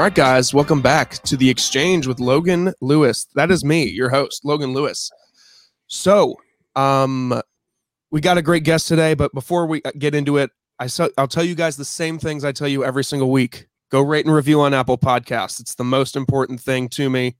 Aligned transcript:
All 0.00 0.04
right, 0.04 0.14
guys, 0.14 0.54
welcome 0.54 0.80
back 0.80 1.22
to 1.24 1.36
the 1.36 1.50
exchange 1.50 2.06
with 2.06 2.20
Logan 2.20 2.72
Lewis. 2.80 3.26
That 3.34 3.50
is 3.50 3.62
me, 3.62 3.84
your 3.84 4.08
host, 4.08 4.46
Logan 4.46 4.72
Lewis. 4.72 5.10
So, 5.88 6.36
um, 6.74 7.38
we 8.10 8.22
got 8.22 8.38
a 8.38 8.42
great 8.42 8.64
guest 8.64 8.88
today, 8.88 9.12
but 9.12 9.34
before 9.34 9.66
we 9.66 9.82
uh, 9.82 9.90
get 9.98 10.14
into 10.14 10.38
it, 10.38 10.52
I 10.78 10.86
saw, 10.86 11.08
I'll 11.18 11.28
tell 11.28 11.44
you 11.44 11.54
guys 11.54 11.76
the 11.76 11.84
same 11.84 12.18
things 12.18 12.46
I 12.46 12.52
tell 12.52 12.66
you 12.66 12.82
every 12.82 13.04
single 13.04 13.30
week. 13.30 13.66
Go 13.90 14.00
rate 14.00 14.24
and 14.24 14.34
review 14.34 14.62
on 14.62 14.72
Apple 14.72 14.96
Podcasts. 14.96 15.60
It's 15.60 15.74
the 15.74 15.84
most 15.84 16.16
important 16.16 16.62
thing 16.62 16.88
to 16.88 17.10
me. 17.10 17.36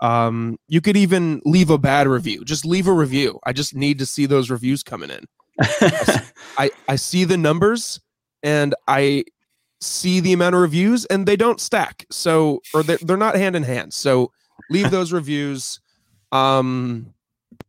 Um, 0.00 0.58
you 0.66 0.80
could 0.80 0.96
even 0.96 1.40
leave 1.44 1.70
a 1.70 1.78
bad 1.78 2.08
review. 2.08 2.44
Just 2.44 2.64
leave 2.64 2.88
a 2.88 2.92
review. 2.92 3.38
I 3.46 3.52
just 3.52 3.76
need 3.76 4.00
to 4.00 4.06
see 4.06 4.26
those 4.26 4.50
reviews 4.50 4.82
coming 4.82 5.10
in. 5.10 5.24
I 6.58 6.72
I 6.88 6.96
see 6.96 7.22
the 7.22 7.36
numbers 7.36 8.00
and 8.42 8.74
I 8.88 9.24
see 9.82 10.20
the 10.20 10.32
amount 10.32 10.54
of 10.54 10.60
reviews 10.60 11.04
and 11.06 11.26
they 11.26 11.36
don't 11.36 11.60
stack. 11.60 12.06
So 12.10 12.62
or 12.72 12.82
they're, 12.82 12.98
they're 13.02 13.16
not 13.16 13.34
hand 13.34 13.56
in 13.56 13.62
hand. 13.62 13.92
So 13.92 14.32
leave 14.70 14.90
those 14.92 15.12
reviews. 15.12 15.80
Um, 16.30 17.12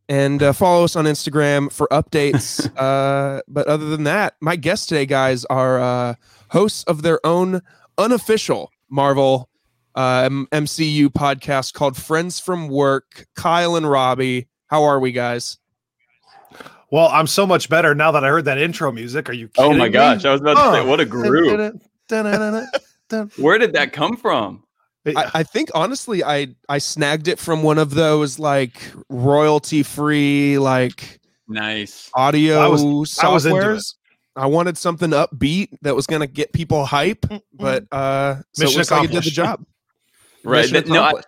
and 0.09 0.44
uh, 0.44 0.54
follow 0.54 0.84
us 0.84 0.95
on 0.95 1.05
Instagram 1.05 1.71
for 1.71 1.88
updates. 1.91 2.70
uh, 2.77 3.41
but 3.48 3.68
other 3.68 3.90
than 3.90 4.04
that, 4.04 4.35
my 4.41 4.55
guests 4.55 4.85
today, 4.85 5.05
guys, 5.05 5.45
are 5.45 5.80
uh, 5.80 6.16
hosts 6.49 6.84
of 6.84 7.02
their 7.02 7.26
own 7.26 7.62
unofficial 7.98 8.71
Marvel 8.90 9.49
uh, 9.95 10.30
MCU 10.30 11.07
podcast 11.07 11.73
called 11.73 11.98
Friends 11.98 12.40
from 12.40 12.68
Work. 12.68 13.27
Kyle 13.35 13.76
and 13.76 13.90
Robbie, 13.90 14.48
how 14.68 14.84
are 14.84 14.99
we, 14.99 15.12
guys? 15.12 15.57
Well, 16.91 17.07
I'm 17.07 17.27
so 17.27 17.48
much 17.48 17.70
better 17.70 17.95
now 17.95 18.12
that 18.12 18.23
I 18.23 18.29
heard 18.29 18.45
that 18.45 18.60
intro 18.60 18.91
music. 18.91 19.27
Are 19.29 19.34
you 19.34 19.49
Oh 19.57 19.73
my 19.73 19.85
me? 19.85 19.90
gosh, 19.90 20.26
I 20.26 20.32
was 20.32 20.41
about 20.41 20.71
to 20.71 20.77
say, 20.77 20.85
what 20.85 20.99
a 20.99 21.05
groove. 21.05 21.79
Groove. 22.09 23.34
Where 23.37 23.57
did 23.57 23.73
that 23.73 23.93
come 23.93 24.18
from? 24.18 24.63
I, 25.05 25.32
I 25.34 25.43
think 25.43 25.70
honestly, 25.76 26.23
I 26.23 26.55
I 26.70 26.77
snagged 26.77 27.27
it 27.27 27.37
from 27.37 27.62
one 27.62 27.77
of 27.77 27.91
those 27.91 28.40
like 28.40 28.82
royalty 29.10 29.84
free 29.84 30.57
like 30.57 31.20
Nice. 31.48 32.10
audio 32.13 32.60
I 32.60 32.68
was- 32.68 33.20
I 33.20 33.27
was 33.27 33.45
into 33.45 33.57
it. 33.57 33.63
softwares. 33.63 33.95
I 34.35 34.45
wanted 34.48 34.77
something 34.77 35.12
upbeat 35.12 35.68
that 35.82 35.95
was 35.95 36.07
gonna 36.07 36.26
get 36.26 36.54
people 36.54 36.85
hype, 36.85 37.26
but 37.54 37.85
uh, 37.91 38.35
so 38.54 38.63
it 38.63 38.65
Mission 38.65 38.77
looks 38.77 38.91
like 38.91 39.04
it 39.04 39.07
did 39.12 39.23
the 39.23 39.29
accomplished. 39.29 39.35
job. 39.35 39.65
Right. 40.45 40.62
Mission 40.71 40.73
That- 40.73 40.88
no, 40.88 41.04
I- 41.04 41.21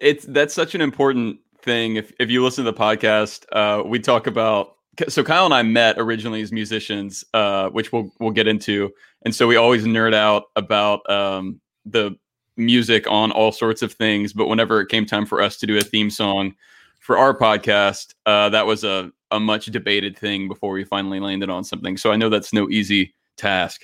it's 0.00 0.24
that's 0.26 0.54
such 0.54 0.74
an 0.74 0.80
important 0.80 1.38
thing. 1.62 1.96
If 1.96 2.12
if 2.20 2.30
you 2.30 2.44
listen 2.44 2.64
to 2.66 2.70
the 2.70 2.76
podcast, 2.78 3.44
uh, 3.52 3.82
we 3.84 3.98
talk 3.98 4.26
about 4.26 4.74
so 5.08 5.22
Kyle 5.22 5.44
and 5.44 5.54
I 5.54 5.62
met 5.62 5.96
originally 5.98 6.42
as 6.42 6.52
musicians, 6.52 7.24
uh, 7.34 7.68
which 7.70 7.92
we'll 7.92 8.12
we'll 8.18 8.30
get 8.30 8.48
into, 8.48 8.90
and 9.24 9.34
so 9.34 9.46
we 9.46 9.56
always 9.56 9.84
nerd 9.84 10.14
out 10.14 10.44
about 10.56 11.08
um, 11.10 11.60
the 11.86 12.16
music 12.56 13.06
on 13.08 13.30
all 13.30 13.52
sorts 13.52 13.82
of 13.82 13.92
things. 13.92 14.32
But 14.32 14.48
whenever 14.48 14.80
it 14.80 14.88
came 14.88 15.06
time 15.06 15.26
for 15.26 15.40
us 15.40 15.56
to 15.58 15.66
do 15.66 15.78
a 15.78 15.82
theme 15.82 16.10
song 16.10 16.54
for 17.00 17.16
our 17.16 17.36
podcast, 17.36 18.14
uh, 18.26 18.48
that 18.50 18.66
was 18.66 18.84
a 18.84 19.12
a 19.30 19.38
much 19.38 19.66
debated 19.66 20.18
thing 20.18 20.48
before 20.48 20.72
we 20.72 20.84
finally 20.84 21.20
landed 21.20 21.50
on 21.50 21.62
something. 21.64 21.96
So 21.96 22.10
I 22.10 22.16
know 22.16 22.28
that's 22.28 22.52
no 22.52 22.68
easy 22.68 23.14
task. 23.36 23.82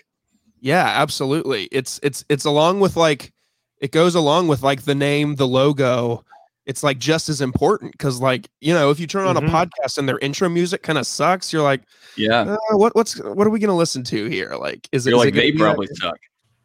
Yeah, 0.60 0.86
absolutely. 0.86 1.68
It's 1.70 2.00
it's 2.02 2.24
it's 2.28 2.44
along 2.44 2.80
with 2.80 2.96
like 2.96 3.32
it 3.78 3.92
goes 3.92 4.14
along 4.14 4.48
with 4.48 4.62
like 4.62 4.82
the 4.82 4.94
name, 4.94 5.36
the 5.36 5.46
logo. 5.46 6.24
It's 6.66 6.82
like 6.82 6.98
just 6.98 7.28
as 7.28 7.40
important 7.42 7.92
because 7.92 8.20
like 8.20 8.48
you 8.60 8.72
know 8.72 8.90
if 8.90 8.98
you 8.98 9.06
turn 9.06 9.26
on 9.26 9.36
Mhm. 9.36 9.48
a 9.48 9.50
podcast 9.50 9.98
and 9.98 10.08
their 10.08 10.18
intro 10.20 10.48
music 10.48 10.82
kind 10.82 10.96
of 10.98 11.06
sucks, 11.06 11.52
you're 11.52 11.62
like, 11.62 11.82
Yeah, 12.16 12.40
uh, 12.72 12.76
what 12.76 12.94
what's 12.96 13.18
what 13.20 13.46
are 13.46 13.50
we 13.50 13.58
gonna 13.58 13.76
listen 13.76 14.02
to 14.04 14.26
here? 14.26 14.54
Like, 14.58 14.88
is 14.92 15.06
it 15.06 15.10
you're 15.10 15.16
it 15.16 15.24
like 15.26 15.34
gonna 15.34 15.42
they 15.42 15.50
be 15.50 15.58
that- 15.58 15.64
probably 15.64 15.86
suck. 15.94 16.16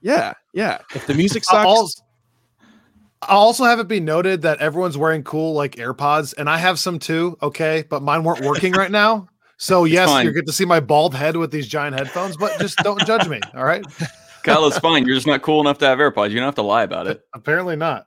Yeah, 0.02 0.34
yeah. 0.54 0.78
If 0.96 1.06
the 1.08 1.14
music 1.14 1.44
I'll 1.50 1.56
sucks, 1.56 1.66
also, 1.66 2.04
I'll 3.24 3.38
also 3.40 3.66
have 3.66 3.80
it 3.80 3.90
be 3.90 4.00
noted 4.00 4.42
that 4.44 4.60
everyone's 4.60 4.98
wearing 4.98 5.24
cool 5.24 5.54
like 5.54 5.76
AirPods, 5.76 6.34
and 6.38 6.50
I 6.50 6.58
have 6.58 6.80
some 6.80 7.00
too. 7.00 7.38
Okay, 7.42 7.84
but 7.90 8.02
mine 8.02 8.24
weren't 8.24 8.46
working 8.46 8.72
right 8.74 8.92
now. 8.92 9.28
So 9.58 9.84
yes, 9.84 10.08
fine. 10.08 10.24
you're 10.24 10.34
good 10.34 10.46
to 10.46 10.54
see 10.54 10.64
my 10.64 10.80
bald 10.80 11.14
head 11.14 11.36
with 11.36 11.52
these 11.52 11.68
giant 11.68 12.00
headphones, 12.00 12.38
but 12.38 12.58
just 12.62 12.78
don't 12.78 13.06
judge 13.06 13.28
me. 13.28 13.42
All 13.54 13.66
right. 13.66 13.84
Kyle, 14.46 14.66
it's 14.68 14.80
fine. 14.80 15.06
You're 15.06 15.16
just 15.18 15.28
not 15.28 15.42
cool 15.42 15.60
enough 15.60 15.80
to 15.80 15.86
have 15.86 16.00
AirPods. 16.00 16.30
You 16.30 16.38
don't 16.38 16.46
have 16.46 16.56
to 16.56 16.62
lie 16.62 16.84
about 16.84 17.08
it. 17.08 17.22
Apparently 17.34 17.76
not. 17.76 18.06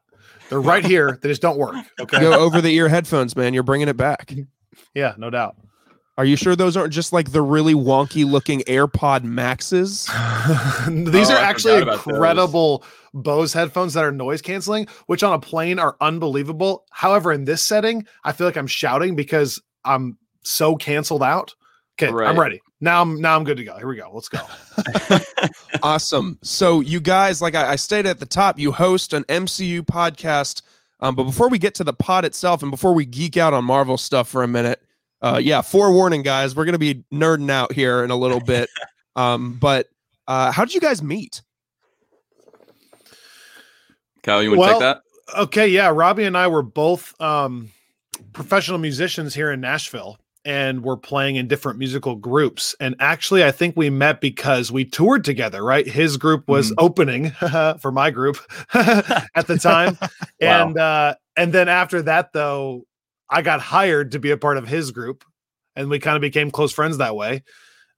They're 0.53 0.61
right 0.61 0.85
here. 0.85 1.19
They 1.23 1.31
just 1.31 1.41
don't 1.41 1.57
work. 1.57 1.75
Okay. 2.01 2.21
go 2.21 2.39
over 2.39 2.61
the 2.61 2.75
ear 2.75 2.91
headphones, 2.91 3.35
man. 3.35 3.55
You're 3.55 3.63
bringing 3.63 3.89
it 3.89 3.97
back. 3.97 4.35
Yeah, 4.95 5.15
no 5.17 5.31
doubt. 5.31 5.57
Are 6.19 6.27
you 6.27 6.37
sure 6.37 6.55
those 6.55 6.77
aren't 6.77 6.93
just 6.93 7.11
like 7.15 7.33
the 7.33 7.41
really 7.41 7.73
wonky 7.73 8.31
looking 8.31 8.61
AirPod 8.69 9.25
Maxes? 9.25 10.05
These 10.89 11.31
Oh, 11.31 11.35
are 11.35 11.39
I 11.39 11.41
actually 11.41 11.79
forgot 11.81 12.05
those. 12.05 12.07
incredible 12.15 12.85
Bose 13.15 13.55
headphones 13.55 13.95
that 13.95 14.05
are 14.05 14.13
noise 14.13 14.43
canceling, 14.43 14.89
which 15.07 15.23
on 15.23 15.33
a 15.33 15.39
plane 15.39 15.79
are 15.79 15.97
unbelievable. 16.03 16.84
However, 16.91 17.33
in 17.33 17.47
this 17.47 17.63
setting, 17.63 18.05
I 18.25 18.33
feel 18.33 18.47
like 18.47 18.57
I'm 18.59 18.67
shouting 18.67 19.17
because 19.17 19.59
I'm 19.87 20.19
so 20.45 20.77
canceled 20.77 21.23
out. 21.23 21.55
Okay, 22.03 22.25
I'm 22.25 22.39
ready. 22.39 22.61
Now 22.81 23.03
I'm 23.03 23.21
now 23.21 23.37
I'm 23.37 23.45
good 23.45 23.57
to 23.57 23.65
go. 23.65 23.77
Here 23.77 23.87
we 23.87 23.97
go. 23.97 24.11
Let's 24.13 24.29
go. 24.29 24.41
awesome. 25.83 26.39
So 26.43 26.81
you 26.81 27.01
guys, 27.01 27.41
like 27.41 27.55
I, 27.55 27.73
I 27.73 27.77
stated 27.77 28.09
at 28.09 28.19
the 28.19 28.27
top, 28.27 28.59
you 28.59 28.73
host 28.73 29.13
an 29.13 29.25
MCU 29.25 29.83
podcast. 29.83 30.63
Um, 31.01 31.15
but 31.15 31.25
before 31.25 31.49
we 31.49 31.59
get 31.59 31.75
to 31.77 31.85
the 31.85 31.93
pod 31.93 32.25
itself, 32.25 32.63
and 32.63 32.71
before 32.71 32.93
we 32.95 33.05
geek 33.05 33.37
out 33.37 33.53
on 33.53 33.65
Marvel 33.65 33.99
stuff 33.99 34.29
for 34.29 34.43
a 34.45 34.49
minute, 34.49 34.81
uh, 35.21 35.41
yeah, 35.43 35.61
forewarning, 35.61 36.23
guys, 36.23 36.55
we're 36.55 36.65
gonna 36.65 36.79
be 36.79 37.05
nerding 37.13 37.51
out 37.51 37.73
here 37.73 38.05
in 38.05 38.11
a 38.11 38.17
little 38.17 38.41
bit. 38.41 38.69
Um, 39.15 39.59
but 39.61 39.89
uh, 40.27 40.51
how 40.53 40.65
did 40.65 40.75
you 40.75 40.81
guys 40.81 41.03
meet? 41.03 41.43
Kyle, 44.23 44.43
you 44.43 44.49
want 44.51 44.57
to 44.57 44.61
Well- 44.61 44.73
take 44.73 44.81
that? 44.81 45.03
Okay, 45.39 45.69
yeah. 45.69 45.89
Robbie 45.89 46.25
and 46.25 46.34
I 46.34 46.47
were 46.49 46.63
both 46.63 47.19
um, 47.21 47.71
professional 48.33 48.79
musicians 48.79 49.34
here 49.34 49.53
in 49.53 49.61
Nashville, 49.61 50.19
and 50.44 50.82
we're 50.82 50.97
playing 50.97 51.36
in 51.36 51.47
different 51.48 51.78
musical 51.78 52.16
groups. 52.16 52.75
And 52.80 52.94
actually, 52.98 53.44
I 53.44 53.50
think 53.53 53.76
we 53.76 53.91
met 53.91 54.20
because 54.20 54.72
we 54.72 54.84
toured 54.84 55.25
together. 55.25 55.62
Right, 55.64 55.86
his 55.86 56.16
group 56.16 56.48
was 56.48 56.72
opening 56.78 57.30
for 57.80 57.92
my 57.92 58.10
group 58.10 58.38
at 58.75 59.47
the 59.47 59.58
time, 59.58 59.98
Wow. 60.41 60.69
and 60.69 60.78
uh, 60.78 61.14
and 61.36 61.53
then 61.53 61.69
after 61.69 62.03
that, 62.03 62.32
though, 62.32 62.84
I 63.30 63.42
got 63.42 63.60
hired 63.60 64.12
to 64.12 64.19
be 64.19 64.30
a 64.30 64.36
part 64.36 64.56
of 64.58 64.66
his 64.69 64.91
group, 64.91 65.25
and 65.76 65.88
we 65.88 65.98
kind 65.98 66.16
of 66.16 66.20
became 66.22 66.50
close 66.50 66.72
friends 66.72 66.98
that 66.98 67.14
way. 67.16 67.42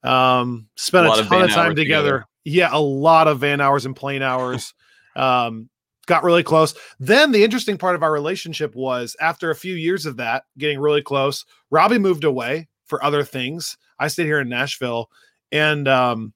Um, 0.03 0.69
spent 0.76 1.06
A 1.06 1.09
a, 1.09 1.11
lot 1.11 1.19
of 1.21 1.26
ton 1.28 1.43
of, 1.44 1.50
time 1.50 1.75
together. 1.75 2.03
together. 2.21 2.25
Yeah, 2.44 2.69
a 2.72 2.78
lot 2.81 3.26
of 3.26 3.41
van 3.41 3.61
hours 3.62 3.87
and 3.87 3.97
plane 3.97 4.21
hours. 4.22 4.75
um, 5.16 5.71
got 6.05 6.25
really 6.25 6.43
close. 6.43 6.75
Then 6.99 7.33
the 7.33 7.45
interesting 7.45 7.79
part 7.79 7.95
of 7.95 8.03
our 8.03 8.13
relationship 8.13 8.75
was 8.75 9.17
after 9.21 9.51
a 9.51 9.57
few 9.57 9.75
years 9.75 10.07
of 10.07 10.17
that, 10.17 10.45
getting 10.59 10.81
really 10.81 11.03
close, 11.03 11.45
Robbie 11.71 11.99
moved 11.99 12.25
away 12.25 12.69
for 12.85 13.03
other 13.05 13.25
things. 13.25 13.77
I 13.99 14.09
stayed 14.09 14.27
here 14.27 14.41
in 14.41 14.49
Nashville, 14.49 15.11
and 15.53 15.89
um, 15.89 16.33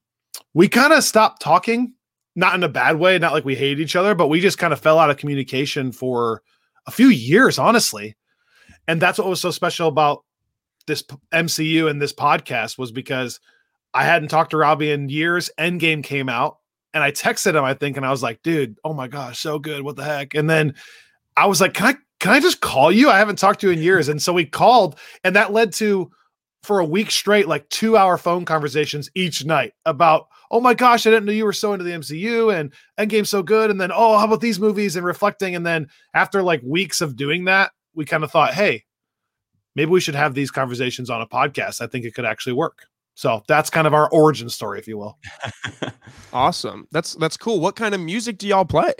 we 0.53 0.67
kind 0.67 0.93
of 0.93 1.03
stopped 1.03 1.41
talking. 1.41 1.93
Not 2.35 2.55
in 2.55 2.63
a 2.63 2.69
bad 2.69 2.97
way, 2.99 3.17
not 3.17 3.33
like 3.33 3.43
we 3.43 3.55
hated 3.55 3.81
each 3.81 3.97
other, 3.97 4.15
but 4.15 4.27
we 4.27 4.39
just 4.39 4.57
kind 4.57 4.71
of 4.71 4.79
fell 4.79 4.99
out 4.99 5.09
of 5.09 5.17
communication 5.17 5.91
for 5.91 6.41
a 6.85 6.91
few 6.91 7.09
years, 7.09 7.59
honestly. 7.59 8.15
And 8.87 9.01
that's 9.01 9.17
what 9.17 9.27
was 9.27 9.41
so 9.41 9.51
special 9.51 9.87
about 9.87 10.23
this 10.87 11.03
MCU 11.33 11.89
and 11.89 12.01
this 12.01 12.13
podcast 12.13 12.77
was 12.77 12.91
because 12.91 13.39
I 13.93 14.03
hadn't 14.03 14.29
talked 14.29 14.51
to 14.51 14.57
Robbie 14.57 14.91
in 14.91 15.09
years. 15.09 15.49
Endgame 15.59 16.03
came 16.03 16.29
out, 16.29 16.58
and 16.93 17.03
I 17.03 17.11
texted 17.11 17.55
him, 17.55 17.63
I 17.63 17.73
think, 17.73 17.97
and 17.97 18.05
I 18.05 18.11
was 18.11 18.23
like, 18.23 18.41
dude, 18.41 18.77
oh 18.83 18.93
my 18.93 19.07
gosh, 19.07 19.39
so 19.39 19.59
good. 19.59 19.83
What 19.83 19.95
the 19.95 20.03
heck? 20.03 20.33
And 20.33 20.49
then 20.49 20.75
I 21.37 21.45
was 21.45 21.61
like, 21.61 21.73
can 21.73 21.87
I 21.87 21.95
can 22.19 22.31
I 22.31 22.39
just 22.39 22.61
call 22.61 22.91
you? 22.91 23.09
I 23.09 23.17
haven't 23.17 23.39
talked 23.39 23.61
to 23.61 23.67
you 23.67 23.73
in 23.73 23.81
years. 23.81 24.09
And 24.09 24.21
so 24.21 24.33
we 24.33 24.45
called, 24.45 24.99
and 25.23 25.35
that 25.35 25.53
led 25.53 25.71
to 25.73 26.11
for 26.63 26.79
a 26.79 26.85
week 26.85 27.11
straight, 27.11 27.47
like 27.47 27.69
two 27.69 27.95
hour 27.95 28.17
phone 28.17 28.43
conversations 28.43 29.09
each 29.15 29.45
night 29.45 29.73
about, 29.85 30.27
oh 30.51 30.59
my 30.59 30.73
gosh, 30.73 31.07
I 31.07 31.11
didn't 31.11 31.25
know 31.25 31.31
you 31.31 31.45
were 31.45 31.53
so 31.53 31.71
into 31.71 31.85
the 31.85 31.91
MCU 31.91 32.53
and 32.53 32.73
Endgame's 32.99 33.29
so 33.29 33.41
good. 33.41 33.71
And 33.71 33.79
then, 33.79 33.91
oh, 33.93 34.17
how 34.17 34.25
about 34.25 34.41
these 34.41 34.59
movies 34.59 34.95
and 34.97 35.05
reflecting. 35.05 35.55
And 35.55 35.65
then 35.65 35.87
after 36.13 36.43
like 36.43 36.61
weeks 36.63 36.99
of 36.99 37.15
doing 37.15 37.45
that, 37.45 37.71
we 37.93 38.03
kind 38.03 38.23
of 38.23 38.31
thought, 38.31 38.53
hey, 38.53 38.83
maybe 39.75 39.91
we 39.91 40.01
should 40.01 40.15
have 40.15 40.33
these 40.33 40.51
conversations 40.51 41.09
on 41.09 41.21
a 41.21 41.27
podcast. 41.27 41.81
I 41.81 41.87
think 41.87 42.03
it 42.03 42.13
could 42.13 42.25
actually 42.25 42.53
work. 42.53 42.87
So 43.19 43.43
that's 43.49 43.69
kind 43.69 43.85
of 43.85 43.93
our 43.93 44.09
origin 44.11 44.47
story, 44.47 44.79
if 44.79 44.87
you 44.87 44.97
will. 44.97 45.19
Awesome. 46.31 46.87
That's 46.91 47.15
that's 47.15 47.37
cool. 47.37 47.59
What 47.59 47.75
kind 47.75 47.95
of 47.95 47.99
music 47.99 48.37
do 48.37 48.47
y'all 48.47 48.63
play? 48.63 48.93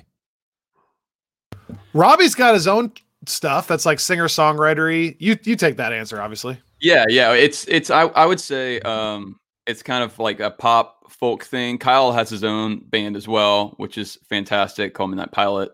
Robbie's 1.93 2.33
got 2.33 2.55
his 2.55 2.67
own 2.67 2.91
stuff 3.27 3.67
that's 3.67 3.85
like 3.85 3.99
singer 3.99 4.27
songwritery. 4.27 5.15
You 5.19 5.37
you 5.43 5.55
take 5.55 5.77
that 5.77 5.93
answer, 5.93 6.19
obviously. 6.19 6.59
Yeah, 6.81 7.05
yeah. 7.07 7.33
It's 7.33 7.67
it's 7.67 7.91
I 7.91 8.07
I 8.07 8.25
would 8.25 8.39
say 8.39 8.79
um 8.79 9.39
it's 9.67 9.83
kind 9.83 10.03
of 10.03 10.17
like 10.17 10.39
a 10.39 10.49
pop 10.49 11.11
folk 11.11 11.43
thing. 11.43 11.77
Kyle 11.77 12.11
has 12.11 12.31
his 12.31 12.43
own 12.43 12.79
band 12.79 13.15
as 13.15 13.27
well, 13.27 13.75
which 13.77 13.99
is 13.99 14.17
fantastic. 14.27 14.95
Call 14.95 15.07
me 15.07 15.17
that 15.17 15.31
pilot. 15.31 15.69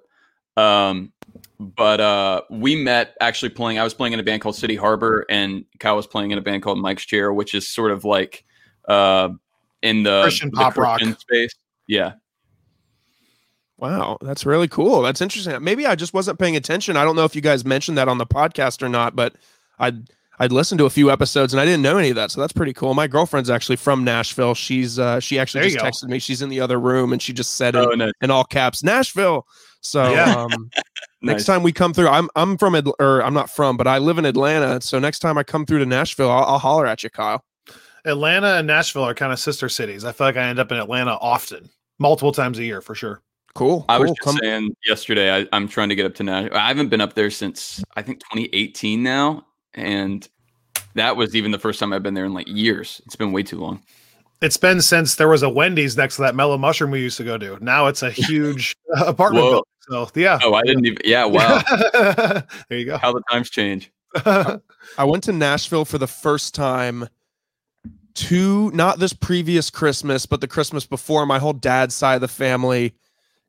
Um 0.57 1.13
but 1.59 2.01
uh 2.01 2.41
we 2.49 2.75
met 2.75 3.15
actually 3.21 3.49
playing 3.49 3.79
I 3.79 3.83
was 3.83 3.93
playing 3.93 4.13
in 4.13 4.19
a 4.19 4.23
band 4.23 4.41
called 4.41 4.55
City 4.55 4.75
Harbor 4.75 5.25
and 5.29 5.63
Kyle 5.79 5.95
was 5.95 6.07
playing 6.07 6.31
in 6.31 6.37
a 6.37 6.41
band 6.41 6.63
called 6.63 6.77
Mikeschair, 6.79 7.33
which 7.33 7.53
is 7.53 7.67
sort 7.67 7.91
of 7.91 8.03
like 8.03 8.43
uh 8.87 9.29
in 9.81 10.03
the 10.03 10.21
Christian 10.23 10.49
the 10.49 10.57
pop 10.57 10.77
rock. 10.77 11.01
Space. 11.01 11.53
Yeah. 11.87 12.13
Wow, 13.77 14.17
that's 14.21 14.45
really 14.45 14.67
cool. 14.69 15.01
That's 15.01 15.19
interesting. 15.21 15.61
Maybe 15.63 15.85
I 15.85 15.95
just 15.95 16.13
wasn't 16.13 16.39
paying 16.39 16.55
attention. 16.55 16.95
I 16.95 17.03
don't 17.03 17.15
know 17.17 17.25
if 17.25 17.35
you 17.35 17.41
guys 17.41 17.65
mentioned 17.65 17.97
that 17.97 18.07
on 18.07 18.17
the 18.17 18.25
podcast 18.25 18.81
or 18.81 18.87
not, 18.89 19.15
but 19.17 19.35
I'd 19.79 20.09
I'd 20.39 20.51
listened 20.53 20.79
to 20.79 20.85
a 20.85 20.89
few 20.89 21.11
episodes 21.11 21.53
and 21.53 21.59
I 21.59 21.65
didn't 21.65 21.81
know 21.81 21.97
any 21.97 22.09
of 22.09 22.15
that. 22.15 22.31
So 22.31 22.39
that's 22.41 22.53
pretty 22.53 22.73
cool. 22.73 22.93
My 22.93 23.07
girlfriend's 23.07 23.49
actually 23.49 23.75
from 23.75 24.03
Nashville. 24.05 24.53
She's 24.55 24.97
uh 24.97 25.19
she 25.19 25.39
actually 25.39 25.61
There 25.61 25.69
just 25.71 25.83
go. 25.83 25.89
texted 26.07 26.09
me. 26.09 26.19
She's 26.19 26.41
in 26.41 26.49
the 26.49 26.61
other 26.61 26.79
room 26.79 27.11
and 27.13 27.21
she 27.21 27.33
just 27.33 27.55
said 27.55 27.75
it 27.75 27.79
Oh, 27.85 27.91
no. 27.95 28.11
in 28.21 28.31
all 28.31 28.45
caps, 28.45 28.81
Nashville. 28.81 29.45
So 29.81 30.09
Yeah. 30.09 30.35
um 30.43 30.71
next 31.25 31.47
Nice. 31.47 31.55
time 31.55 31.63
we 31.63 31.71
come 31.71 31.93
through, 31.93 32.07
I'm 32.07 32.29
I'm 32.35 32.57
from 32.57 32.73
Atl- 32.73 32.93
or 32.99 33.21
I'm 33.21 33.33
not 33.33 33.49
from, 33.49 33.77
but 33.77 33.87
I 33.87 33.97
live 33.97 34.17
in 34.17 34.25
Atlanta. 34.25 34.79
So 34.81 34.99
next 34.99 35.19
time 35.19 35.37
I 35.37 35.43
come 35.43 35.65
through 35.65 35.79
to 35.79 35.85
Nashville, 35.85 36.31
I'll, 36.31 36.45
I'll 36.45 36.59
holler 36.59 36.85
at 36.85 37.03
you, 37.03 37.09
Kyle. 37.09 37.43
Atlanta 38.05 38.55
and 38.57 38.67
Nashville 38.67 39.03
are 39.03 39.13
kind 39.15 39.33
of 39.33 39.39
sister 39.39 39.67
cities. 39.67 40.05
I 40.05 40.11
feel 40.11 40.27
like 40.27 40.37
I 40.37 40.43
end 40.43 40.59
up 40.59 40.71
in 40.71 40.77
Atlanta 40.77 41.13
often, 41.15 41.69
multiple 41.97 42.31
times 42.31 42.59
a 42.59 42.63
year 42.63 42.79
for 42.81 42.93
sure. 42.93 43.21
Cool. 43.55 43.85
I 43.89 43.97
was 43.97 44.11
just 44.11 44.21
Come, 44.21 44.37
saying 44.41 44.75
yesterday. 44.85 45.33
I, 45.33 45.47
I'm 45.53 45.67
trying 45.67 45.89
to 45.89 45.95
get 45.95 46.05
up 46.05 46.13
to 46.15 46.23
Nashville. 46.23 46.57
I 46.57 46.67
haven't 46.67 46.89
been 46.89 47.01
up 47.01 47.13
there 47.13 47.31
since 47.31 47.83
I 47.95 48.01
think 48.01 48.19
2018 48.19 49.01
now, 49.01 49.45
and 49.73 50.27
that 50.93 51.15
was 51.15 51.35
even 51.35 51.51
the 51.51 51.59
first 51.59 51.79
time 51.79 51.93
I've 51.93 52.03
been 52.03 52.13
there 52.13 52.25
in 52.25 52.33
like 52.33 52.47
years. 52.47 53.01
It's 53.05 53.15
been 53.15 53.31
way 53.31 53.43
too 53.43 53.59
long. 53.59 53.81
It's 54.41 54.57
been 54.57 54.81
since 54.81 55.15
there 55.15 55.29
was 55.29 55.41
a 55.41 55.49
Wendy's 55.49 55.95
next 55.95 56.17
to 56.17 56.23
that 56.23 56.35
Mellow 56.35 56.57
Mushroom 56.57 56.91
we 56.91 56.99
used 56.99 57.17
to 57.17 57.23
go 57.23 57.37
to. 57.37 57.57
Now 57.63 57.87
it's 57.87 58.03
a 58.03 58.11
huge 58.11 58.75
uh, 58.95 59.05
apartment 59.05 59.45
Whoa. 59.45 59.51
building. 59.51 59.63
So 59.89 60.09
yeah. 60.15 60.39
Oh, 60.43 60.53
I 60.53 60.61
didn't 60.63 60.85
even. 60.85 60.97
Yeah, 61.05 61.25
wow. 61.25 61.61
there 62.69 62.79
you 62.79 62.85
go. 62.85 62.97
How 62.97 63.13
the 63.13 63.21
times 63.31 63.49
change. 63.49 63.91
I 64.25 65.03
went 65.03 65.23
to 65.25 65.31
Nashville 65.33 65.85
for 65.85 65.97
the 65.97 66.07
first 66.07 66.55
time 66.55 67.07
to 68.15 68.71
not 68.71 68.99
this 68.99 69.13
previous 69.13 69.69
Christmas, 69.69 70.25
but 70.25 70.41
the 70.41 70.47
Christmas 70.47 70.85
before. 70.85 71.25
My 71.25 71.39
whole 71.39 71.53
dad's 71.53 71.93
side 71.95 72.15
of 72.15 72.21
the 72.21 72.27
family 72.27 72.93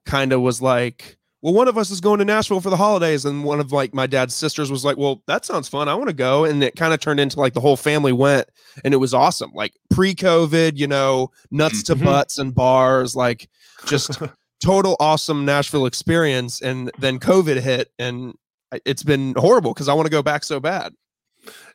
kind 0.04 0.32
of 0.32 0.40
was 0.40 0.60
like, 0.60 1.16
well, 1.42 1.54
one 1.54 1.68
of 1.68 1.78
us 1.78 1.90
is 1.90 2.00
going 2.00 2.18
to 2.18 2.24
Nashville 2.24 2.60
for 2.60 2.70
the 2.70 2.76
holidays. 2.76 3.24
And 3.24 3.44
one 3.44 3.60
of 3.60 3.70
like 3.70 3.94
my 3.94 4.06
dad's 4.08 4.34
sisters 4.34 4.70
was 4.70 4.84
like, 4.84 4.96
well, 4.96 5.22
that 5.26 5.44
sounds 5.44 5.68
fun. 5.68 5.88
I 5.88 5.94
want 5.94 6.08
to 6.08 6.14
go. 6.14 6.44
And 6.44 6.62
it 6.64 6.74
kind 6.74 6.92
of 6.92 6.98
turned 6.98 7.20
into 7.20 7.38
like 7.38 7.52
the 7.54 7.60
whole 7.60 7.76
family 7.76 8.12
went 8.12 8.48
and 8.84 8.92
it 8.92 8.96
was 8.96 9.14
awesome. 9.14 9.52
Like 9.54 9.74
pre 9.90 10.14
COVID, 10.14 10.76
you 10.76 10.88
know, 10.88 11.30
nuts 11.52 11.84
to 11.84 11.94
Mhm. 11.94 12.04
butts 12.04 12.38
and 12.38 12.52
bars, 12.54 13.14
like 13.14 13.48
just 13.86 14.18
total 14.60 14.96
awesome 15.00 15.44
Nashville 15.44 15.86
experience. 15.86 16.60
And 16.60 16.90
then 16.98 17.18
COVID 17.18 17.60
hit 17.60 17.90
and 17.98 18.34
it's 18.84 19.02
been 19.02 19.34
horrible 19.36 19.72
because 19.74 19.88
I 19.88 19.94
want 19.94 20.06
to 20.06 20.10
go 20.10 20.22
back 20.22 20.44
so 20.44 20.60
bad. 20.60 20.92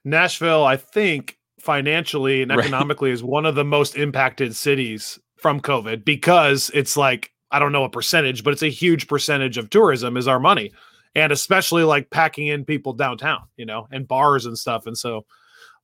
Nashville, 0.04 0.64
I 0.66 0.78
think 0.78 1.38
financially 1.60 2.42
and 2.42 2.52
Right. 2.56 2.60
economically 2.60 3.12
is 3.12 3.24
one 3.24 3.46
of 3.46 3.56
the 3.56 3.64
most 3.64 3.96
impacted 3.96 4.56
cities 4.56 5.20
from 5.38 5.62
COVID 5.62 6.04
because 6.06 6.70
it's 6.74 6.98
like 6.98 7.32
I 7.52 7.60
don't 7.60 7.72
know 7.72 7.84
a 7.84 7.90
percentage, 7.90 8.44
but 8.44 8.54
it's 8.54 8.64
a 8.64 8.70
huge 8.70 9.08
percentage 9.08 9.58
of 9.58 9.70
tourism 9.70 10.16
is 10.16 10.28
our 10.28 10.40
money. 10.40 10.72
And 11.16 11.34
especially 11.34 11.84
like 11.84 12.10
packing 12.10 12.48
in 12.48 12.64
people 12.64 12.94
downtown, 12.94 13.42
you 13.58 13.66
know, 13.66 13.88
and 13.92 14.08
bars 14.08 14.46
and 14.46 14.58
stuff. 14.58 14.86
And 14.88 14.98
so, 14.98 15.26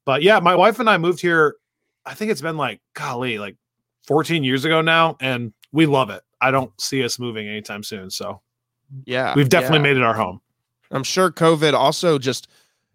but 0.05 0.21
yeah, 0.23 0.39
my 0.39 0.55
wife 0.55 0.79
and 0.79 0.89
I 0.89 0.97
moved 0.97 1.19
here. 1.19 1.55
I 2.05 2.13
think 2.13 2.31
it's 2.31 2.39
been 2.41 2.55
like, 2.55 2.79
golly, 2.93 3.37
like 3.37 3.57
14 4.07 4.45
years 4.45 4.63
ago 4.63 4.79
now. 4.79 5.17
And 5.19 5.51
we 5.73 5.85
love 5.85 6.09
it. 6.09 6.21
I 6.41 6.51
don't 6.51 6.71
see 6.79 7.03
us 7.03 7.19
moving 7.19 7.47
anytime 7.47 7.83
soon. 7.83 8.09
So 8.09 8.41
Yeah. 9.05 9.33
we've 9.35 9.49
definitely 9.49 9.77
yeah. 9.79 9.83
made 9.93 9.97
it 9.97 10.03
our 10.03 10.13
home. 10.13 10.41
I'm 10.91 11.03
sure 11.03 11.31
COVID 11.31 11.73
also 11.73 12.17
just 12.17 12.47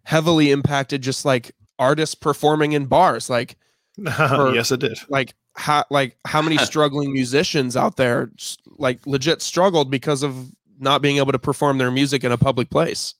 heavily 0.03 0.51
impacted 0.51 1.01
just 1.01 1.25
like 1.25 1.51
artists 1.79 2.15
performing 2.15 2.71
in 2.73 2.85
bars. 2.85 3.29
Like, 3.29 3.57
yes, 3.97 4.71
it 4.71 4.79
did. 4.79 4.97
like 5.09 5.35
how 5.55 5.85
like 5.91 6.17
how 6.25 6.41
many 6.41 6.57
struggling 6.65 7.13
musicians 7.13 7.77
out 7.77 7.95
there 7.97 8.31
like 8.77 9.05
legit 9.05 9.41
struggled 9.41 9.91
because 9.91 10.23
of 10.23 10.51
not 10.79 11.01
being 11.03 11.17
able 11.17 11.31
to 11.31 11.39
perform 11.39 11.77
their 11.77 11.91
music 11.91 12.23
in 12.23 12.31
a 12.31 12.37
public 12.37 12.69
place. 12.71 13.13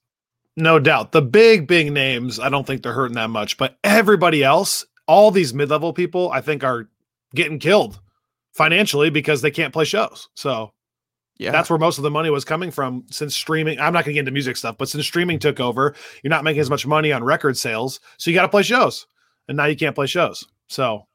No 0.58 0.80
doubt. 0.80 1.12
The 1.14 1.22
big, 1.22 1.68
big 1.68 1.92
names, 1.92 2.40
I 2.40 2.50
don't 2.50 2.66
think 2.66 2.84
they're 2.84 2.94
hurting 2.94 3.16
that 3.16 3.30
much, 3.30 3.58
but 3.58 3.78
everybody 3.84 4.44
else, 4.44 4.86
all 5.08 5.32
these 5.32 5.54
mid 5.54 5.70
level 5.70 5.94
people, 5.94 6.32
I 6.32 6.42
think 6.42 6.64
are 6.64 6.90
getting 7.36 7.60
killed 7.60 8.00
financially 8.54 9.10
because 9.10 9.42
they 9.42 9.52
can't 9.52 9.74
play 9.74 9.86
shows. 9.86 10.30
So 10.36 10.72
Yeah. 11.38 11.52
that's 11.52 11.70
where 11.70 11.80
most 11.80 11.98
of 11.98 12.04
the 12.04 12.12
money 12.12 12.30
was 12.30 12.46
coming 12.46 12.72
from 12.72 13.04
since 13.10 13.36
streaming. 13.36 13.80
I'm 13.80 13.94
not 13.94 14.06
going 14.06 14.14
to 14.14 14.14
get 14.14 14.20
into 14.20 14.32
music 14.32 14.56
stuff, 14.58 14.78
but 14.78 14.88
since 14.90 15.04
streaming 15.06 15.40
took 15.40 15.60
over, 15.60 15.96
you're 16.24 16.30
not 16.30 16.44
making 16.44 16.62
as 16.62 16.70
much 16.70 16.86
money 16.86 17.12
on 17.12 17.24
record 17.24 17.58
sales. 17.58 18.00
So 18.18 18.30
you 18.32 18.36
got 18.36 18.44
to 18.44 18.50
play 18.50 18.64
shows. 18.64 19.08
And 19.48 19.58
now 19.58 19.66
you 19.66 19.76
can't 19.76 19.96
play 19.96 20.08
shows. 20.08 20.46
So 20.70 21.06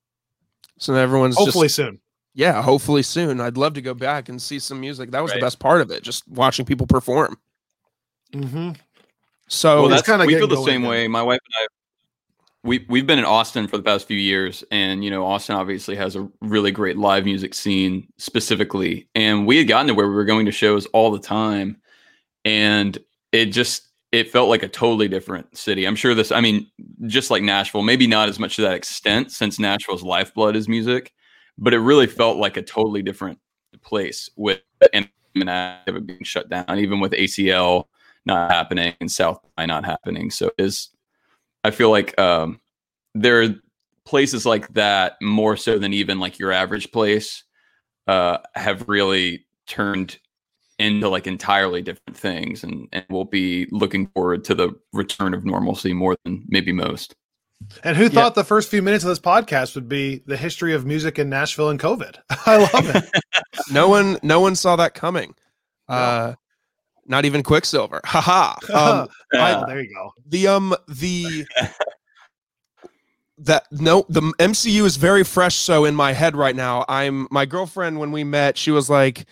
so 0.78 0.94
everyone's 0.94 1.36
hopefully 1.36 1.66
just 1.68 1.76
soon. 1.76 1.98
yeah, 2.34 2.60
hopefully 2.62 3.02
soon. 3.02 3.40
I'd 3.40 3.56
love 3.56 3.74
to 3.74 3.80
go 3.82 3.94
back 3.94 4.28
and 4.28 4.40
see 4.42 4.58
some 4.58 4.80
music. 4.80 5.10
That 5.12 5.22
was 5.22 5.30
Right. 5.32 5.40
the 5.40 5.46
best 5.46 5.58
part 5.60 5.80
of 5.80 5.90
it, 5.90 6.02
just 6.02 6.28
watching 6.28 6.66
people 6.66 6.86
perform. 6.86 7.38
Mm-hmm. 8.32 8.72
So 9.48 9.80
well, 9.82 9.88
that's 9.90 10.06
kinda 10.06 10.26
we 10.26 10.34
feel 10.34 10.46
the 10.46 10.56
same 10.62 10.82
again. 10.82 10.90
way. 10.90 11.08
My 11.08 11.22
wife 11.22 11.40
and 11.42 11.54
I, 11.64 11.66
we 12.64 12.84
we've 12.88 13.06
been 13.06 13.18
in 13.18 13.24
Austin 13.24 13.68
for 13.68 13.76
the 13.76 13.82
past 13.82 14.06
few 14.06 14.18
years, 14.18 14.64
and 14.70 15.04
you 15.04 15.10
know, 15.10 15.24
Austin 15.24 15.56
obviously 15.56 15.96
has 15.96 16.16
a 16.16 16.28
really 16.40 16.70
great 16.70 16.98
live 16.98 17.24
music 17.24 17.54
scene 17.54 18.08
specifically. 18.18 19.08
And 19.14 19.46
we 19.46 19.58
had 19.58 19.68
gotten 19.68 19.88
to 19.88 19.94
where 19.94 20.08
we 20.08 20.14
were 20.14 20.24
going 20.24 20.46
to 20.46 20.52
shows 20.52 20.86
all 20.86 21.10
the 21.10 21.18
time, 21.18 21.80
and 22.44 22.98
it 23.32 23.46
just 23.46 23.88
it 24.10 24.30
felt 24.30 24.48
like 24.48 24.62
a 24.62 24.68
totally 24.68 25.08
different 25.08 25.56
city. 25.56 25.86
I'm 25.86 25.96
sure 25.96 26.14
this. 26.14 26.32
I 26.32 26.40
mean, 26.40 26.66
just 27.06 27.30
like 27.30 27.42
Nashville, 27.42 27.82
maybe 27.82 28.06
not 28.06 28.28
as 28.28 28.38
much 28.38 28.56
to 28.56 28.62
that 28.62 28.74
extent, 28.74 29.32
since 29.32 29.58
Nashville's 29.58 30.02
lifeblood 30.02 30.56
is 30.56 30.68
music, 30.68 31.12
but 31.58 31.74
it 31.74 31.80
really 31.80 32.06
felt 32.06 32.38
like 32.38 32.56
a 32.56 32.62
totally 32.62 33.02
different 33.02 33.38
place 33.82 34.28
with 34.36 34.60
and 34.92 35.08
being 35.34 36.24
shut 36.24 36.48
down, 36.48 36.78
even 36.78 37.00
with 37.00 37.12
ACL 37.12 37.84
not 38.26 38.50
happening 38.50 38.94
and 39.00 39.10
South 39.10 39.40
by 39.56 39.66
not 39.66 39.84
happening. 39.84 40.30
So 40.30 40.50
is 40.58 40.90
I 41.68 41.70
feel 41.70 41.90
like 41.90 42.18
um, 42.18 42.60
there 43.14 43.42
are 43.42 43.54
places 44.06 44.46
like 44.46 44.72
that 44.72 45.16
more 45.20 45.54
so 45.54 45.78
than 45.78 45.92
even 45.92 46.18
like 46.18 46.38
your 46.38 46.50
average 46.50 46.90
place 46.90 47.44
uh, 48.06 48.38
have 48.54 48.88
really 48.88 49.46
turned 49.66 50.18
into 50.78 51.10
like 51.10 51.26
entirely 51.26 51.82
different 51.82 52.16
things, 52.16 52.64
and 52.64 52.88
and 52.92 53.04
we'll 53.10 53.24
be 53.24 53.66
looking 53.70 54.06
forward 54.08 54.44
to 54.44 54.54
the 54.54 54.70
return 54.94 55.34
of 55.34 55.44
normalcy 55.44 55.92
more 55.92 56.16
than 56.24 56.42
maybe 56.48 56.72
most. 56.72 57.14
And 57.84 57.98
who 57.98 58.08
thought 58.08 58.34
the 58.34 58.44
first 58.44 58.70
few 58.70 58.80
minutes 58.80 59.04
of 59.04 59.08
this 59.08 59.18
podcast 59.18 59.74
would 59.74 59.90
be 59.90 60.22
the 60.26 60.36
history 60.38 60.72
of 60.72 60.86
music 60.86 61.18
in 61.18 61.28
Nashville 61.28 61.68
and 61.68 61.78
COVID? 61.78 62.16
I 62.46 62.56
love 62.56 62.94
it. 62.94 63.04
no 63.70 63.90
one 63.90 64.18
no 64.22 64.40
one 64.40 64.56
saw 64.56 64.76
that 64.76 64.94
coming. 64.94 65.34
Uh 65.86 66.34
not 67.08 67.24
even 67.24 67.42
Quicksilver. 67.42 68.00
Haha. 68.04 68.54
Um 68.74 69.08
oh, 69.34 69.64
there 69.66 69.82
you 69.82 69.94
go. 69.94 70.12
the 70.26 70.46
um 70.48 70.74
the 70.88 71.46
that 73.38 73.64
no 73.70 74.04
the 74.08 74.20
MCU 74.38 74.84
is 74.84 74.96
very 74.96 75.22
fresh 75.24 75.54
so 75.54 75.84
in 75.84 75.94
my 75.94 76.12
head 76.12 76.34
right 76.36 76.56
now. 76.56 76.84
I'm 76.88 77.28
my 77.30 77.46
girlfriend 77.46 77.98
when 78.00 78.10
we 78.12 78.24
met, 78.24 78.58
she 78.58 78.70
was 78.70 78.90
like 78.90 79.26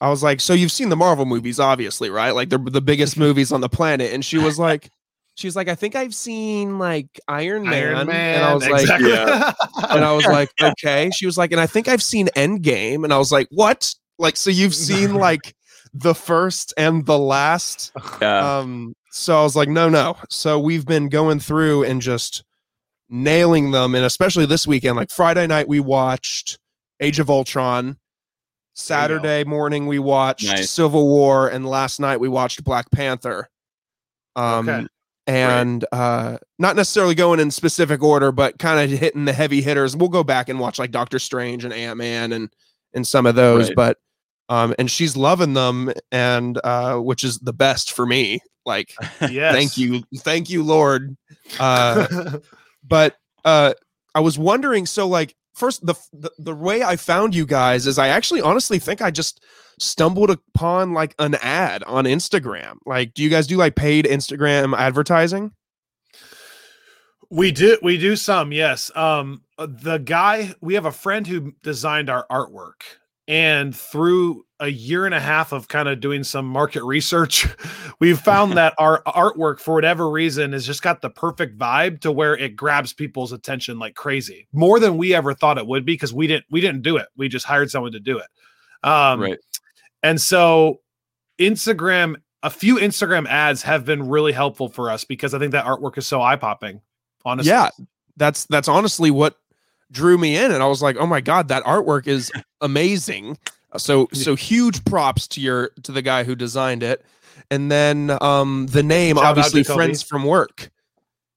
I 0.00 0.10
was 0.10 0.22
like, 0.22 0.40
"So 0.40 0.52
you've 0.52 0.70
seen 0.72 0.90
the 0.90 0.96
Marvel 0.96 1.24
movies 1.24 1.58
obviously, 1.58 2.10
right? 2.10 2.30
Like 2.30 2.50
they're 2.50 2.58
the 2.58 2.80
biggest 2.80 3.16
movies 3.24 3.50
on 3.52 3.60
the 3.60 3.68
planet." 3.68 4.12
And 4.12 4.24
she 4.24 4.38
was 4.38 4.58
like 4.58 4.90
she's 5.34 5.56
like, 5.56 5.68
"I 5.68 5.74
think 5.74 5.94
I've 5.96 6.14
seen 6.14 6.78
like 6.78 7.18
Iron 7.26 7.62
Man." 7.64 7.96
Iron 7.96 8.06
Man. 8.06 8.34
And 8.36 8.44
I 8.44 8.54
was 8.54 8.68
like 8.68 8.82
exactly. 8.82 9.10
Yeah. 9.10 9.52
and 9.90 10.04
I 10.04 10.12
was 10.12 10.26
like, 10.26 10.50
"Okay." 10.60 11.10
She 11.14 11.26
was 11.26 11.38
like, 11.38 11.52
"And 11.52 11.60
I 11.60 11.66
think 11.66 11.88
I've 11.88 12.02
seen 12.02 12.28
Endgame." 12.36 13.02
And 13.04 13.12
I 13.12 13.18
was 13.18 13.32
like, 13.32 13.48
"What?" 13.50 13.94
Like 14.18 14.36
so 14.36 14.50
you've 14.50 14.74
seen 14.74 15.14
like 15.14 15.54
the 15.94 16.14
first 16.14 16.74
and 16.76 17.04
the 17.06 17.18
last 17.18 17.92
Yeah. 18.20 18.58
um 18.58 18.94
so 19.10 19.38
i 19.38 19.42
was 19.42 19.56
like 19.56 19.68
no 19.68 19.88
no 19.88 20.16
so 20.28 20.58
we've 20.58 20.84
been 20.86 21.08
going 21.08 21.40
through 21.40 21.84
and 21.84 22.00
just 22.02 22.44
nailing 23.08 23.70
them 23.70 23.94
and 23.94 24.04
especially 24.04 24.46
this 24.46 24.66
weekend 24.66 24.96
like 24.96 25.10
friday 25.10 25.46
night 25.46 25.66
we 25.68 25.80
watched 25.80 26.58
age 27.00 27.18
of 27.18 27.30
ultron 27.30 27.96
saturday 28.74 29.44
morning 29.44 29.86
we 29.86 29.98
watched 29.98 30.46
Nice. 30.46 30.70
civil 30.70 31.08
war 31.08 31.48
and 31.48 31.66
last 31.66 32.00
night 32.00 32.20
we 32.20 32.28
watched 32.28 32.62
black 32.64 32.90
panther 32.90 33.48
um 34.36 34.68
Okay. 34.68 34.86
and 35.26 35.84
uh 35.90 36.38
not 36.58 36.76
necessarily 36.76 37.14
going 37.14 37.40
in 37.40 37.50
specific 37.50 38.02
order 38.02 38.30
but 38.30 38.58
kind 38.58 38.78
of 38.92 38.98
hitting 38.98 39.24
the 39.24 39.32
heavy 39.32 39.62
hitters 39.62 39.96
we'll 39.96 40.08
go 40.10 40.22
back 40.22 40.48
and 40.48 40.60
watch 40.60 40.78
like 40.78 40.90
doctor 40.90 41.18
strange 41.18 41.64
and 41.64 41.72
ant-man 41.72 42.32
and 42.32 42.50
and 42.94 43.06
some 43.06 43.26
of 43.26 43.34
those 43.34 43.68
Right. 43.68 43.76
but 43.76 43.98
um 44.48 44.74
and 44.78 44.90
she's 44.90 45.16
loving 45.16 45.54
them 45.54 45.92
and 46.12 46.58
uh 46.64 46.96
which 46.96 47.24
is 47.24 47.38
the 47.38 47.52
best 47.52 47.92
for 47.92 48.06
me 48.06 48.40
like 48.66 48.94
yes. 49.30 49.54
thank 49.54 49.76
you 49.76 50.02
thank 50.18 50.50
you 50.50 50.62
lord 50.62 51.16
uh 51.58 52.38
but 52.86 53.16
uh 53.44 53.72
i 54.14 54.20
was 54.20 54.38
wondering 54.38 54.86
so 54.86 55.06
like 55.06 55.34
first 55.54 55.84
the, 55.84 55.94
the 56.12 56.30
the 56.38 56.54
way 56.54 56.82
i 56.82 56.96
found 56.96 57.34
you 57.34 57.46
guys 57.46 57.86
is 57.86 57.98
i 57.98 58.08
actually 58.08 58.40
honestly 58.40 58.78
think 58.78 59.02
i 59.02 59.10
just 59.10 59.42
stumbled 59.80 60.30
upon 60.30 60.92
like 60.92 61.14
an 61.18 61.36
ad 61.36 61.82
on 61.84 62.04
instagram 62.04 62.74
like 62.84 63.14
do 63.14 63.22
you 63.22 63.30
guys 63.30 63.46
do 63.46 63.56
like 63.56 63.76
paid 63.76 64.04
instagram 64.04 64.76
advertising 64.76 65.52
we 67.30 67.52
do 67.52 67.78
we 67.82 67.98
do 67.98 68.16
some, 68.16 68.52
yes. 68.52 68.90
Um 68.94 69.42
uh, 69.58 69.66
the 69.68 69.98
guy 69.98 70.54
we 70.60 70.74
have 70.74 70.86
a 70.86 70.92
friend 70.92 71.26
who 71.26 71.52
designed 71.62 72.08
our 72.08 72.26
artwork 72.30 72.82
And 73.28 73.76
through 73.76 74.46
a 74.58 74.68
year 74.68 75.04
and 75.04 75.14
a 75.14 75.20
half 75.20 75.52
of 75.52 75.68
kind 75.68 75.86
of 75.86 76.00
doing 76.00 76.24
some 76.24 76.46
market 76.46 76.82
research, 76.82 77.46
we've 78.00 78.18
found 78.18 78.54
that 78.54 78.74
our 78.78 79.02
artwork, 79.04 79.60
for 79.60 79.74
whatever 79.74 80.10
reason, 80.10 80.52
has 80.52 80.66
just 80.66 80.82
got 80.82 81.02
the 81.02 81.10
perfect 81.10 81.58
vibe 81.58 82.00
to 82.00 82.10
where 82.10 82.34
it 82.34 82.56
grabs 82.56 82.94
people's 82.94 83.32
attention 83.32 83.78
like 83.78 83.94
crazy, 83.94 84.48
more 84.52 84.80
than 84.80 84.96
we 84.96 85.14
ever 85.14 85.34
thought 85.34 85.58
it 85.58 85.66
would 85.66 85.84
be 85.84 85.92
because 85.92 86.14
we 86.14 86.26
didn't 86.26 86.46
we 86.50 86.62
didn't 86.62 86.80
do 86.80 86.96
it. 86.96 87.06
We 87.16 87.28
just 87.28 87.44
hired 87.44 87.70
someone 87.70 87.92
to 87.92 88.00
do 88.00 88.18
it. 88.18 88.26
Um, 88.82 89.20
right. 89.20 89.38
And 90.02 90.18
so, 90.18 90.80
Instagram, 91.38 92.16
a 92.42 92.50
few 92.50 92.76
Instagram 92.76 93.28
ads 93.28 93.62
have 93.62 93.84
been 93.84 94.08
really 94.08 94.32
helpful 94.32 94.70
for 94.70 94.90
us 94.90 95.04
because 95.04 95.34
I 95.34 95.38
think 95.38 95.52
that 95.52 95.66
artwork 95.66 95.98
is 95.98 96.06
so 96.06 96.22
eye 96.22 96.36
popping. 96.36 96.80
Honestly, 97.26 97.50
Yeah, 97.50 97.68
that's 98.16 98.46
that's 98.46 98.68
honestly 98.68 99.10
what 99.10 99.36
drew 99.90 100.18
me 100.18 100.36
in, 100.36 100.52
and 100.52 100.62
I 100.62 100.66
was 100.66 100.82
like, 100.82 100.96
oh 100.96 101.06
my 101.06 101.20
god, 101.20 101.48
that 101.48 101.64
artwork 101.64 102.06
is 102.06 102.30
amazing. 102.60 103.38
So 103.76 104.08
so 104.12 104.34
huge 104.34 104.84
props 104.84 105.28
to 105.28 105.40
your 105.40 105.70
to 105.82 105.92
the 105.92 106.02
guy 106.02 106.24
who 106.24 106.34
designed 106.34 106.82
it, 106.82 107.04
and 107.50 107.70
then 107.70 108.16
um 108.20 108.66
the 108.68 108.82
name 108.82 109.16
Shout 109.16 109.24
obviously 109.24 109.62
friends 109.62 110.02
from 110.02 110.24
work, 110.24 110.70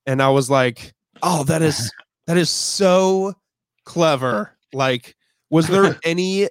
and 0.06 0.22
I 0.22 0.30
was 0.30 0.50
like, 0.50 0.94
oh 1.22 1.44
that 1.46 1.62
is 1.62 1.92
that 2.28 2.38
is 2.38 2.50
so 2.50 3.34
clever. 3.84 4.56
Like, 4.74 5.16
was 5.50 5.68
there 5.68 6.00
any 6.04 6.48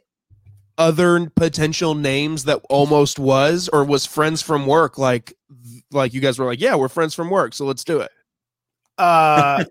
other 0.77 1.31
potential 1.31 1.95
names 1.95 2.45
that 2.45 2.61
almost 2.69 3.19
was, 3.19 3.69
or 3.73 3.85
was 3.85 4.05
friends 4.07 4.43
from 4.43 4.67
work 4.67 4.99
like 4.99 5.33
like 5.93 6.13
you 6.13 6.21
guys 6.21 6.39
were 6.39 6.47
like, 6.47 6.61
yeah, 6.61 6.75
we're 6.75 6.89
friends 6.89 7.15
from 7.15 7.31
work, 7.31 7.55
so 7.55 7.65
let's 7.65 7.85
do 7.85 8.01
it. 8.01 8.11
Uh, 8.99 9.65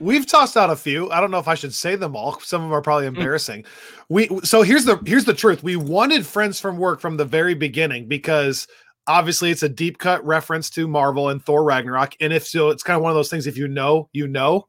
we've 0.00 0.26
tossed 0.26 0.56
out 0.56 0.70
a 0.70 0.76
few. 0.76 1.10
I 1.10 1.20
don't 1.20 1.30
know 1.30 1.38
if 1.38 1.48
I 1.48 1.54
should 1.54 1.74
say 1.74 1.96
them 1.96 2.16
all. 2.16 2.38
Some 2.40 2.62
of 2.62 2.68
them 2.68 2.74
are 2.76 2.82
probably 2.82 3.06
embarrassing. 3.06 3.64
we 4.08 4.28
so 4.44 4.62
here's 4.62 4.84
the 4.84 5.00
here's 5.06 5.24
the 5.24 5.34
truth. 5.34 5.62
We 5.62 5.76
wanted 5.76 6.26
friends 6.26 6.60
from 6.60 6.78
work 6.78 7.00
from 7.00 7.16
the 7.16 7.24
very 7.24 7.54
beginning 7.54 8.06
because 8.08 8.66
obviously 9.06 9.50
it's 9.50 9.62
a 9.62 9.68
deep 9.68 9.98
cut 9.98 10.24
reference 10.26 10.68
to 10.70 10.86
Marvel 10.88 11.28
and 11.30 11.42
Thor 11.44 11.64
Ragnarok. 11.64 12.14
And 12.20 12.32
if 12.32 12.46
so, 12.46 12.68
it's 12.70 12.82
kind 12.82 12.96
of 12.96 13.02
one 13.02 13.10
of 13.10 13.16
those 13.16 13.30
things. 13.30 13.46
If 13.46 13.56
you 13.56 13.68
know, 13.68 14.08
you 14.12 14.28
know. 14.28 14.66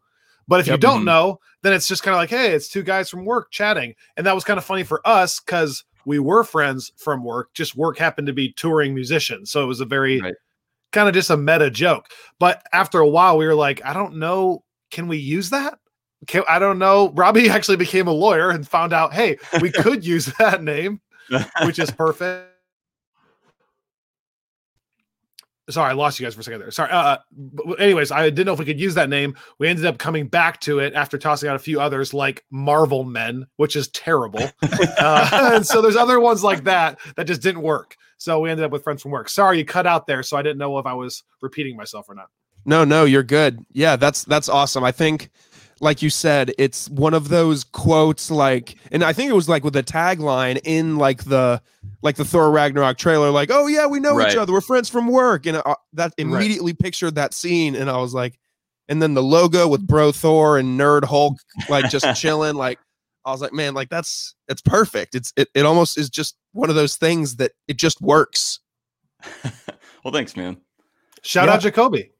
But 0.47 0.61
if 0.61 0.67
you 0.67 0.77
don't 0.77 1.01
Mhm. 1.01 1.05
know, 1.05 1.39
then 1.61 1.73
it's 1.73 1.87
just 1.87 2.01
kind 2.01 2.15
of 2.15 2.19
like, 2.19 2.31
hey, 2.31 2.53
it's 2.53 2.69
two 2.69 2.81
guys 2.81 3.07
from 3.07 3.23
work 3.23 3.51
chatting. 3.51 3.93
And 4.17 4.25
that 4.25 4.33
was 4.33 4.43
kind 4.43 4.57
of 4.57 4.65
funny 4.65 4.81
for 4.83 4.99
us 5.07 5.39
because 5.39 5.83
we 6.05 6.17
were 6.17 6.43
friends 6.43 6.91
from 6.97 7.23
work. 7.23 7.53
Just 7.53 7.75
work 7.75 7.99
happened 7.99 8.25
to 8.25 8.33
be 8.33 8.51
touring 8.53 8.95
musicians. 8.95 9.51
So 9.51 9.61
it 9.61 9.67
was 9.67 9.79
a 9.79 9.85
very 9.85 10.19
Right. 10.19 10.33
kind 10.91 11.07
of 11.07 11.13
just 11.13 11.29
a 11.29 11.37
meta 11.37 11.69
joke. 11.69 12.07
But 12.39 12.63
after 12.73 12.97
a 12.99 13.07
while, 13.07 13.37
we 13.37 13.45
were 13.45 13.53
like, 13.53 13.79
I 13.85 13.93
don't 13.93 14.15
know, 14.15 14.63
can 14.91 15.07
we 15.07 15.17
use 15.17 15.49
that? 15.49 15.79
Can, 16.27 16.43
I 16.47 16.59
don't 16.59 16.79
know. 16.79 17.11
Robbie 17.11 17.49
actually 17.49 17.77
became 17.77 18.07
a 18.07 18.13
lawyer 18.13 18.49
and 18.49 18.67
found 18.67 18.93
out, 18.93 19.13
hey, 19.13 19.37
we 19.61 19.71
could 19.71 20.05
use 20.05 20.25
that 20.39 20.63
name, 20.63 21.01
which 21.63 21.79
is 21.79 21.91
perfect. 21.91 22.47
Sorry, 25.69 25.91
I 25.91 25.93
lost 25.93 26.19
you 26.19 26.25
guys 26.25 26.33
for 26.33 26.41
a 26.41 26.43
second 26.43 26.61
there. 26.61 26.71
Sorry. 26.71 26.89
Uh, 26.89 27.17
but 27.31 27.79
anyways, 27.79 28.11
I 28.11 28.31
didn't 28.31 28.47
know 28.47 28.53
if 28.53 28.59
we 28.59 28.65
could 28.65 28.79
use 28.79 28.95
that 28.95 29.07
name. 29.07 29.35
We 29.59 29.67
ended 29.67 29.85
up 29.85 29.99
coming 29.99 30.27
back 30.27 30.59
to 30.61 30.79
it 30.79 30.95
after 30.95 31.15
tossing 31.17 31.47
out 31.47 31.55
a 31.55 31.59
few 31.59 31.79
others 31.79 32.11
like 32.11 32.43
Marvel 32.49 33.03
Men, 33.03 33.45
which 33.57 33.75
is 33.75 33.87
terrible. 33.89 34.41
uh, 34.63 35.51
and 35.53 35.65
so 35.65 35.79
there's 35.83 35.95
other 35.95 36.19
ones 36.19 36.43
like 36.43 36.63
that 36.63 36.99
that 37.17 37.27
just 37.27 37.43
didn't 37.43 37.61
work. 37.61 37.95
So 38.17 38.39
we 38.39 38.49
ended 38.49 38.65
up 38.65 38.71
with 38.71 38.83
friends 38.83 39.03
from 39.03 39.11
work. 39.11 39.29
Sorry, 39.29 39.59
you 39.59 39.65
cut 39.65 39.85
out 39.85 40.07
there, 40.07 40.23
so 40.23 40.37
I 40.37 40.41
didn't 40.41 40.57
know 40.57 40.79
if 40.79 40.87
I 40.87 40.93
was 40.93 41.23
repeating 41.39 41.77
myself 41.77 42.09
or 42.09 42.15
not. 42.15 42.29
No, 42.65 42.83
no, 42.83 43.05
you're 43.05 43.23
good. 43.23 43.65
Yeah, 43.71 43.95
that's 43.95 44.23
that's 44.25 44.49
awesome. 44.49 44.83
I 44.83 44.91
think 44.91 45.29
like 45.81 46.01
you 46.01 46.09
said, 46.09 46.51
it's 46.57 46.89
one 46.89 47.13
of 47.13 47.29
those 47.29 47.63
quotes 47.63 48.29
like 48.29 48.75
and 48.91 49.03
I 49.03 49.13
think 49.13 49.29
it 49.29 49.33
was 49.33 49.47
like 49.49 49.63
with 49.63 49.73
the 49.73 49.83
tagline 49.83 50.59
in 50.63 50.97
like 50.97 51.23
the 51.23 51.61
like 52.01 52.15
the 52.15 52.25
Thor 52.25 52.51
Ragnarok 52.51 52.97
trailer 52.97 53.29
like, 53.31 53.49
"Oh 53.51 53.67
yeah, 53.67 53.87
we 53.87 53.99
know 53.99 54.19
each 54.21 54.35
other. 54.35 54.51
We're 54.53 54.61
friends 54.61 54.89
from 54.89 55.07
work." 55.07 55.45
And 55.45 55.57
uh, 55.57 55.75
that 55.93 56.13
immediately 56.17 56.73
pictured 56.73 57.15
that 57.15 57.33
scene 57.33 57.75
and 57.75 57.89
I 57.89 57.97
was 57.97 58.13
like 58.13 58.37
and 58.89 59.01
then 59.01 59.13
the 59.13 59.23
logo 59.23 59.67
with 59.67 59.85
Bro 59.85 60.11
Thor 60.13 60.57
and 60.57 60.79
Nerd 60.79 61.05
Hulk 61.05 61.37
like 61.69 61.89
just 61.89 62.15
chilling 62.21 62.55
like 62.55 62.79
I 63.25 63.31
was 63.31 63.41
like, 63.41 63.53
"Man, 63.53 63.73
like 63.73 63.89
that's 63.89 64.35
it's 64.47 64.61
perfect. 64.61 65.13
It's 65.15 65.31
it, 65.37 65.47
it 65.53 65.65
almost 65.65 65.97
is 65.97 66.09
just 66.09 66.35
one 66.53 66.69
of 66.69 66.75
those 66.75 66.95
things 66.97 67.35
that 67.37 67.51
it 67.67 67.77
just 67.77 68.01
works." 68.01 68.59
well, 70.03 70.11
thanks, 70.13 70.35
man. 70.35 70.57
Shout 71.23 71.47
Yeah. 71.47 71.55
out 71.55 71.61
Jacoby. 71.61 72.11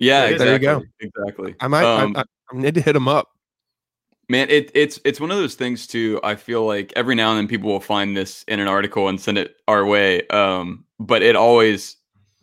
Yeah, 0.00 0.36
There 0.36 0.52
you 0.54 0.58
go. 0.58 0.82
Exactly. 0.98 1.54
I 1.60 1.68
might 1.68 1.84
Um, 1.84 2.16
I, 2.16 2.20
I, 2.20 2.24
I 2.52 2.56
need 2.56 2.74
to 2.74 2.80
hit 2.80 2.96
him 2.96 3.06
up. 3.06 3.28
Man, 4.28 4.48
it, 4.48 4.70
it's 4.74 4.98
it's 5.04 5.20
one 5.20 5.30
of 5.30 5.36
those 5.36 5.56
things 5.56 5.86
too. 5.86 6.20
I 6.22 6.36
feel 6.36 6.64
like 6.64 6.92
every 6.96 7.14
now 7.14 7.30
and 7.30 7.38
then 7.38 7.48
people 7.48 7.68
will 7.68 7.80
find 7.80 8.16
this 8.16 8.44
in 8.48 8.60
an 8.60 8.68
article 8.68 9.08
and 9.08 9.20
send 9.20 9.38
it 9.38 9.56
our 9.68 9.84
way. 9.84 10.26
Um, 10.28 10.84
but 10.98 11.22
it 11.22 11.36
always 11.36 11.96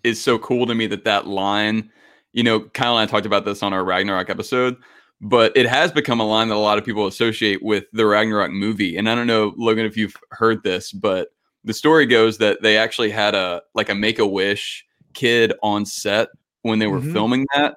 is 0.03 0.21
so 0.21 0.37
cool 0.37 0.65
to 0.65 0.75
me 0.75 0.85
that 0.87 1.05
that 1.05 1.27
line, 1.27 1.89
you 2.33 2.43
know, 2.43 2.59
Kyle 2.59 2.97
and 2.97 3.09
I 3.09 3.11
talked 3.11 3.25
about 3.25 3.45
this 3.45 3.63
on 3.63 3.73
our 3.73 3.83
Ragnarok 3.83 4.29
episode, 4.29 4.75
but 5.21 5.55
it 5.55 5.65
has 5.65 5.91
become 5.91 6.19
a 6.19 6.27
line 6.27 6.49
that 6.49 6.55
a 6.55 6.59
lot 6.59 6.77
of 6.77 6.85
people 6.85 7.07
associate 7.07 7.63
with 7.63 7.85
the 7.93 8.05
Ragnarok 8.05 8.51
movie. 8.51 8.97
And 8.97 9.09
I 9.09 9.15
don't 9.15 9.27
know, 9.27 9.53
Logan, 9.57 9.85
if 9.85 9.97
you've 9.97 10.15
heard 10.31 10.61
this, 10.63 10.91
but 10.91 11.29
the 11.63 11.73
story 11.73 12.05
goes 12.05 12.37
that 12.37 12.61
they 12.61 12.77
actually 12.77 13.11
had 13.11 13.33
a 13.33 13.61
like 13.73 13.89
a 13.89 13.95
Make 13.95 14.19
a 14.19 14.27
Wish 14.27 14.85
kid 15.13 15.53
on 15.63 15.85
set 15.85 16.27
when 16.63 16.79
they 16.79 16.87
were 16.87 16.99
Mhm. 16.99 17.13
filming 17.13 17.45
that 17.55 17.75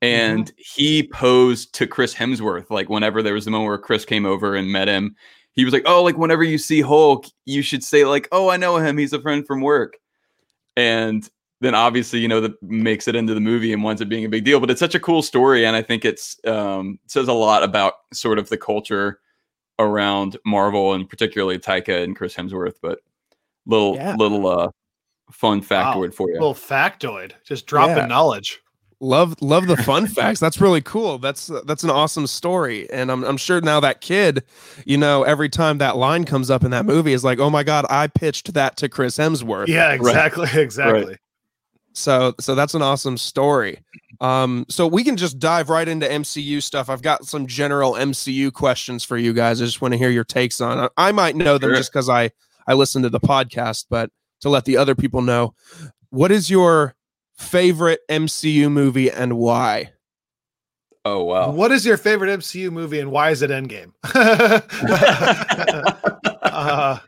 and 0.00 0.52
he 0.56 1.02
posed 1.06 1.72
to 1.74 1.86
Chris 1.86 2.14
Hemsworth 2.14 2.70
like 2.70 2.88
whenever 2.88 3.22
there 3.22 3.34
was 3.34 3.44
the 3.44 3.50
moment 3.50 3.68
where 3.68 3.78
Chris 3.78 4.04
came 4.04 4.26
over 4.26 4.54
and 4.56 4.70
met 4.72 4.88
him 4.88 5.14
he 5.52 5.64
was 5.64 5.72
like 5.74 5.84
oh 5.86 6.02
like 6.02 6.16
whenever 6.18 6.42
you 6.42 6.58
see 6.58 6.80
Hulk 6.80 7.26
you 7.44 7.62
should 7.62 7.84
say 7.84 8.04
like 8.04 8.28
oh 8.32 8.48
I 8.48 8.56
know 8.56 8.76
him 8.78 8.98
he's 8.98 9.12
a 9.12 9.20
friend 9.22 9.46
from 9.46 9.60
work 9.60 9.96
and 10.76 11.28
then 11.60 11.74
obviously 11.74 12.18
you 12.18 12.26
know 12.28 12.40
that 12.40 12.60
makes 12.62 13.06
it 13.06 13.14
into 13.14 13.34
the 13.34 13.40
movie 13.40 13.72
and 13.72 13.84
winds 13.84 14.02
up 14.02 14.08
being 14.08 14.24
a 14.24 14.28
big 14.28 14.44
deal 14.44 14.58
but 14.60 14.70
it's 14.70 14.80
such 14.80 14.94
a 14.96 15.00
cool 15.00 15.22
story 15.22 15.64
and 15.64 15.76
I 15.76 15.82
think 15.82 16.04
it's 16.04 16.36
um 16.46 16.98
says 17.06 17.28
a 17.28 17.32
lot 17.32 17.62
about 17.62 17.94
sort 18.12 18.38
of 18.38 18.48
the 18.48 18.56
culture 18.58 19.20
around 19.78 20.36
Marvel 20.44 20.94
and 20.94 21.08
particularly 21.08 21.58
Taika 21.58 22.02
and 22.02 22.16
Chris 22.16 22.34
Hemsworth 22.34 22.76
but 22.82 23.00
little 23.66 23.94
Yeah. 23.96 24.16
little 24.16 24.46
uh 24.48 24.68
fun 25.30 25.60
Wow. 25.60 25.94
factoid 25.94 26.14
for 26.14 26.28
you 26.28 26.34
Little 26.34 26.54
factoid, 26.54 27.32
just 27.44 27.66
dropping 27.66 27.96
Yeah. 27.96 28.06
knowledge. 28.06 28.60
Love 29.00 29.34
love 29.42 29.66
the 29.66 29.76
fun 29.76 30.06
facts. 30.18 30.38
That's 30.38 30.60
really 30.60 30.80
cool. 30.80 31.18
That's 31.18 31.50
that's 31.66 31.82
an 31.82 31.90
awesome 31.90 32.26
story, 32.28 32.88
and 32.90 33.10
I'm 33.10 33.24
I'm 33.24 33.36
sure 33.36 33.60
now 33.60 33.80
that 33.80 34.00
kid, 34.00 34.44
you 34.86 34.96
know, 34.96 35.24
every 35.24 35.48
time 35.48 35.78
that 35.78 35.96
line 35.96 36.24
comes 36.24 36.50
up 36.50 36.62
in 36.62 36.70
that 36.70 36.86
movie 36.86 37.12
is 37.12 37.24
like, 37.24 37.40
oh 37.40 37.50
my 37.50 37.64
god, 37.64 37.84
I 37.90 38.06
pitched 38.06 38.54
that 38.54 38.76
to 38.76 38.88
Chris 38.88 39.18
Hemsworth. 39.18 39.66
Yeah, 39.66 39.90
exactly, 39.92 40.48
exactly. 40.54 41.16
So 41.94 42.34
so 42.40 42.54
that's 42.54 42.74
an 42.74 42.82
awesome 42.82 43.18
story. 43.18 43.80
Um, 44.20 44.64
so 44.68 44.86
we 44.86 45.02
can 45.02 45.16
just 45.16 45.38
dive 45.40 45.68
right 45.68 45.88
into 45.88 46.06
MCU 46.06 46.62
stuff. 46.62 46.88
I've 46.88 47.02
got 47.02 47.26
some 47.26 47.46
general 47.48 47.94
MCU 47.94 48.52
questions 48.52 49.02
for 49.02 49.16
you 49.18 49.32
guys. 49.32 49.60
I 49.60 49.64
just 49.64 49.82
want 49.82 49.92
to 49.92 49.98
hear 49.98 50.10
your 50.10 50.22
takes 50.24 50.60
on. 50.60 50.84
it. 50.84 50.92
I 50.96 51.10
might 51.10 51.34
know 51.34 51.58
them 51.58 51.70
Sure. 51.70 51.76
just 51.76 51.92
because 51.92 52.08
I 52.08 52.30
I 52.68 52.74
listen 52.74 53.02
to 53.02 53.10
the 53.10 53.18
podcast, 53.20 53.86
but 53.90 54.10
to 54.42 54.48
let 54.48 54.64
the 54.64 54.76
other 54.76 54.94
people 54.94 55.22
know, 55.22 55.54
what 56.10 56.30
is 56.30 56.50
your 56.50 56.94
favorite 57.34 58.00
MCU 58.10 58.70
movie 58.70 59.10
and 59.10 59.38
why? 59.38 59.92
oh 61.04 61.24
wow 61.24 61.50
What 61.50 61.72
is 61.72 61.84
your 61.84 61.96
favorite 61.96 62.28
MCU 62.38 62.70
movie 62.70 63.00
and 63.00 63.10
why 63.10 63.30
is 63.30 63.42
it 63.42 63.50
Endgame? 63.50 63.92
uh, 66.42 66.98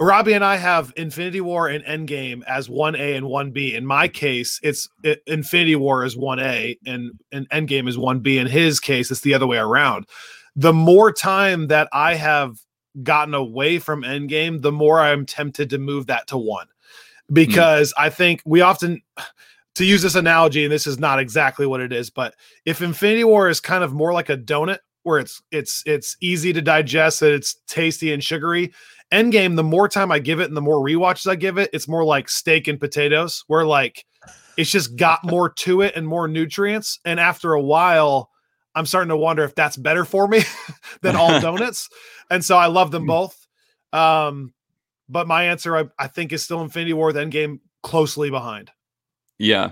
Robbie 0.00 0.32
and 0.34 0.44
I 0.44 0.56
have 0.56 0.92
Infinity 0.96 1.40
War 1.40 1.68
and 1.68 1.84
Endgame 1.84 2.42
as 2.46 2.68
1A 2.68 3.16
and 3.16 3.26
1B. 3.26 3.74
In 3.74 3.86
my 3.86 4.08
case, 4.08 4.60
it's 4.62 4.88
it, 5.02 5.22
Infinity 5.26 5.76
War 5.76 6.04
is 6.04 6.16
1A 6.16 6.76
and, 6.86 7.12
and 7.32 7.48
Endgame 7.50 7.88
is 7.88 7.96
1B. 7.96 8.38
In 8.38 8.46
his 8.46 8.80
case, 8.80 9.10
it's 9.10 9.22
the 9.22 9.34
other 9.34 9.46
way 9.46 9.58
around. 9.58 10.06
The 10.54 10.72
more 10.72 11.12
time 11.12 11.68
that 11.68 11.88
I 11.92 12.14
have 12.14 12.56
gotten 13.02 13.34
away 13.34 13.78
from 13.78 14.02
Endgame, 14.02 14.62
the 14.62 14.72
more 14.72 15.00
I'm 15.00 15.26
tempted 15.26 15.70
to 15.70 15.78
move 15.78 16.06
that 16.06 16.26
to 16.28 16.38
one. 16.38 16.66
Because 17.32 17.92
I 17.98 18.10
think 18.10 18.40
we 18.44 18.60
often 18.60 19.02
to 19.74 19.84
use 19.84 20.02
this 20.02 20.14
analogy, 20.14 20.64
and 20.64 20.72
this 20.72 20.86
is 20.86 20.98
not 20.98 21.18
exactly 21.18 21.66
what 21.66 21.80
it 21.80 21.92
is, 21.92 22.08
but 22.08 22.34
if 22.64 22.80
Infinity 22.80 23.24
War 23.24 23.48
is 23.48 23.60
kind 23.60 23.82
of 23.84 23.92
more 23.92 24.12
like 24.12 24.30
a 24.30 24.36
donut 24.36 24.78
where 25.02 25.18
it's 25.18 25.42
it's 25.50 25.82
it's 25.86 26.16
easy 26.20 26.52
to 26.52 26.62
digest 26.62 27.22
and 27.22 27.32
it's 27.32 27.56
tasty 27.66 28.12
and 28.12 28.22
sugary, 28.22 28.72
Endgame, 29.12 29.56
the 29.56 29.62
more 29.62 29.88
time 29.88 30.10
I 30.10 30.18
give 30.18 30.40
it 30.40 30.48
and 30.48 30.56
the 30.56 30.60
more 30.62 30.84
rewatches 30.84 31.30
I 31.30 31.36
give 31.36 31.58
it, 31.58 31.70
it's 31.72 31.88
more 31.88 32.04
like 32.04 32.28
steak 32.28 32.66
and 32.68 32.80
potatoes, 32.80 33.44
where 33.46 33.64
like 33.64 34.04
it's 34.56 34.70
just 34.70 34.96
got 34.96 35.22
more 35.24 35.50
to 35.50 35.82
it 35.82 35.94
and 35.94 36.08
more 36.08 36.26
nutrients. 36.26 36.98
And 37.04 37.20
after 37.20 37.52
a 37.52 37.62
while, 37.62 38.30
I'm 38.76 38.86
starting 38.86 39.08
to 39.08 39.16
wonder 39.16 39.42
if 39.42 39.54
that's 39.54 39.76
better 39.76 40.04
for 40.04 40.28
me 40.28 40.42
than 41.00 41.16
all 41.16 41.40
donuts. 41.40 41.88
And 42.30 42.44
so 42.44 42.56
I 42.56 42.66
love 42.66 42.92
them 42.92 43.06
both. 43.06 43.48
Um, 43.92 44.52
but 45.08 45.26
my 45.26 45.44
answer, 45.44 45.76
I, 45.76 45.84
I 45.98 46.06
think, 46.08 46.32
is 46.32 46.44
still 46.44 46.60
Infinity 46.60 46.92
War, 46.92 47.12
then 47.12 47.30
Endgame 47.30 47.60
closely 47.82 48.30
behind. 48.30 48.70
Yeah. 49.38 49.70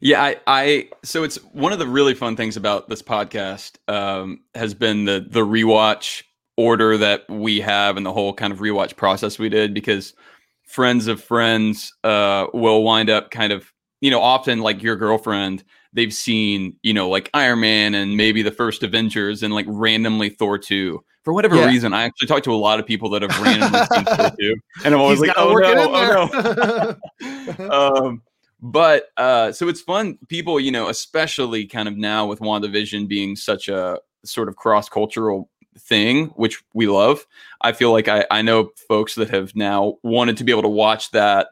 Yeah, 0.00 0.22
I, 0.22 0.36
I 0.46 0.88
so 1.02 1.24
it's 1.24 1.36
one 1.52 1.72
of 1.72 1.80
the 1.80 1.86
really 1.86 2.14
fun 2.14 2.36
things 2.36 2.56
about 2.56 2.88
this 2.88 3.02
podcast 3.02 3.78
um, 3.92 4.42
has 4.54 4.72
been 4.72 5.06
the 5.06 5.26
the 5.28 5.40
rewatch 5.40 6.22
order 6.56 6.96
that 6.96 7.28
we 7.28 7.60
have 7.60 7.96
and 7.96 8.06
the 8.06 8.12
whole 8.12 8.32
kind 8.32 8.52
of 8.52 8.60
rewatch 8.60 8.96
process 8.96 9.40
we 9.40 9.48
did 9.48 9.74
because 9.74 10.14
friends 10.62 11.08
of 11.08 11.22
friends 11.22 11.92
uh, 12.04 12.46
will 12.54 12.84
wind 12.84 13.10
up 13.10 13.32
kind 13.32 13.52
of 13.52 13.72
you 14.00 14.10
know 14.10 14.20
often 14.20 14.60
like 14.60 14.84
your 14.84 14.94
girlfriend 14.94 15.64
they've 15.92 16.12
seen 16.12 16.76
you 16.82 16.92
know 16.94 17.08
like 17.08 17.30
Iron 17.34 17.60
Man 17.60 17.94
and 17.94 18.16
maybe 18.16 18.42
the 18.42 18.50
first 18.50 18.82
Avengers 18.82 19.42
and 19.42 19.54
like 19.54 19.66
randomly 19.68 20.28
Thor 20.30 20.58
two 20.58 21.02
for 21.24 21.32
whatever 21.32 21.56
Yeah. 21.56 21.66
reason. 21.66 21.92
I 21.92 22.04
actually 22.04 22.28
talked 22.28 22.44
to 22.44 22.52
a 22.52 22.56
lot 22.56 22.78
of 22.80 22.86
people 22.86 23.10
that 23.10 23.22
have 23.22 23.38
randomly 23.42 23.80
seen 23.92 24.04
Thor 24.04 24.30
two, 24.38 24.56
and 24.84 24.94
I'm 24.94 25.00
always 25.00 25.18
He's 25.20 25.28
like, 25.28 25.36
oh 25.38 25.54
no, 25.54 26.28
oh 26.30 26.96
no. 27.20 27.70
um, 28.04 28.22
but 28.60 29.06
uh, 29.16 29.52
so 29.52 29.68
it's 29.68 29.80
fun. 29.80 30.18
People, 30.28 30.58
you 30.58 30.72
know, 30.72 30.88
especially 30.88 31.66
kind 31.66 31.88
of 31.88 31.96
now 31.96 32.26
with 32.26 32.40
WandaVision 32.40 33.06
being 33.08 33.36
such 33.36 33.68
a 33.68 33.98
sort 34.24 34.48
of 34.48 34.56
cross 34.56 34.88
cultural 34.88 35.48
thing, 35.78 36.26
which 36.34 36.62
we 36.74 36.88
love. 36.88 37.24
I 37.60 37.70
feel 37.72 37.92
like 37.92 38.08
I, 38.08 38.26
I 38.32 38.42
know 38.42 38.70
folks 38.88 39.14
that 39.14 39.30
have 39.30 39.54
now 39.54 39.98
wanted 40.02 40.36
to 40.38 40.44
be 40.44 40.50
able 40.50 40.62
to 40.62 40.68
watch 40.68 41.12
that 41.12 41.50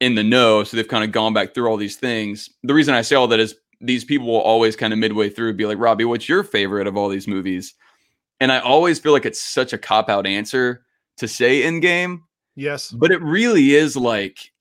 in 0.00 0.14
the 0.14 0.24
know. 0.24 0.64
So 0.64 0.76
they've 0.76 0.88
kind 0.88 1.04
of 1.04 1.12
gone 1.12 1.32
back 1.32 1.54
through 1.54 1.68
all 1.68 1.76
these 1.76 1.96
things. 1.96 2.50
The 2.62 2.74
reason 2.74 2.94
I 2.94 3.02
say 3.02 3.16
all 3.16 3.28
that 3.28 3.40
is 3.40 3.54
these 3.80 4.04
people 4.04 4.26
will 4.26 4.40
always 4.40 4.76
kind 4.76 4.92
of 4.92 4.98
midway 4.98 5.30
through 5.30 5.54
be 5.54 5.66
like, 5.66 5.78
Robbie, 5.78 6.04
what's 6.04 6.28
your 6.28 6.42
favorite 6.42 6.86
of 6.86 6.96
all 6.96 7.08
these 7.08 7.28
movies? 7.28 7.74
And 8.40 8.50
I 8.50 8.58
always 8.60 8.98
feel 8.98 9.12
like 9.12 9.26
it's 9.26 9.40
such 9.40 9.72
a 9.72 9.78
cop 9.78 10.08
out 10.08 10.26
answer 10.26 10.84
to 11.18 11.28
say 11.28 11.62
Endgame 11.62 12.20
yes. 12.56 12.90
but 12.90 13.10
it 13.10 13.20
really 13.22 13.74
is 13.74 13.96
like 13.96 14.52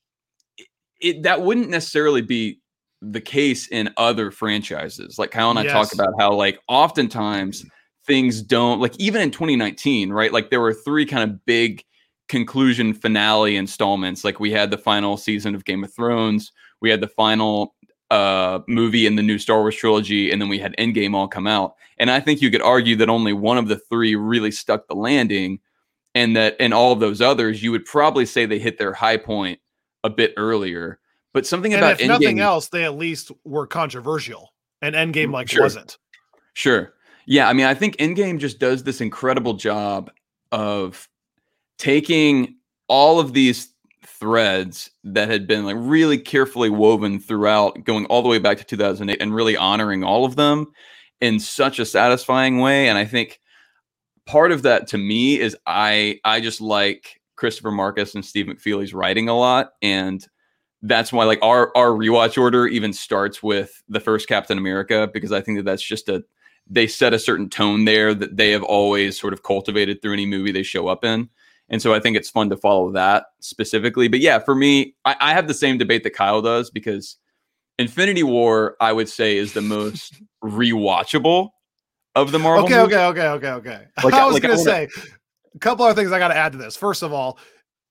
it, 0.58 0.68
it 1.00 1.24
that 1.24 1.42
wouldn't 1.42 1.70
necessarily 1.70 2.22
be 2.22 2.60
the 3.02 3.22
case 3.22 3.68
in 3.68 3.90
other 3.98 4.30
franchises 4.30 5.18
like 5.18 5.32
kyle 5.32 5.50
and 5.50 5.60
i 5.60 5.66
talk 5.66 5.94
about 5.94 6.10
how 6.20 6.34
like 6.34 6.60
oftentimes 6.68 7.66
things 8.06 8.42
don't 8.42 8.82
like 8.82 8.94
even 9.00 9.22
in 9.22 9.32
2019 9.32 10.12
right 10.12 10.34
like 10.34 10.50
there 10.50 10.60
were 10.60 10.74
three 10.74 11.06
kind 11.06 11.30
of 11.30 11.46
big 11.46 11.84
conclusion 12.30 12.94
finale 12.94 13.58
installments 13.58 14.24
like 14.24 14.40
we 14.40 14.52
had 14.52 14.72
the 14.72 14.78
final 14.78 15.18
season 15.18 15.56
of 15.56 15.66
game 15.66 15.84
of 15.84 15.94
thrones 15.94 16.52
we 16.80 16.90
had 16.90 17.02
the 17.02 17.08
final 17.08 17.76
uh 18.12 18.60
movie 18.68 19.06
in 19.06 19.16
the 19.16 19.24
new 19.24 19.38
star 19.38 19.60
wars 19.60 19.76
trilogy 19.76 20.32
and 20.32 20.42
then 20.42 20.48
we 20.48 20.60
had 20.60 20.76
endgame 20.78 21.14
all 21.14 21.28
come 21.28 21.48
out 21.48 21.76
and 21.98 22.10
i 22.10 22.20
think 22.20 22.42
you 22.42 22.50
could 22.50 22.62
argue 22.62 22.96
that 22.96 23.10
only 23.10 23.34
one 23.34 23.58
of 23.58 23.68
the 23.68 23.78
three 23.90 24.16
really 24.16 24.52
stuck 24.52 24.88
the 24.88 24.96
landing 24.96 25.60
and 26.16 26.36
that 26.36 26.60
in 26.60 26.74
all 26.74 26.92
of 26.92 27.00
those 27.00 27.22
others, 27.22 27.62
you 27.62 27.72
would 27.72 27.86
probably 27.86 28.26
say 28.26 28.46
they 28.46 28.60
hit 28.60 28.78
their 28.78 28.94
high 28.94 29.18
point 29.18 29.60
a 30.04 30.10
bit 30.10 30.34
earlier. 30.38 31.00
But 31.34 31.46
something 31.46 31.74
And 31.74 31.82
about 31.82 32.02
if 32.02 32.08
nothing 32.08 32.40
else, 32.40 32.70
they 32.70 32.84
at 32.84 32.96
least 32.96 33.32
were 33.44 33.68
controversial. 33.68 34.50
And 34.82 34.96
Endgame 34.96 35.32
like 35.32 35.50
Sure. 35.50 35.64
wasn't. 35.64 35.98
Sure. 36.54 36.94
Yeah, 37.26 37.48
I 37.48 37.54
mean, 37.54 37.68
I 37.68 37.76
think 37.76 37.98
Endgame 37.98 38.40
just 38.40 38.60
does 38.60 38.84
this 38.84 39.02
incredible 39.02 39.54
job 39.54 40.10
of 40.52 41.08
taking 41.80 42.56
all 42.88 43.20
of 43.20 43.34
these 43.34 43.74
threads 44.06 44.92
that 45.04 45.30
had 45.30 45.48
been 45.48 45.66
like 45.66 45.78
really 45.80 46.18
carefully 46.18 46.70
woven 46.70 47.20
throughout, 47.20 47.84
going 47.86 48.06
all 48.06 48.22
the 48.22 48.30
way 48.30 48.38
back 48.38 48.58
to 48.60 48.64
2008, 48.64 49.20
and 49.20 49.34
really 49.34 49.58
honoring 49.58 50.04
all 50.04 50.26
of 50.26 50.36
them 50.36 50.68
in 51.22 51.40
such 51.40 51.80
a 51.80 51.86
satisfying 51.86 52.60
way. 52.60 52.88
And 52.88 52.98
I 52.98 53.06
think 53.06 53.40
part 54.26 54.52
of 54.52 54.62
that 54.64 54.88
to 54.88 54.98
me 54.98 55.40
is 55.40 55.58
I 55.66 56.20
I 56.24 56.42
just 56.42 56.62
like 56.62 57.22
Christopher 57.36 57.72
Markus 57.72 58.14
and 58.14 58.24
Steve 58.24 58.46
McFeely's 58.46 58.94
writing 58.94 59.30
a 59.30 59.38
lot, 59.38 59.72
and 59.82 60.26
that's 60.82 61.12
why 61.12 61.24
like 61.26 61.40
our 61.42 61.76
our 61.76 61.90
rewatch 61.90 62.40
order 62.40 62.68
even 62.68 62.94
starts 62.94 63.42
with 63.42 63.82
the 63.88 64.00
first 64.00 64.28
Captain 64.28 64.58
America 64.58 65.10
because 65.14 65.32
I 65.32 65.42
think 65.42 65.58
that 65.58 65.66
that's 65.66 65.84
just 65.84 66.10
a 66.10 66.24
they 66.70 66.88
set 66.88 67.14
a 67.14 67.20
certain 67.20 67.50
tone 67.50 67.86
there 67.86 68.14
that 68.14 68.38
they 68.38 68.52
have 68.52 68.64
always 68.64 69.20
sort 69.20 69.34
of 69.34 69.44
cultivated 69.44 70.02
through 70.02 70.14
any 70.14 70.26
movie 70.26 70.52
they 70.52 70.62
show 70.62 70.88
up 70.88 71.04
in. 71.04 71.30
And 71.70 71.82
so 71.82 71.94
I 71.94 72.00
think 72.00 72.18
it's 72.18 72.30
fun 72.30 72.50
to 72.50 72.58
follow 72.58 72.92
that 72.94 73.26
specifically. 73.42 74.08
But 74.08 74.20
yeah, 74.22 74.40
for 74.40 74.56
me, 74.56 74.96
I, 75.06 75.16
I 75.20 75.34
have 75.34 75.48
the 75.48 75.54
same 75.54 75.78
debate 75.78 76.04
that 76.04 76.12
Kyle 76.12 76.42
does 76.42 76.70
because 76.72 77.18
Infinity 77.78 78.24
War, 78.24 78.76
I 78.82 78.92
would 78.92 79.08
say, 79.10 79.38
is 79.38 79.54
the 79.54 79.62
most 79.62 80.22
rewatchable 80.44 81.50
of 82.16 82.32
the 82.32 82.40
Marvel. 82.40 82.66
Okay, 82.66 82.76
movies. 82.78 82.96
okay, 82.96 83.06
okay, 83.06 83.28
okay, 83.28 83.52
okay. 83.52 83.88
Like, 84.04 84.14
I 84.14 84.26
was 84.26 84.34
like, 84.34 84.42
gonna 84.44 84.56
wanna- 84.56 84.64
say 84.64 84.88
a 85.56 85.60
couple 85.60 85.86
other 85.86 86.00
things 86.00 86.12
I 86.12 86.20
gotta 86.20 86.36
add 86.36 86.52
to 86.54 86.58
this. 86.58 86.76
First 86.76 87.04
of 87.04 87.14
all, 87.14 87.38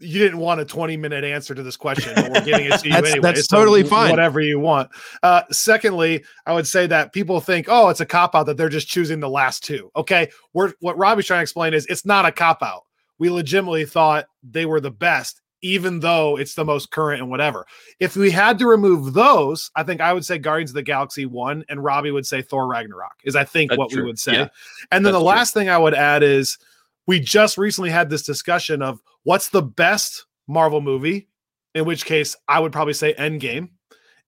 you 0.01 0.19
didn't 0.21 0.39
want 0.39 0.61
a 0.61 0.65
20 0.65 0.97
minute 0.97 1.25
answer 1.25 1.55
to 1.55 1.63
this 1.63 1.77
question, 1.77 2.13
but 2.15 2.31
we're 2.31 2.45
giving 2.45 2.67
it 2.67 2.79
to 2.81 2.85
you 2.87 2.93
That's- 2.93 3.13
anyway. 3.13 3.33
that's 3.33 3.47
totally 3.49 3.83
fine. 3.83 4.11
Whatever 4.11 4.41
you 4.41 4.61
want. 4.61 4.91
Uh, 5.23 5.43
secondly, 5.51 6.25
I 6.47 6.53
would 6.53 6.67
say 6.67 6.87
that 6.87 7.13
people 7.13 7.41
think, 7.41 7.67
oh, 7.69 7.89
it's 7.89 8.01
a 8.01 8.07
cop 8.07 8.35
out 8.35 8.47
that 8.47 8.57
they're 8.57 8.69
just 8.69 8.87
choosing 8.89 9.19
the 9.21 9.29
last 9.31 9.65
two. 9.65 9.91
Okay. 9.97 10.31
We're 10.53 10.73
what 10.81 10.97
Robbie's 10.99 11.27
trying 11.27 11.39
to 11.39 11.43
explain 11.43 11.75
is 11.75 11.87
it's 11.87 12.05
not 12.07 12.27
a 12.27 12.33
cop 12.33 12.63
out. 12.63 12.83
We 13.19 13.31
legitimately 13.31 13.85
thought 13.85 14.27
they 14.43 14.67
were 14.67 14.81
the 14.81 14.91
best, 14.91 15.41
even 15.63 16.01
though 16.01 16.39
it's 16.39 16.55
the 16.55 16.65
most 16.65 16.91
current 16.91 17.21
and 17.21 17.31
whatever. 17.31 17.67
If 17.99 18.17
we 18.17 18.31
had 18.31 18.59
to 18.61 18.67
remove 18.67 19.13
those, 19.13 19.71
I 19.75 19.83
think 19.83 20.01
I 20.01 20.13
would 20.13 20.25
say 20.25 20.39
Guardians 20.39 20.71
of 20.71 20.75
the 20.75 20.83
Galaxy 20.83 21.27
one, 21.27 21.65
and 21.69 21.83
Robbie 21.83 22.13
would 22.13 22.27
say 22.27 22.43
Thor 22.43 22.67
Ragnarok, 22.67 23.17
is 23.25 23.37
I 23.37 23.45
think 23.45 23.71
That's 23.71 23.79
what 23.79 23.93
we 23.93 24.03
would 24.03 24.19
say. 24.19 24.35
Yeah. 24.35 24.49
And 24.93 25.05
then 25.05 25.13
That's 25.13 25.15
the 25.15 25.19
true. 25.21 25.27
last 25.29 25.55
thing 25.55 25.69
I 25.69 25.79
would 25.79 25.95
add 25.95 26.23
is 26.23 26.59
we 27.07 27.19
just 27.19 27.59
recently 27.59 27.91
had 27.91 28.11
this 28.11 28.23
discussion 28.23 28.83
of 28.83 29.01
what's 29.25 29.49
the 29.49 29.63
best 29.63 30.27
Marvel 30.47 30.81
movie, 30.81 31.29
in 31.75 31.85
which 31.85 32.05
case 32.05 32.37
I 32.49 32.61
would 32.61 32.73
probably 32.73 32.95
say 32.95 33.15
Endgame. 33.15 33.71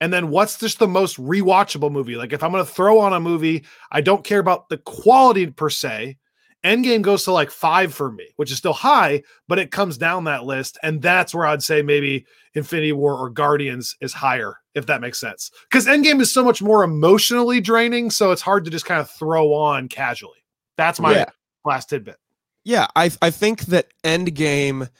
And 0.01 0.13
then 0.13 0.31
what's 0.31 0.59
just 0.59 0.79
the 0.79 0.89
most 0.89 1.19
rewatchable 1.19 1.93
movie? 1.93 2.17
Like 2.17 2.33
if 2.33 2.43
I'm 2.43 2.53
going 2.53 2.65
to 2.65 2.71
throw 2.71 2.99
on 3.01 3.13
a 3.13 3.21
movie, 3.21 3.65
I 3.93 4.01
don't 4.01 4.25
care 4.25 4.39
about 4.39 4.69
the 4.69 4.79
quality 4.79 5.47
per 5.47 5.69
se. 5.69 6.17
Endgame 6.65 7.01
goes 7.03 7.25
to 7.25 7.33
like 7.33 7.51
five 7.51 7.95
for 7.95 8.13
me, 8.13 8.29
which 8.37 8.51
is 8.51 8.59
still 8.59 8.73
high, 8.75 9.23
but 9.49 9.59
it 9.59 9.71
comes 9.71 9.97
down 9.97 10.25
that 10.25 10.45
list. 10.45 10.79
And 10.83 11.01
that's 11.01 11.35
where 11.35 11.47
I'd 11.47 11.63
say 11.63 11.81
maybe 11.83 12.27
Infinity 12.55 12.93
War 12.93 13.17
or 13.17 13.31
Guardians 13.31 13.97
is 14.01 14.13
higher, 14.13 14.57
if 14.75 14.85
that 14.87 15.01
makes 15.01 15.19
sense. 15.19 15.51
Because 15.71 15.87
Endgame 15.87 16.21
is 16.21 16.33
so 16.33 16.45
much 16.45 16.61
more 16.61 16.83
emotionally 16.85 17.61
draining. 17.61 18.11
So 18.11 18.31
it's 18.31 18.43
hard 18.43 18.65
to 18.67 18.71
just 18.71 18.85
kind 18.85 19.01
of 19.01 19.11
throw 19.11 19.55
on 19.55 19.89
casually. 19.89 20.45
That's 20.77 21.01
my 21.01 21.13
Yeah. 21.13 21.31
last 21.65 21.89
tidbit. 21.89 22.17
Yeah, 22.65 22.89
I 22.95 23.11
I 23.23 23.31
think 23.31 23.63
that 23.67 23.89
Endgame, 24.05 24.91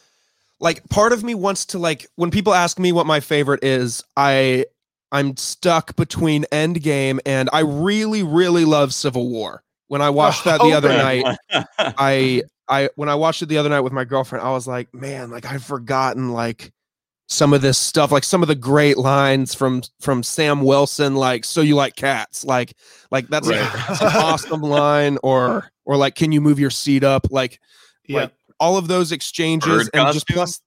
like 0.61 0.89
part 0.89 1.13
of 1.13 1.23
me 1.23 1.35
wants 1.35 1.67
to 1.67 1.79
like 1.79 2.07
when 2.17 2.31
people 2.31 2.55
ask 2.55 2.79
me 2.79 2.91
what 2.91 3.05
my 3.07 3.21
favorite 3.21 3.63
is, 3.63 4.03
I 4.17 4.65
I'm 5.13 5.37
stuck 5.37 5.95
between 5.97 6.45
Endgame 6.53 7.19
and 7.27 7.51
I 7.53 7.61
really 7.61 8.23
really 8.23 8.65
love 8.65 8.95
Civil 8.95 9.29
War. 9.29 9.63
When 9.91 10.01
I 10.01 10.09
watched 10.09 10.45
that 10.45 10.61
the 10.61 10.73
oh, 10.73 10.77
other 10.77 10.89
Okay. 10.91 11.25
night, 11.25 11.39
I 11.99 12.43
I 12.69 12.91
when 12.95 13.09
I 13.09 13.17
watched 13.17 13.43
it 13.43 13.47
the 13.47 13.59
other 13.59 13.69
night 13.69 13.81
with 13.81 13.93
my 13.93 14.05
girlfriend, 14.05 14.45
I 14.47 14.53
was 14.53 14.69
like, 14.69 14.95
man, 14.95 15.31
like 15.33 15.45
I've 15.47 15.65
forgotten 15.65 16.33
like 16.33 16.71
some 17.27 17.53
of 17.53 17.61
this 17.61 17.77
stuff, 17.77 18.13
like 18.13 18.23
some 18.23 18.41
of 18.41 18.47
the 18.47 18.55
great 18.55 18.99
lines 18.99 19.53
from 19.53 19.83
from 20.01 20.23
Sam 20.23 20.63
Wilson, 20.63 21.17
like 21.17 21.45
"So 21.45 21.61
you 21.61 21.75
like 21.75 21.97
cats?" 21.97 22.45
Like 22.45 22.75
like 23.11 23.27
that's, 23.27 23.49
Right. 23.49 23.59
that's 23.89 24.01
an 24.01 24.13
awesome 24.15 24.61
line, 24.63 25.19
or 25.25 25.73
or 25.85 25.97
like 25.97 26.15
"Can 26.15 26.31
you 26.31 26.41
move 26.41 26.61
your 26.61 26.71
seat 26.71 27.03
up?" 27.03 27.27
Like 27.33 27.59
Yeah. 28.07 28.21
like 28.21 28.33
all 28.61 28.77
of 28.77 28.87
those 28.87 29.11
exchanges 29.11 29.91
Bird 29.91 29.91
and 29.93 30.13
just 30.15 30.29
plus, 30.29 30.61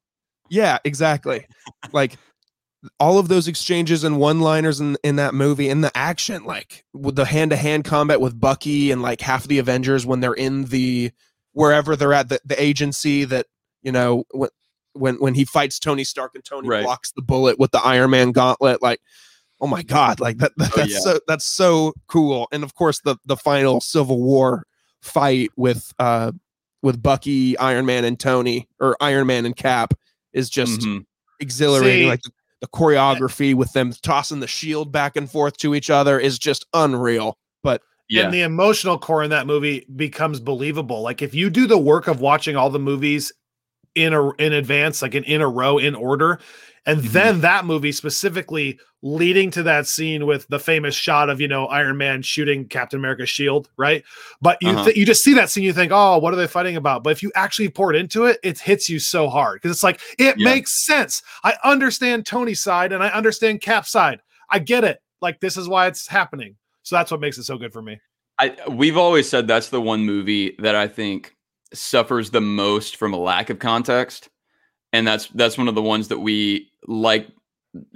yeah, 0.50 0.80
exactly. 0.84 1.48
like 1.94 2.18
all 3.00 3.18
of 3.18 3.28
those 3.30 3.48
exchanges 3.48 4.04
and 4.04 4.20
one-liners 4.20 4.80
in 4.82 4.98
in 5.04 5.16
that 5.18 5.34
movie 5.34 5.70
and 5.70 5.84
the 5.84 5.96
action, 5.98 6.44
like 6.44 6.84
with 6.94 7.16
the 7.16 7.26
hand-to-hand 7.26 7.86
combat 7.86 8.20
with 8.20 8.40
Bucky 8.40 8.92
and 8.92 9.02
like 9.02 9.22
half 9.22 9.48
the 9.48 9.60
Avengers 9.60 10.06
when 10.06 10.20
they're 10.20 10.34
in 10.34 10.66
the 10.66 11.12
wherever 11.54 11.96
they're 11.96 12.14
at 12.14 12.30
the, 12.30 12.40
the 12.46 12.62
agency 12.62 13.24
that 13.26 13.46
you 13.84 13.92
know 13.92 14.26
when 14.32 14.50
when 14.94 15.16
when 15.16 15.34
he 15.34 15.46
fights 15.46 15.80
Tony 15.80 16.04
Stark 16.04 16.32
and 16.36 16.44
Tony 16.44 16.68
Right. 16.68 16.84
blocks 16.84 17.12
the 17.12 17.22
bullet 17.22 17.58
with 17.58 17.72
the 17.72 17.80
Iron 17.80 18.12
Man 18.12 18.32
gauntlet, 18.32 18.82
like 18.82 19.00
oh 19.62 19.68
my 19.68 19.82
god, 19.84 20.20
like 20.20 20.38
that, 20.40 20.52
that- 20.58 20.72
Oh, 20.74 20.76
that's 20.76 20.92
yeah. 20.92 21.00
so 21.00 21.20
that's 21.28 21.46
so 21.46 21.94
cool. 22.08 22.48
And 22.52 22.64
of 22.64 22.76
course 22.76 23.00
the 23.02 23.16
the 23.26 23.38
final 23.38 23.80
Civil 23.82 24.22
War 24.22 24.66
fight 25.02 25.50
with 25.56 25.94
uh 26.00 26.32
with 26.82 27.02
Bucky, 27.02 27.58
Iron 27.60 27.86
Man, 27.86 28.04
and 28.04 28.20
Tony, 28.20 28.68
or 28.82 28.98
Iron 29.00 29.26
Man 29.28 29.46
and 29.46 29.56
Cap, 29.56 29.94
is 30.34 30.50
just 30.50 30.82
Mhm. 30.82 31.06
exhilarating. 31.40 32.04
See- 32.04 32.10
like 32.10 32.20
the, 32.64 32.68
the 32.68 32.78
choreography 32.78 33.54
with 33.54 33.74
them 33.74 33.94
tossing 34.02 34.40
the 34.40 34.48
shield 34.48 34.92
back 34.92 35.16
and 35.16 35.30
forth 35.30 35.58
to 35.58 35.76
each 35.76 35.90
other 35.90 36.20
is 36.20 36.40
just 36.40 36.66
unreal. 36.74 37.38
But 37.62 37.82
Yeah. 38.10 38.24
And 38.24 38.34
the 38.34 38.42
emotional 38.42 38.98
core 38.98 39.24
in 39.24 39.30
that 39.32 39.48
movie 39.48 39.86
becomes 39.96 40.40
believable. 40.40 41.02
Like 41.02 41.22
if 41.22 41.34
you 41.34 41.50
do 41.50 41.68
the 41.68 41.78
work 41.78 42.08
of 42.08 42.22
watching 42.22 42.56
all 42.56 42.70
the 42.70 42.80
movies 42.80 43.32
in 43.96 44.14
a 44.14 44.32
in 44.34 44.54
advance, 44.54 45.02
like 45.02 45.16
in, 45.16 45.24
in 45.24 45.42
a 45.42 45.48
row 45.48 45.78
in 45.78 45.96
order, 45.96 46.40
and 46.86 47.02
Mhm. 47.02 47.12
then 47.12 47.42
that 47.42 47.66
movie 47.66 47.92
specifically 47.92 48.80
leading 49.02 49.52
to 49.52 49.64
that 49.64 49.86
scene 49.86 50.26
with 50.26 50.48
the 50.48 50.60
famous 50.60 50.96
shot 50.96 51.30
of 51.30 51.42
you 51.42 51.48
know 51.48 51.68
Iron 51.68 51.98
Man 51.98 52.22
shooting 52.22 52.68
Captain 52.68 53.00
America's 53.00 53.30
shield, 53.30 53.70
right? 53.78 54.04
But 54.42 54.58
you 54.62 54.70
Uh-huh. 54.70 54.86
th- 54.86 54.98
you 54.98 55.06
just 55.06 55.24
see 55.24 55.34
that 55.34 55.50
scene, 55.50 55.64
you 55.64 55.74
think, 55.74 55.92
oh, 55.94 56.18
what 56.20 56.34
are 56.34 56.38
they 56.38 56.48
fighting 56.48 56.76
about? 56.78 57.04
But 57.04 57.12
if 57.12 57.22
you 57.24 57.32
actually 57.36 57.70
pour 57.70 57.94
it 57.94 57.98
into 57.98 58.26
it, 58.26 58.40
it 58.44 58.60
hits 58.60 58.90
you 58.90 59.00
so 59.00 59.28
hard 59.30 59.62
because 59.62 59.76
it's 59.76 59.84
like 59.84 60.00
it 60.18 60.38
Yeah. 60.38 60.46
makes 60.46 60.86
sense. 60.86 61.22
I 61.44 61.56
understand 61.64 62.26
Tony's 62.26 62.62
side 62.62 62.92
and 62.94 63.04
I 63.04 63.10
understand 63.10 63.62
Cap's 63.62 63.92
side. 63.92 64.22
I 64.50 64.60
get 64.60 64.84
it. 64.84 65.02
Like 65.22 65.40
this 65.42 65.58
is 65.58 65.68
why 65.68 65.88
it's 65.88 66.08
happening. 66.08 66.56
So 66.84 66.96
that's 66.96 67.12
what 67.12 67.20
makes 67.22 67.38
it 67.38 67.44
so 67.44 67.58
good 67.58 67.74
for 67.74 67.82
me. 67.82 68.00
I 68.40 68.56
we've 68.70 68.98
always 68.98 69.30
said 69.30 69.48
that's 69.48 69.70
the 69.70 69.82
one 69.82 70.04
movie 70.06 70.56
that 70.60 70.76
I 70.76 70.88
think 70.88 71.36
suffers 71.74 72.30
the 72.30 72.42
most 72.42 72.98
from 72.98 73.14
a 73.14 73.18
lack 73.18 73.50
of 73.50 73.60
context, 73.60 74.30
and 74.92 75.06
that's 75.08 75.28
that's 75.28 75.58
one 75.58 75.68
of 75.68 75.76
the 75.76 75.82
ones 75.82 76.08
that 76.10 76.20
we 76.20 76.70
like. 76.88 77.28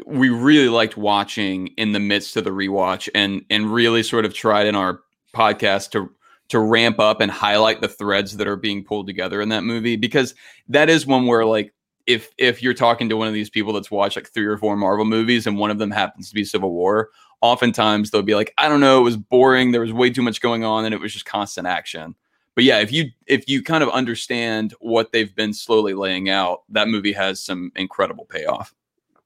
We 0.07 0.29
really 0.29 0.69
liked 0.69 0.97
watching 0.97 1.67
in 1.77 1.91
the 1.91 1.99
midst 1.99 2.35
of 2.35 2.43
the 2.43 2.49
rewatch, 2.49 3.07
and 3.13 3.45
and 3.51 3.71
really 3.71 4.01
sort 4.01 4.25
of 4.25 4.33
tried 4.33 4.65
in 4.65 4.73
our 4.73 5.01
podcast 5.35 5.91
to 5.91 6.09
to 6.49 6.59
ramp 6.59 6.99
up 6.99 7.21
and 7.21 7.29
highlight 7.29 7.81
the 7.81 7.87
threads 7.87 8.37
that 8.37 8.47
are 8.47 8.55
being 8.55 8.83
pulled 8.83 9.05
together 9.05 9.41
in 9.41 9.49
that 9.49 9.63
movie 9.63 9.95
because 9.95 10.33
that 10.69 10.89
is 10.89 11.05
one 11.05 11.27
where 11.27 11.45
like 11.45 11.73
if 12.05 12.31
if 12.37 12.63
you're 12.63 12.73
talking 12.73 13.09
to 13.09 13.17
one 13.17 13.27
of 13.27 13.33
these 13.33 13.49
people 13.49 13.73
that's 13.73 13.91
watched 13.91 14.15
like 14.15 14.29
three 14.29 14.45
or 14.45 14.57
four 14.57 14.75
Marvel 14.75 15.05
movies 15.05 15.45
and 15.45 15.57
one 15.57 15.69
of 15.69 15.77
them 15.77 15.91
happens 15.91 16.29
to 16.29 16.35
be 16.35 16.45
Civil 16.45 16.71
War, 16.71 17.09
oftentimes 17.41 18.09
they'll 18.09 18.21
be 18.21 18.35
like, 18.35 18.53
I 18.57 18.69
don't 18.69 18.79
know, 18.79 18.99
it 18.99 19.03
was 19.03 19.17
boring, 19.17 19.71
there 19.71 19.81
was 19.81 19.93
way 19.93 20.09
too 20.09 20.21
much 20.21 20.41
going 20.41 20.63
on, 20.63 20.85
and 20.85 20.93
it 20.93 21.01
was 21.01 21.13
just 21.13 21.25
constant 21.25 21.67
action. 21.67 22.15
But 22.55 22.63
yeah, 22.63 22.79
if 22.79 22.91
you 22.91 23.11
if 23.27 23.47
you 23.47 23.61
kind 23.61 23.83
of 23.83 23.89
understand 23.89 24.73
what 24.79 25.11
they've 25.11 25.35
been 25.35 25.53
slowly 25.53 25.93
laying 25.93 26.29
out, 26.29 26.63
that 26.69 26.87
movie 26.87 27.13
has 27.13 27.43
some 27.43 27.71
incredible 27.75 28.25
payoff. 28.25 28.73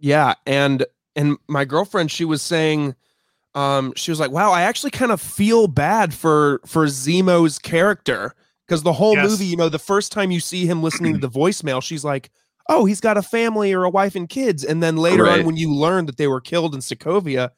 Yeah, 0.01 0.33
and 0.47 0.85
and 1.15 1.37
my 1.47 1.63
girlfriend, 1.65 2.11
she 2.11 2.25
was 2.25 2.41
saying 2.41 2.95
um, 3.55 3.93
she 3.95 4.11
was 4.11 4.19
like, 4.19 4.31
"Wow, 4.31 4.51
I 4.51 4.63
actually 4.63 4.91
kind 4.91 5.11
of 5.11 5.21
feel 5.21 5.67
bad 5.67 6.13
for 6.13 6.61
for 6.65 6.85
Zemo's 6.87 7.59
character 7.59 8.33
because 8.67 8.83
the 8.83 8.93
whole 8.93 9.15
Yes. 9.15 9.29
movie, 9.29 9.45
you 9.45 9.57
know, 9.57 9.69
the 9.69 9.79
first 9.79 10.11
time 10.11 10.31
you 10.31 10.39
see 10.41 10.65
him 10.67 10.83
listening 10.83 11.13
to 11.13 11.19
the 11.27 11.29
voicemail, 11.29 11.81
she's 11.83 12.03
like." 12.05 12.31
Oh, 12.69 12.85
he's 12.85 13.01
got 13.01 13.17
a 13.17 13.23
family 13.23 13.73
or 13.73 13.83
a 13.83 13.89
wife 13.89 14.15
and 14.15 14.29
kids. 14.29 14.63
And 14.63 14.83
then 14.83 14.95
later 14.97 15.27
Right. 15.27 15.31
on, 15.31 15.45
when 15.45 15.57
you 15.57 15.73
learn 15.73 16.05
that 16.07 16.17
they 16.17 16.27
were 16.27 16.41
killed 16.41 16.73
in 16.75 16.81
Sokovia, 16.81 17.49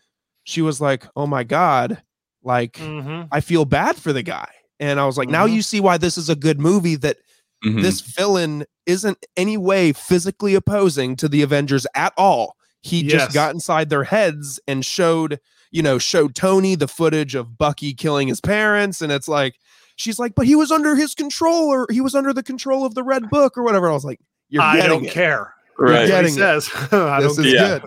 she 0.45 0.61
was 0.61 0.81
like, 0.81 1.05
"Oh 1.15 1.27
my 1.27 1.43
god, 1.43 2.01
like 2.43 2.93
Mhm. 2.97 3.31
I 3.31 3.41
feel 3.41 3.65
bad 3.65 3.97
for 3.97 4.13
the 4.13 4.23
guy." 4.23 4.49
And 4.79 4.99
I 4.99 5.05
was 5.05 5.17
like, 5.17 5.29
"Now 5.29 5.45
Mhm. 5.45 5.53
you 5.53 5.61
see 5.61 5.79
why 5.81 5.97
this 5.97 6.17
is 6.17 6.29
a 6.29 6.35
good 6.35 6.59
movie. 6.59 6.95
That 6.95 7.17
Mhm. 7.63 7.81
this 7.81 8.01
villain 8.01 8.65
isn't 8.85 9.25
any 9.37 9.57
way 9.57 9.93
physically 9.93 10.55
opposing 10.55 11.15
to 11.17 11.27
the 11.29 11.41
Avengers 11.41 11.87
at 11.95 12.13
all. 12.17 12.55
He 12.81 13.01
Yes. 13.03 13.11
just 13.11 13.33
got 13.33 13.53
inside 13.53 13.89
their 13.89 14.03
heads 14.03 14.59
and 14.67 14.85
showed, 14.85 15.39
you 15.71 15.81
know, 15.81 15.97
showed 15.97 16.35
Tony 16.35 16.75
the 16.75 16.87
footage 16.89 17.33
of 17.35 17.57
Bucky 17.57 17.93
killing 17.93 18.27
his 18.27 18.41
parents. 18.41 19.01
And 19.01 19.11
it's 19.11 19.27
like, 19.29 19.55
she's 19.95 20.19
like, 20.19 20.33
but 20.35 20.45
he 20.45 20.55
was 20.55 20.71
under 20.71 20.95
his 20.95 21.15
control 21.15 21.69
or 21.69 21.87
he 21.89 22.01
was 22.01 22.13
under 22.15 22.33
the 22.33 22.43
control 22.43 22.85
of 22.85 22.93
the 22.95 23.03
Red 23.03 23.29
Book 23.29 23.57
or 23.57 23.63
whatever. 23.63 23.89
I 23.89 23.93
was 23.93 24.03
like, 24.03 24.19
you're 24.49 24.61
I 24.61 24.85
don't 24.85 25.05
it. 25.05 25.11
care. 25.13 25.53
right. 25.79 26.07
That's 26.07 26.11
what 26.11 26.25
he 26.25 26.31
getting 26.31 26.33
it. 26.35 26.61
says. 26.63 26.69
I 26.91 27.21
This 27.21 27.35
don't 27.37 27.45
is 27.45 27.53
Yeah. 27.53 27.79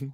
good. 0.00 0.12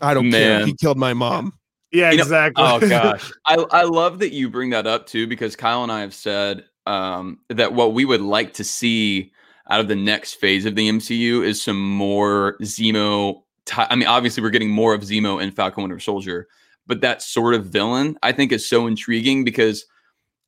I 0.00 0.14
don't 0.14 0.30
care. 0.30 0.64
He 0.66 0.74
killed 0.74 0.98
my 0.98 1.12
mom. 1.14 1.52
Yeah, 1.92 2.10
You 2.10 2.18
know- 2.18 2.22
exactly. 2.22 2.64
Oh 2.66 2.80
gosh, 2.88 3.30
I 3.46 3.54
I 3.70 3.82
love 3.84 4.18
that 4.18 4.32
you 4.32 4.50
bring 4.50 4.70
that 4.70 4.86
up 4.86 5.06
too 5.06 5.26
because 5.26 5.56
Kyle 5.56 5.82
and 5.82 5.90
I 5.92 6.00
have 6.00 6.14
said 6.14 6.64
um, 6.88 7.38
that 7.48 7.74
what 7.74 7.92
we 7.92 8.04
would 8.04 8.22
like 8.22 8.54
to 8.54 8.64
see 8.64 9.32
out 9.70 9.80
of 9.80 9.88
the 9.88 9.96
next 9.96 10.34
phase 10.34 10.64
of 10.64 10.74
the 10.74 10.88
MCU 10.88 11.44
is 11.44 11.62
some 11.62 11.80
more 11.80 12.56
Zemo. 12.62 13.42
Ty- 13.66 13.88
I 13.90 13.96
mean, 13.96 14.08
obviously 14.08 14.42
we're 14.42 14.50
getting 14.50 14.70
more 14.70 14.94
of 14.94 15.02
Zemo 15.02 15.42
in 15.42 15.50
Falcon 15.50 15.82
Winter 15.82 16.00
Soldier, 16.00 16.48
but 16.86 17.02
that 17.02 17.22
sort 17.22 17.54
of 17.54 17.66
villain 17.66 18.16
I 18.22 18.32
think 18.32 18.50
is 18.50 18.66
so 18.66 18.86
intriguing 18.86 19.44
because 19.44 19.84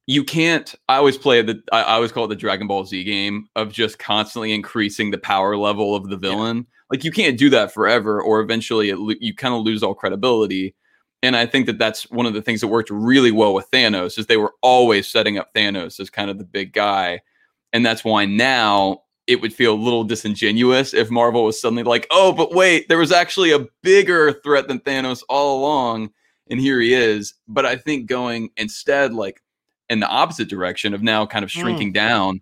you 0.06 0.24
can't. 0.24 0.74
I 0.88 0.96
always 0.96 1.18
play 1.18 1.42
the. 1.42 1.62
I, 1.70 1.82
I 1.82 1.92
always 1.94 2.10
call 2.10 2.24
it 2.24 2.28
the 2.28 2.36
Dragon 2.36 2.66
Ball 2.66 2.84
Z 2.84 3.04
game 3.04 3.46
of 3.54 3.70
just 3.72 3.98
constantly 3.98 4.52
increasing 4.52 5.10
the 5.10 5.18
power 5.18 5.56
level 5.56 5.94
of 5.94 6.08
the 6.08 6.16
villain. 6.16 6.66
Like 6.90 7.04
you 7.04 7.12
can't 7.12 7.38
do 7.38 7.50
that 7.50 7.72
forever, 7.72 8.20
or 8.20 8.40
eventually 8.40 8.88
it, 8.88 8.98
you 9.20 9.34
kind 9.34 9.54
of 9.54 9.62
lose 9.62 9.82
all 9.82 9.94
credibility. 9.94 10.74
And 11.22 11.36
I 11.36 11.46
think 11.46 11.66
that 11.66 11.78
that's 11.78 12.10
one 12.10 12.26
of 12.26 12.34
the 12.34 12.42
things 12.42 12.60
that 12.62 12.68
worked 12.68 12.90
really 12.90 13.30
well 13.30 13.52
with 13.52 13.70
Thanos 13.70 14.18
is 14.18 14.26
they 14.26 14.38
were 14.38 14.54
always 14.62 15.06
setting 15.06 15.36
up 15.36 15.52
Thanos 15.54 16.00
as 16.00 16.08
kind 16.08 16.30
of 16.30 16.38
the 16.38 16.44
big 16.44 16.72
guy, 16.72 17.20
and 17.72 17.84
that's 17.84 18.04
why 18.04 18.24
now 18.24 19.02
it 19.26 19.40
would 19.40 19.52
feel 19.52 19.74
a 19.74 19.76
little 19.76 20.02
disingenuous 20.02 20.94
if 20.94 21.10
Marvel 21.10 21.44
was 21.44 21.60
suddenly 21.60 21.82
like, 21.82 22.06
"Oh, 22.10 22.32
but 22.32 22.54
wait, 22.54 22.88
there 22.88 22.98
was 22.98 23.12
actually 23.12 23.52
a 23.52 23.66
bigger 23.82 24.32
threat 24.42 24.66
than 24.66 24.80
Thanos 24.80 25.22
all 25.28 25.60
along, 25.60 26.10
and 26.48 26.58
here 26.58 26.80
he 26.80 26.94
is." 26.94 27.34
But 27.46 27.66
I 27.66 27.76
think 27.76 28.06
going 28.06 28.50
instead 28.56 29.12
like 29.12 29.42
in 29.90 30.00
the 30.00 30.08
opposite 30.08 30.48
direction 30.48 30.94
of 30.94 31.02
now 31.02 31.26
kind 31.26 31.44
of 31.44 31.52
hmm. 31.52 31.60
shrinking 31.60 31.92
down 31.92 32.40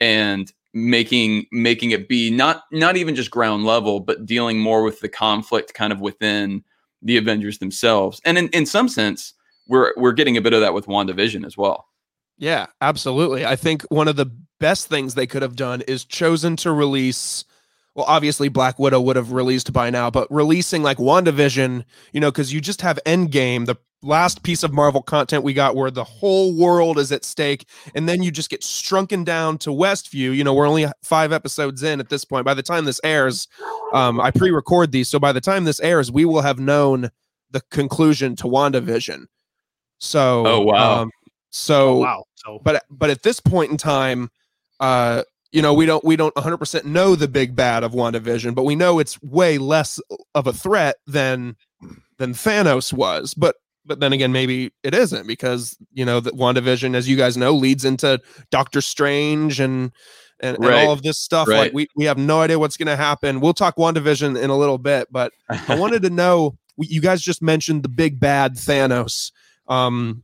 and 0.00 0.52
making 0.74 1.46
making 1.52 1.92
it 1.92 2.08
be 2.08 2.30
not 2.30 2.64
not 2.72 2.96
even 2.96 3.14
just 3.14 3.30
ground 3.30 3.64
level, 3.64 4.00
but 4.00 4.26
dealing 4.26 4.58
more 4.58 4.82
with 4.82 5.00
the 5.00 5.08
conflict 5.08 5.74
kind 5.74 5.92
of 5.92 6.00
within 6.00 6.64
the 7.06 7.16
Avengers 7.16 7.58
themselves. 7.58 8.20
And 8.24 8.36
in, 8.36 8.48
in 8.48 8.66
some 8.66 8.88
sense, 8.88 9.32
we're 9.68 9.92
we're 9.96 10.12
getting 10.12 10.36
a 10.36 10.42
bit 10.42 10.52
of 10.52 10.60
that 10.60 10.74
with 10.74 10.86
WandaVision 10.86 11.46
as 11.46 11.56
well. 11.56 11.86
Yeah, 12.38 12.66
absolutely. 12.80 13.46
I 13.46 13.56
think 13.56 13.82
one 13.84 14.08
of 14.08 14.16
the 14.16 14.30
best 14.60 14.88
things 14.88 15.14
they 15.14 15.26
could 15.26 15.42
have 15.42 15.56
done 15.56 15.82
is 15.82 16.04
chosen 16.04 16.56
to 16.56 16.72
release. 16.72 17.44
Well, 17.94 18.04
obviously, 18.06 18.48
Black 18.48 18.78
Widow 18.78 19.00
would 19.00 19.16
have 19.16 19.32
released 19.32 19.72
by 19.72 19.88
now, 19.88 20.10
but 20.10 20.28
releasing 20.30 20.82
like 20.82 20.98
WandaVision, 20.98 21.84
you 22.12 22.20
know, 22.20 22.30
because 22.30 22.52
you 22.52 22.60
just 22.60 22.82
have 22.82 22.98
Endgame, 23.06 23.64
the 23.64 23.76
last 24.06 24.42
piece 24.42 24.62
of 24.62 24.72
Marvel 24.72 25.02
content 25.02 25.42
we 25.44 25.52
got 25.52 25.76
where 25.76 25.90
the 25.90 26.04
whole 26.04 26.54
world 26.56 26.98
is 26.98 27.12
at 27.12 27.24
stake. 27.24 27.68
And 27.94 28.08
then 28.08 28.22
you 28.22 28.30
just 28.30 28.48
get 28.48 28.62
shrunken 28.62 29.24
down 29.24 29.58
to 29.58 29.70
Westview. 29.70 30.34
You 30.34 30.44
know, 30.44 30.54
we're 30.54 30.68
only 30.68 30.86
five 31.02 31.32
episodes 31.32 31.82
in 31.82 32.00
at 32.00 32.08
this 32.08 32.24
point. 32.24 32.44
By 32.44 32.54
the 32.54 32.62
time 32.62 32.84
this 32.84 33.00
airs, 33.04 33.48
um, 33.92 34.20
I 34.20 34.30
pre 34.30 34.50
record 34.50 34.92
these. 34.92 35.08
So 35.08 35.18
by 35.18 35.32
the 35.32 35.40
time 35.40 35.64
this 35.64 35.80
airs, 35.80 36.10
we 36.10 36.24
will 36.24 36.42
have 36.42 36.58
known 36.58 37.10
the 37.50 37.60
conclusion 37.70 38.36
to 38.36 38.44
WandaVision. 38.44 39.26
So, 39.98 40.46
Oh, 40.46 40.60
wow. 40.60 41.02
um, 41.02 41.10
so, 41.50 41.88
Oh, 41.88 41.98
wow. 41.98 42.24
So 42.36 42.60
but 42.62 42.84
but 42.90 43.10
at 43.10 43.22
this 43.22 43.40
point 43.40 43.70
in 43.72 43.76
time 43.76 44.30
uh 44.78 45.22
you 45.52 45.62
know 45.62 45.72
we 45.74 45.86
don't 45.86 46.04
we 46.04 46.16
don't 46.16 46.34
100% 46.34 46.84
know 46.84 47.16
the 47.16 47.26
big 47.26 47.56
bad 47.56 47.82
of 47.82 47.92
WandaVision 47.92 48.54
but 48.54 48.64
we 48.64 48.76
know 48.76 48.98
it's 48.98 49.20
way 49.22 49.58
less 49.58 49.98
of 50.34 50.46
a 50.46 50.52
threat 50.52 50.96
than 51.06 51.56
than 52.18 52.34
Thanos 52.34 52.92
was 52.92 53.34
but 53.34 53.56
but 53.86 54.00
then 54.00 54.12
again 54.12 54.32
maybe 54.32 54.72
it 54.82 54.94
isn't 54.94 55.26
because 55.26 55.76
you 55.92 56.04
know 56.04 56.20
that 56.20 56.34
WandaVision 56.34 56.94
as 56.94 57.08
you 57.08 57.16
guys 57.16 57.36
know 57.36 57.52
leads 57.52 57.84
into 57.84 58.20
Doctor 58.50 58.80
Strange 58.80 59.60
and 59.60 59.92
and, 60.40 60.56
and 60.58 60.66
all 60.66 60.92
of 60.92 61.02
this 61.02 61.18
stuff 61.18 61.48
Right. 61.48 61.58
like 61.58 61.72
we 61.72 61.86
we 61.96 62.04
have 62.04 62.18
no 62.18 62.40
idea 62.42 62.58
what's 62.58 62.76
going 62.76 62.88
to 62.88 62.96
happen 62.96 63.40
we'll 63.40 63.54
talk 63.54 63.76
WandaVision 63.76 64.38
in 64.42 64.50
a 64.50 64.56
little 64.56 64.78
bit 64.78 65.08
but 65.10 65.32
I 65.48 65.74
wanted 65.78 66.02
to 66.02 66.10
know 66.10 66.56
you 66.78 67.00
guys 67.00 67.22
just 67.22 67.40
mentioned 67.40 67.82
the 67.84 67.88
big 67.88 68.20
bad 68.20 68.54
Thanos. 68.56 69.32
Um, 69.66 70.22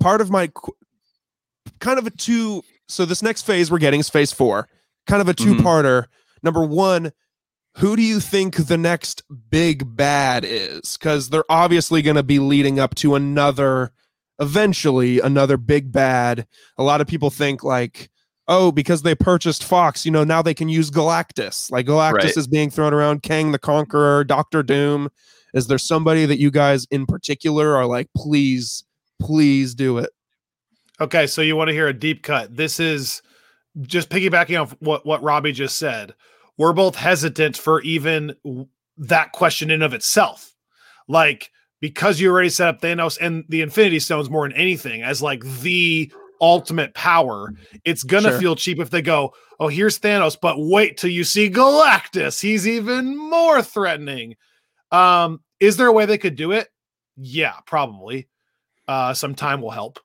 part 0.00 0.20
of 0.20 0.28
my 0.30 0.48
qu- 0.48 0.74
kind 1.78 1.98
of 1.98 2.06
a 2.06 2.10
two. 2.10 2.62
So 2.88 3.04
this 3.04 3.22
next 3.22 3.42
phase 3.42 3.70
we're 3.70 3.78
getting 3.78 4.00
is 4.00 4.08
phase 4.08 4.32
four, 4.32 4.68
kind 5.06 5.22
of 5.22 5.28
a 5.28 5.34
Mhm. 5.34 5.58
two-parter. 5.58 6.06
Number 6.42 6.64
one, 6.64 7.12
who 7.76 7.96
do 7.96 8.02
you 8.02 8.20
think 8.20 8.56
the 8.56 8.78
next 8.78 9.22
big 9.50 9.96
bad 9.96 10.44
is? 10.44 10.96
Because 10.96 11.30
they're 11.30 11.50
obviously 11.50 12.02
going 12.02 12.16
to 12.16 12.22
be 12.22 12.38
leading 12.38 12.78
up 12.78 12.94
to 12.96 13.14
another, 13.14 13.92
eventually 14.40 15.20
another 15.20 15.56
big 15.56 15.92
bad. 15.92 16.46
A 16.78 16.82
lot 16.82 17.00
of 17.00 17.06
people 17.06 17.30
think 17.30 17.62
like. 17.62 18.10
Oh, 18.52 18.72
because 18.72 19.02
they 19.02 19.14
purchased 19.14 19.62
Fox, 19.62 20.04
you 20.04 20.10
know, 20.10 20.24
now 20.24 20.42
they 20.42 20.54
can 20.54 20.68
use 20.68 20.90
Galactus. 20.90 21.70
Like 21.70 21.86
Galactus 21.86 22.14
Right. 22.14 22.36
is 22.36 22.48
being 22.48 22.68
thrown 22.68 22.92
around, 22.92 23.22
Kang 23.22 23.52
the 23.52 23.60
Conqueror, 23.60 24.24
Doctor 24.24 24.64
Doom. 24.64 25.08
Is 25.54 25.68
there 25.68 25.78
somebody 25.78 26.26
that 26.26 26.40
you 26.40 26.50
guys 26.50 26.84
in 26.90 27.06
particular 27.06 27.76
are 27.76 27.86
like, 27.86 28.08
please, 28.16 28.82
please 29.20 29.72
do 29.72 29.98
it? 29.98 30.10
Okay, 31.00 31.28
so 31.28 31.42
you 31.42 31.54
want 31.54 31.68
to 31.68 31.74
hear 31.74 31.86
a 31.86 31.92
deep 31.94 32.24
cut. 32.24 32.56
This 32.56 32.80
is 32.80 33.22
just 33.82 34.08
piggybacking 34.08 34.60
off 34.60 34.74
what 34.80 35.06
what 35.06 35.22
Robbie 35.22 35.52
just 35.52 35.78
said. 35.78 36.14
We're 36.60 36.74
both 36.74 36.94
hesitant 36.94 37.56
for 37.56 37.80
even 37.80 38.34
that 38.98 39.32
question 39.32 39.70
in 39.70 39.80
of 39.80 39.94
itself. 39.94 40.54
Like 41.08 41.50
because 41.80 42.20
you 42.20 42.30
already 42.30 42.50
set 42.50 42.68
up 42.68 42.82
Thanos 42.82 43.16
and 43.18 43.46
the 43.48 43.62
Infinity 43.62 43.98
Stones 43.98 44.28
more 44.28 44.46
than 44.46 44.54
anything 44.58 45.02
as 45.02 45.22
like 45.22 45.42
the 45.62 46.12
ultimate 46.38 46.92
power, 46.92 47.54
it's 47.86 48.02
gonna 48.02 48.28
Sure. 48.28 48.38
feel 48.38 48.56
cheap 48.56 48.78
if 48.78 48.90
they 48.90 49.00
go, 49.00 49.32
"Oh, 49.58 49.68
here's 49.68 49.98
Thanos, 49.98 50.36
but 50.38 50.56
wait 50.58 50.98
till 50.98 51.08
you 51.08 51.24
see 51.24 51.48
Galactus. 51.48 52.42
He's 52.42 52.68
even 52.68 53.16
more 53.16 53.62
threatening." 53.62 54.36
Um, 54.92 55.40
is 55.60 55.78
there 55.78 55.86
a 55.86 55.92
way 55.92 56.04
they 56.04 56.18
could 56.18 56.36
do 56.36 56.52
it? 56.52 56.68
Yeah, 57.16 57.54
probably. 57.66 58.28
Uh, 58.86 59.14
some 59.14 59.34
time 59.34 59.62
will 59.62 59.70
help. 59.70 59.98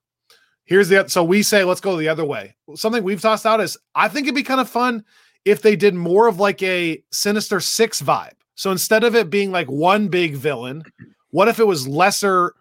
Here's 0.64 0.88
the 0.88 1.10
so 1.10 1.22
we 1.22 1.44
say 1.44 1.66
let's 1.66 1.82
go 1.82 1.98
the 1.98 2.08
other 2.08 2.24
way. 2.24 2.56
Something 2.76 3.04
we've 3.04 3.20
tossed 3.20 3.46
out 3.46 3.60
is 3.60 3.78
I 3.94 4.08
think 4.08 4.26
it'd 4.26 4.36
be 4.36 4.44
kind 4.44 4.62
of 4.62 4.70
fun 4.70 5.04
if 5.46 5.62
they 5.62 5.76
did 5.76 5.94
more 5.94 6.28
of 6.28 6.40
like 6.40 6.62
a 6.64 7.02
Sinister 7.12 7.60
Six 7.60 8.02
vibe. 8.02 8.34
So 8.56 8.72
instead 8.72 9.04
of 9.04 9.16
it 9.16 9.30
being 9.30 9.52
like 9.52 9.70
one 9.70 10.08
big 10.08 10.36
villain, 10.36 10.84
what 11.30 11.48
if 11.48 11.60
it 11.60 11.68
was 11.68 11.88
lesser 11.88 12.54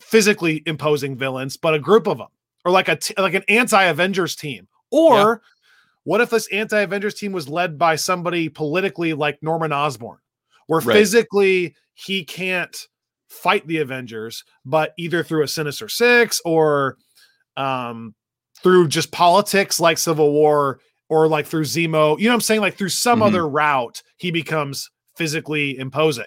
physically 0.00 0.62
imposing 0.66 1.16
villains, 1.16 1.56
but 1.56 1.74
a 1.74 1.78
group 1.78 2.06
of 2.06 2.18
them, 2.18 2.28
or 2.64 2.70
like 2.72 2.88
a 2.88 2.96
t- 2.96 3.14
like 3.18 3.34
an 3.34 3.42
anti-Avengers 3.48 4.36
team, 4.36 4.68
or 4.90 5.42
what 6.04 6.20
if 6.20 6.30
this 6.30 6.46
anti-Avengers 6.48 7.14
team 7.14 7.32
was 7.32 7.48
led 7.48 7.76
by 7.78 7.96
somebody 7.96 8.48
politically 8.48 9.12
like 9.14 9.42
Norman 9.42 9.72
Osborn, 9.72 10.18
where 10.66 10.80
Right. 10.80 10.94
physically 10.94 11.74
he 11.94 12.24
can't 12.24 12.86
fight 13.28 13.66
the 13.66 13.78
Avengers, 13.78 14.44
but 14.64 14.94
either 14.96 15.22
through 15.22 15.42
a 15.42 15.48
Sinister 15.48 15.88
Six 15.88 16.40
or 16.44 16.96
um 17.56 18.14
through 18.62 18.88
just 18.88 19.10
politics 19.12 19.80
like 19.80 19.98
Civil 19.98 20.32
War 20.32 20.80
or 21.08 21.28
like 21.28 21.46
through 21.46 21.64
Zemo. 21.64 22.18
You 22.18 22.24
know 22.24 22.30
what 22.30 22.34
I'm 22.34 22.40
saying? 22.40 22.60
Like 22.60 22.76
through 22.76 22.90
some 22.90 23.20
Mhm. 23.20 23.26
other 23.26 23.48
route, 23.48 24.02
he 24.16 24.30
becomes 24.30 24.90
physically 25.16 25.78
imposing, 25.78 26.26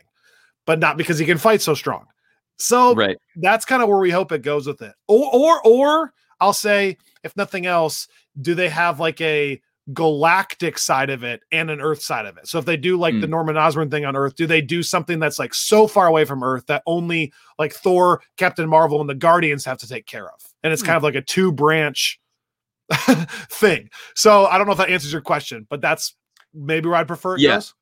but 0.65 0.79
not 0.79 0.97
because 0.97 1.17
he 1.17 1.25
can 1.25 1.37
fight 1.37 1.61
so 1.61 1.73
strong. 1.73 2.05
So 2.57 2.93
Right. 2.95 3.17
that's 3.37 3.65
kind 3.65 3.81
of 3.81 3.89
where 3.89 3.97
we 3.99 4.11
hope 4.11 4.31
it 4.31 4.41
goes 4.43 4.67
with 4.67 4.81
it. 4.81 4.93
Or 5.07 5.29
or 5.33 5.61
or 5.65 6.13
I'll 6.39 6.53
say, 6.53 6.97
if 7.23 7.35
nothing 7.37 7.65
else, 7.65 8.07
do 8.41 8.55
they 8.55 8.69
have 8.69 8.99
like 8.99 9.21
a 9.21 9.61
galactic 9.93 10.77
side 10.77 11.09
of 11.09 11.23
it 11.23 11.41
and 11.51 11.69
an 11.69 11.81
Earth 11.81 12.01
side 12.01 12.25
of 12.25 12.37
it? 12.37 12.47
So 12.47 12.57
if 12.59 12.65
they 12.65 12.77
do 12.77 12.97
like 12.97 13.19
the 13.19 13.27
Norman 13.27 13.57
Osborn 13.57 13.89
thing 13.89 14.05
on 14.05 14.15
Earth, 14.15 14.35
do 14.35 14.47
they 14.47 14.61
do 14.61 14.81
something 14.83 15.19
that's 15.19 15.37
like 15.39 15.53
so 15.53 15.85
far 15.87 16.07
away 16.07 16.25
from 16.25 16.43
Earth 16.43 16.65
that 16.67 16.83
only 16.85 17.33
like 17.59 17.73
Thor, 17.73 18.21
Captain 18.37 18.69
Marvel, 18.69 19.01
and 19.01 19.09
the 19.09 19.15
Guardians 19.15 19.65
have 19.65 19.77
to 19.79 19.87
take 19.87 20.05
care 20.05 20.27
of? 20.27 20.41
And 20.63 20.71
it's 20.71 20.81
Hmm. 20.81 20.87
kind 20.87 20.97
of 20.97 21.03
like 21.03 21.15
a 21.15 21.21
two 21.21 21.51
branch 21.51 22.19
thing. 23.49 23.89
So 24.15 24.45
I 24.45 24.57
don't 24.57 24.67
know 24.67 24.73
if 24.73 24.77
that 24.79 24.89
answers 24.89 25.11
your 25.11 25.21
question, 25.21 25.65
but 25.69 25.81
that's 25.81 26.15
maybe 26.53 26.87
where 26.89 26.97
I'd 26.97 27.07
prefer 27.07 27.35
it 27.35 27.41
Yeah. 27.41 27.55
goes. 27.55 27.73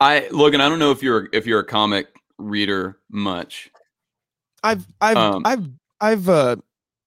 I 0.00 0.28
Logan, 0.30 0.60
I 0.60 0.68
don't 0.68 0.78
know 0.78 0.90
if 0.92 1.02
you're 1.02 1.28
if 1.32 1.46
you're 1.46 1.60
a 1.60 1.64
comic 1.64 2.08
reader 2.38 2.98
much. 3.10 3.70
I've 4.62 4.86
I've 5.00 5.16
Um, 5.16 5.42
I've 5.44 5.68
I've 6.00 6.28
uh 6.28 6.56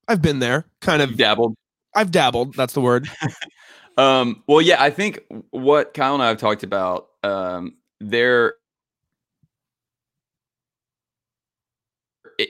I've 0.08 0.22
been 0.22 0.40
there, 0.40 0.66
kind 0.82 1.02
of. 1.02 1.16
dabbled. 1.16 1.56
I've 1.96 2.12
dabbled. 2.12 2.56
That's 2.56 2.74
the 2.74 2.82
word. 2.82 3.10
Um, 3.98 4.42
well, 4.48 4.62
yeah, 4.62 4.82
I 4.82 4.90
think 4.90 5.20
what 5.50 5.94
Kyle 5.94 6.14
and 6.14 6.24
I 6.24 6.30
have 6.30 6.38
talked 6.38 6.64
about, 6.64 7.10
um, 7.24 7.76
there 8.00 8.54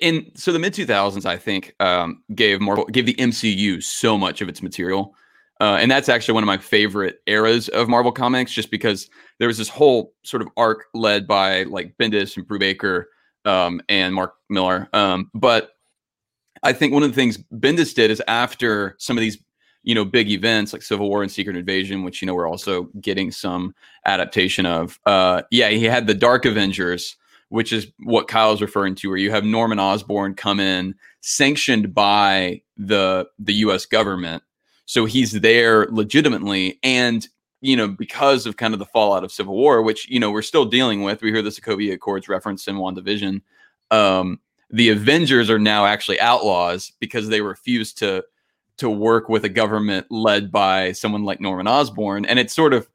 in 0.01 0.31
so 0.35 0.51
the 0.51 0.59
mid 0.59 0.73
two 0.73 0.85
thousands, 0.85 1.25
I 1.25 1.37
think, 1.37 1.75
um, 1.79 2.23
gave 2.35 2.61
Marvel 2.61 2.85
gave 2.85 3.05
the 3.05 3.15
MCU 3.15 3.83
so 3.83 4.17
much 4.17 4.41
of 4.41 4.49
its 4.49 4.61
material. 4.61 5.15
Uh, 5.59 5.77
and 5.79 5.91
that's 5.91 6.09
actually 6.09 6.33
one 6.33 6.43
of 6.43 6.47
my 6.47 6.57
favorite 6.57 7.19
eras 7.27 7.69
of 7.69 7.87
Marvel 7.87 8.11
comics, 8.11 8.51
just 8.51 8.71
because 8.71 9.09
there 9.37 9.47
was 9.47 9.59
this 9.59 9.69
whole 9.69 10.13
sort 10.23 10.41
of 10.41 10.47
arc 10.57 10.85
led 10.95 11.27
by 11.27 11.63
like 11.63 11.95
Bendis 11.97 12.35
and 12.35 12.47
Brubaker 12.47 13.03
um, 13.45 13.79
and 13.87 14.15
Mark 14.15 14.33
Millar. 14.49 14.89
Um, 14.93 15.29
but 15.35 15.73
I 16.63 16.73
think 16.73 16.93
one 16.93 17.03
of 17.03 17.09
the 17.09 17.15
things 17.15 17.37
Bendis 17.53 17.93
did 17.93 18.09
is 18.09 18.21
after 18.27 18.95
some 18.97 19.17
of 19.17 19.21
these 19.21 19.37
you 19.83 19.95
know 19.95 20.05
big 20.05 20.29
events 20.29 20.73
like 20.73 20.81
civil 20.81 21.09
war 21.09 21.23
and 21.23 21.31
secret 21.31 21.55
invasion 21.55 22.03
which 22.03 22.21
you 22.21 22.25
know 22.27 22.35
we're 22.35 22.47
also 22.47 22.83
getting 23.01 23.31
some 23.31 23.73
adaptation 24.05 24.65
of 24.65 24.99
uh 25.07 25.41
yeah 25.49 25.69
he 25.69 25.85
had 25.85 26.05
the 26.05 26.13
dark 26.13 26.45
avengers 26.45 27.17
which 27.51 27.71
is 27.71 27.87
what 27.99 28.27
kyle's 28.27 28.61
referring 28.61 28.95
to 28.95 29.07
where 29.09 29.17
you 29.17 29.29
have 29.29 29.43
norman 29.43 29.79
osborn 29.79 30.33
come 30.33 30.59
in 30.59 30.95
sanctioned 31.19 31.93
by 31.93 32.61
the 32.77 33.27
the 33.37 33.53
us 33.53 33.85
government. 33.85 34.41
So 34.85 35.05
he's 35.05 35.31
there 35.41 35.87
legitimately. 35.91 36.79
And 36.81 37.27
you 37.61 37.75
know 37.75 37.87
because 37.87 38.45
of 38.47 38.57
kind 38.57 38.73
of 38.73 38.79
the 38.79 38.85
fallout 38.87 39.23
of 39.23 39.31
civil 39.31 39.53
war 39.55 39.83
which 39.83 40.09
you 40.09 40.19
know 40.19 40.31
we're 40.31 40.41
still 40.41 40.65
dealing 40.65 41.03
with 41.03 41.21
we 41.21 41.31
hear 41.31 41.43
the 41.43 41.51
sokovia 41.51 41.93
accords 41.93 42.27
referenced 42.27 42.67
in 42.67 42.77
wandavision 42.77 43.39
um 43.91 44.39
the 44.71 44.89
avengers 44.89 45.47
are 45.47 45.59
now 45.59 45.85
actually 45.85 46.19
outlaws 46.19 46.91
because 46.99 47.29
they 47.29 47.41
refuse 47.41 47.93
to 47.93 48.23
to 48.77 48.89
work 48.89 49.29
with 49.29 49.45
a 49.45 49.49
government 49.49 50.07
led 50.09 50.51
by 50.51 50.91
someone 50.93 51.23
like 51.23 51.39
Norman 51.39 51.67
Osborn, 51.67 52.25
and 52.25 52.39
it's 52.39 52.55
sort 52.55 52.73
of 52.73 52.89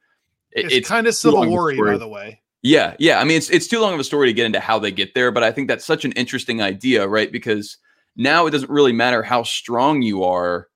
it- 0.50 0.72
It's, 0.72 0.88
kind 0.88 1.06
of 1.06 1.14
Civil 1.14 1.46
War 1.48 1.70
by 1.92 1.98
the 1.98 2.08
way. 2.08 2.40
Yeah, 2.66 2.96
yeah. 2.98 3.20
I 3.20 3.24
mean, 3.24 3.36
it's 3.36 3.48
it's 3.48 3.68
too 3.68 3.78
long 3.78 3.94
of 3.94 4.00
a 4.00 4.04
story 4.04 4.26
to 4.28 4.32
get 4.32 4.44
into 4.44 4.58
how 4.58 4.80
they 4.80 4.90
get 4.90 5.14
there, 5.14 5.30
but 5.30 5.44
I 5.44 5.52
think 5.52 5.68
that's 5.68 5.84
such 5.84 6.04
an 6.04 6.10
interesting 6.12 6.60
idea, 6.60 7.06
right? 7.06 7.30
Because 7.30 7.78
now 8.16 8.46
it 8.46 8.50
doesn't 8.50 8.70
really 8.70 8.92
matter 8.92 9.22
how 9.22 9.44
strong 9.44 10.02
you 10.02 10.24
are, 10.24 10.66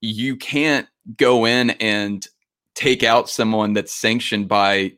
you 0.00 0.36
can't 0.36 0.86
go 1.16 1.44
in 1.44 1.70
and 1.70 2.24
take 2.76 3.02
out 3.02 3.28
someone 3.28 3.72
that's 3.72 3.92
sanctioned 3.92 4.46
by 4.46 4.92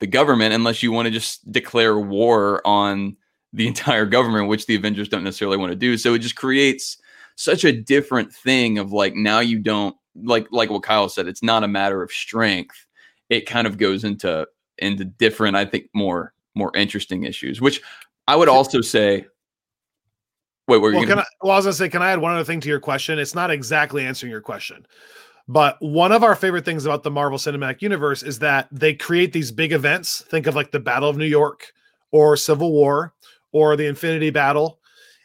the 0.00 0.06
government 0.06 0.52
unless 0.52 0.82
you 0.82 0.92
want 0.92 1.06
to 1.06 1.10
just 1.10 1.50
declare 1.50 1.98
war 1.98 2.60
on 2.66 3.16
the 3.54 3.66
entire 3.66 4.04
government, 4.04 4.48
which 4.48 4.66
the 4.66 4.74
Avengers 4.74 5.08
don't 5.08 5.24
necessarily 5.24 5.56
want 5.56 5.70
to 5.70 5.76
do. 5.76 5.96
So 5.96 6.12
it 6.12 6.18
just 6.18 6.36
creates 6.36 6.98
such 7.36 7.64
a 7.64 7.72
different 7.72 8.34
thing 8.34 8.76
of 8.76 8.92
like 8.92 9.14
now 9.14 9.40
you 9.40 9.58
don't 9.58 9.96
like 10.14 10.46
like 10.50 10.68
what 10.68 10.82
Kyle 10.82 11.08
said, 11.08 11.26
it's 11.26 11.42
not 11.42 11.64
a 11.64 11.68
matter 11.68 12.02
of 12.02 12.12
strength. 12.12 12.86
It 13.30 13.46
kind 13.46 13.66
of 13.66 13.78
goes 13.78 14.04
into 14.04 14.46
into 14.80 15.04
different, 15.04 15.56
I 15.56 15.64
think, 15.64 15.86
more 15.94 16.32
more 16.54 16.76
interesting 16.76 17.24
issues. 17.24 17.60
Which 17.60 17.80
I 18.26 18.36
would 18.36 18.48
also 18.48 18.80
say. 18.80 19.26
Wait, 20.68 20.78
were 20.78 20.90
you 20.90 20.98
Well, 20.98 21.06
gonna, 21.06 21.22
can 21.22 21.24
I, 21.24 21.24
well, 21.42 21.52
I 21.52 21.56
was 21.56 21.64
gonna 21.64 21.72
say, 21.72 21.88
can 21.88 22.02
I 22.02 22.12
add 22.12 22.20
one 22.20 22.32
other 22.32 22.44
thing 22.44 22.60
to 22.60 22.68
your 22.68 22.78
question? 22.78 23.18
It's 23.18 23.34
not 23.34 23.50
exactly 23.50 24.06
answering 24.06 24.30
your 24.30 24.40
question, 24.40 24.86
but 25.48 25.76
one 25.80 26.12
of 26.12 26.22
our 26.22 26.36
favorite 26.36 26.64
things 26.64 26.84
about 26.86 27.02
the 27.02 27.10
Marvel 27.10 27.38
Cinematic 27.38 27.82
Universe 27.82 28.22
is 28.22 28.38
that 28.38 28.68
they 28.70 28.94
create 28.94 29.32
these 29.32 29.50
big 29.50 29.72
events. 29.72 30.22
Think 30.28 30.46
of 30.46 30.54
like 30.54 30.70
the 30.70 30.78
Battle 30.78 31.08
of 31.08 31.16
New 31.16 31.24
York, 31.24 31.72
or 32.12 32.36
Civil 32.36 32.70
War, 32.72 33.14
or 33.50 33.74
the 33.74 33.86
Infinity 33.86 34.30
Battle, 34.30 34.78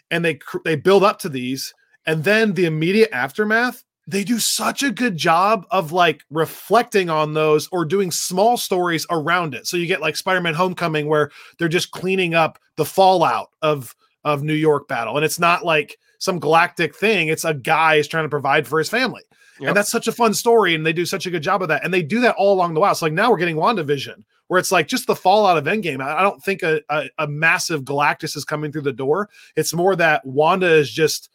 and 0.09 0.25
they 0.25 0.35
cr- 0.35 0.57
they 0.65 0.75
build 0.75 1.03
up 1.03 1.19
to 1.19 1.29
these, 1.29 1.73
and 2.07 2.23
then 2.23 2.53
the 2.53 2.65
immediate 2.65 3.11
aftermath. 3.11 3.83
They 4.07 4.23
do 4.23 4.37
such 4.37 4.83
a 4.83 4.91
good 4.91 5.17
job 5.17 5.65
of 5.71 5.91
like 5.91 6.23
reflecting 6.29 7.09
on 7.09 7.33
those 7.33 7.67
or 7.71 7.85
doing 7.85 8.11
small 8.11 8.55
stories 8.55 9.07
around 9.09 9.55
it. 9.55 9.65
So 9.65 9.77
you 9.77 9.87
get 9.87 10.01
like 10.01 10.15
Spider-Man 10.15 10.53
Homecoming, 10.53 11.07
where 11.07 11.31
they're 11.57 11.67
just 11.67 11.91
cleaning 11.91 12.35
up 12.35 12.59
the 12.75 12.85
fallout 12.85 13.49
of 13.61 13.95
of 14.23 14.43
New 14.43 14.53
York 14.53 14.87
battle. 14.87 15.15
And 15.15 15.25
it's 15.25 15.39
not 15.39 15.65
like 15.65 15.97
some 16.19 16.39
galactic 16.39 16.95
thing. 16.95 17.27
It's 17.27 17.45
a 17.45 17.53
guy 17.53 17.95
is 17.95 18.07
trying 18.07 18.25
to 18.25 18.29
provide 18.29 18.67
for 18.67 18.79
his 18.79 18.89
family. 18.89 19.21
Yep. 19.59 19.69
And 19.69 19.77
that's 19.77 19.91
such 19.91 20.07
a 20.07 20.11
fun 20.11 20.33
story. 20.33 20.75
And 20.75 20.85
they 20.85 20.93
do 20.93 21.05
such 21.05 21.25
a 21.25 21.31
good 21.31 21.43
job 21.43 21.61
of 21.61 21.67
that. 21.69 21.83
And 21.83 21.93
they 21.93 22.01
do 22.01 22.19
that 22.21 22.35
all 22.35 22.53
along 22.53 22.73
the 22.73 22.79
way. 22.81 22.93
So 22.93 23.05
like 23.05 23.13
now 23.13 23.31
we're 23.31 23.37
getting 23.37 23.55
WandaVision, 23.55 24.23
where 24.47 24.59
it's 24.59 24.71
like 24.71 24.87
just 24.87 25.07
the 25.07 25.15
fallout 25.15 25.57
of 25.57 25.63
Endgame. 25.65 26.01
I 26.01 26.19
I 26.19 26.21
don't 26.21 26.43
think 26.43 26.61
a, 26.61 26.81
a, 26.89 27.09
a 27.19 27.27
massive 27.27 27.83
Galactus 27.83 28.35
is 28.35 28.45
coming 28.45 28.71
through 28.71 28.81
the 28.81 28.93
door. 28.93 29.29
It's 29.55 29.73
more 29.73 29.95
that 29.95 30.25
Wanda 30.25 30.71
is 30.71 30.91
just 30.91 31.29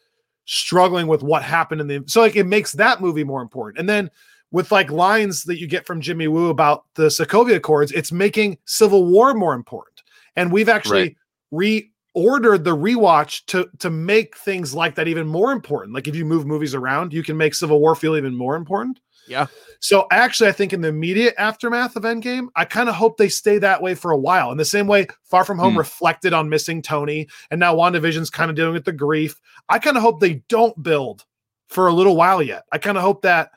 struggling 0.45 1.07
with 1.07 1.23
what 1.23 1.43
happened 1.43 1.81
in 1.81 1.87
the 1.87 2.03
so 2.07 2.21
like 2.21 2.35
it 2.35 2.45
makes 2.45 2.73
that 2.73 3.01
movie 3.01 3.23
more 3.23 3.41
important. 3.41 3.79
And 3.79 3.87
then 3.87 4.09
with 4.51 4.71
like 4.71 4.91
lines 4.91 5.43
that 5.43 5.59
you 5.59 5.67
get 5.67 5.85
from 5.85 6.01
Jimmy 6.01 6.27
Woo 6.27 6.49
about 6.49 6.85
the 6.95 7.07
Sokovia 7.07 7.55
Accords, 7.55 7.91
it's 7.91 8.11
making 8.11 8.57
Civil 8.65 9.05
War 9.05 9.33
more 9.33 9.53
important. 9.53 10.03
And 10.35 10.51
we've 10.51 10.69
actually 10.69 11.15
reordered 11.53 12.63
the 12.63 12.75
rewatch 12.75 13.45
to 13.47 13.69
to 13.79 13.89
make 13.89 14.37
things 14.37 14.73
like 14.73 14.95
that 14.95 15.07
even 15.07 15.27
more 15.27 15.51
important. 15.51 15.93
Like 15.93 16.07
if 16.07 16.15
you 16.15 16.25
move 16.25 16.45
movies 16.45 16.75
around, 16.75 17.13
you 17.13 17.23
can 17.23 17.37
make 17.37 17.53
Civil 17.53 17.79
War 17.79 17.95
feel 17.95 18.17
even 18.17 18.35
more 18.35 18.55
important. 18.55 18.99
Yeah. 19.31 19.47
So 19.79 20.05
actually, 20.11 20.49
I 20.49 20.51
think 20.51 20.73
in 20.73 20.81
the 20.81 20.89
immediate 20.89 21.33
aftermath 21.39 21.95
of 21.95 22.03
Endgame, 22.03 22.49
I 22.55 22.65
kind 22.65 22.87
of 22.89 22.95
hope 22.95 23.17
they 23.17 23.29
stay 23.29 23.57
that 23.59 23.81
way 23.81 23.95
for 23.95 24.11
a 24.11 24.17
while. 24.17 24.51
In 24.51 24.57
the 24.57 24.65
same 24.65 24.85
way, 24.85 25.07
Far 25.23 25.43
From 25.43 25.57
Home 25.57 25.73
Hmm. 25.73 25.79
reflected 25.79 26.33
on 26.33 26.49
missing 26.49 26.81
Tony, 26.83 27.27
and 27.49 27.59
now 27.59 27.73
WandaVision's 27.75 28.29
kind 28.29 28.49
of 28.51 28.55
dealing 28.55 28.73
with 28.73 28.85
the 28.85 28.91
grief. 28.91 29.39
I 29.69 29.79
kind 29.79 29.97
of 29.97 30.03
hope 30.03 30.19
they 30.19 30.43
don't 30.49 30.81
build 30.83 31.25
for 31.67 31.87
a 31.87 31.93
little 31.93 32.15
while 32.15 32.43
yet. 32.43 32.63
I 32.71 32.77
kind 32.77 32.97
of 32.97 33.03
hope 33.03 33.23
that 33.23 33.51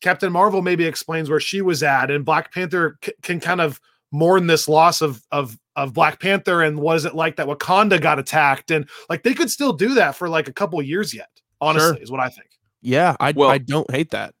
Captain 0.00 0.32
Marvel 0.32 0.62
maybe 0.62 0.84
explains 0.84 1.30
where 1.30 1.38
she 1.40 1.60
was 1.60 1.82
at, 1.84 2.10
and 2.10 2.24
Black 2.24 2.52
Panther 2.52 2.98
c- 3.04 3.12
can 3.22 3.38
kind 3.38 3.60
of 3.60 3.80
mourn 4.10 4.46
this 4.48 4.66
loss 4.68 5.00
of 5.00 5.22
of 5.30 5.56
of 5.76 5.92
Black 5.94 6.20
Panther 6.20 6.60
and 6.62 6.78
what 6.78 6.96
is 6.96 7.04
it 7.06 7.14
like 7.14 7.36
that 7.36 7.46
Wakanda 7.46 8.00
got 8.00 8.18
attacked, 8.18 8.70
and 8.72 8.88
like 9.08 9.22
they 9.22 9.32
could 9.34 9.50
still 9.50 9.72
do 9.72 9.94
that 9.94 10.16
for 10.16 10.28
like 10.28 10.48
a 10.48 10.52
couple 10.52 10.82
years 10.82 11.14
yet. 11.14 11.28
Honestly, 11.60 11.96
Sure. 11.96 12.02
is 12.02 12.10
what 12.10 12.20
I 12.20 12.28
think. 12.30 12.48
Yeah, 12.80 13.14
I 13.20 13.30
Well- 13.30 13.48
I 13.48 13.58
don't 13.58 13.88
hate 13.92 14.10
that. 14.10 14.34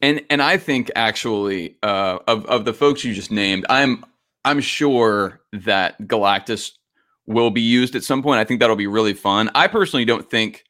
And 0.00 0.22
and 0.30 0.42
I 0.42 0.56
think 0.58 0.90
actually 0.94 1.76
uh, 1.82 2.18
of 2.26 2.44
of 2.46 2.64
the 2.64 2.74
folks 2.74 3.04
you 3.04 3.14
just 3.14 3.30
named, 3.30 3.66
I'm 3.68 4.04
I'm 4.44 4.60
sure 4.60 5.40
that 5.52 6.00
Galactus 6.02 6.72
will 7.26 7.50
be 7.50 7.60
used 7.60 7.96
at 7.96 8.04
some 8.04 8.22
point. 8.22 8.38
I 8.38 8.44
think 8.44 8.60
that'll 8.60 8.76
be 8.76 8.86
really 8.86 9.14
fun. 9.14 9.50
I 9.54 9.66
personally 9.66 10.04
don't 10.04 10.28
think 10.30 10.64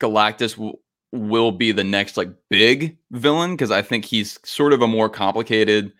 Galactus 0.00 0.56
will 0.56 0.80
will 1.12 1.52
be 1.52 1.72
the 1.72 1.84
next 1.84 2.16
like 2.16 2.28
big 2.50 2.96
villain 3.12 3.52
because 3.52 3.70
I 3.70 3.82
think 3.82 4.04
he's 4.04 4.38
sort 4.44 4.72
of 4.72 4.82
a 4.82 4.86
more 4.86 5.08
complicated 5.08 5.92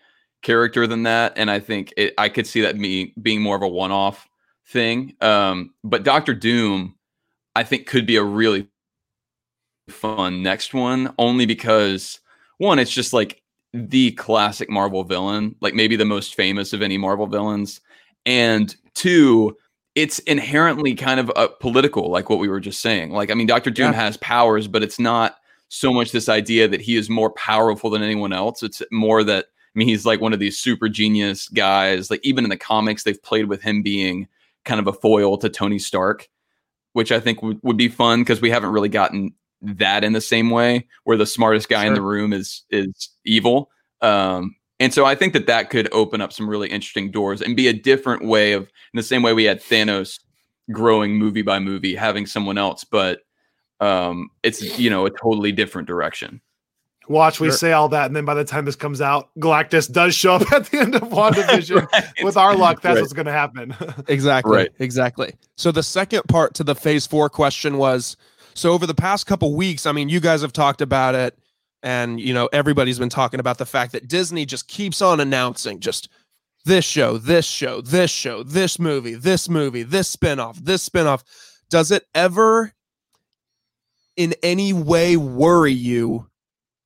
character 0.42 0.86
than 0.86 1.02
that, 1.02 1.32
and 1.36 1.50
I 1.50 1.60
think 1.60 1.92
it, 1.96 2.14
I 2.18 2.28
could 2.28 2.46
see 2.46 2.60
that 2.60 2.76
me 2.76 3.12
being 3.20 3.42
more 3.42 3.56
of 3.56 3.62
a 3.62 3.68
one 3.68 3.90
off 3.90 4.28
thing. 4.66 5.14
Um, 5.20 5.74
but 5.82 6.04
Doctor 6.04 6.34
Doom, 6.34 6.94
I 7.56 7.64
think, 7.64 7.86
could 7.86 8.06
be 8.06 8.16
a 8.16 8.22
really 8.22 8.68
fun 9.88 10.42
next 10.42 10.74
one, 10.74 11.14
only 11.18 11.46
because 11.46 12.20
one, 12.58 12.78
it's 12.78 12.90
just 12.90 13.12
like 13.12 13.42
the 13.72 14.12
classic 14.12 14.70
Marvel 14.70 15.04
villain, 15.04 15.54
like 15.60 15.74
maybe 15.74 15.96
the 15.96 16.04
most 16.04 16.34
famous 16.34 16.72
of 16.72 16.82
any 16.82 16.98
Marvel 16.98 17.26
villains, 17.26 17.80
and 18.26 18.74
two, 18.94 19.56
it's 19.94 20.18
inherently 20.20 20.94
kind 20.94 21.18
of 21.18 21.32
a 21.34 21.48
political, 21.48 22.10
like 22.10 22.30
what 22.30 22.38
we 22.38 22.48
were 22.48 22.60
just 22.60 22.80
saying. 22.80 23.10
Like, 23.10 23.30
I 23.30 23.34
mean, 23.34 23.46
Doctor 23.46 23.70
Doom 23.70 23.92
Yeah. 23.92 24.00
has 24.00 24.16
powers, 24.18 24.68
but 24.68 24.82
it's 24.82 24.98
not 24.98 25.36
so 25.68 25.92
much 25.92 26.12
this 26.12 26.28
idea 26.28 26.66
that 26.68 26.80
he 26.80 26.96
is 26.96 27.10
more 27.10 27.30
powerful 27.30 27.90
than 27.90 28.02
anyone 28.02 28.32
else. 28.32 28.62
It's 28.62 28.82
more 28.90 29.22
that 29.24 29.46
I 29.46 29.78
mean, 29.78 29.88
he's 29.88 30.06
like 30.06 30.20
one 30.20 30.32
of 30.32 30.40
these 30.40 30.58
super 30.58 30.88
genius 30.88 31.48
guys. 31.48 32.10
Like 32.10 32.20
even 32.24 32.42
in 32.44 32.50
the 32.50 32.56
comics, 32.56 33.04
they've 33.04 33.22
played 33.22 33.46
with 33.46 33.62
him 33.62 33.82
being 33.82 34.26
kind 34.64 34.80
of 34.80 34.86
a 34.86 34.92
foil 34.92 35.36
to 35.38 35.48
Tony 35.48 35.78
Stark, 35.78 36.28
which 36.94 37.12
I 37.12 37.20
think 37.20 37.42
would, 37.42 37.60
would 37.62 37.76
be 37.76 37.88
fun 37.88 38.22
because 38.22 38.40
we 38.40 38.50
haven't 38.50 38.70
really 38.70 38.88
gotten 38.88 39.34
that 39.62 40.04
in 40.04 40.12
the 40.12 40.20
same 40.20 40.50
way, 40.50 40.86
where 41.04 41.16
the 41.16 41.26
smartest 41.26 41.68
guy 41.68 41.82
sure. 41.82 41.88
in 41.88 41.94
the 41.94 42.02
room 42.02 42.32
is 42.32 42.64
is 42.70 43.10
evil. 43.24 43.70
Um, 44.00 44.54
and 44.80 44.94
so 44.94 45.04
I 45.04 45.14
think 45.14 45.32
that 45.32 45.46
that 45.46 45.70
could 45.70 45.92
open 45.92 46.20
up 46.20 46.32
some 46.32 46.48
really 46.48 46.68
interesting 46.68 47.10
doors 47.10 47.42
and 47.42 47.56
be 47.56 47.66
a 47.66 47.72
different 47.72 48.24
way 48.24 48.52
of, 48.52 48.62
in 48.62 48.96
the 48.96 49.02
same 49.02 49.22
way 49.22 49.32
we 49.32 49.44
had 49.44 49.60
Thanos 49.60 50.20
growing 50.70 51.18
movie 51.18 51.42
by 51.42 51.58
movie, 51.58 51.94
having 51.94 52.26
someone 52.26 52.58
else, 52.58 52.84
but 52.84 53.20
um, 53.80 54.30
it's 54.42 54.78
you 54.78 54.90
know 54.90 55.06
a 55.06 55.10
totally 55.10 55.52
different 55.52 55.88
direction. 55.88 56.40
Watch, 57.08 57.40
we 57.40 57.48
sure. 57.48 57.56
say 57.56 57.72
all 57.72 57.88
that, 57.88 58.06
and 58.06 58.14
then 58.14 58.26
by 58.26 58.34
the 58.34 58.44
time 58.44 58.66
this 58.66 58.76
comes 58.76 59.00
out, 59.00 59.30
Galactus 59.38 59.90
does 59.90 60.14
show 60.14 60.34
up 60.34 60.52
at 60.52 60.66
the 60.66 60.78
end 60.78 60.94
of 60.94 61.02
WandaVision. 61.02 61.86
right. 61.92 62.04
With 62.22 62.36
our 62.36 62.54
luck, 62.54 62.82
that's 62.82 62.96
right. 62.96 63.00
what's 63.00 63.14
going 63.14 63.26
to 63.26 63.32
happen. 63.32 63.74
exactly. 64.08 64.56
Right. 64.56 64.70
Exactly. 64.78 65.34
So 65.56 65.72
the 65.72 65.82
second 65.82 66.22
part 66.28 66.54
to 66.54 66.64
the 66.64 66.74
Phase 66.74 67.06
Four 67.06 67.30
question 67.30 67.78
was: 67.78 68.16
so 68.58 68.72
over 68.72 68.86
the 68.86 68.94
past 68.94 69.26
couple 69.26 69.54
weeks, 69.54 69.86
I 69.86 69.92
mean, 69.92 70.08
you 70.08 70.20
guys 70.20 70.42
have 70.42 70.52
talked 70.52 70.80
about 70.80 71.14
it, 71.14 71.38
and 71.82 72.20
you 72.20 72.34
know 72.34 72.48
everybody's 72.52 72.98
been 72.98 73.08
talking 73.08 73.40
about 73.40 73.58
the 73.58 73.66
fact 73.66 73.92
that 73.92 74.08
Disney 74.08 74.44
just 74.44 74.68
keeps 74.68 75.00
on 75.00 75.20
announcing 75.20 75.80
just 75.80 76.08
this 76.64 76.84
show, 76.84 77.18
this 77.18 77.46
show, 77.46 77.80
this 77.80 78.10
show, 78.10 78.42
this 78.42 78.78
movie, 78.78 79.14
this 79.14 79.48
movie, 79.48 79.82
this 79.82 80.14
spinoff, 80.14 80.56
this 80.56 80.88
spinoff. 80.88 81.22
Does 81.70 81.90
it 81.90 82.04
ever 82.14 82.72
in 84.16 84.34
any 84.42 84.72
way 84.72 85.16
worry 85.16 85.72
you 85.72 86.28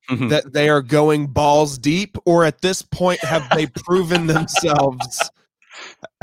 mm-hmm. 0.09 0.27
that 0.29 0.53
they 0.53 0.69
are 0.69 0.81
going 0.81 1.27
balls 1.27 1.77
deep 1.77 2.17
or 2.25 2.45
at 2.45 2.61
this 2.61 2.81
point 2.81 3.19
have 3.21 3.47
they 3.55 3.65
proven 3.83 4.27
themselves 4.27 5.31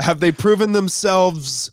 have 0.01 0.19
they 0.19 0.31
proven 0.31 0.71
themselves 0.71 1.71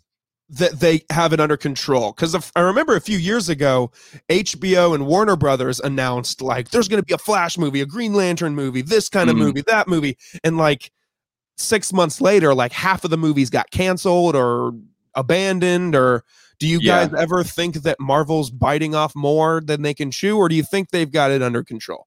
that 0.50 0.80
they 0.80 1.02
have 1.10 1.32
it 1.32 1.40
under 1.40 1.56
control 1.56 2.12
because 2.12 2.50
i 2.56 2.60
remember 2.60 2.96
a 2.96 3.00
few 3.00 3.18
years 3.18 3.48
ago 3.48 3.90
hbo 4.30 4.94
and 4.94 5.06
warner 5.06 5.36
brothers 5.36 5.78
announced 5.80 6.40
like 6.40 6.70
there's 6.70 6.88
going 6.88 7.00
to 7.00 7.04
be 7.06 7.12
a 7.12 7.18
flash 7.18 7.58
movie 7.58 7.82
a 7.82 7.86
green 7.86 8.14
lantern 8.14 8.54
movie 8.54 8.80
this 8.80 9.08
kind 9.08 9.28
of 9.28 9.36
mm-hmm. 9.36 9.46
movie 9.46 9.62
that 9.62 9.86
movie 9.86 10.16
and 10.44 10.56
like 10.56 10.90
six 11.56 11.92
months 11.92 12.20
later 12.20 12.54
like 12.54 12.72
half 12.72 13.04
of 13.04 13.10
the 13.10 13.18
movies 13.18 13.50
got 13.50 13.70
canceled 13.70 14.34
or 14.34 14.72
abandoned 15.14 15.94
or 15.94 16.24
do 16.58 16.66
you 16.66 16.78
yeah. 16.80 17.06
guys 17.06 17.20
ever 17.20 17.44
think 17.44 17.76
that 17.82 18.00
Marvel's 18.00 18.50
biting 18.50 18.94
off 18.94 19.14
more 19.14 19.60
than 19.60 19.82
they 19.82 19.94
can 19.94 20.10
chew, 20.10 20.36
or 20.36 20.48
do 20.48 20.56
you 20.56 20.64
think 20.64 20.90
they've 20.90 21.10
got 21.10 21.30
it 21.30 21.40
under 21.40 21.62
control? 21.62 22.06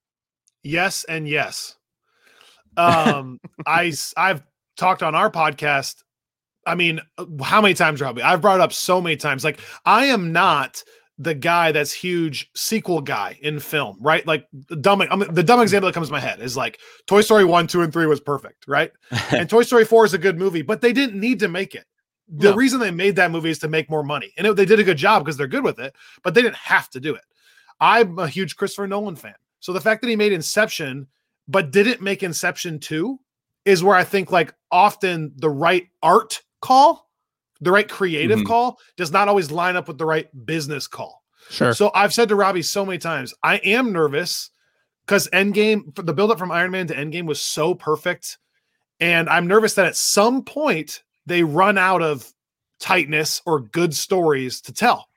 Yes, 0.62 1.04
and 1.04 1.26
yes. 1.26 1.76
Um, 2.76 3.40
I 3.66 3.92
I've 4.16 4.42
talked 4.76 5.02
on 5.02 5.14
our 5.14 5.30
podcast. 5.30 6.02
I 6.66 6.74
mean, 6.74 7.00
uh, 7.18 7.26
how 7.42 7.60
many 7.60 7.74
times, 7.74 8.00
Robby? 8.00 8.22
I've 8.22 8.40
brought 8.40 8.60
up 8.60 8.72
so 8.72 9.00
many 9.00 9.16
times. 9.16 9.44
Like, 9.44 9.60
I 9.84 10.06
am 10.06 10.32
not 10.32 10.82
the 11.18 11.34
guy 11.34 11.72
that's 11.72 11.92
huge 11.92 12.50
sequel 12.54 13.00
guy 13.00 13.38
in 13.42 13.60
film, 13.60 13.96
right? 14.00 14.26
Like 14.26 14.46
the 14.68 14.76
dumb, 14.76 15.02
I 15.02 15.14
mean, 15.14 15.32
the 15.32 15.42
dumb 15.42 15.60
mm. 15.60 15.62
example 15.62 15.88
that 15.88 15.94
comes 15.94 16.08
to 16.08 16.12
my 16.12 16.20
head 16.20 16.40
is 16.40 16.56
like 16.56 16.80
Toy 17.06 17.20
Story 17.20 17.44
one, 17.44 17.66
two, 17.66 17.82
and 17.82 17.92
three 17.92 18.06
was 18.06 18.20
perfect, 18.20 18.64
right? 18.66 18.90
and 19.30 19.48
Toy 19.48 19.62
Story 19.62 19.84
four 19.84 20.04
is 20.04 20.14
a 20.14 20.18
good 20.18 20.38
movie, 20.38 20.62
but 20.62 20.80
they 20.80 20.92
didn't 20.92 21.20
need 21.20 21.38
to 21.40 21.48
make 21.48 21.74
it 21.74 21.84
the 22.28 22.50
no. 22.50 22.56
reason 22.56 22.80
they 22.80 22.90
made 22.90 23.16
that 23.16 23.30
movie 23.30 23.50
is 23.50 23.58
to 23.60 23.68
make 23.68 23.90
more 23.90 24.02
money. 24.02 24.32
And 24.36 24.46
it, 24.46 24.56
they 24.56 24.64
did 24.64 24.80
a 24.80 24.84
good 24.84 24.96
job 24.96 25.22
because 25.22 25.36
they're 25.36 25.46
good 25.46 25.64
with 25.64 25.78
it, 25.78 25.94
but 26.22 26.34
they 26.34 26.42
didn't 26.42 26.56
have 26.56 26.88
to 26.90 27.00
do 27.00 27.14
it. 27.14 27.24
I'm 27.80 28.18
a 28.18 28.28
huge 28.28 28.56
Christopher 28.56 28.86
Nolan 28.86 29.16
fan. 29.16 29.34
So 29.60 29.72
the 29.72 29.80
fact 29.80 30.00
that 30.00 30.08
he 30.08 30.16
made 30.16 30.32
Inception, 30.32 31.06
but 31.46 31.72
didn't 31.72 32.00
make 32.00 32.22
Inception 32.22 32.78
2 32.78 33.18
is 33.64 33.84
where 33.84 33.96
I 33.96 34.04
think 34.04 34.30
like 34.30 34.54
often 34.70 35.32
the 35.36 35.50
right 35.50 35.88
art 36.02 36.42
call, 36.62 37.10
the 37.60 37.70
right 37.70 37.88
creative 37.88 38.38
mm-hmm. 38.38 38.46
call 38.46 38.78
does 38.96 39.12
not 39.12 39.28
always 39.28 39.50
line 39.50 39.76
up 39.76 39.86
with 39.86 39.98
the 39.98 40.06
right 40.06 40.28
business 40.46 40.86
call. 40.86 41.22
Sure. 41.50 41.74
So 41.74 41.90
I've 41.94 42.12
said 42.12 42.28
to 42.30 42.36
Robby 42.36 42.62
so 42.62 42.86
many 42.86 42.98
times, 42.98 43.34
I 43.42 43.56
am 43.58 43.92
nervous 43.92 44.50
because 45.04 45.28
Endgame, 45.28 45.94
the 45.94 46.14
buildup 46.14 46.38
from 46.38 46.50
Iron 46.50 46.70
Man 46.70 46.86
to 46.86 46.94
Endgame 46.94 47.26
was 47.26 47.40
so 47.40 47.74
perfect. 47.74 48.38
And 49.00 49.28
I'm 49.28 49.46
nervous 49.46 49.74
that 49.74 49.86
at 49.86 49.96
some 49.96 50.42
point 50.42 51.02
they 51.26 51.42
run 51.42 51.76
out 51.76 52.02
of 52.02 52.32
tightness 52.78 53.42
or 53.46 53.60
good 53.60 53.94
stories 53.94 54.60
to 54.62 54.72
tell. 54.72 55.08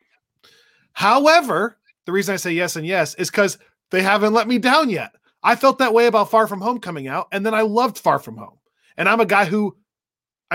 However, 0.93 1.77
the 2.05 2.11
reason 2.11 2.33
I 2.33 2.37
say 2.37 2.51
yes 2.51 2.75
and 2.75 2.85
yes 2.85 3.15
is 3.15 3.29
because 3.29 3.57
they 3.91 4.01
haven't 4.01 4.33
let 4.33 4.47
me 4.47 4.59
down 4.59 4.89
yet. 4.89 5.11
I 5.43 5.55
felt 5.55 5.77
that 5.79 5.93
way 5.93 6.07
about 6.07 6.31
Far 6.31 6.47
From 6.47 6.61
Home 6.61 6.79
coming 6.79 7.07
out, 7.07 7.27
and 7.31 7.45
then 7.45 7.53
I 7.53 7.61
loved 7.61 7.99
Far 7.99 8.17
From 8.17 8.37
Home. 8.37 8.57
And 8.97 9.07
I'm 9.07 9.19
a 9.19 9.25
guy 9.25 9.45
who, 9.45 9.75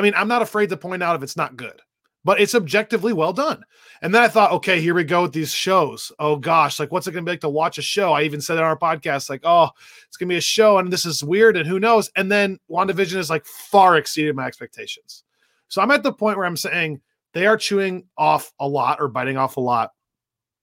I 0.00 0.02
mean, 0.02 0.14
I'm 0.16 0.28
not 0.28 0.40
afraid 0.40 0.70
to 0.70 0.78
point 0.78 1.02
out 1.02 1.14
if 1.14 1.22
it's 1.22 1.36
not 1.36 1.58
good, 1.58 1.78
but 2.24 2.40
it's 2.40 2.54
objectively 2.54 3.12
well 3.12 3.34
done. 3.34 3.62
And 4.00 4.14
then 4.14 4.22
I 4.22 4.28
thought, 4.28 4.52
okay, 4.52 4.80
here 4.80 4.94
we 4.94 5.04
go 5.04 5.20
with 5.20 5.34
these 5.34 5.52
shows. 5.52 6.10
Oh 6.18 6.36
gosh, 6.36 6.80
like 6.80 6.90
what's 6.90 7.06
it 7.06 7.12
gonna 7.12 7.26
be 7.26 7.32
like 7.32 7.42
to 7.42 7.50
watch 7.50 7.76
a 7.76 7.82
show? 7.82 8.14
I 8.14 8.22
even 8.22 8.40
said 8.40 8.56
on 8.56 8.64
our 8.64 8.78
podcast, 8.78 9.28
like, 9.28 9.42
oh, 9.44 9.68
it's 10.08 10.16
gonna 10.16 10.30
be 10.30 10.38
a 10.38 10.40
show, 10.40 10.78
and 10.78 10.90
this 10.90 11.04
is 11.04 11.22
weird, 11.22 11.58
and 11.58 11.68
who 11.68 11.78
knows? 11.78 12.10
And 12.16 12.32
then 12.32 12.58
WandaVision 12.70 13.16
is 13.16 13.28
like 13.28 13.44
far 13.44 13.98
exceeded 13.98 14.34
my 14.34 14.46
expectations. 14.46 15.22
So 15.68 15.82
I'm 15.82 15.90
at 15.90 16.02
the 16.02 16.14
point 16.14 16.38
where 16.38 16.46
I'm 16.46 16.56
saying 16.56 17.02
they 17.34 17.46
are 17.46 17.58
chewing 17.58 18.06
off 18.16 18.54
a 18.58 18.66
lot 18.66 19.02
or 19.02 19.08
biting 19.08 19.36
off 19.36 19.58
a 19.58 19.60
lot, 19.60 19.90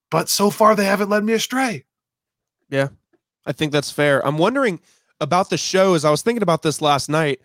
but 0.10 0.30
so 0.30 0.50
far 0.50 0.76
they 0.76 0.86
haven't 0.86 1.10
led 1.10 1.24
me 1.24 1.34
astray. 1.34 1.86
Yeah, 2.72 2.88
I 3.46 3.52
think 3.52 3.72
that's 3.72 3.92
fair. 3.92 4.26
I'm 4.26 4.40
wondering 4.40 4.80
about 5.22 5.52
the 5.52 5.58
shows. 5.58 6.06
I 6.06 6.10
was 6.10 6.24
thinking 6.24 6.42
about 6.42 6.64
this 6.64 6.82
last 6.82 7.08
night. 7.08 7.40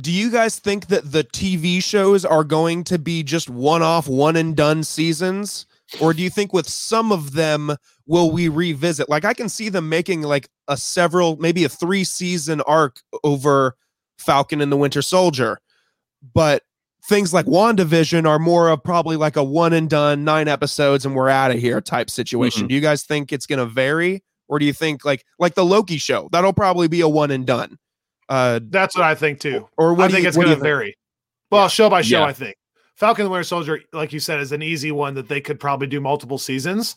Do 0.00 0.10
you 0.10 0.30
guys 0.30 0.58
think 0.58 0.86
that 0.86 1.12
the 1.12 1.24
TV 1.24 1.82
shows 1.82 2.24
are 2.24 2.44
going 2.44 2.84
to 2.84 2.98
be 2.98 3.22
just 3.22 3.50
one 3.50 3.82
off, 3.82 4.08
one 4.08 4.36
and 4.36 4.56
done 4.56 4.84
seasons? 4.84 5.66
Or 6.00 6.14
do 6.14 6.22
you 6.22 6.30
think 6.30 6.52
with 6.54 6.66
some 6.66 7.12
of 7.12 7.32
them 7.32 7.76
will 8.06 8.30
we 8.30 8.48
revisit? 8.48 9.08
Like 9.10 9.24
I 9.26 9.34
can 9.34 9.48
see 9.50 9.68
them 9.68 9.88
making 9.88 10.22
like 10.22 10.48
a 10.66 10.76
several, 10.76 11.36
maybe 11.36 11.64
a 11.64 11.68
three 11.68 12.04
season 12.04 12.62
arc 12.62 13.00
over 13.22 13.76
Falcon 14.18 14.60
and 14.62 14.72
the 14.72 14.76
Winter 14.76 15.02
Soldier. 15.02 15.58
But 16.34 16.62
things 17.04 17.34
like 17.34 17.46
WandaVision 17.46 18.26
are 18.26 18.38
more 18.38 18.68
of 18.68 18.82
probably 18.82 19.16
like 19.16 19.36
a 19.36 19.44
one 19.44 19.72
and 19.72 19.90
done, 19.90 20.24
nine 20.24 20.48
episodes, 20.48 21.04
and 21.04 21.14
we're 21.14 21.28
out 21.28 21.50
of 21.50 21.58
here 21.58 21.80
type 21.80 22.08
situation. 22.08 22.62
Mm-hmm. 22.62 22.68
Do 22.68 22.74
you 22.74 22.80
guys 22.80 23.02
think 23.02 23.32
it's 23.32 23.46
going 23.46 23.58
to 23.58 23.66
vary, 23.66 24.22
or 24.48 24.58
do 24.58 24.64
you 24.64 24.72
think 24.72 25.04
like 25.04 25.24
like 25.38 25.54
the 25.54 25.64
Loki 25.64 25.98
show 25.98 26.28
that'll 26.32 26.52
probably 26.52 26.88
be 26.88 27.00
a 27.00 27.08
one 27.08 27.30
and 27.30 27.46
done? 27.46 27.78
Uh, 28.28 28.60
That's 28.62 28.96
what 28.96 29.04
I 29.04 29.14
think 29.14 29.40
too. 29.40 29.68
Or 29.76 29.94
what 29.94 30.06
I 30.06 30.08
think 30.08 30.22
you, 30.22 30.28
it's 30.28 30.36
going 30.36 30.48
to 30.48 30.56
vary. 30.56 30.96
Well, 31.50 31.64
yeah. 31.64 31.68
show 31.68 31.90
by 31.90 32.02
show, 32.02 32.20
yeah. 32.20 32.26
I 32.26 32.32
think 32.32 32.56
Falcon 32.96 33.24
the 33.24 33.30
Winter 33.30 33.44
Soldier, 33.44 33.80
like 33.92 34.12
you 34.12 34.20
said, 34.20 34.40
is 34.40 34.52
an 34.52 34.62
easy 34.62 34.92
one 34.92 35.14
that 35.14 35.28
they 35.28 35.40
could 35.40 35.60
probably 35.60 35.86
do 35.86 36.00
multiple 36.00 36.38
seasons. 36.38 36.96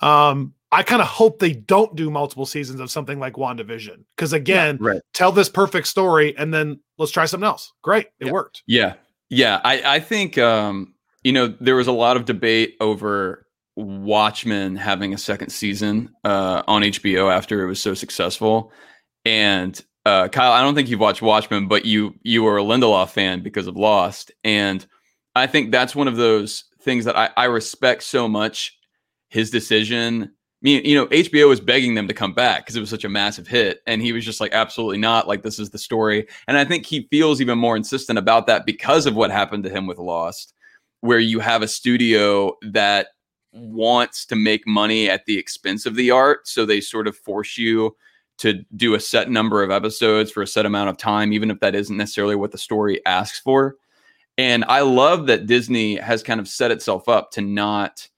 Um, 0.00 0.54
I 0.72 0.82
kind 0.82 1.00
of 1.00 1.08
hope 1.08 1.38
they 1.38 1.52
don't 1.52 1.94
do 1.94 2.10
multiple 2.10 2.46
seasons 2.46 2.80
of 2.80 2.90
something 2.90 3.18
like 3.18 3.34
WandaVision. 3.34 4.04
Because 4.16 4.32
again, 4.32 4.78
yeah, 4.80 4.88
right. 4.88 5.00
tell 5.14 5.32
this 5.32 5.48
perfect 5.48 5.86
story 5.86 6.36
and 6.36 6.52
then 6.52 6.80
let's 6.98 7.12
try 7.12 7.26
something 7.26 7.46
else. 7.46 7.72
Great. 7.82 8.08
It 8.18 8.32
worked. 8.32 8.62
Yeah. 8.66 8.94
Yeah, 9.28 9.60
I, 9.64 9.96
I 9.96 10.00
think 10.00 10.38
um, 10.38 10.94
you 11.22 11.32
know 11.32 11.48
there 11.60 11.76
was 11.76 11.88
a 11.88 11.92
lot 11.92 12.16
of 12.16 12.24
debate 12.24 12.76
over 12.80 13.46
Watchmen 13.74 14.76
having 14.76 15.12
a 15.12 15.18
second 15.18 15.50
season 15.50 16.10
uh, 16.24 16.62
on 16.66 16.82
HBO 16.82 17.32
after 17.32 17.62
it 17.62 17.66
was 17.66 17.80
so 17.80 17.94
successful. 17.94 18.72
And 19.24 19.80
uh, 20.06 20.28
Kyle, 20.28 20.52
I 20.52 20.62
don't 20.62 20.74
think 20.74 20.88
you've 20.88 21.00
watched 21.00 21.22
Watchmen, 21.22 21.68
but 21.68 21.84
you 21.84 22.14
you 22.22 22.42
were 22.42 22.58
a 22.58 22.62
Lindelof 22.62 23.10
fan 23.10 23.42
because 23.42 23.66
of 23.66 23.76
Lost, 23.76 24.30
and 24.44 24.86
I 25.34 25.46
think 25.46 25.70
that's 25.70 25.94
one 25.94 26.08
of 26.08 26.16
those 26.16 26.64
things 26.80 27.04
that 27.04 27.16
I, 27.16 27.30
I 27.36 27.44
respect 27.44 28.02
so 28.04 28.28
much. 28.28 28.78
His 29.28 29.50
decision 29.50 30.32
mean, 30.66 30.84
you 30.84 30.96
know, 30.96 31.06
HBO 31.06 31.48
was 31.48 31.60
begging 31.60 31.94
them 31.94 32.08
to 32.08 32.14
come 32.14 32.32
back 32.32 32.64
because 32.64 32.74
it 32.74 32.80
was 32.80 32.90
such 32.90 33.04
a 33.04 33.08
massive 33.08 33.46
hit. 33.46 33.82
And 33.86 34.02
he 34.02 34.12
was 34.12 34.24
just 34.24 34.40
like, 34.40 34.52
absolutely 34.52 34.98
not. 34.98 35.28
Like, 35.28 35.42
this 35.42 35.60
is 35.60 35.70
the 35.70 35.78
story. 35.78 36.26
And 36.48 36.58
I 36.58 36.64
think 36.64 36.84
he 36.84 37.06
feels 37.08 37.40
even 37.40 37.56
more 37.56 37.76
insistent 37.76 38.18
about 38.18 38.48
that 38.48 38.66
because 38.66 39.06
of 39.06 39.14
what 39.14 39.30
happened 39.30 39.62
to 39.62 39.70
him 39.70 39.86
with 39.86 39.98
Lost, 39.98 40.54
where 41.02 41.20
you 41.20 41.38
have 41.38 41.62
a 41.62 41.68
studio 41.68 42.54
that 42.62 43.08
wants 43.52 44.26
to 44.26 44.36
make 44.36 44.66
money 44.66 45.08
at 45.08 45.24
the 45.26 45.38
expense 45.38 45.86
of 45.86 45.94
the 45.94 46.10
art. 46.10 46.48
So 46.48 46.66
they 46.66 46.80
sort 46.80 47.06
of 47.06 47.16
force 47.16 47.56
you 47.56 47.96
to 48.38 48.64
do 48.76 48.94
a 48.94 49.00
set 49.00 49.30
number 49.30 49.62
of 49.62 49.70
episodes 49.70 50.30
for 50.30 50.42
a 50.42 50.46
set 50.46 50.66
amount 50.66 50.90
of 50.90 50.96
time, 50.96 51.32
even 51.32 51.50
if 51.50 51.60
that 51.60 51.74
isn't 51.74 51.96
necessarily 51.96 52.36
what 52.36 52.52
the 52.52 52.58
story 52.58 53.04
asks 53.06 53.38
for. 53.38 53.76
And 54.38 54.64
I 54.66 54.80
love 54.80 55.26
that 55.26 55.46
Disney 55.46 55.96
has 55.96 56.22
kind 56.22 56.40
of 56.40 56.48
set 56.48 56.70
itself 56.70 57.08
up 57.08 57.30
to 57.32 57.40
not 57.40 58.08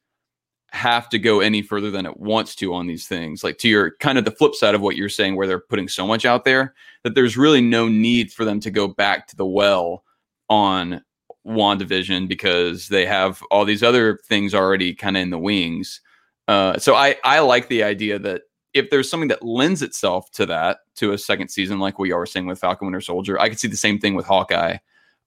have 0.70 1.08
to 1.08 1.18
go 1.18 1.40
any 1.40 1.62
further 1.62 1.90
than 1.90 2.04
it 2.04 2.18
wants 2.18 2.54
to 2.56 2.74
on 2.74 2.86
these 2.86 3.06
things. 3.06 3.42
Like 3.42 3.58
to 3.58 3.68
your 3.68 3.92
kind 4.00 4.18
of 4.18 4.24
the 4.24 4.30
flip 4.30 4.54
side 4.54 4.74
of 4.74 4.80
what 4.80 4.96
you're 4.96 5.08
saying, 5.08 5.36
where 5.36 5.46
they're 5.46 5.60
putting 5.60 5.88
so 5.88 6.06
much 6.06 6.24
out 6.24 6.44
there 6.44 6.74
that 7.04 7.14
there's 7.14 7.36
really 7.36 7.60
no 7.60 7.88
need 7.88 8.32
for 8.32 8.44
them 8.44 8.60
to 8.60 8.70
go 8.70 8.88
back 8.88 9.28
to 9.28 9.36
the 9.36 9.46
well 9.46 10.04
on 10.50 11.02
WandaVision 11.46 12.28
because 12.28 12.88
they 12.88 13.06
have 13.06 13.42
all 13.50 13.64
these 13.64 13.82
other 13.82 14.18
things 14.26 14.54
already 14.54 14.94
kind 14.94 15.16
of 15.16 15.22
in 15.22 15.30
the 15.30 15.38
wings. 15.38 16.00
Uh, 16.48 16.78
so 16.78 16.94
I 16.94 17.16
I 17.24 17.40
like 17.40 17.68
the 17.68 17.82
idea 17.82 18.18
that 18.18 18.42
if 18.74 18.90
there's 18.90 19.10
something 19.10 19.28
that 19.28 19.42
lends 19.42 19.82
itself 19.82 20.30
to 20.32 20.46
that 20.46 20.78
to 20.96 21.12
a 21.12 21.18
second 21.18 21.48
season, 21.48 21.78
like 21.78 21.98
we 21.98 22.12
are 22.12 22.26
saying 22.26 22.46
with 22.46 22.60
Falcon 22.60 22.86
Winter 22.86 23.00
Soldier, 23.00 23.40
I 23.40 23.48
could 23.48 23.58
see 23.58 23.68
the 23.68 23.76
same 23.76 23.98
thing 23.98 24.14
with 24.14 24.26
Hawkeye. 24.26 24.78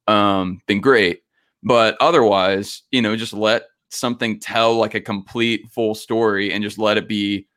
Um, 0.08 0.62
been 0.68 0.82
great, 0.82 1.22
but 1.64 1.98
otherwise, 2.00 2.84
you 2.92 3.02
know, 3.02 3.16
just 3.16 3.34
let 3.34 3.64
something 3.90 4.40
tell 4.40 4.76
like 4.76 4.96
a 4.96 5.02
complete 5.02 5.70
full 5.72 5.96
story 5.96 6.52
and 6.52 6.64
just 6.64 6.78
let 6.78 6.98
it 6.98 7.08
be 7.08 7.48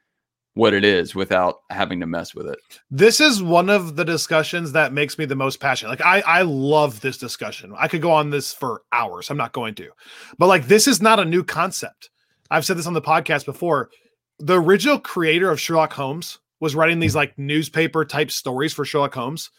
what 0.55 0.73
it 0.73 0.85
is 0.85 1.15
without 1.15 1.59
having 1.71 1.99
to 2.01 2.07
mess 2.07 2.35
with 2.35 2.47
it. 2.47 2.59
This 2.91 3.21
is 3.21 3.43
one 3.43 3.69
of 3.69 3.97
the 3.97 4.05
discussions 4.05 4.73
that 4.73 4.93
makes 4.93 5.19
me 5.19 5.25
the 5.25 5.35
most 5.35 5.59
passionate. 5.59 5.91
Like 5.91 6.01
I 6.01 6.21
I 6.21 6.43
love 6.43 7.01
this 7.01 7.19
discussion. 7.19 7.75
I 7.77 7.89
could 7.89 8.03
go 8.03 8.13
on 8.13 8.31
this 8.31 8.53
for 8.53 8.83
hours. 8.93 9.31
I'm 9.31 9.37
not 9.37 9.53
going 9.53 9.75
to. 9.77 9.91
But 10.39 10.47
like 10.47 10.67
this 10.67 10.87
is 10.87 11.03
not 11.03 11.21
a 11.21 11.25
new 11.25 11.43
concept. 11.43 12.11
I've 12.51 12.65
said 12.65 12.77
this 12.77 12.87
on 12.87 12.95
the 12.95 13.03
podcast 13.03 13.45
before. 13.47 13.91
The 14.39 14.61
original 14.61 14.99
creator 14.99 15.51
of 15.51 15.61
Sherlock 15.61 15.93
Holmes 15.93 16.39
was 16.61 16.75
writing 16.75 16.99
these 16.99 17.15
like 17.15 17.39
newspaper 17.39 18.05
type 18.05 18.31
stories 18.31 18.73
for 18.73 18.85
Sherlock 18.85 19.15
Holmes. 19.15 19.51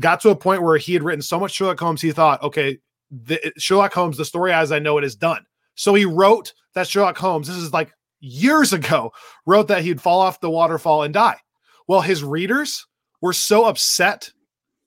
Got 0.00 0.20
to 0.20 0.30
a 0.30 0.36
point 0.36 0.62
where 0.62 0.76
he 0.76 0.92
had 0.92 1.02
written 1.02 1.22
so 1.22 1.40
much 1.40 1.52
Sherlock 1.52 1.80
Holmes, 1.80 2.00
he 2.00 2.12
thought, 2.12 2.42
okay, 2.42 2.78
the, 3.10 3.52
Sherlock 3.58 3.92
Holmes, 3.92 4.16
the 4.16 4.24
story 4.24 4.52
as 4.52 4.70
I 4.70 4.78
know 4.78 4.98
it 4.98 5.04
is 5.04 5.16
done. 5.16 5.44
So 5.74 5.94
he 5.94 6.04
wrote 6.04 6.52
that 6.74 6.86
Sherlock 6.86 7.16
Holmes. 7.16 7.48
This 7.48 7.56
is 7.56 7.72
like 7.72 7.92
years 8.20 8.72
ago, 8.72 9.12
wrote 9.46 9.68
that 9.68 9.82
he'd 9.82 10.00
fall 10.00 10.20
off 10.20 10.40
the 10.40 10.50
waterfall 10.50 11.02
and 11.02 11.14
die. 11.14 11.38
Well, 11.86 12.00
his 12.00 12.22
readers 12.22 12.86
were 13.20 13.32
so 13.32 13.64
upset 13.64 14.30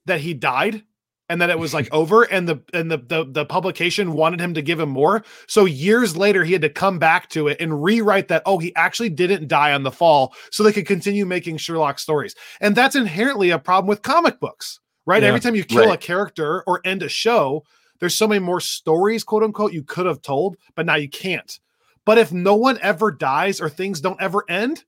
that 0.06 0.22
he 0.22 0.34
died 0.34 0.84
and 1.32 1.42
that 1.42 1.50
it 1.50 1.58
was 1.58 1.74
like 1.74 1.92
over 1.94 2.24
and 2.24 2.48
the 2.48 2.62
and 2.74 2.92
the, 2.92 2.98
the 2.98 3.26
the 3.26 3.46
publication 3.46 4.14
wanted 4.14 4.40
him 4.40 4.54
to 4.54 4.62
give 4.62 4.80
him 4.80 4.90
more 4.90 5.24
so 5.48 5.66
years 5.66 6.16
later 6.16 6.44
he 6.44 6.54
had 6.54 6.62
to 6.62 6.70
come 6.70 7.00
back 7.00 7.30
to 7.30 7.48
it 7.48 7.58
and 7.60 7.84
rewrite 7.84 8.28
that 8.28 8.44
oh 8.46 8.60
he 8.60 8.76
actually 8.76 9.10
didn't 9.10 9.48
die 9.48 9.74
on 9.74 9.84
the 9.84 9.92
fall 9.92 10.34
so 10.52 10.62
they 10.62 10.74
could 10.74 10.86
continue 10.86 11.26
making 11.26 11.58
sherlock 11.58 11.98
stories 11.98 12.36
and 12.60 12.76
that's 12.76 12.96
inherently 12.96 13.50
a 13.50 13.58
problem 13.58 13.88
with 13.88 14.02
comic 14.02 14.40
books 14.40 14.80
right 15.06 15.24
yeah, 15.24 15.30
every 15.30 15.40
time 15.40 15.56
you 15.56 15.64
kill 15.64 15.88
right. 15.88 15.96
a 15.96 15.98
character 15.98 16.64
or 16.68 16.82
end 16.86 17.02
a 17.02 17.10
show 17.10 17.64
there's 18.00 18.16
so 18.16 18.28
many 18.28 18.40
more 18.40 18.60
stories 18.60 19.24
quote 19.24 19.44
unquote 19.44 19.74
you 19.74 19.84
could 19.84 20.06
have 20.06 20.22
told 20.22 20.58
but 20.76 20.86
now 20.86 20.96
you 20.96 21.10
can't 21.10 21.60
but 22.06 22.18
if 22.18 22.32
no 22.32 22.56
one 22.56 22.80
ever 22.82 23.12
dies 23.12 23.62
or 23.62 23.70
things 23.70 24.02
don't 24.02 24.22
ever 24.22 24.44
end, 24.50 24.84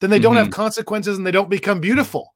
then 0.00 0.10
they 0.10 0.18
don't 0.18 0.34
mm-hmm. 0.34 0.44
have 0.44 0.52
consequences 0.52 1.18
and 1.18 1.26
they 1.26 1.30
don't 1.30 1.50
become 1.50 1.80
beautiful. 1.80 2.34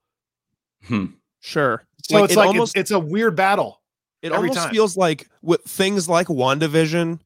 Hmm. 0.85 1.05
Sure. 1.39 1.85
So 2.09 2.15
like, 2.15 2.25
it's 2.25 2.33
it 2.33 2.37
like 2.37 2.47
almost, 2.47 2.75
it's, 2.75 2.89
it's, 2.89 2.91
a 2.91 2.99
weird 2.99 3.35
battle. 3.35 3.81
It 4.21 4.31
almost 4.31 4.57
time. 4.57 4.71
feels 4.71 4.97
like 4.97 5.29
with 5.41 5.61
things 5.61 6.09
like 6.09 6.27
WandaVision, 6.27 7.19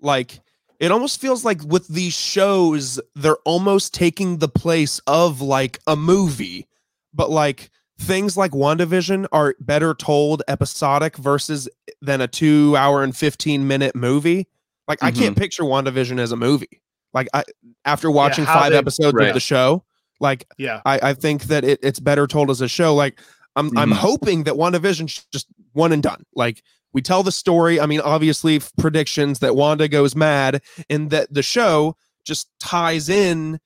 like 0.00 0.40
it 0.80 0.90
almost 0.90 1.20
feels 1.20 1.44
like 1.44 1.62
with 1.62 1.86
these 1.88 2.14
shows, 2.14 2.98
they're 3.14 3.36
almost 3.44 3.92
taking 3.92 4.38
the 4.38 4.48
place 4.48 4.98
of 5.06 5.40
like 5.42 5.78
a 5.86 5.94
movie, 5.94 6.66
but 7.12 7.30
like 7.30 7.70
things 8.00 8.36
like 8.36 8.52
WandaVision 8.52 9.26
are 9.30 9.54
better 9.60 9.94
told 9.94 10.42
episodic 10.48 11.16
versus 11.18 11.68
than 12.00 12.22
a 12.22 12.26
two 12.26 12.74
hour 12.76 13.04
and 13.04 13.14
15 13.14 13.68
minute 13.68 13.94
movie. 13.94 14.48
Like 14.88 14.98
mm-hmm. 14.98 15.06
I 15.06 15.10
can't 15.10 15.34
mm-hmm. 15.34 15.40
picture 15.40 15.64
WandaVision 15.64 16.18
as 16.18 16.32
a 16.32 16.36
movie. 16.36 16.82
Like 17.12 17.28
I 17.34 17.44
after 17.84 18.10
watching 18.10 18.44
yeah, 18.44 18.54
five 18.54 18.72
they, 18.72 18.78
episodes 18.78 19.14
right. 19.14 19.28
of 19.28 19.34
the 19.34 19.40
show, 19.40 19.84
like 20.18 20.46
yeah, 20.58 20.80
I, 20.84 21.10
I 21.10 21.14
think 21.14 21.44
that 21.44 21.64
it, 21.64 21.80
it's 21.82 22.00
better 22.00 22.26
told 22.26 22.50
as 22.50 22.60
a 22.60 22.68
show. 22.68 22.94
Like 22.94 23.20
I'm 23.56 23.68
mm-hmm. 23.68 23.78
I'm 23.78 23.90
hoping 23.90 24.44
that 24.44 24.54
WandaVision 24.54 25.26
just 25.32 25.46
one 25.72 25.92
and 25.92 26.02
done. 26.02 26.24
Like 26.34 26.62
we 26.92 27.02
tell 27.02 27.22
the 27.22 27.32
story. 27.32 27.80
I 27.80 27.86
mean, 27.86 28.00
obviously 28.00 28.60
predictions 28.78 29.38
that 29.40 29.56
Wanda 29.56 29.88
goes 29.88 30.16
mad 30.16 30.62
and 30.88 31.10
that 31.10 31.32
the 31.32 31.42
show 31.42 31.96
just 32.24 32.48
ties 32.60 33.08
in 33.08 33.60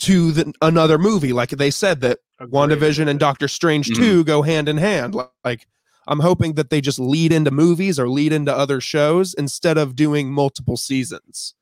to 0.00 0.32
the, 0.32 0.52
another 0.62 0.98
movie. 0.98 1.32
Like 1.32 1.50
they 1.50 1.70
said 1.70 2.00
that 2.02 2.18
Agreed. 2.38 2.52
WandaVision 2.52 3.08
and 3.08 3.18
Doctor 3.18 3.48
Strange 3.48 3.88
mm-hmm. 3.88 4.02
2 4.02 4.24
go 4.24 4.42
hand 4.42 4.68
in 4.68 4.76
hand. 4.76 5.16
Like 5.44 5.66
I'm 6.06 6.20
hoping 6.20 6.54
that 6.54 6.70
they 6.70 6.80
just 6.80 6.98
lead 6.98 7.32
into 7.32 7.50
movies 7.50 7.98
or 7.98 8.08
lead 8.08 8.32
into 8.32 8.54
other 8.54 8.80
shows 8.80 9.34
instead 9.34 9.76
of 9.76 9.96
doing 9.96 10.30
multiple 10.30 10.76
seasons. 10.76 11.54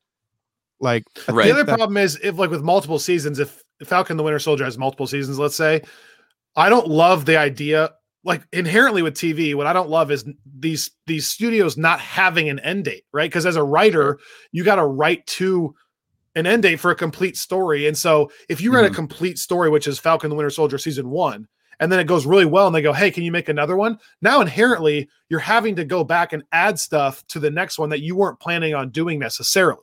Like 0.79 1.05
right. 1.29 1.47
the 1.47 1.53
other 1.53 1.65
that- 1.65 1.77
problem 1.77 1.97
is 1.97 2.19
if 2.23 2.37
like 2.37 2.51
with 2.51 2.63
multiple 2.63 2.99
seasons, 2.99 3.39
if 3.39 3.63
Falcon 3.85 4.17
the 4.17 4.23
Winter 4.23 4.39
Soldier 4.39 4.65
has 4.65 4.79
multiple 4.79 5.07
seasons, 5.07 5.39
let's 5.39 5.57
say, 5.57 5.83
I 6.57 6.69
don't 6.69 6.89
love 6.89 7.27
the 7.27 7.37
idea. 7.37 7.93
Like 8.25 8.43
inherently 8.53 9.03
with 9.03 9.15
TV, 9.15 9.55
what 9.55 9.67
I 9.67 9.73
don't 9.73 9.89
love 9.89 10.11
is 10.11 10.25
these 10.59 10.91
these 11.07 11.29
studios 11.29 11.77
not 11.77 12.01
having 12.01 12.49
an 12.49 12.59
end 12.61 12.85
date, 12.85 13.05
right? 13.13 13.31
Because 13.31 13.47
as 13.47 13.57
a 13.57 13.63
writer, 13.63 14.19
you 14.51 14.65
got 14.65 14.77
to 14.77 14.85
write 14.85 15.27
to 15.29 15.75
an 16.35 16.47
end 16.47 16.65
date 16.65 16.81
for 16.81 16.91
a 16.91 16.97
complete 16.97 17.37
story. 17.37 17.87
And 17.87 17.97
so 17.97 18.31
if 18.49 18.61
you 18.61 18.73
write 18.73 18.85
mm-hmm. 18.85 18.93
a 18.93 18.97
complete 18.97 19.39
story, 19.39 19.71
which 19.71 19.87
is 19.87 19.99
Falcon 19.99 20.31
the 20.31 20.37
Winter 20.37 20.51
Soldier 20.51 20.77
season 20.77 21.09
one, 21.09 21.47
and 21.81 21.91
then 21.91 21.99
it 21.99 22.07
goes 22.07 22.27
really 22.27 22.45
well 22.45 22.67
and 22.67 22.75
they 22.75 22.83
go 22.83 22.93
hey 22.93 23.11
can 23.11 23.23
you 23.23 23.33
make 23.33 23.49
another 23.49 23.77
one 23.77 23.99
now 24.23 24.41
inherently 24.41 25.09
you're 25.29 25.41
having 25.41 25.77
to 25.77 25.85
go 25.85 26.05
back 26.05 26.33
and 26.33 26.43
add 26.53 26.79
stuff 26.79 27.27
to 27.29 27.39
the 27.39 27.51
next 27.51 27.79
one 27.79 27.91
that 27.91 28.01
you 28.01 28.17
weren't 28.17 28.41
planning 28.41 28.75
on 28.75 28.91
doing 28.91 29.19
necessarily 29.19 29.81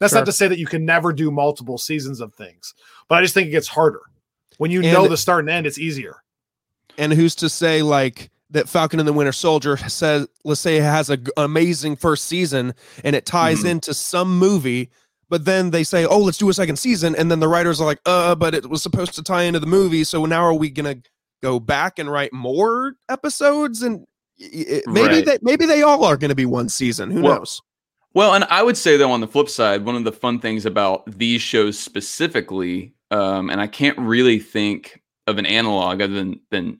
that's 0.00 0.12
sure. 0.12 0.20
not 0.20 0.26
to 0.26 0.32
say 0.32 0.48
that 0.48 0.58
you 0.58 0.66
can 0.66 0.84
never 0.84 1.12
do 1.12 1.30
multiple 1.30 1.78
seasons 1.78 2.20
of 2.20 2.34
things 2.34 2.74
but 3.08 3.16
i 3.16 3.22
just 3.22 3.34
think 3.34 3.48
it 3.48 3.52
gets 3.52 3.68
harder 3.68 4.00
when 4.58 4.70
you 4.70 4.82
and, 4.82 4.92
know 4.92 5.08
the 5.08 5.16
start 5.16 5.40
and 5.40 5.50
end 5.50 5.66
it's 5.66 5.78
easier 5.78 6.16
and 6.98 7.12
who's 7.12 7.34
to 7.34 7.48
say 7.48 7.82
like 7.82 8.30
that 8.50 8.68
Falcon 8.68 9.00
and 9.00 9.08
the 9.08 9.12
Winter 9.12 9.32
Soldier 9.32 9.76
says, 9.76 10.28
let's 10.44 10.60
say 10.60 10.76
it 10.76 10.82
has 10.82 11.10
an 11.10 11.26
amazing 11.36 11.96
first 11.96 12.26
season 12.26 12.72
and 13.02 13.16
it 13.16 13.26
ties 13.26 13.60
mm-hmm. 13.60 13.68
into 13.68 13.92
some 13.92 14.38
movie, 14.38 14.90
but 15.28 15.44
then 15.44 15.70
they 15.70 15.82
say, 15.82 16.06
oh, 16.06 16.20
let's 16.20 16.38
do 16.38 16.48
a 16.48 16.54
second 16.54 16.76
season. 16.76 17.16
And 17.16 17.30
then 17.30 17.40
the 17.40 17.48
writers 17.48 17.80
are 17.80 17.84
like, 17.84 17.98
uh, 18.06 18.36
but 18.36 18.54
it 18.54 18.70
was 18.70 18.80
supposed 18.80 19.14
to 19.14 19.24
tie 19.24 19.42
into 19.42 19.58
the 19.58 19.66
movie. 19.66 20.04
So 20.04 20.24
now 20.24 20.44
are 20.44 20.54
we 20.54 20.70
going 20.70 21.02
to 21.02 21.10
go 21.44 21.60
back 21.60 21.98
and 21.98 22.10
write 22.10 22.32
more 22.32 22.94
episodes 23.10 23.82
and 23.82 24.06
it, 24.38 24.84
maybe 24.86 25.16
right. 25.16 25.26
that 25.26 25.42
maybe 25.42 25.66
they 25.66 25.82
all 25.82 26.02
are 26.02 26.16
going 26.16 26.30
to 26.30 26.34
be 26.34 26.46
one 26.46 26.70
season 26.70 27.10
who 27.10 27.20
well, 27.20 27.36
knows 27.36 27.60
well 28.14 28.32
and 28.32 28.44
i 28.44 28.62
would 28.62 28.78
say 28.78 28.96
though 28.96 29.12
on 29.12 29.20
the 29.20 29.28
flip 29.28 29.50
side 29.50 29.84
one 29.84 29.94
of 29.94 30.04
the 30.04 30.10
fun 30.10 30.40
things 30.40 30.64
about 30.64 31.04
these 31.06 31.42
shows 31.42 31.78
specifically 31.78 32.93
um, 33.10 33.50
and 33.50 33.60
i 33.60 33.66
can't 33.66 33.98
really 33.98 34.38
think 34.38 35.02
of 35.26 35.38
an 35.38 35.46
analog 35.46 36.00
other 36.00 36.14
than 36.14 36.40
than 36.50 36.78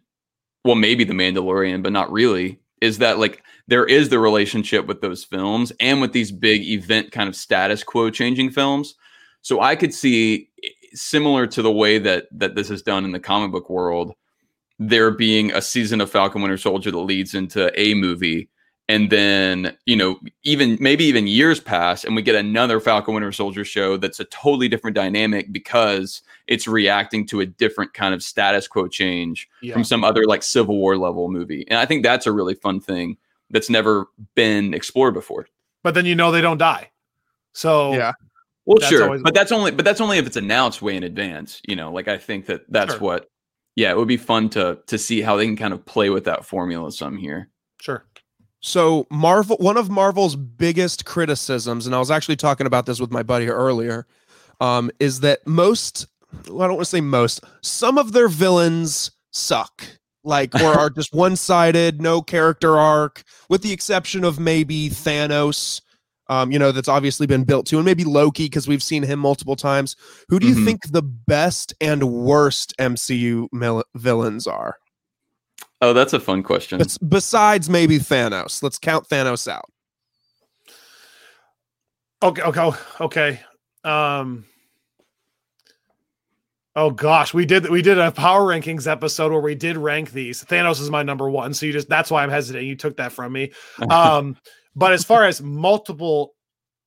well 0.65 0.75
maybe 0.75 1.05
the 1.05 1.15
mandalorian 1.15 1.83
but 1.83 1.93
not 1.93 2.11
really 2.11 2.59
is 2.81 2.99
that 2.99 3.19
like 3.19 3.43
there 3.67 3.87
is 3.87 4.11
the 4.11 4.19
relationship 4.19 4.87
with 4.87 5.01
those 5.01 5.25
films 5.25 5.73
and 5.81 6.01
with 6.01 6.13
these 6.13 6.31
big 6.31 6.63
event 6.63 7.13
kind 7.13 7.29
of 7.29 7.35
status 7.35 7.83
quo 7.83 8.11
changing 8.11 8.51
films. 8.51 8.95
So 9.41 9.61
i 9.61 9.75
could 9.75 9.95
see 9.95 10.51
similar 10.93 11.47
to 11.49 11.63
the 11.63 11.73
way 11.73 11.99
that 11.99 12.27
that 12.31 12.55
this 12.55 12.71
is 12.71 12.83
done 12.83 13.05
in 13.05 13.13
the 13.13 13.21
comic 13.21 13.53
book 13.53 13.71
world 13.71 14.13
there 14.79 15.11
being 15.11 15.53
a 15.53 15.63
season 15.63 16.01
of 16.01 16.11
Falcon 16.11 16.43
Winter 16.43 16.57
Soldier 16.57 16.91
that 16.91 16.99
leads 16.99 17.33
into 17.33 17.71
a 17.81 17.95
movie 17.95 18.49
and 18.89 19.11
then 19.11 19.77
you 19.87 19.97
know 19.97 20.19
even 20.43 20.77
maybe 20.81 21.05
even 21.05 21.27
years 21.27 21.61
pass 21.61 22.05
and 22.05 22.15
we 22.15 22.23
get 22.23 22.35
another 22.35 22.81
falcon 22.81 23.15
winter 23.15 23.33
soldier 23.33 23.65
show 23.65 23.97
that's 23.97 24.21
a 24.21 24.25
totally 24.27 24.69
different 24.69 24.95
dynamic 24.95 25.53
because 25.53 26.23
it's 26.47 26.67
reacting 26.67 27.27
to 27.27 27.41
a 27.41 27.47
different 27.47 27.95
kind 27.95 28.15
of 28.15 28.23
status 28.23 28.69
quo 28.69 28.87
change 28.87 29.49
yeah. 29.63 29.73
from 29.73 29.85
some 29.85 30.05
other 30.05 30.25
like 30.25 30.43
civil 30.43 30.77
war 30.77 30.97
level 30.97 31.29
movie 31.31 31.65
and 31.69 31.79
i 31.79 31.87
think 31.87 32.03
that's 32.03 32.27
a 32.27 32.33
really 32.33 32.55
fun 32.55 32.81
thing 32.81 33.17
that's 33.51 33.71
never 33.71 34.07
been 34.35 34.75
explored 34.75 35.15
before 35.15 35.47
but 35.83 35.95
then 35.95 36.05
you 36.05 36.15
know 36.15 36.31
they 36.31 36.41
don't 36.41 36.59
die 36.59 36.91
so 37.53 37.95
yeah 37.95 38.13
well 38.67 38.81
sure 38.81 39.19
but 39.21 39.35
that's 39.35 39.53
only 39.53 39.71
but 39.71 39.85
that's 39.85 40.01
only 40.01 40.19
if 40.19 40.27
it's 40.27 40.37
announced 40.37 40.83
way 40.83 40.97
in 40.97 41.03
advance 41.03 41.61
you 41.67 41.77
know 41.77 41.93
like 41.93 42.09
i 42.09 42.19
think 42.19 42.47
that 42.47 42.63
that's 42.71 42.95
sure. 42.95 43.01
what 43.01 43.31
yeah, 43.77 43.91
it 43.91 43.97
would 43.97 44.09
be 44.09 44.17
fun 44.17 44.49
to 44.51 44.79
to 44.87 44.99
see 44.99 45.21
how 45.21 45.37
they 45.37 45.47
can 45.47 45.57
kind 45.57 45.75
of 45.75 45.85
play 45.85 46.11
with 46.11 46.25
that 46.25 46.45
formula 46.45 46.93
some 46.93 47.17
here. 47.17 47.49
So 48.67 49.07
Marvel, 49.11 49.59
one 49.59 49.77
of 49.77 49.91
Marvel's 49.91 50.37
biggest 50.37 51.05
criticisms, 51.05 51.85
and 51.85 51.95
I 51.95 51.99
was 51.99 52.11
actually 52.11 52.37
talking 52.37 52.67
about 52.67 52.87
this 52.87 52.99
with 52.99 53.11
my 53.11 53.23
buddy 53.23 53.51
earlier, 53.51 54.07
um, 54.59 54.91
is 54.99 55.21
that 55.21 55.47
most, 55.47 56.07
well, 56.49 56.63
I 56.63 56.67
don't 56.69 56.77
want 56.77 56.87
to 56.87 56.91
say 56.91 57.03
most, 57.03 57.45
some 57.61 57.99
of 57.99 58.13
their 58.13 58.27
villains 58.27 59.11
suck, 59.33 59.87
like 60.23 60.55
or 60.55 60.73
are 60.79 60.89
just 60.89 61.13
one 61.13 61.37
sided, 61.37 62.01
no 62.01 62.23
character 62.23 62.79
arc, 62.79 63.23
with 63.51 63.61
the 63.61 63.71
exception 63.71 64.25
of 64.25 64.41
maybe 64.41 64.89
Thanos 64.89 65.83
um, 66.29 66.51
you 66.51 66.59
know, 66.59 66.73
that's 66.73 66.89
obviously 66.89 67.27
been 67.27 67.45
built 67.45 67.67
to, 67.67 67.77
and 67.77 67.85
maybe 67.85 68.03
Loki 68.03 68.47
because 68.47 68.67
we've 68.67 68.83
seen 68.83 69.03
him 69.03 69.19
multiple 69.19 69.57
times. 69.57 69.95
Who 70.31 70.39
do 70.39 70.47
you 70.47 70.55
mm-hmm. 70.55 70.65
think 70.65 70.91
the 70.91 71.03
best 71.03 71.75
and 71.83 72.03
worst 72.11 72.75
MCU 72.79 73.49
mil- 73.53 73.85
villains 73.95 74.47
are? 74.47 74.79
Oh, 75.85 75.93
that's 75.93 76.15
a 76.15 76.21
fun 76.21 76.43
question. 76.43 76.81
It's 76.81 76.97
besides 76.97 77.69
maybe 77.69 77.99
Thanos, 77.99 78.63
let's 78.63 78.79
count 78.79 79.07
Thanos 79.07 79.47
out. 79.47 79.71
Okay, 82.23 82.41
okay, 82.41 82.71
okay. 83.03 83.41
Um, 83.85 84.47
oh 86.75 86.91
gosh, 86.91 87.35
we 87.35 87.45
did 87.45 87.69
we 87.69 87.83
did 87.83 87.99
a 87.99 88.11
power 88.11 88.41
rankings 88.47 88.91
episode 88.91 89.31
where 89.31 89.43
we 89.43 89.55
did 89.55 89.77
rank 89.77 90.13
these. 90.13 90.43
Thanos 90.43 90.81
is 90.81 90.89
my 90.89 91.03
number 91.03 91.29
one, 91.29 91.53
so 91.53 91.67
you 91.67 91.73
just 91.73 91.91
that's 91.91 92.11
why 92.11 92.23
I'm 92.23 92.31
hesitating. 92.31 92.67
You 92.67 92.77
took 92.77 92.97
that 92.97 93.13
from 93.13 93.33
me. 93.33 93.53
Um. 93.91 94.39
But 94.75 94.95
as 94.95 95.05
far 95.05 95.25
as 95.25 95.43
multiple 95.43 96.35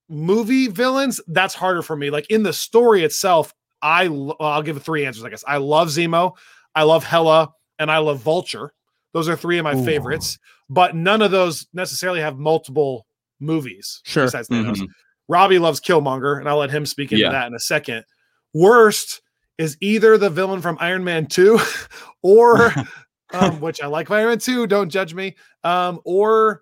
movie 0.09 0.69
villains, 0.69 1.21
that's 1.27 1.53
harder 1.53 1.83
for 1.83 1.95
me. 1.95 2.09
Like 2.09 2.31
in 2.31 2.41
the 2.41 2.51
story 2.51 3.03
itself, 3.03 3.53
I 3.83 4.07
I'll 4.39 4.63
give 4.63 4.81
three 4.81 5.05
answers. 5.05 5.23
I 5.23 5.29
guess 5.29 5.43
I 5.47 5.57
love 5.57 5.89
Zemo, 5.89 6.35
I 6.73 6.81
love 6.81 7.03
Hela, 7.03 7.53
and 7.77 7.91
I 7.91 7.99
love 7.99 8.21
Vulture. 8.21 8.73
Those 9.17 9.29
are 9.29 9.35
three 9.35 9.57
of 9.57 9.63
my 9.63 9.75
Ooh. 9.75 9.83
favorites. 9.83 10.37
But 10.69 10.95
none 10.95 11.23
of 11.23 11.31
those 11.31 11.65
necessarily 11.73 12.21
have 12.21 12.37
multiple 12.37 13.07
movies. 13.39 13.99
Sure. 14.05 14.25
Besides 14.25 14.47
Thanos. 14.47 14.73
Mm-hmm. 14.75 14.85
Robby 15.27 15.57
loves 15.57 15.79
Killmonger, 15.81 16.39
and 16.39 16.47
I'll 16.47 16.59
let 16.59 16.69
him 16.69 16.85
speak 16.85 17.11
into 17.11 17.23
Yeah. 17.23 17.31
that 17.31 17.47
in 17.47 17.55
a 17.55 17.59
second. 17.59 18.05
Worst 18.53 19.21
is 19.57 19.75
either 19.81 20.19
the 20.19 20.29
villain 20.29 20.61
from 20.61 20.77
Iron 20.79 21.03
Man 21.03 21.25
2 21.25 21.59
or 22.21 22.71
um, 23.33 23.59
which 23.59 23.81
I 23.81 23.87
like 23.87 24.11
Iron 24.11 24.27
Man 24.27 24.37
2, 24.37 24.67
don't 24.67 24.89
judge 24.89 25.15
me. 25.15 25.35
Um, 25.63 25.99
or 26.05 26.61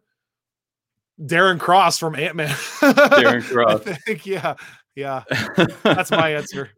Darren 1.20 1.60
Cross 1.60 1.98
from 2.00 2.16
Ant-Man. 2.16 2.48
Darren 2.80 3.44
Cross. 3.44 3.86
I 3.86 3.94
think, 3.96 4.26
yeah. 4.26 4.56
Yeah. 4.96 5.24
That's 5.84 6.10
my 6.12 6.36
answer. 6.36 6.70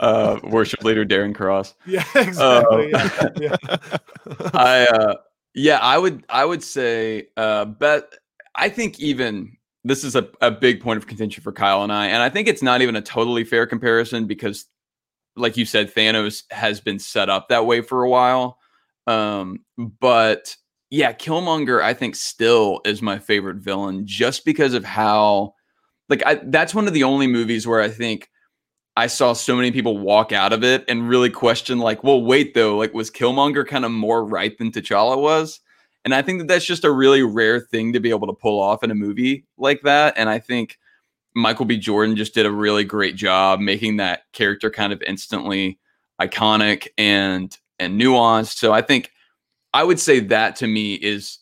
Uh, 0.00 0.40
worship 0.44 0.82
leader 0.84 1.04
Darren 1.04 1.34
Cross. 1.34 1.74
Yeah, 1.86 2.04
exactly. 2.14 2.92
Uh, 2.92 3.30
yeah, 3.40 3.56
yeah. 3.70 3.86
I 4.54 4.86
uh 4.86 5.14
yeah, 5.54 5.78
I 5.78 5.98
would 5.98 6.24
I 6.28 6.44
would 6.44 6.62
say 6.62 7.28
uh 7.36 7.64
bet 7.64 8.12
I 8.54 8.68
think 8.68 9.00
even 9.00 9.56
this 9.84 10.04
is 10.04 10.16
a, 10.16 10.28
a 10.40 10.50
big 10.50 10.80
point 10.80 10.98
of 10.98 11.06
contention 11.06 11.42
for 11.42 11.52
Kyle 11.52 11.82
and 11.82 11.92
I, 11.92 12.06
and 12.08 12.22
I 12.22 12.28
think 12.28 12.48
it's 12.48 12.62
not 12.62 12.82
even 12.82 12.96
a 12.96 13.02
totally 13.02 13.44
fair 13.44 13.66
comparison 13.66 14.26
because 14.26 14.66
like 15.38 15.56
you 15.56 15.64
said, 15.64 15.94
Thanos 15.94 16.42
has 16.50 16.80
been 16.80 16.98
set 16.98 17.30
up 17.30 17.48
that 17.48 17.66
way 17.66 17.80
for 17.80 18.02
a 18.02 18.10
while. 18.10 18.58
Um, 19.06 19.64
but 19.78 20.54
yeah, 20.90 21.12
Killmonger, 21.12 21.82
I 21.82 21.94
think 21.94 22.16
still 22.16 22.80
is 22.84 23.00
my 23.00 23.18
favorite 23.18 23.58
villain 23.58 24.06
just 24.06 24.44
because 24.44 24.74
of 24.74 24.84
how 24.84 25.54
like 26.08 26.22
I 26.26 26.36
that's 26.44 26.74
one 26.74 26.86
of 26.86 26.94
the 26.94 27.04
only 27.04 27.26
movies 27.26 27.66
where 27.66 27.80
I 27.80 27.88
think 27.88 28.28
I 28.98 29.06
saw 29.06 29.32
so 29.32 29.54
many 29.54 29.70
people 29.70 29.96
walk 29.96 30.32
out 30.32 30.52
of 30.52 30.64
it 30.64 30.84
and 30.88 31.08
really 31.08 31.30
question, 31.30 31.78
like, 31.78 32.02
well, 32.02 32.20
wait, 32.20 32.52
though, 32.54 32.76
like, 32.76 32.92
was 32.92 33.12
Killmonger 33.12 33.64
kind 33.64 33.84
of 33.84 33.92
more 33.92 34.24
right 34.24 34.58
than 34.58 34.72
T'Challa 34.72 35.16
was? 35.16 35.60
And 36.04 36.12
I 36.12 36.20
think 36.20 36.40
that 36.40 36.48
that's 36.48 36.64
just 36.64 36.82
a 36.82 36.90
really 36.90 37.22
rare 37.22 37.60
thing 37.60 37.92
to 37.92 38.00
be 38.00 38.10
able 38.10 38.26
to 38.26 38.32
pull 38.32 38.60
off 38.60 38.82
in 38.82 38.90
a 38.90 38.96
movie 38.96 39.44
like 39.56 39.82
that. 39.82 40.14
And 40.16 40.28
I 40.28 40.40
think 40.40 40.80
Michael 41.32 41.64
B. 41.64 41.76
Jordan 41.76 42.16
just 42.16 42.34
did 42.34 42.44
a 42.44 42.50
really 42.50 42.82
great 42.82 43.14
job 43.14 43.60
making 43.60 43.98
that 43.98 44.22
character 44.32 44.68
kind 44.68 44.92
of 44.92 45.00
instantly 45.02 45.78
iconic 46.20 46.88
and 46.98 47.56
and 47.78 48.00
nuanced. 48.00 48.56
So 48.56 48.72
I 48.72 48.82
think 48.82 49.12
I 49.72 49.84
would 49.84 50.00
say 50.00 50.18
that 50.18 50.56
to 50.56 50.66
me 50.66 50.94
is 50.94 51.38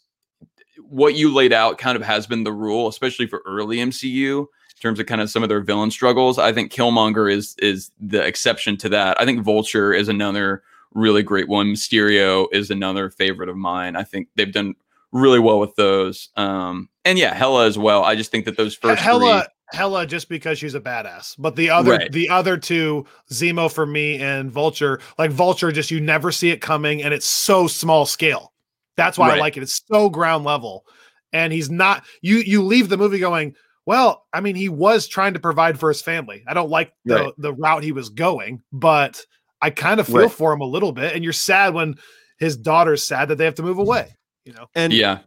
what 0.83 1.15
you 1.15 1.33
laid 1.33 1.55
out 1.55 1.79
kind 1.79 1.97
of 1.97 2.03
has 2.03 2.27
been 2.27 2.45
the 2.45 2.53
rule, 2.53 2.87
especially 2.87 3.27
for 3.27 3.43
early 3.47 3.79
MCU 3.79 4.47
in 4.77 4.81
terms 4.81 5.01
of 5.01 5.07
kind 5.07 5.21
of 5.21 5.31
some 5.31 5.43
of 5.43 5.49
their 5.49 5.61
villain 5.63 5.91
struggles. 5.91 6.39
I 6.39 6.53
think 6.53 6.73
Killmonger 6.73 7.33
is 7.33 7.55
is 7.59 7.91
the 8.01 8.25
exception 8.25 8.77
to 8.79 8.89
that. 8.91 9.21
I 9.21 9.25
think 9.25 9.43
Vulture 9.43 9.93
is 9.93 10.09
another 10.09 10.63
really 10.93 11.23
great 11.23 11.49
one. 11.49 11.69
Mysterio 11.75 12.47
is 12.53 12.71
another 12.71 13.11
favorite 13.11 13.49
of 13.49 13.57
mine. 13.57 13.97
I 13.97 14.03
think 14.05 14.29
they've 14.37 14.53
done 14.53 14.75
really 15.13 15.39
well 15.39 15.59
with 15.59 15.75
those. 15.77 16.29
Um, 16.37 16.89
and 17.05 17.19
yeah, 17.19 17.35
Hela 17.35 17.67
as 17.67 17.79
well. 17.79 18.05
I 18.05 18.15
just 18.17 18.31
think 18.31 18.45
that 18.45 18.57
those 18.57 18.75
first 18.75 19.01
Hela, 19.03 19.43
three, 19.43 19.79
Hela, 19.79 20.07
just 20.07 20.29
because 20.29 20.59
she's 20.59 20.75
a 20.75 20.81
badass. 20.81 21.35
But 21.39 21.57
the 21.57 21.71
other, 21.71 21.93
Right. 21.93 22.13
the 22.13 22.29
other 22.29 22.57
two, 22.57 23.07
Zemo 23.33 23.71
for 23.73 23.87
me 23.87 24.19
and 24.19 24.51
Vulture, 24.51 25.01
like 25.19 25.31
Vulture, 25.31 25.73
just 25.73 25.91
you 25.91 26.01
never 26.01 26.31
see 26.33 26.51
it 26.51 26.61
coming, 26.61 27.03
and 27.03 27.15
it's 27.15 27.27
so 27.27 27.67
small 27.67 28.05
scale. 28.07 28.53
That's 28.97 29.19
why 29.19 29.35
I 29.35 29.39
like 29.39 29.57
it. 29.57 29.63
It's 29.63 29.83
so 29.91 30.09
ground 30.09 30.45
level, 30.45 30.87
and 31.33 31.53
he's 31.53 31.71
not. 31.71 32.05
You 32.23 32.39
you 32.39 32.63
leave 32.63 32.89
the 32.89 32.97
movie 32.97 33.19
going. 33.19 33.55
Well, 33.87 34.25
I 34.33 34.41
mean, 34.41 34.57
he 34.57 34.69
was 34.69 35.07
trying 35.07 35.35
to 35.35 35.41
provide 35.41 35.79
for 35.79 35.89
his 35.89 36.03
family. 36.03 36.43
I 36.47 36.55
don't 36.55 36.71
like 36.71 36.93
the 37.05 37.15
Right. 37.15 37.33
the 37.39 37.53
route 37.55 37.85
he 37.85 37.93
was 37.93 38.09
going, 38.11 38.63
but 38.73 39.21
I 39.63 39.71
kind 39.71 40.01
of 40.01 40.07
feel 40.07 40.17
Right. 40.23 40.31
for 40.31 40.53
him 40.53 40.61
a 40.61 40.67
little 40.67 40.93
bit. 40.93 41.15
And 41.15 41.23
you're 41.25 41.33
sad 41.33 41.73
when 41.73 41.95
his 42.39 42.57
daughter's 42.57 43.05
sad 43.05 43.29
that 43.29 43.37
they 43.39 43.45
have 43.45 43.55
to 43.55 43.63
move 43.63 43.79
away. 43.79 44.15
You 44.45 44.53
know, 44.53 44.67
And 44.75 44.93
yeah, 44.93 45.21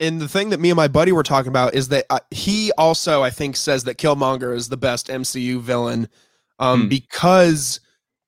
and 0.00 0.20
the 0.20 0.28
thing 0.28 0.50
that 0.50 0.60
me 0.60 0.70
and 0.70 0.76
my 0.76 0.88
buddy 0.88 1.12
were 1.12 1.22
talking 1.22 1.48
about 1.48 1.74
is 1.74 1.88
that 1.88 2.06
uh, 2.10 2.18
he 2.30 2.72
also 2.78 3.22
I 3.22 3.30
think 3.30 3.56
says 3.56 3.84
that 3.84 3.98
Killmonger 3.98 4.54
is 4.54 4.68
the 4.68 4.76
best 4.76 5.08
MCU 5.08 5.60
villain 5.60 6.08
um 6.58 6.82
Hmm. 6.82 6.88
because 6.88 7.80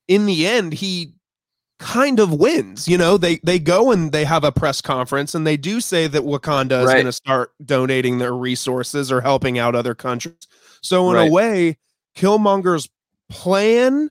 in 0.08 0.26
the 0.26 0.46
end 0.46 0.74
he 0.74 1.14
kind 1.80 2.20
of 2.20 2.34
wins 2.34 2.86
you 2.86 2.98
know 2.98 3.16
they 3.16 3.36
they 3.42 3.58
go 3.58 3.90
and 3.90 4.12
they 4.12 4.24
have 4.26 4.44
a 4.44 4.52
press 4.52 4.82
conference 4.82 5.34
and 5.34 5.46
they 5.46 5.56
do 5.56 5.80
say 5.80 6.06
that 6.06 6.22
Wakanda 6.22 6.80
is 6.82 6.86
Right. 6.88 6.92
going 6.96 7.06
to 7.06 7.12
start 7.12 7.52
donating 7.64 8.18
their 8.18 8.34
resources 8.34 9.10
or 9.10 9.22
helping 9.22 9.58
out 9.58 9.74
other 9.74 9.94
countries 9.94 10.46
so 10.82 11.08
in 11.10 11.16
Right. 11.16 11.28
a 11.28 11.32
way 11.32 11.78
Killmonger's 12.14 12.88
plan 13.30 14.10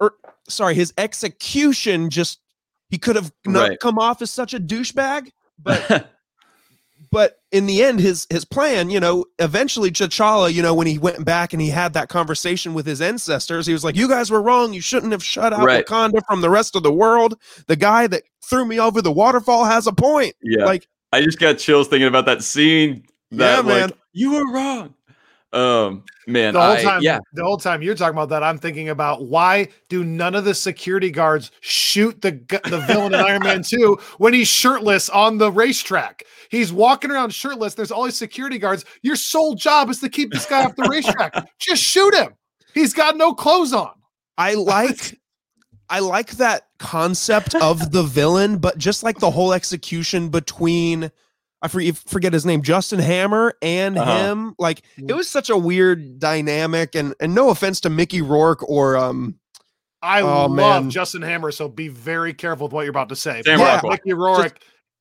or 0.00 0.14
sorry 0.48 0.74
his 0.74 0.92
execution 0.98 2.10
just 2.10 2.40
he 2.90 2.98
could 2.98 3.16
have 3.16 3.32
not 3.46 3.70
Right. 3.70 3.80
come 3.80 3.98
off 3.98 4.20
as 4.20 4.30
such 4.30 4.52
a 4.52 4.60
douchebag 4.60 5.30
but 5.58 6.10
but 7.10 7.41
in 7.52 7.66
the 7.66 7.84
end 7.84 8.00
his 8.00 8.26
his 8.30 8.44
plan 8.44 8.90
you 8.90 8.98
know 8.98 9.24
eventually 9.38 9.90
T'Challa 9.90 10.52
you 10.52 10.62
know 10.62 10.74
when 10.74 10.86
he 10.86 10.98
went 10.98 11.24
back 11.24 11.52
and 11.52 11.62
he 11.62 11.68
had 11.68 11.92
that 11.92 12.08
conversation 12.08 12.74
with 12.74 12.86
his 12.86 13.00
ancestors 13.00 13.66
he 13.66 13.72
was 13.72 13.84
like 13.84 13.94
you 13.94 14.08
guys 14.08 14.30
were 14.30 14.42
wrong 14.42 14.72
you 14.72 14.80
shouldn't 14.80 15.12
have 15.12 15.24
shut 15.24 15.52
out 15.52 15.64
Right. 15.64 15.86
Wakanda 15.86 16.20
from 16.26 16.40
the 16.40 16.50
rest 16.50 16.74
of 16.74 16.82
the 16.82 16.92
world 16.92 17.38
the 17.66 17.76
guy 17.76 18.06
that 18.08 18.24
threw 18.44 18.64
me 18.64 18.80
over 18.80 19.00
the 19.00 19.12
waterfall 19.12 19.64
has 19.64 19.86
a 19.86 19.92
point 19.92 20.34
yeah. 20.42 20.64
like 20.64 20.88
I 21.12 21.20
just 21.20 21.38
got 21.38 21.58
chills 21.58 21.88
thinking 21.88 22.08
about 22.08 22.24
that 22.26 22.42
scene. 22.42 23.04
That, 23.32 23.56
Yeah, 23.56 23.62
man. 23.62 23.88
like, 23.88 23.98
you 24.12 24.32
were 24.32 24.52
wrong. 24.52 24.94
Um, 25.52 26.04
man, 26.26 26.54
the 26.54 26.60
whole 26.62 26.70
I- 26.72 26.82
time, 26.82 27.02
yeah, 27.02 27.18
the 27.34 27.44
whole 27.44 27.58
time 27.58 27.82
you're 27.82 27.94
talking 27.94 28.14
about 28.14 28.30
that, 28.30 28.42
I'm 28.42 28.56
thinking 28.58 28.88
about 28.88 29.26
why 29.26 29.68
do 29.90 30.02
none 30.02 30.34
of 30.34 30.44
the 30.44 30.54
security 30.54 31.10
guards 31.10 31.50
shoot 31.60 32.20
the 32.22 32.32
the 32.64 32.82
villain 32.86 33.14
in 33.14 33.20
Iron 33.26 33.42
Man 33.42 33.62
2 33.62 33.98
when 34.18 34.32
he's 34.32 34.48
shirtless 34.48 35.10
on 35.10 35.36
the 35.36 35.52
racetrack? 35.52 36.24
He's 36.50 36.72
walking 36.72 37.10
around 37.10 37.34
shirtless. 37.34 37.74
There's 37.74 37.90
all 37.90 38.04
these 38.04 38.16
security 38.16 38.58
guards. 38.58 38.84
Your 39.02 39.16
sole 39.16 39.54
job 39.54 39.90
is 39.90 40.00
to 40.00 40.08
keep 40.08 40.32
this 40.32 40.46
guy 40.46 40.64
off 40.64 40.76
the 40.76 40.88
racetrack. 40.88 41.34
Just 41.58 41.82
shoot 41.82 42.14
him. 42.14 42.34
He's 42.72 42.94
got 42.94 43.16
no 43.16 43.34
clothes 43.34 43.72
on. 43.74 43.92
I 44.38 44.54
like 44.54 45.18
I 45.90 45.98
like 45.98 46.30
that 46.32 46.68
concept 46.78 47.54
of 47.54 47.92
the 47.92 48.02
villain, 48.02 48.56
but 48.56 48.78
just 48.78 49.02
like 49.02 49.18
the 49.18 49.30
whole 49.30 49.52
execution 49.52 50.30
between 50.30 51.10
I 51.64 51.68
forget, 51.68 51.96
forget 51.96 52.32
his 52.32 52.44
name, 52.44 52.62
Justin 52.62 52.98
Hammer 52.98 53.54
and 53.62 53.96
Uh-huh. 53.96 54.18
him. 54.18 54.54
Like 54.58 54.82
it 54.98 55.12
was 55.12 55.28
such 55.28 55.48
a 55.48 55.56
weird 55.56 56.18
dynamic, 56.18 56.94
and 56.96 57.14
and 57.20 57.34
no 57.34 57.50
offense 57.50 57.80
to 57.82 57.90
Mickey 57.90 58.20
Rourke 58.22 58.68
or 58.68 58.96
um 58.96 59.36
I 60.02 60.20
Oh, 60.22 60.46
love 60.46 60.50
man. 60.50 60.90
Justin 60.90 61.22
Hammer, 61.22 61.52
so 61.52 61.68
be 61.68 61.86
very 61.86 62.34
careful 62.34 62.66
with 62.66 62.72
what 62.72 62.82
you're 62.82 62.90
about 62.90 63.08
to 63.10 63.16
say. 63.16 63.42
Sam 63.44 63.60
But 63.60 63.74
Rockwell. 63.74 63.92
Mickey 63.92 64.12
Rourke. 64.14 64.58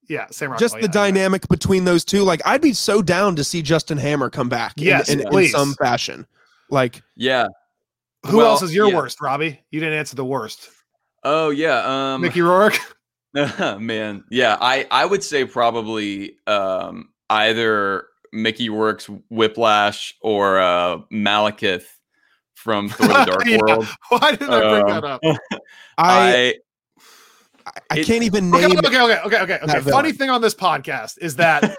yeah, 0.08 0.28
Sam 0.30 0.52
Rockwell. 0.52 0.60
just 0.60 0.76
the 0.76 0.82
yeah, 0.82 0.86
yeah. 0.86 0.92
dynamic 0.92 1.48
between 1.48 1.86
those 1.86 2.06
two. 2.06 2.22
Like 2.22 2.42
I'd 2.46 2.62
be 2.62 2.74
so 2.74 3.02
down 3.02 3.36
to 3.38 3.44
see 3.44 3.64
Justin 3.64 3.98
Hammer 3.98 4.30
come 4.30 4.48
back 4.48 4.78
in- 4.78 4.84
Yes, 4.84 5.10
in, 5.10 5.22
in 5.22 5.28
please. 5.30 5.52
some 5.54 5.74
fashion. 5.82 6.28
Like 6.70 7.02
yeah. 7.16 7.48
Who 8.28 8.38
Well, 8.38 8.46
else 8.52 8.62
is 8.62 8.76
your 8.76 8.90
yeah. 8.90 8.98
worst, 8.98 9.20
Robby? 9.20 9.60
You 9.72 9.80
didn't 9.80 9.98
answer 9.98 10.16
the 10.16 10.24
worst. 10.26 10.70
Oh 11.24 11.50
yeah. 11.50 12.14
Um, 12.14 12.22
Mickey 12.22 12.42
Rourke. 12.42 12.78
man, 13.80 14.24
yeah. 14.30 14.58
I 14.60 14.88
I 14.92 15.06
would 15.06 15.24
say 15.24 15.46
probably 15.46 16.38
um 16.48 17.10
either 17.30 18.06
Mickey 18.34 18.70
Rourke's 18.70 19.10
Whiplash 19.30 20.16
or 20.22 20.60
uh 20.60 20.98
Malekith 21.12 21.86
from 22.56 22.90
Thor: 22.90 23.08
The 23.08 23.26
Dark 23.26 23.46
Yeah. 23.46 23.58
World. 23.60 23.88
Why 24.10 24.32
did 24.36 24.50
I 24.50 24.60
bring 24.82 24.84
Um, 24.84 24.90
that 24.90 25.04
up? 25.04 25.22
I 25.24 25.34
I 25.98 26.54
I, 27.90 28.00
it- 28.00 28.06
can't 28.08 28.24
even 28.24 28.54
Okay, 28.54 28.68
name 28.68 28.78
okay, 28.80 28.88
okay, 28.88 29.02
okay, 29.02 29.20
okay, 29.22 29.42
okay. 29.42 29.60
that 29.66 29.84
Funny 29.84 29.84
villain. 29.84 30.14
thing 30.16 30.30
on 30.30 30.42
this 30.42 30.56
podcast 30.56 31.18
is 31.22 31.36
that 31.38 31.78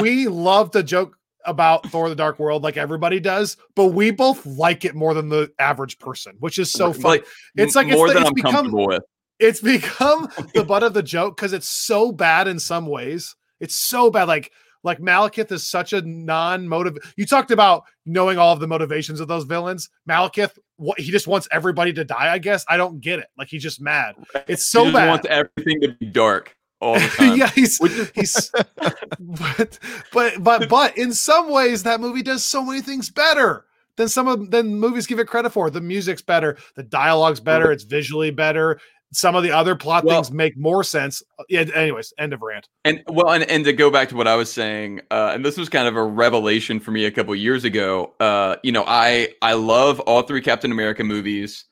we 0.00 0.26
love 0.26 0.70
to 0.72 0.82
joke 0.82 1.16
about 1.44 1.86
Thor: 1.90 2.08
The 2.08 2.14
Dark 2.14 2.38
World 2.38 2.62
like 2.62 2.76
everybody 2.76 3.20
does, 3.20 3.56
but 3.76 3.86
we 3.88 4.10
both 4.10 4.44
like 4.46 4.84
it 4.84 4.94
more 4.94 5.12
than 5.14 5.28
the 5.28 5.52
average 5.58 5.98
person, 5.98 6.36
which 6.40 6.58
is 6.58 6.70
so 6.72 6.92
fun. 6.92 7.02
Like, 7.02 7.26
It's 7.56 7.74
like 7.76 7.88
it's 7.88 7.96
more 7.96 8.08
the- 8.08 8.14
than 8.14 8.22
it's 8.22 8.28
I'm 8.30 8.34
become- 8.34 8.52
comfortable 8.52 8.86
with. 8.88 9.02
It's 9.42 9.60
become 9.60 10.28
the 10.54 10.64
butt 10.64 10.82
of 10.82 10.94
the 10.94 11.02
joke 11.02 11.36
because 11.36 11.52
it's 11.52 11.68
so 11.68 12.12
bad 12.12 12.48
in 12.48 12.58
some 12.58 12.86
ways. 12.86 13.34
It's 13.60 13.88
so 13.88 14.10
bad. 14.10 14.28
Like 14.28 14.52
like 14.84 14.98
Malekith 14.98 15.52
is 15.52 15.70
such 15.70 15.92
a 15.92 16.02
non-motive. 16.02 16.98
You 17.16 17.24
talked 17.24 17.50
about 17.52 17.84
knowing 18.04 18.38
all 18.38 18.52
of 18.52 18.60
the 18.60 18.66
motivations 18.66 19.20
of 19.20 19.28
those 19.28 19.44
villains. 19.44 19.90
Malekith, 20.08 20.58
what 20.76 20.98
he 20.98 21.10
just 21.10 21.28
wants 21.28 21.46
everybody 21.52 21.92
to 21.92 22.04
die. 22.04 22.32
I 22.32 22.38
guess 22.38 22.64
I 22.68 22.76
don't 22.76 23.00
get 23.00 23.18
it. 23.20 23.26
Like 23.38 23.48
he's 23.48 23.62
just 23.62 23.80
mad. 23.80 24.16
It's 24.48 24.68
so 24.70 24.86
he 24.86 24.92
bad. 24.92 25.08
wants 25.08 25.26
everything 25.28 25.80
to 25.82 25.92
be 25.94 26.06
dark 26.06 26.56
all 26.80 26.94
the 26.94 27.06
time. 27.16 27.38
yeah, 27.38 27.48
he's 27.50 27.78
he's 28.14 28.50
but 29.20 29.78
but 30.12 30.42
but 30.42 30.68
but 30.68 30.98
in 30.98 31.12
some 31.12 31.50
ways 31.50 31.84
that 31.84 32.00
movie 32.00 32.22
does 32.22 32.44
so 32.44 32.64
many 32.64 32.80
things 32.80 33.10
better 33.10 33.64
than 33.96 34.08
some 34.08 34.26
of 34.26 34.50
than 34.50 34.74
movies 34.74 35.06
give 35.06 35.18
it 35.20 35.28
credit 35.28 35.50
for. 35.50 35.70
The 35.70 35.80
music's 35.80 36.22
better, 36.22 36.56
the 36.74 36.82
dialogue's 36.82 37.40
better, 37.40 37.70
it's 37.70 37.84
visually 37.84 38.30
better. 38.30 38.80
Some 39.12 39.34
of 39.34 39.42
the 39.42 39.50
other 39.52 39.76
plot 39.76 40.04
Well- 40.04 40.22
things 40.22 40.32
make 40.32 40.56
more 40.56 40.82
sense. 40.82 41.22
Yeah, 41.48 41.64
anyways, 41.74 42.12
end 42.18 42.32
of 42.32 42.40
rant. 42.42 42.68
And 42.84 43.02
well, 43.08 43.30
and, 43.30 43.44
and 43.44 43.64
to 43.66 43.72
go 43.72 43.90
back 43.90 44.08
to 44.08 44.16
what 44.16 44.26
I 44.26 44.36
was 44.36 44.50
saying, 44.50 45.00
uh, 45.10 45.32
and 45.34 45.44
this 45.44 45.56
was 45.56 45.68
kind 45.68 45.86
of 45.86 45.96
a 45.96 46.02
revelation 46.02 46.80
for 46.80 46.90
me 46.90 47.04
a 47.04 47.10
couple 47.10 47.34
years 47.34 47.64
ago. 47.64 48.14
Uh, 48.18 48.56
you 48.62 48.72
know, 48.72 48.84
I 48.86 49.28
I 49.42 49.52
love 49.52 50.00
all 50.00 50.22
three 50.22 50.40
Captain 50.40 50.72
America 50.72 51.04
movies. 51.04 51.64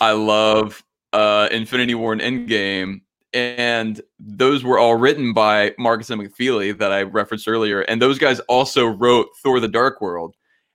I 0.00 0.12
love 0.12 0.82
uh, 1.12 1.48
Infinity 1.50 1.94
War 1.94 2.12
and 2.12 2.22
Endgame, 2.22 3.02
and 3.34 4.00
those 4.18 4.64
were 4.64 4.78
all 4.78 4.96
written 4.96 5.32
by 5.32 5.74
Markus 5.78 6.10
and 6.10 6.22
McFeely 6.22 6.76
that 6.78 6.92
I 6.92 7.02
referenced 7.02 7.46
earlier. 7.46 7.82
And 7.82 8.00
those 8.00 8.18
guys 8.18 8.40
also 8.40 8.86
wrote 8.86 9.28
Thor: 9.42 9.60
The 9.60 9.68
Dark 9.68 10.00
World. 10.00 10.34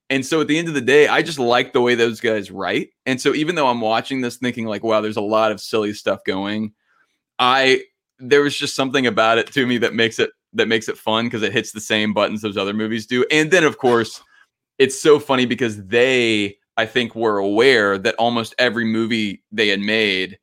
And 0.09 0.25
so 0.25 0.41
at 0.41 0.47
the 0.47 0.57
end 0.57 0.67
of 0.67 0.75
the 0.75 0.81
day, 0.81 1.07
I 1.07 1.21
just 1.21 1.39
like 1.39 1.73
the 1.73 1.81
way 1.81 1.95
those 1.95 2.19
guys 2.19 2.51
write. 2.51 2.89
And 3.05 3.19
so 3.19 3.33
even 3.33 3.55
though 3.55 3.67
I'm 3.67 3.81
watching 3.81 4.21
this 4.21 4.37
thinking 4.37 4.65
like, 4.65 4.83
wow, 4.83 5.01
there's 5.01 5.17
a 5.17 5.21
lot 5.21 5.51
of 5.51 5.59
silly 5.59 5.93
stuff 5.93 6.23
going, 6.25 6.73
I 7.39 7.81
there 8.19 8.41
was 8.41 8.57
just 8.57 8.75
something 8.75 9.07
about 9.07 9.37
it 9.37 9.51
to 9.51 9.65
me 9.65 9.77
that 9.79 9.93
makes 9.93 10.19
it 10.19 10.29
that 10.53 10.67
makes 10.67 10.87
it 10.87 10.97
fun 10.97 11.25
because 11.25 11.43
it 11.43 11.51
hits 11.51 11.71
the 11.71 11.81
same 11.81 12.13
buttons 12.13 12.41
those 12.41 12.57
other 12.57 12.73
movies 12.73 13.05
do. 13.05 13.25
And 13.31 13.51
then 13.51 13.63
of 13.63 13.77
course, 13.77 14.21
it's 14.77 15.01
so 15.01 15.19
funny 15.19 15.45
because 15.45 15.83
they 15.85 16.57
I 16.77 16.85
think 16.85 17.15
were 17.15 17.37
aware 17.39 17.97
that 17.97 18.15
almost 18.15 18.55
every 18.59 18.85
movie 18.85 19.43
they 19.51 19.69
had 19.69 19.79
made 19.79 20.37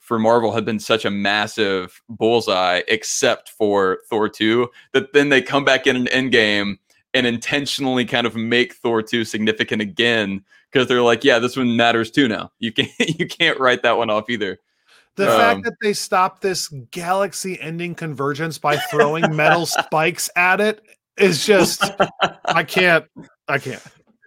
for 0.00 0.18
Marvel 0.20 0.52
had 0.52 0.64
been 0.64 0.78
such 0.78 1.04
a 1.04 1.10
massive 1.10 2.00
bullseye, 2.08 2.82
except 2.86 3.48
for 3.48 3.98
Thor 4.08 4.28
2, 4.28 4.68
that 4.92 5.12
then 5.12 5.30
they 5.30 5.42
come 5.42 5.64
back 5.64 5.88
in 5.88 5.96
an 5.96 6.06
Endgame 6.06 6.78
and 7.14 7.26
intentionally 7.26 8.04
kind 8.04 8.26
of 8.26 8.36
make 8.36 8.74
Thor 8.74 9.02
2 9.02 9.24
significant 9.24 9.82
again 9.82 10.44
because 10.70 10.88
they're 10.88 11.02
like, 11.02 11.24
yeah, 11.24 11.38
this 11.38 11.56
one 11.56 11.76
matters 11.76 12.10
too 12.10 12.28
now. 12.28 12.52
You 12.58 12.72
can't 12.72 12.90
you 13.18 13.26
can't 13.26 13.58
write 13.58 13.82
that 13.82 13.96
one 13.96 14.10
off 14.10 14.28
either. 14.28 14.58
The 15.16 15.30
um, 15.30 15.38
fact 15.38 15.64
that 15.64 15.76
they 15.80 15.94
stopped 15.94 16.42
this 16.42 16.68
galaxy 16.90 17.58
ending 17.60 17.94
convergence 17.94 18.58
by 18.58 18.76
throwing 18.76 19.34
metal 19.34 19.66
spikes 19.66 20.28
at 20.36 20.60
it 20.60 20.82
is 21.16 21.46
just 21.46 21.82
I 22.44 22.62
can't 22.64 23.06
I 23.48 23.58
can't. 23.58 23.82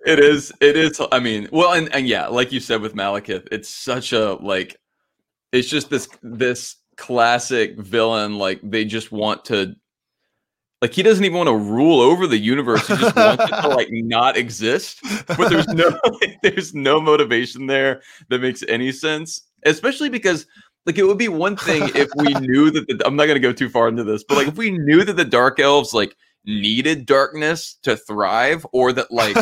It 0.05 0.19
is 0.19 0.51
it 0.59 0.75
is 0.75 0.99
I 1.11 1.19
mean, 1.19 1.47
well 1.51 1.73
and, 1.73 1.93
and 1.93 2.07
yeah, 2.07 2.27
like 2.27 2.51
you 2.51 2.59
said 2.59 2.82
with 2.82 2.95
Malekith, 2.95 3.47
it's 3.51 3.69
such 3.69 4.13
a 4.13 4.34
like 4.34 4.77
it's 5.51 5.69
just 5.69 5.89
this 5.89 6.07
this 6.23 6.77
classic 6.97 7.80
villain 7.80 8.38
like 8.38 8.59
they 8.63 8.84
just 8.84 9.11
want 9.11 9.45
to 9.45 9.75
like 10.82 10.93
he 10.93 11.03
doesn't 11.03 11.25
even 11.25 11.38
want 11.38 11.47
to 11.47 11.55
rule 11.55 11.99
over 11.99 12.25
the 12.25 12.38
universe. 12.38 12.88
He 12.88 12.95
just 12.95 13.15
wants 13.15 13.43
it 13.43 13.61
to 13.61 13.67
like 13.75 13.89
not 13.91 14.38
exist. 14.38 14.99
But 15.27 15.49
there's 15.49 15.67
no 15.67 15.97
like, 16.21 16.39
there's 16.43 16.73
no 16.73 17.01
motivation 17.01 17.67
there 17.67 18.01
that 18.30 18.41
makes 18.41 18.63
any 18.67 18.91
sense. 18.91 19.41
Especially 19.65 20.09
because 20.09 20.45
like 20.86 20.97
it 20.97 21.03
would 21.03 21.17
be 21.17 21.27
one 21.27 21.57
thing 21.57 21.91
if 21.95 22.09
we 22.15 22.34
knew 22.47 22.71
that 22.71 22.88
the, 22.88 23.05
I'm 23.05 23.17
not 23.17 23.25
gonna 23.25 23.39
go 23.39 23.51
too 23.51 23.69
far 23.69 23.89
into 23.89 24.03
this, 24.03 24.23
but 24.23 24.38
like 24.38 24.47
if 24.47 24.57
we 24.57 24.71
knew 24.71 25.03
that 25.03 25.17
the 25.17 25.25
dark 25.25 25.59
elves 25.59 25.93
like 25.93 26.15
needed 26.45 27.05
darkness 27.05 27.77
to 27.84 27.97
thrive 27.97 28.65
or 28.71 28.93
that 28.93 29.11
like 29.11 29.36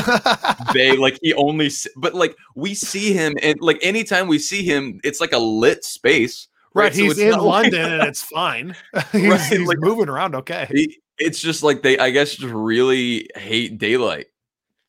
they 0.74 0.98
like 0.98 1.20
he 1.22 1.32
only 1.36 1.70
but 1.96 2.16
like 2.16 2.36
we 2.56 2.74
see 2.74 3.14
him 3.14 3.36
and 3.44 3.62
like 3.62 3.78
anytime 3.84 4.28
we 4.28 4.40
see 4.40 4.64
him 4.64 5.00
it's 5.04 5.22
like 5.22 5.32
a 5.32 5.38
lit 5.38 5.86
space 5.86 6.48
right, 6.74 6.86
right 6.86 6.96
he's 6.96 7.16
so 7.16 7.22
in 7.22 7.40
london 7.40 7.84
like, 7.84 7.92
and 7.92 8.10
it's 8.10 8.24
fine 8.24 8.76
he's, 9.12 9.30
right, 9.30 9.42
he's 9.42 9.68
like, 9.68 9.78
moving 9.80 10.10
around 10.10 10.34
okay 10.34 10.68
he, 10.72 10.98
it's 11.18 11.40
just 11.40 11.64
like 11.64 11.82
they 11.82 11.98
i 12.00 12.10
guess 12.10 12.36
just 12.36 12.54
really 12.54 13.30
hate 13.36 13.78
daylight 13.78 14.28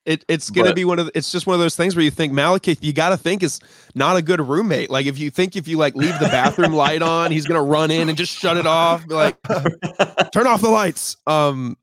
it, 0.08 0.24
it's 0.26 0.48
gonna 0.48 0.70
but, 0.70 0.76
be 0.76 0.86
one 0.86 0.98
of 0.98 1.04
the, 1.04 1.12
it's 1.14 1.30
just 1.30 1.46
one 1.46 1.52
of 1.52 1.60
those 1.60 1.76
things 1.76 1.94
where 1.94 2.02
you 2.02 2.10
think 2.10 2.32
Malekith 2.32 2.78
you 2.80 2.94
got 2.94 3.10
to 3.10 3.18
think 3.18 3.42
is 3.42 3.60
not 3.94 4.16
a 4.16 4.22
good 4.22 4.40
roommate. 4.40 4.88
Like 4.88 5.04
if 5.04 5.18
you 5.18 5.30
think 5.30 5.54
if 5.54 5.68
you 5.68 5.76
like 5.76 5.94
leave 5.94 6.18
the 6.18 6.28
bathroom 6.28 6.72
light 6.74 7.02
on, 7.02 7.30
he's 7.30 7.44
gonna 7.44 7.62
run 7.62 7.90
in 7.90 8.08
and 8.08 8.16
just 8.16 8.32
shut 8.32 8.56
it 8.56 8.66
off. 8.66 9.06
like 9.06 9.36
turn 10.32 10.46
off 10.46 10.62
the 10.62 10.70
lights. 10.70 11.18
Um, 11.26 11.76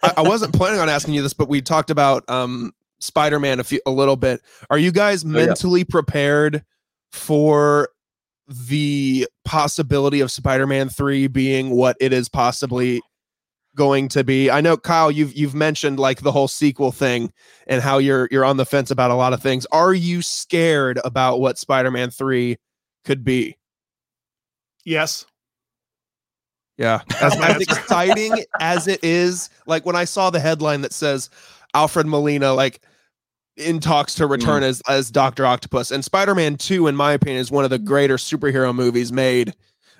I, 0.00 0.12
I, 0.18 0.22
wasn't 0.22 0.54
planning 0.54 0.78
on 0.78 0.88
asking 0.88 1.14
you 1.14 1.22
this, 1.22 1.34
but 1.34 1.48
we 1.48 1.60
talked 1.60 1.90
about 1.90 2.22
um 2.30 2.72
Spider-Man 3.00 3.58
a 3.58 3.64
few 3.64 3.80
a 3.84 3.90
little 3.90 4.14
bit. 4.14 4.42
Are 4.70 4.78
you 4.78 4.92
guys 4.92 5.24
mentally 5.24 5.80
oh, 5.80 5.84
yeah. 5.88 5.90
prepared 5.90 6.64
for 7.10 7.88
the 8.46 9.26
possibility 9.44 10.20
of 10.20 10.30
Spider-Man 10.30 10.88
3 10.88 11.26
being 11.26 11.70
what 11.70 11.96
it 11.98 12.12
is 12.12 12.28
possibly 12.28 13.02
going 13.76 14.08
to 14.08 14.24
be. 14.24 14.50
I 14.50 14.60
know 14.60 14.76
Kyle, 14.76 15.10
you've 15.10 15.34
you've 15.34 15.54
mentioned 15.54 15.98
like 15.98 16.20
the 16.20 16.32
whole 16.32 16.48
sequel 16.48 16.92
thing 16.92 17.32
and 17.66 17.82
how 17.82 17.98
you're 17.98 18.28
you're 18.30 18.44
on 18.44 18.56
the 18.56 18.66
fence 18.66 18.90
about 18.90 19.10
a 19.10 19.14
lot 19.14 19.32
of 19.32 19.42
things. 19.42 19.66
Are 19.72 19.94
you 19.94 20.22
scared 20.22 21.00
about 21.04 21.40
what 21.40 21.58
Spider-Man 21.58 22.10
3 22.10 22.56
could 23.04 23.24
be? 23.24 23.56
Yes. 24.84 25.26
Yeah. 26.78 27.00
As, 27.20 27.38
as 27.40 27.60
exciting 27.60 28.44
as 28.58 28.88
it 28.88 29.04
is, 29.04 29.50
like 29.66 29.86
when 29.86 29.94
I 29.94 30.04
saw 30.04 30.30
the 30.30 30.40
headline 30.40 30.80
that 30.80 30.92
says 30.92 31.30
Alfred 31.74 32.06
Molina 32.06 32.54
like 32.54 32.82
in 33.56 33.78
talks 33.78 34.14
to 34.14 34.26
return 34.26 34.62
mm. 34.62 34.66
as 34.66 34.82
as 34.88 35.10
Doctor 35.10 35.44
Octopus 35.44 35.90
and 35.90 36.04
Spider-Man 36.04 36.56
2 36.56 36.88
in 36.88 36.96
my 36.96 37.12
opinion 37.12 37.40
is 37.40 37.50
one 37.50 37.64
of 37.64 37.70
the 37.70 37.78
greater 37.78 38.16
superhero 38.16 38.74
movies 38.74 39.12
made. 39.12 39.54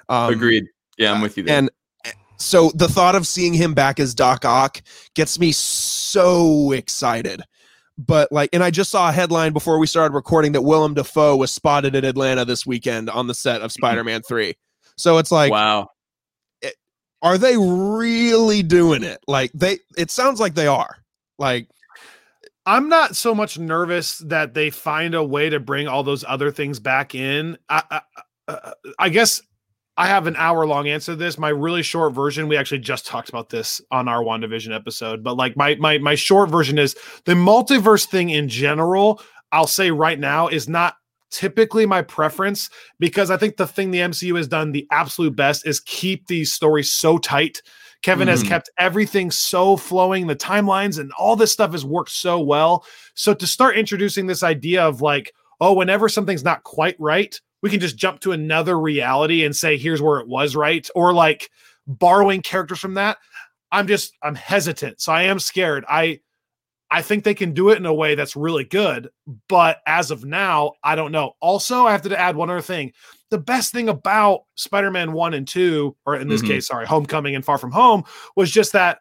Um, 0.08 0.32
Agreed. 0.32 0.66
Yeah, 0.98 1.12
I'm 1.12 1.20
with 1.20 1.36
you 1.36 1.42
there. 1.42 1.58
And 1.58 1.70
so 2.42 2.70
the 2.74 2.88
thought 2.88 3.14
of 3.14 3.26
seeing 3.26 3.54
him 3.54 3.72
back 3.72 4.00
as 4.00 4.14
Doc 4.14 4.44
Ock 4.44 4.82
gets 5.14 5.38
me 5.38 5.52
so 5.52 6.72
excited. 6.72 7.42
But 7.96 8.32
like, 8.32 8.50
and 8.52 8.64
I 8.64 8.70
just 8.70 8.90
saw 8.90 9.08
a 9.08 9.12
headline 9.12 9.52
before 9.52 9.78
we 9.78 9.86
started 9.86 10.14
recording 10.14 10.52
that 10.52 10.62
Willem 10.62 10.94
Dafoe 10.94 11.36
was 11.36 11.52
spotted 11.52 11.94
in 11.94 12.04
Atlanta 12.04 12.44
this 12.44 12.66
weekend 12.66 13.10
on 13.10 13.26
the 13.26 13.34
set 13.34 13.56
of 13.56 13.62
mm-hmm. 13.70 13.80
Spider-Man 13.80 14.22
Three. 14.22 14.54
So 14.96 15.18
it's 15.18 15.30
like, 15.30 15.52
wow, 15.52 15.88
it, 16.60 16.74
are 17.22 17.38
they 17.38 17.56
really 17.56 18.62
doing 18.62 19.04
it? 19.04 19.20
Like 19.28 19.52
they, 19.52 19.78
it 19.96 20.10
sounds 20.10 20.40
like 20.40 20.54
they 20.54 20.66
are. 20.66 20.96
Like, 21.38 21.68
I'm 22.66 22.88
not 22.88 23.14
so 23.14 23.34
much 23.34 23.58
nervous 23.58 24.18
that 24.18 24.54
they 24.54 24.70
find 24.70 25.14
a 25.14 25.24
way 25.24 25.48
to 25.50 25.60
bring 25.60 25.86
all 25.86 26.02
those 26.02 26.24
other 26.26 26.50
things 26.50 26.80
back 26.80 27.14
in. 27.14 27.56
I, 27.68 27.82
I, 27.90 28.00
uh, 28.48 28.72
I 28.98 29.08
guess 29.08 29.42
I 29.96 30.06
have 30.06 30.26
an 30.26 30.36
hour 30.36 30.66
long 30.66 30.88
answer 30.88 31.12
to 31.12 31.16
this. 31.16 31.38
My 31.38 31.50
really 31.50 31.82
short 31.82 32.14
version, 32.14 32.48
we 32.48 32.56
actually 32.56 32.78
just 32.78 33.06
talked 33.06 33.28
about 33.28 33.50
this 33.50 33.80
on 33.90 34.08
our 34.08 34.22
WandaVision 34.22 34.74
episode, 34.74 35.22
but 35.22 35.36
like 35.36 35.56
my 35.56 35.74
my 35.76 35.98
my 35.98 36.14
short 36.14 36.48
version 36.48 36.78
is 36.78 36.96
the 37.24 37.34
multiverse 37.34 38.06
thing 38.06 38.30
in 38.30 38.48
general, 38.48 39.20
I'll 39.52 39.66
say 39.66 39.90
right 39.90 40.18
now 40.18 40.48
is 40.48 40.68
not 40.68 40.94
typically 41.30 41.86
my 41.86 42.02
preference 42.02 42.70
because 42.98 43.30
I 43.30 43.36
think 43.36 43.56
the 43.56 43.66
thing 43.66 43.90
the 43.90 43.98
MCU 43.98 44.36
has 44.36 44.48
done 44.48 44.72
the 44.72 44.86
absolute 44.90 45.36
best 45.36 45.66
is 45.66 45.80
keep 45.80 46.26
these 46.26 46.52
stories 46.52 46.92
so 46.92 47.18
tight. 47.18 47.62
Kevin 48.02 48.26
mm-hmm. 48.26 48.32
has 48.32 48.42
kept 48.42 48.70
everything 48.78 49.30
so 49.30 49.76
flowing, 49.76 50.26
the 50.26 50.36
timelines 50.36 50.98
and 50.98 51.12
all 51.18 51.36
this 51.36 51.52
stuff 51.52 51.72
has 51.72 51.84
worked 51.84 52.10
so 52.10 52.40
well. 52.40 52.84
So 53.14 53.34
to 53.34 53.46
start 53.46 53.76
introducing 53.76 54.26
this 54.26 54.42
idea 54.42 54.82
of 54.82 55.00
like, 55.02 55.32
oh, 55.60 55.72
whenever 55.72 56.08
something's 56.08 56.44
not 56.44 56.64
quite 56.64 56.96
right, 56.98 57.38
we 57.62 57.70
can 57.70 57.80
just 57.80 57.96
jump 57.96 58.20
to 58.20 58.32
another 58.32 58.78
reality 58.78 59.44
and 59.44 59.56
say 59.56 59.78
here's 59.78 60.02
where 60.02 60.18
it 60.18 60.28
was 60.28 60.54
right 60.54 60.88
or 60.94 61.12
like 61.12 61.50
borrowing 61.86 62.42
characters 62.42 62.78
from 62.78 62.94
that 62.94 63.18
i'm 63.72 63.86
just 63.86 64.14
i'm 64.22 64.34
hesitant. 64.34 65.00
So 65.00 65.12
i 65.12 65.22
am 65.22 65.38
scared. 65.38 65.84
I 65.88 66.20
i 66.90 67.00
think 67.00 67.24
they 67.24 67.34
can 67.34 67.54
do 67.54 67.70
it 67.70 67.78
in 67.78 67.86
a 67.86 67.94
way 67.94 68.14
that's 68.14 68.36
really 68.36 68.64
good 68.64 69.08
but 69.48 69.78
as 69.86 70.10
of 70.10 70.24
now 70.24 70.72
i 70.84 70.94
don't 70.94 71.12
know. 71.12 71.32
Also 71.40 71.86
i 71.86 71.92
have 71.92 72.02
to 72.02 72.20
add 72.20 72.36
one 72.36 72.50
other 72.50 72.60
thing. 72.60 72.92
The 73.30 73.38
best 73.38 73.72
thing 73.72 73.88
about 73.88 74.42
spider-man 74.56 75.12
1 75.12 75.34
and 75.34 75.48
2 75.48 75.96
or 76.04 76.16
in 76.16 76.28
this 76.28 76.42
mm-hmm. 76.42 76.50
case 76.50 76.66
sorry 76.66 76.86
homecoming 76.86 77.34
and 77.34 77.44
far 77.44 77.58
from 77.58 77.72
home 77.72 78.04
was 78.36 78.50
just 78.50 78.72
that 78.72 78.98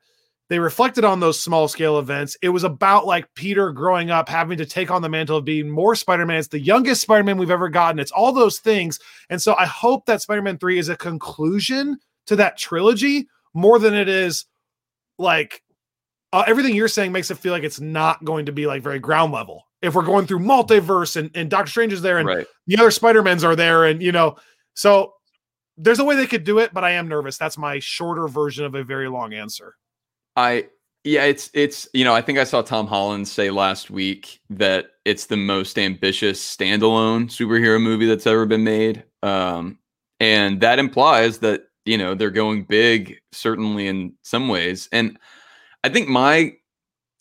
they 0.51 0.59
reflected 0.59 1.05
on 1.05 1.21
those 1.21 1.39
small 1.39 1.69
scale 1.69 1.97
events. 1.97 2.35
It 2.41 2.49
was 2.49 2.65
about 2.65 3.05
like 3.05 3.33
Peter 3.35 3.71
growing 3.71 4.11
up, 4.11 4.27
having 4.27 4.57
to 4.57 4.65
take 4.65 4.91
on 4.91 5.01
the 5.01 5.07
mantle 5.07 5.37
of 5.37 5.45
being 5.45 5.69
more 5.69 5.95
Spider 5.95 6.25
Man. 6.25 6.39
It's 6.39 6.49
the 6.49 6.59
youngest 6.59 6.99
Spider 6.99 7.23
Man 7.23 7.37
we've 7.37 7.49
ever 7.49 7.69
gotten. 7.69 7.99
It's 7.99 8.11
all 8.11 8.33
those 8.33 8.59
things. 8.59 8.99
And 9.29 9.41
so 9.41 9.55
I 9.55 9.65
hope 9.65 10.07
that 10.07 10.21
Spider 10.21 10.41
Man 10.41 10.57
3 10.57 10.77
is 10.77 10.89
a 10.89 10.97
conclusion 10.97 11.97
to 12.27 12.35
that 12.35 12.57
trilogy 12.57 13.29
more 13.53 13.79
than 13.79 13.93
it 13.93 14.09
is 14.09 14.43
like 15.17 15.63
uh, 16.33 16.43
everything 16.45 16.75
you're 16.75 16.89
saying 16.89 17.13
makes 17.13 17.31
it 17.31 17.37
feel 17.37 17.53
like 17.53 17.63
it's 17.63 17.79
not 17.79 18.21
going 18.25 18.47
to 18.47 18.51
be 18.51 18.67
like 18.67 18.83
very 18.83 18.99
ground 18.99 19.31
level. 19.31 19.63
If 19.81 19.95
we're 19.95 20.03
going 20.03 20.27
through 20.27 20.39
multiverse 20.39 21.15
and, 21.15 21.31
and 21.33 21.49
Doctor 21.49 21.69
Strange 21.69 21.93
is 21.93 22.01
there 22.01 22.17
and 22.17 22.27
right. 22.27 22.47
the 22.67 22.77
other 22.77 22.91
Spider-Mans 22.91 23.45
are 23.45 23.55
there, 23.55 23.85
and 23.85 24.01
you 24.01 24.11
know, 24.11 24.35
so 24.73 25.13
there's 25.77 25.99
a 25.99 26.03
way 26.03 26.17
they 26.17 26.27
could 26.27 26.43
do 26.43 26.59
it, 26.59 26.73
but 26.73 26.83
I 26.83 26.91
am 26.91 27.07
nervous. 27.07 27.37
That's 27.37 27.57
my 27.57 27.79
shorter 27.79 28.27
version 28.27 28.65
of 28.65 28.75
a 28.75 28.83
very 28.83 29.07
long 29.07 29.33
answer. 29.33 29.75
I 30.35 30.67
yeah, 31.03 31.23
it's 31.23 31.49
it's 31.53 31.87
you 31.93 32.03
know 32.03 32.13
I 32.13 32.21
think 32.21 32.37
I 32.37 32.43
saw 32.43 32.61
Tom 32.61 32.87
Holland 32.87 33.27
say 33.27 33.49
last 33.49 33.89
week 33.89 34.39
that 34.49 34.91
it's 35.03 35.25
the 35.25 35.37
most 35.37 35.79
ambitious 35.79 36.39
standalone 36.43 37.25
superhero 37.25 37.81
movie 37.81 38.05
that's 38.05 38.27
ever 38.27 38.45
been 38.45 38.63
made, 38.63 39.03
um, 39.23 39.79
and 40.19 40.61
that 40.61 40.79
implies 40.79 41.39
that 41.39 41.63
you 41.85 41.97
know 41.97 42.13
they're 42.13 42.29
going 42.29 42.63
big 42.63 43.19
certainly 43.31 43.87
in 43.87 44.13
some 44.21 44.47
ways, 44.47 44.89
and 44.91 45.17
I 45.83 45.89
think 45.89 46.07
my 46.07 46.53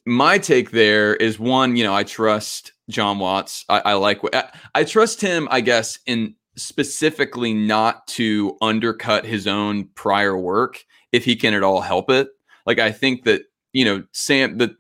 my 0.07 0.39
take 0.39 0.71
there 0.73 1.17
is 1.17 1.39
one 1.39 1.77
you 1.77 1.85
know 1.85 1.95
I 1.95 2.05
trust 2.05 2.73
Jon 2.91 3.19
Watts, 3.19 3.65
I, 3.71 3.81
I 3.81 3.93
like 3.95 4.21
I, 4.35 4.51
I 4.75 4.85
trust 4.85 5.23
him 5.23 5.49
I 5.51 5.63
guess 5.63 5.99
in 6.07 6.35
specifically 6.57 7.55
not 7.55 8.07
to 8.09 8.59
undercut 8.61 9.25
his 9.25 9.47
own 9.47 9.89
prior 9.95 10.37
work 10.37 10.85
if 11.13 11.25
he 11.25 11.35
can 11.35 11.55
at 11.55 11.63
all 11.63 11.81
help 11.81 12.11
it 12.11 12.29
like 12.71 12.79
I 12.79 12.93
think 12.93 13.25
that 13.25 13.43
you 13.73 13.85
know 13.85 14.05
Sam 14.13 14.59
the 14.59 14.77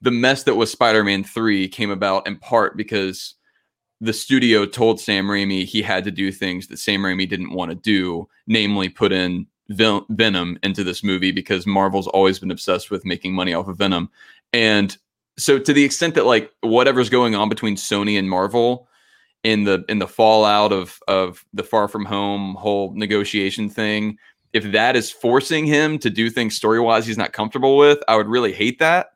the 0.00 0.10
mess 0.10 0.42
that 0.44 0.54
was 0.54 0.70
Spider-Man 0.70 1.24
3 1.24 1.68
came 1.68 1.90
about 1.90 2.26
in 2.26 2.36
part 2.36 2.76
because 2.76 3.34
the 4.00 4.12
studio 4.12 4.66
told 4.66 5.00
Sam 5.00 5.26
Raimi 5.26 5.64
he 5.64 5.82
had 5.82 6.04
to 6.04 6.10
do 6.10 6.32
things 6.32 6.66
that 6.66 6.78
Sam 6.78 7.00
Raimi 7.02 7.28
didn't 7.28 7.52
want 7.52 7.70
to 7.70 7.74
do, 7.74 8.28
namely 8.46 8.88
put 8.88 9.12
in 9.12 9.46
Ven- 9.68 10.04
Venom 10.10 10.58
into 10.62 10.84
this 10.84 11.02
movie 11.02 11.32
because 11.32 11.66
Marvel's 11.66 12.08
always 12.08 12.38
been 12.38 12.50
obsessed 12.50 12.90
with 12.90 13.04
making 13.04 13.34
money 13.34 13.54
off 13.54 13.68
of 13.68 13.78
Venom. 13.78 14.10
And 14.52 14.96
so 15.38 15.58
to 15.58 15.72
the 15.72 15.84
extent 15.84 16.14
that 16.14 16.26
like 16.26 16.50
whatever's 16.60 17.10
going 17.10 17.34
on 17.34 17.48
between 17.48 17.76
Sony 17.76 18.18
and 18.18 18.28
Marvel 18.28 18.88
in 19.42 19.64
the 19.64 19.84
in 19.88 19.98
the 19.98 20.08
fallout 20.08 20.72
of 20.72 20.98
of 21.08 21.44
the 21.52 21.62
Far 21.62 21.88
From 21.88 22.04
Home 22.04 22.54
whole 22.54 22.92
negotiation 22.94 23.68
thing, 23.68 24.18
if 24.54 24.70
that 24.72 24.96
is 24.96 25.10
forcing 25.10 25.66
him 25.66 25.98
to 25.98 26.08
do 26.08 26.30
things 26.30 26.56
story 26.56 26.80
wise 26.80 27.06
he's 27.06 27.18
not 27.18 27.32
comfortable 27.32 27.76
with, 27.76 27.98
I 28.08 28.16
would 28.16 28.28
really 28.28 28.52
hate 28.52 28.78
that. 28.78 29.08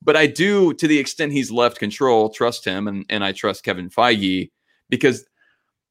But 0.00 0.16
I 0.16 0.26
do, 0.26 0.72
to 0.74 0.86
the 0.86 0.98
extent 0.98 1.32
he's 1.32 1.50
left 1.50 1.78
control, 1.78 2.30
trust 2.30 2.64
him, 2.64 2.88
and 2.88 3.04
and 3.10 3.24
I 3.24 3.32
trust 3.32 3.64
Kevin 3.64 3.90
Feige 3.90 4.50
because 4.88 5.26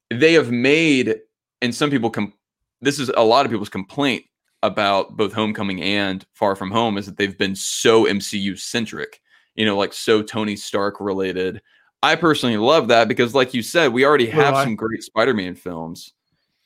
they 0.10 0.34
have 0.34 0.52
made, 0.52 1.18
and 1.62 1.76
some 1.76 1.90
people 1.90 2.10
come. 2.10 2.34
This 2.82 3.00
is 3.00 3.10
a 3.10 3.24
lot 3.24 3.46
of 3.46 3.52
people's 3.52 3.70
complaint 3.70 4.26
about 4.62 5.18
both 5.18 5.34
Homecoming 5.34 5.82
and 5.82 6.26
Far 6.34 6.56
From 6.56 6.72
Home 6.72 6.98
is 6.98 7.06
that 7.06 7.18
they've 7.18 7.38
been 7.38 7.56
so 7.56 8.06
MCU 8.06 8.58
centric, 8.58 9.20
you 9.56 9.66
know, 9.66 9.78
like 9.78 9.94
so 9.94 10.22
Tony 10.22 10.56
Stark 10.56 11.00
related. 11.00 11.62
I 12.02 12.16
personally 12.16 12.58
love 12.58 12.88
that 12.90 13.08
because, 13.08 13.34
like 13.34 13.54
you 13.54 13.62
said, 13.62 13.94
we 13.94 14.06
already 14.06 14.28
have 14.28 14.56
some 14.56 14.76
great 14.76 15.04
Spider 15.04 15.34
Man 15.34 15.56
films. 15.56 16.14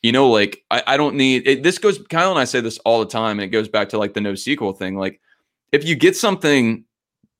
You 0.02 0.12
know, 0.12 0.30
like 0.30 0.62
I, 0.70 0.82
I 0.86 0.96
don't 0.96 1.16
need 1.16 1.46
it, 1.46 1.62
this. 1.62 1.78
Goes 1.78 1.98
Kyle 2.08 2.30
and 2.30 2.38
I 2.38 2.44
say 2.44 2.60
this 2.60 2.78
all 2.78 3.00
the 3.00 3.06
time, 3.06 3.38
and 3.38 3.44
it 3.44 3.48
goes 3.48 3.68
back 3.68 3.88
to 3.90 3.98
like 3.98 4.14
the 4.14 4.20
no 4.20 4.34
sequel 4.34 4.72
thing. 4.72 4.96
Like, 4.96 5.20
if 5.72 5.84
you 5.84 5.96
get 5.96 6.16
something 6.16 6.84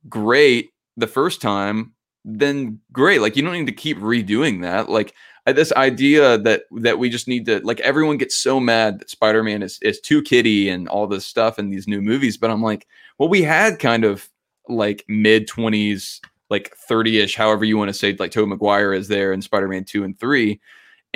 great 0.09 0.71
the 0.97 1.07
first 1.07 1.41
time, 1.41 1.93
then 2.25 2.81
great. 2.93 3.21
Like, 3.21 3.37
you 3.37 3.43
don't 3.43 3.53
need 3.53 3.67
to 3.67 3.73
keep 3.73 3.99
redoing 3.99 4.63
that. 4.63 4.89
Like, 4.89 5.15
this 5.53 5.73
idea 5.73 6.39
that 6.39 6.63
that 6.73 6.99
we 6.99 7.09
just 7.09 7.29
need 7.29 7.47
to 7.47 7.61
like 7.65 7.81
everyone 7.81 8.19
gets 8.19 8.37
so 8.37 8.61
mad 8.61 9.01
that 9.01 9.11
Spider-Man 9.11 9.63
is 9.63 9.79
is 9.83 10.01
too 10.01 10.23
kitty 10.23 10.69
and 10.69 10.89
all 10.89 11.07
this 11.07 11.27
stuff 11.27 11.59
in 11.59 11.71
these 11.71 11.89
new 11.89 12.03
movies, 12.03 12.37
but 12.37 12.51
I'm 12.51 12.63
like, 12.63 12.87
well, 13.19 13.29
we 13.29 13.43
had 13.43 13.79
kind 13.79 14.05
of 14.05 14.29
like 14.69 15.05
mid 15.09 15.49
20s, 15.49 16.21
like 16.51 16.77
30ish, 16.91 17.37
however 17.37 17.65
you 17.65 17.79
want 17.79 17.89
to 17.89 17.95
say, 17.95 18.15
like 18.19 18.31
Tobey 18.31 18.49
Maguire 18.49 18.93
is 18.93 19.09
there 19.09 19.33
in 19.33 19.41
Spider-Man 19.43 19.85
2 19.85 20.05
and 20.05 20.19
3. 20.19 20.61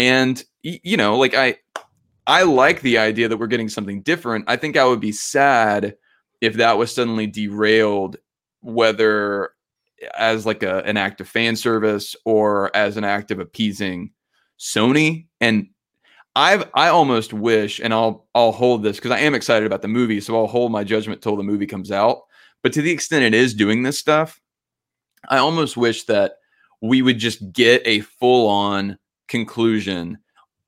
And 0.03 0.43
you 0.65 0.97
know, 0.97 1.17
like 1.17 1.35
I 1.37 1.59
I 2.27 2.43
like 2.43 2.81
the 2.81 2.99
idea 2.99 3.29
that 3.29 3.37
we're 3.37 3.47
getting 3.47 3.69
something 3.69 4.03
different. 4.03 4.47
I 4.49 4.57
think 4.57 4.77
I 4.77 4.85
would 4.85 4.99
be 4.99 5.13
sad 5.13 5.95
if 6.41 6.55
that 6.55 6.77
was 6.77 6.93
suddenly 6.93 7.29
derailed, 7.29 8.17
whether 8.63 9.51
as 10.19 10.45
like 10.45 10.65
a, 10.65 10.79
an 10.79 10.97
act 10.97 11.21
of 11.21 11.29
fan 11.29 11.55
service 11.55 12.17
or 12.25 12.75
as 12.77 12.97
an 12.97 13.05
act 13.05 13.31
of 13.31 13.39
appeasing 13.39 14.11
Sony 14.59 15.27
and 15.41 15.69
I've 16.35 16.69
I 16.75 16.89
almost 16.89 17.33
wish 17.33 17.79
and 17.79 17.95
I'll 17.95 18.27
I'll 18.35 18.51
hold 18.51 18.83
this 18.83 18.97
because 18.97 19.13
I 19.13 19.21
am 19.21 19.37
excited 19.37 19.67
about 19.67 19.83
the 19.83 19.89
movie, 19.89 20.21
so 20.21 20.37
I'll 20.37 20.49
hold 20.49 20.73
my 20.73 20.83
judgment 20.83 21.23
till 21.23 21.37
the 21.37 21.45
movie 21.45 21.67
comes 21.67 21.93
out. 21.93 22.23
But 22.65 22.73
to 22.73 22.83
the 22.83 22.91
extent 22.91 23.25
it 23.25 23.35
is 23.35 23.55
doing 23.55 23.85
this 23.85 24.01
stuff, 24.01 24.41
I 25.29 25.39
almost 25.39 25.77
wish 25.77 26.07
that 26.07 26.33
we 26.81 27.03
would 27.03 27.19
just 27.19 27.53
get 27.53 27.83
a 27.85 28.01
full 28.01 28.49
on 28.49 28.99
conclusion 29.33 30.19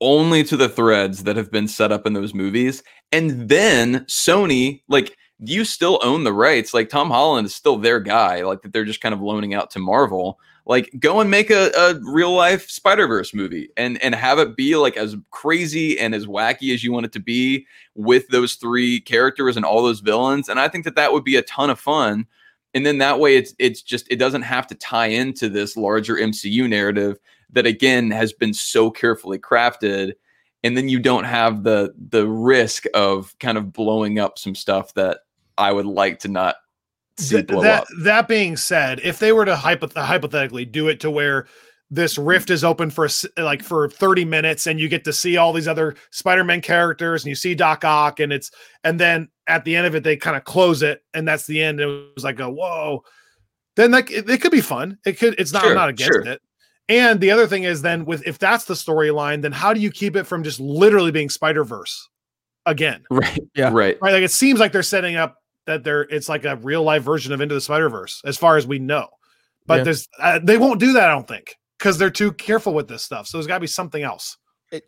only 0.01 0.43
to 0.43 0.57
the 0.57 0.67
threads 0.67 1.23
that 1.23 1.37
have 1.37 1.49
been 1.49 1.69
set 1.69 1.93
up 1.93 2.05
in 2.05 2.11
those 2.11 2.33
movies. 2.33 2.83
And 3.13 3.47
then 3.47 4.01
Sony, 4.05 4.81
like, 4.89 5.15
you 5.39 5.63
still 5.63 5.99
own 6.03 6.25
the 6.25 6.33
rights? 6.33 6.73
Like 6.73 6.89
Tom 6.89 7.09
Holland 7.09 7.45
is 7.45 7.55
still 7.55 7.77
their 7.77 8.01
guy, 8.01 8.43
like 8.43 8.61
that 8.61 8.73
they're 8.73 8.83
just 8.83 9.01
kind 9.01 9.13
of 9.13 9.21
loaning 9.21 9.53
out 9.53 9.71
to 9.71 9.79
Marvel 9.79 10.37
like 10.65 10.91
go 10.99 11.19
and 11.19 11.29
make 11.29 11.51
a, 11.51 11.69
a 11.77 11.99
real 12.01 12.33
life 12.33 12.69
spider-verse 12.69 13.33
movie 13.33 13.69
and 13.77 14.01
and 14.01 14.15
have 14.15 14.39
it 14.39 14.55
be 14.55 14.75
like 14.75 14.97
as 14.97 15.15
crazy 15.31 15.99
and 15.99 16.15
as 16.15 16.25
wacky 16.25 16.73
as 16.73 16.83
you 16.83 16.91
want 16.91 17.05
it 17.05 17.11
to 17.11 17.19
be 17.19 17.65
with 17.93 18.27
those 18.29 18.55
three 18.55 18.99
characters 19.01 19.55
and 19.55 19.65
all 19.65 19.83
those 19.83 19.99
villains 19.99 20.49
and 20.49 20.59
i 20.59 20.67
think 20.67 20.83
that 20.83 20.95
that 20.95 21.11
would 21.13 21.23
be 21.23 21.35
a 21.35 21.41
ton 21.43 21.69
of 21.69 21.79
fun 21.79 22.25
and 22.73 22.85
then 22.85 22.97
that 22.97 23.19
way 23.19 23.35
it's 23.35 23.53
it's 23.59 23.81
just 23.81 24.07
it 24.09 24.17
doesn't 24.17 24.41
have 24.41 24.67
to 24.67 24.75
tie 24.75 25.07
into 25.07 25.49
this 25.49 25.77
larger 25.77 26.15
mcu 26.15 26.67
narrative 26.67 27.17
that 27.55 27.65
again 27.65 28.11
has 28.11 28.31
been 28.31 28.53
so 28.53 28.91
carefully 28.91 29.39
crafted 29.39 30.13
and 30.63 30.77
then 30.77 30.87
you 30.87 30.99
don't 30.99 31.25
have 31.25 31.63
the 31.63 31.93
the 32.09 32.27
risk 32.27 32.85
of 32.93 33.35
kind 33.39 33.57
of 33.57 33.73
blowing 33.73 34.19
up 34.19 34.37
some 34.37 34.53
stuff 34.55 34.93
that 34.93 35.19
i 35.57 35.71
would 35.71 35.85
like 35.85 36.19
to 36.19 36.27
not 36.27 36.55
Th- 37.17 37.47
that 37.47 37.81
up. 37.81 37.87
that 38.01 38.27
being 38.27 38.57
said, 38.57 38.99
if 39.01 39.19
they 39.19 39.31
were 39.31 39.45
to 39.45 39.55
hypoth- 39.55 39.95
hypothetically 39.95 40.65
do 40.65 40.89
it 40.89 40.99
to 40.99 41.09
where 41.09 41.47
this 41.89 42.17
rift 42.17 42.49
is 42.49 42.63
open 42.63 42.89
for 42.89 43.07
like 43.37 43.63
for 43.63 43.87
30 43.87 44.25
minutes 44.25 44.67
and 44.67 44.81
you 44.81 44.89
get 44.89 45.05
to 45.05 45.13
see 45.13 45.37
all 45.37 45.53
these 45.53 45.67
other 45.67 45.95
Spider-Man 46.11 46.59
characters 46.59 47.23
and 47.23 47.29
you 47.29 47.35
see 47.35 47.55
Doc 47.55 47.85
Ock 47.85 48.19
and 48.19 48.33
it's 48.33 48.51
and 48.83 48.99
then 48.99 49.29
at 49.47 49.63
the 49.63 49.77
end 49.77 49.87
of 49.87 49.95
it 49.95 50.03
they 50.03 50.17
kind 50.17 50.35
of 50.35 50.43
close 50.43 50.81
it 50.81 51.03
and 51.13 51.25
that's 51.25 51.47
the 51.47 51.61
end. 51.61 51.79
It 51.79 51.85
was 51.85 52.25
like 52.25 52.39
a 52.41 52.49
whoa. 52.49 53.03
Then 53.77 53.91
like 53.91 54.11
it, 54.11 54.29
it 54.29 54.41
could 54.41 54.51
be 54.51 54.59
fun. 54.59 54.97
It 55.05 55.17
could 55.17 55.35
it's 55.39 55.53
not 55.53 55.61
sure, 55.61 55.71
I'm 55.71 55.77
not 55.77 55.89
against 55.89 56.11
sure. 56.11 56.27
it. 56.27 56.41
And 56.87 57.19
the 57.19 57.31
other 57.31 57.47
thing 57.47 57.63
is 57.63 57.81
then 57.81 58.05
with 58.05 58.25
if 58.27 58.37
that's 58.37 58.65
the 58.65 58.75
storyline, 58.75 59.41
then 59.41 59.51
how 59.51 59.73
do 59.73 59.79
you 59.79 59.91
keep 59.91 60.15
it 60.15 60.25
from 60.25 60.43
just 60.43 60.59
literally 60.59 61.11
being 61.11 61.29
Spider-Verse 61.29 62.09
again? 62.65 63.03
Right. 63.11 63.39
Yeah. 63.55 63.71
Right. 63.71 63.97
Right. 64.01 64.13
Like 64.13 64.23
it 64.23 64.31
seems 64.31 64.59
like 64.59 64.71
they're 64.71 64.83
setting 64.83 65.15
up 65.15 65.37
that 65.65 65.83
they're 65.83 66.01
it's 66.03 66.29
like 66.29 66.45
a 66.45 66.57
real 66.57 66.83
life 66.83 67.03
version 67.03 67.33
of 67.33 67.41
Into 67.41 67.55
the 67.55 67.61
Spider 67.61 67.89
Verse, 67.89 68.21
as 68.25 68.37
far 68.37 68.57
as 68.57 68.67
we 68.67 68.79
know. 68.79 69.07
But 69.65 69.77
yeah. 69.79 69.83
there's 69.83 70.07
uh, 70.19 70.39
they 70.43 70.57
won't 70.57 70.79
do 70.79 70.93
that, 70.93 71.09
I 71.09 71.13
don't 71.13 71.27
think, 71.27 71.55
because 71.79 71.97
they're 71.97 72.11
too 72.11 72.31
careful 72.33 72.73
with 72.73 72.87
this 72.87 73.03
stuff. 73.03 73.27
So 73.27 73.37
there's 73.37 73.47
got 73.47 73.55
to 73.55 73.61
be 73.61 73.67
something 73.67 74.03
else. 74.03 74.37
It, 74.71 74.83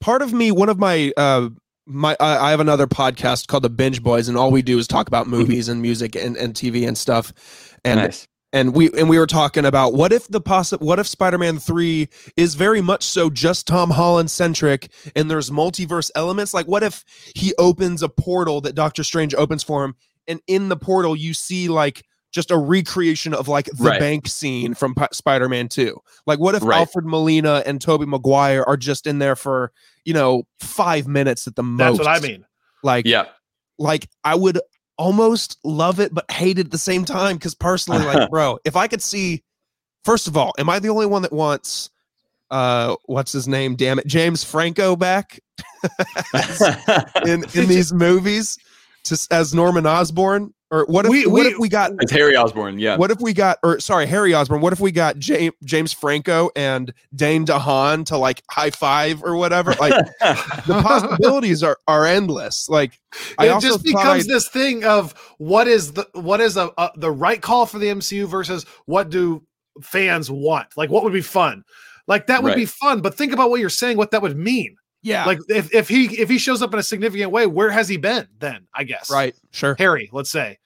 part 0.00 0.20
of 0.20 0.32
me, 0.32 0.52
one 0.52 0.68
of 0.68 0.78
my 0.78 1.12
uh, 1.16 1.48
my 1.86 2.16
I 2.20 2.50
have 2.50 2.60
another 2.60 2.86
podcast 2.86 3.46
called 3.46 3.64
the 3.64 3.70
Binge 3.70 4.02
Boys, 4.02 4.28
and 4.28 4.36
all 4.36 4.50
we 4.50 4.62
do 4.62 4.78
is 4.78 4.86
talk 4.86 5.08
about 5.08 5.26
movies 5.28 5.68
and 5.68 5.80
music 5.80 6.16
and, 6.16 6.36
and 6.36 6.54
TV 6.54 6.86
and 6.86 6.96
stuff. 6.98 7.32
And 7.84 8.00
nice. 8.00 8.28
And 8.54 8.72
we 8.72 8.90
and 8.92 9.10
we 9.10 9.18
were 9.18 9.26
talking 9.26 9.66
about 9.66 9.92
what 9.92 10.12
if 10.12 10.28
the 10.28 10.40
possi- 10.40 10.80
what 10.80 10.98
if 10.98 11.06
Spider-Man 11.06 11.58
3 11.58 12.08
is 12.36 12.54
very 12.54 12.80
much 12.80 13.02
so 13.02 13.28
just 13.28 13.66
Tom 13.66 13.90
Holland 13.90 14.30
centric 14.30 14.90
and 15.14 15.30
there's 15.30 15.50
multiverse 15.50 16.10
elements 16.14 16.54
like 16.54 16.66
what 16.66 16.82
if 16.82 17.04
he 17.34 17.52
opens 17.58 18.02
a 18.02 18.08
portal 18.08 18.62
that 18.62 18.74
Doctor 18.74 19.04
Strange 19.04 19.34
opens 19.34 19.62
for 19.62 19.84
him 19.84 19.96
and 20.28 20.40
in 20.46 20.70
the 20.70 20.76
portal 20.76 21.14
you 21.16 21.34
see 21.34 21.68
like 21.68 22.04
just 22.32 22.50
a 22.50 22.56
recreation 22.56 23.34
of 23.34 23.48
like 23.48 23.66
the 23.66 23.84
right. 23.84 24.00
bank 24.00 24.26
scene 24.26 24.74
from 24.74 24.92
P- 24.94 25.04
Spider-Man 25.12 25.68
2. 25.68 25.96
Like 26.26 26.40
what 26.40 26.56
if 26.56 26.64
right. 26.64 26.78
Alfred 26.78 27.06
Molina 27.06 27.62
and 27.64 27.80
Tobey 27.80 28.06
Maguire 28.06 28.64
are 28.66 28.76
just 28.76 29.06
in 29.06 29.20
there 29.20 29.36
for, 29.36 29.70
you 30.04 30.14
know, 30.14 30.42
5 30.58 31.06
minutes 31.06 31.46
at 31.46 31.54
the 31.54 31.62
most. 31.62 31.98
That's 31.98 32.08
what 32.08 32.24
I 32.24 32.26
mean. 32.26 32.44
Like 32.82 33.06
Yeah. 33.06 33.26
Like 33.78 34.08
I 34.24 34.34
would 34.34 34.60
almost 34.96 35.58
love 35.64 35.98
it 35.98 36.14
but 36.14 36.30
hate 36.30 36.58
it 36.58 36.66
at 36.66 36.70
the 36.70 36.78
same 36.78 37.04
time 37.04 37.38
cuz 37.38 37.54
personally 37.54 38.04
like 38.04 38.30
bro, 38.30 38.58
if 38.64 38.76
I 38.76 38.86
could 38.86 39.02
see 39.02 39.42
first 40.04 40.26
of 40.28 40.36
all, 40.36 40.52
am 40.58 40.70
I 40.70 40.78
the 40.78 40.88
only 40.88 41.06
one 41.06 41.22
that 41.22 41.32
wants 41.32 41.90
uh 42.50 42.96
what's 43.06 43.32
his 43.32 43.48
name? 43.48 43.74
Damn 43.76 43.98
it, 43.98 44.06
James 44.06 44.44
Franco 44.44 44.96
back 44.96 45.40
in 47.26 47.44
in 47.54 47.68
these 47.68 47.92
movies 47.92 48.56
to, 49.04 49.26
as 49.30 49.52
Norman 49.52 49.86
Osborn? 49.86 50.53
Or 50.70 50.86
what 50.86 51.04
if 51.04 51.10
we, 51.10 51.26
what 51.26 51.44
we, 51.44 51.52
if 51.52 51.58
we 51.58 51.68
got 51.68 51.92
it's 52.00 52.10
Harry 52.10 52.36
Osborn? 52.36 52.78
Yeah. 52.78 52.96
What 52.96 53.10
if 53.10 53.20
we 53.20 53.32
got 53.32 53.58
or 53.62 53.78
sorry, 53.80 54.06
Harry 54.06 54.34
Osborn? 54.34 54.60
What 54.60 54.72
if 54.72 54.80
we 54.80 54.90
got 54.90 55.18
James 55.18 55.52
James 55.62 55.92
Franco 55.92 56.50
and 56.56 56.92
Dane 57.14 57.44
DeHaan 57.44 58.06
to 58.06 58.16
like 58.16 58.42
high 58.50 58.70
five 58.70 59.22
or 59.22 59.36
whatever? 59.36 59.74
Like 59.78 59.92
the 60.20 60.80
possibilities 60.82 61.62
are 61.62 61.76
are 61.86 62.06
endless. 62.06 62.68
Like 62.68 62.98
I 63.38 63.54
it 63.54 63.60
just 63.60 63.84
becomes 63.84 64.26
this 64.26 64.48
thing 64.48 64.84
of 64.84 65.12
what 65.38 65.68
is 65.68 65.92
the 65.92 66.08
what 66.14 66.40
is 66.40 66.56
a, 66.56 66.70
a 66.78 66.90
the 66.96 67.10
right 67.10 67.40
call 67.40 67.66
for 67.66 67.78
the 67.78 67.88
MCU 67.88 68.26
versus 68.26 68.64
what 68.86 69.10
do 69.10 69.42
fans 69.82 70.30
want? 70.30 70.68
Like 70.76 70.90
what 70.90 71.04
would 71.04 71.12
be 71.12 71.20
fun? 71.20 71.62
Like 72.06 72.26
that 72.26 72.42
would 72.42 72.50
right. 72.50 72.56
be 72.56 72.66
fun, 72.66 73.00
but 73.00 73.14
think 73.14 73.32
about 73.32 73.50
what 73.50 73.60
you're 73.60 73.70
saying, 73.70 73.96
what 73.96 74.10
that 74.10 74.22
would 74.22 74.36
mean. 74.36 74.76
Yeah. 75.04 75.26
Like 75.26 75.38
if, 75.48 75.72
if 75.72 75.88
he 75.88 76.06
if 76.18 76.28
he 76.30 76.38
shows 76.38 76.62
up 76.62 76.72
in 76.72 76.80
a 76.80 76.82
significant 76.82 77.30
way, 77.30 77.46
where 77.46 77.70
has 77.70 77.88
he 77.88 77.98
been 77.98 78.26
then? 78.38 78.66
I 78.74 78.84
guess. 78.84 79.10
Right. 79.10 79.34
Sure. 79.52 79.76
Harry, 79.78 80.08
let's 80.12 80.30
say. 80.30 80.58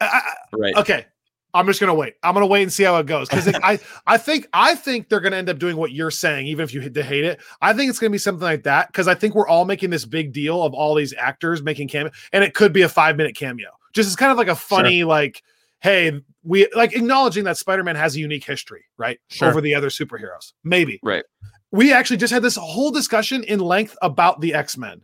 I, 0.00 0.20
right. 0.52 0.74
Okay. 0.76 1.06
I'm 1.54 1.66
just 1.66 1.80
gonna 1.80 1.94
wait. 1.94 2.14
I'm 2.22 2.34
gonna 2.34 2.46
wait 2.46 2.62
and 2.62 2.72
see 2.72 2.82
how 2.82 2.96
it 2.98 3.06
goes 3.06 3.28
because 3.28 3.48
I 3.62 3.78
I 4.06 4.18
think 4.18 4.48
I 4.52 4.74
think 4.74 5.08
they're 5.08 5.20
gonna 5.20 5.36
end 5.36 5.48
up 5.48 5.58
doing 5.58 5.76
what 5.76 5.92
you're 5.92 6.10
saying, 6.10 6.46
even 6.48 6.62
if 6.62 6.74
you 6.74 6.80
hate 6.80 6.94
to 6.94 7.02
hate 7.02 7.24
it. 7.24 7.40
I 7.62 7.72
think 7.72 7.88
it's 7.88 7.98
gonna 7.98 8.10
be 8.10 8.18
something 8.18 8.42
like 8.42 8.64
that 8.64 8.88
because 8.88 9.08
I 9.08 9.14
think 9.14 9.34
we're 9.34 9.48
all 9.48 9.64
making 9.64 9.90
this 9.90 10.04
big 10.04 10.32
deal 10.32 10.62
of 10.62 10.74
all 10.74 10.94
these 10.94 11.14
actors 11.14 11.62
making 11.62 11.88
cameo, 11.88 12.12
and 12.32 12.44
it 12.44 12.54
could 12.54 12.72
be 12.72 12.82
a 12.82 12.88
five 12.88 13.16
minute 13.16 13.34
cameo. 13.34 13.70
Just 13.94 14.08
as 14.08 14.16
kind 14.16 14.30
of 14.30 14.36
like 14.36 14.48
a 14.48 14.54
funny 14.54 14.98
sure. 14.98 15.06
like, 15.06 15.42
hey, 15.80 16.20
we 16.42 16.68
like 16.74 16.94
acknowledging 16.94 17.44
that 17.44 17.56
Spider-Man 17.56 17.96
has 17.96 18.14
a 18.14 18.18
unique 18.20 18.44
history, 18.44 18.84
right, 18.98 19.18
sure. 19.28 19.48
over 19.48 19.62
the 19.62 19.74
other 19.74 19.88
superheroes. 19.88 20.52
Maybe, 20.64 21.00
right 21.02 21.24
we 21.72 21.92
actually 21.92 22.16
just 22.16 22.32
had 22.32 22.42
this 22.42 22.56
whole 22.56 22.90
discussion 22.90 23.44
in 23.44 23.60
length 23.60 23.96
about 24.02 24.40
the 24.40 24.54
X-Men. 24.54 25.02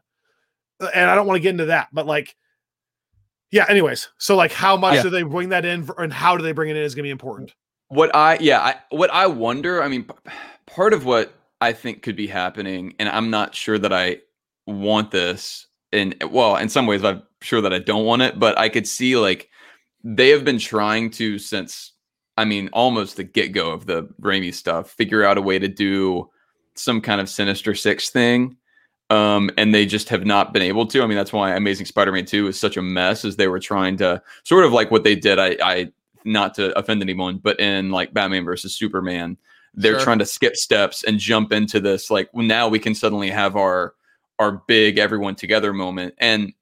Uh, 0.80 0.88
and 0.94 1.10
I 1.10 1.14
don't 1.14 1.26
want 1.26 1.36
to 1.36 1.40
get 1.40 1.50
into 1.50 1.66
that, 1.66 1.88
but 1.92 2.06
like, 2.06 2.36
yeah, 3.50 3.66
anyways. 3.68 4.08
So 4.18 4.36
like 4.36 4.52
how 4.52 4.76
much 4.76 4.96
yeah. 4.96 5.02
do 5.02 5.10
they 5.10 5.22
bring 5.22 5.50
that 5.50 5.64
in 5.64 5.84
for, 5.84 6.00
and 6.02 6.12
how 6.12 6.36
do 6.36 6.42
they 6.42 6.52
bring 6.52 6.70
it 6.70 6.76
in 6.76 6.82
is 6.82 6.94
gonna 6.94 7.04
be 7.04 7.10
important. 7.10 7.54
What 7.88 8.14
I 8.14 8.38
yeah, 8.40 8.60
I 8.60 8.76
what 8.90 9.10
I 9.12 9.26
wonder, 9.28 9.82
I 9.82 9.88
mean, 9.88 10.08
part 10.66 10.92
of 10.92 11.04
what 11.04 11.32
I 11.60 11.72
think 11.72 12.02
could 12.02 12.16
be 12.16 12.26
happening, 12.26 12.94
and 12.98 13.08
I'm 13.08 13.30
not 13.30 13.54
sure 13.54 13.78
that 13.78 13.92
I 13.92 14.18
want 14.66 15.12
this 15.12 15.66
and 15.92 16.16
well, 16.30 16.56
in 16.56 16.68
some 16.68 16.86
ways 16.86 17.04
I'm 17.04 17.22
sure 17.40 17.60
that 17.60 17.72
I 17.72 17.78
don't 17.78 18.04
want 18.04 18.22
it, 18.22 18.40
but 18.40 18.58
I 18.58 18.68
could 18.68 18.88
see 18.88 19.16
like 19.16 19.48
they 20.02 20.30
have 20.30 20.44
been 20.44 20.58
trying 20.58 21.10
to 21.10 21.38
since 21.38 21.92
I 22.36 22.44
mean, 22.44 22.68
almost 22.72 23.16
the 23.16 23.24
get 23.24 23.52
go 23.52 23.70
of 23.70 23.86
the 23.86 24.08
Raimi 24.20 24.52
stuff, 24.52 24.90
figure 24.90 25.24
out 25.24 25.38
a 25.38 25.42
way 25.42 25.60
to 25.60 25.68
do 25.68 26.28
some 26.74 27.00
kind 27.00 27.20
of 27.20 27.28
Sinister 27.28 27.74
Six 27.74 28.10
thing. 28.10 28.56
Um, 29.10 29.50
and 29.58 29.74
they 29.74 29.84
just 29.84 30.08
have 30.08 30.24
not 30.24 30.52
been 30.52 30.62
able 30.62 30.86
to. 30.86 31.02
I 31.02 31.06
mean, 31.06 31.16
that's 31.16 31.32
why 31.32 31.54
Amazing 31.54 31.86
Spider-Man 31.86 32.24
2 32.24 32.48
is 32.48 32.58
such 32.58 32.78
a 32.78 32.82
mess, 32.82 33.24
as 33.24 33.36
they 33.36 33.48
were 33.48 33.60
trying 33.60 33.98
to 33.98 34.20
sort 34.44 34.64
of 34.64 34.72
like 34.72 34.90
what 34.90 35.04
they 35.04 35.14
did. 35.14 35.38
I, 35.38 35.56
I 35.62 35.92
not 36.24 36.54
to 36.54 36.76
offend 36.78 37.02
anyone, 37.02 37.36
but 37.38 37.60
in 37.60 37.90
like 37.90 38.14
Batman 38.14 38.44
versus 38.44 38.74
Superman, 38.74 39.36
they're 39.74 39.94
Sure. 39.94 40.00
trying 40.04 40.18
to 40.20 40.26
skip 40.26 40.56
steps 40.56 41.04
and 41.04 41.18
jump 41.18 41.52
into 41.52 41.80
this. 41.80 42.10
Like 42.10 42.34
now 42.34 42.66
we 42.66 42.78
can 42.78 42.94
suddenly 42.94 43.28
have 43.30 43.56
our 43.56 43.94
our 44.38 44.62
big 44.66 44.98
everyone 44.98 45.34
together 45.34 45.72
moment. 45.72 46.14
And 46.18 46.52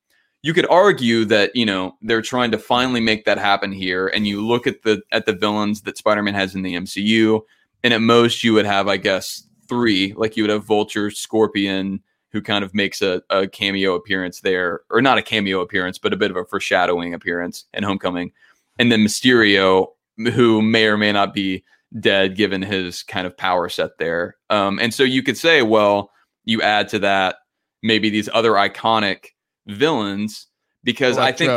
you 0.42 0.52
could 0.52 0.66
argue 0.68 1.24
that 1.26 1.54
you 1.54 1.64
know 1.64 1.94
they're 2.02 2.22
trying 2.22 2.50
to 2.50 2.58
finally 2.58 3.00
make 3.00 3.24
that 3.24 3.38
happen 3.38 3.70
here. 3.70 4.08
And 4.08 4.26
you 4.26 4.44
look 4.44 4.66
at 4.66 4.82
the 4.82 5.00
at 5.12 5.26
the 5.26 5.32
villains 5.32 5.82
that 5.82 5.96
Spider-Man 5.96 6.34
has 6.34 6.56
in 6.56 6.62
the 6.62 6.74
MCU, 6.74 7.40
and 7.84 7.94
at 7.94 8.00
most 8.00 8.42
you 8.42 8.52
would 8.54 8.66
have, 8.66 8.88
I 8.88 8.96
guess, 8.96 9.44
three. 9.72 10.12
Like 10.16 10.36
you 10.36 10.42
would 10.42 10.50
have 10.50 10.64
Vulture, 10.64 11.10
Scorpion, 11.10 12.02
who 12.30 12.42
kind 12.42 12.64
of 12.64 12.74
makes 12.74 13.02
a, 13.02 13.22
a 13.30 13.46
cameo 13.46 13.94
appearance 13.94 14.40
there, 14.40 14.80
or 14.90 15.02
not 15.02 15.18
a 15.18 15.22
cameo 15.22 15.60
appearance, 15.60 15.98
but 15.98 16.12
a 16.12 16.16
bit 16.16 16.30
of 16.30 16.36
a 16.36 16.44
foreshadowing 16.44 17.14
appearance 17.14 17.66
in 17.74 17.82
Homecoming, 17.82 18.32
and 18.78 18.90
then 18.90 19.00
Mysterio, 19.00 19.88
who 20.32 20.62
may 20.62 20.86
or 20.86 20.96
may 20.96 21.12
not 21.12 21.34
be 21.34 21.64
dead 22.00 22.36
given 22.36 22.62
his 22.62 23.02
kind 23.02 23.26
of 23.26 23.36
power 23.36 23.68
set 23.68 23.98
there. 23.98 24.36
Um, 24.50 24.78
and 24.78 24.94
so 24.94 25.02
you 25.02 25.22
could 25.22 25.36
say, 25.36 25.62
well, 25.62 26.10
you 26.44 26.62
add 26.62 26.88
to 26.88 26.98
that 27.00 27.36
maybe 27.82 28.10
these 28.10 28.28
other 28.32 28.52
iconic 28.52 29.26
villains 29.66 30.46
because 30.84 31.18
I 31.18 31.32
think 31.32 31.50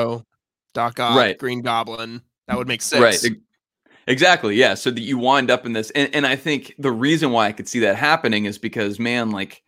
Doc 0.74 0.99
Ock, 0.99 1.18
Right. 1.18 1.38
Green 1.38 1.61
Goblin. 1.61 2.22
That 2.47 2.57
would 2.57 2.68
make 2.68 2.82
sense. 2.82 3.24
Right. 3.24 3.32
Ex- 4.08 4.14
Exactly. 4.14 4.56
Yeah. 4.56 4.74
So 4.76 4.91
that 4.91 5.01
you 5.01 5.18
wind 5.18 5.51
up 5.51 5.66
in 5.66 5.74
this. 5.74 5.91
And, 5.91 6.14
and 6.14 6.26
I 6.28 6.36
think 6.36 6.74
the 6.78 6.91
reason 6.91 7.32
why 7.32 7.47
I 7.47 7.51
could 7.51 7.68
see 7.68 7.80
that 7.82 7.95
happening 7.95 8.45
is 8.45 8.58
because, 8.58 8.99
man, 8.99 9.32
like, 9.32 9.64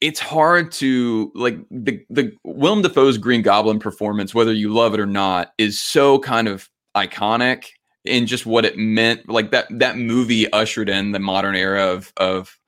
it's 0.00 0.20
hard 0.20 0.72
to 0.72 1.32
like 1.34 1.58
the 1.70 2.04
the 2.10 2.32
Willem 2.44 2.82
Dafoe's 2.82 3.18
Green 3.18 3.42
Goblin 3.42 3.78
performance, 3.78 4.34
whether 4.34 4.52
you 4.52 4.72
love 4.72 4.94
it 4.94 5.00
or 5.00 5.06
not, 5.06 5.52
is 5.58 5.80
so 5.80 6.18
kind 6.18 6.48
of 6.48 6.68
iconic 6.94 7.66
in 8.04 8.26
just 8.26 8.46
what 8.46 8.64
it 8.64 8.76
meant. 8.76 9.28
Like 9.28 9.50
that 9.52 9.66
that 9.70 9.96
movie 9.96 10.50
ushered 10.52 10.88
in 10.88 11.12
the 11.12 11.18
modern 11.18 11.56
era 11.56 11.86
of 11.86 12.12
of 12.18 12.58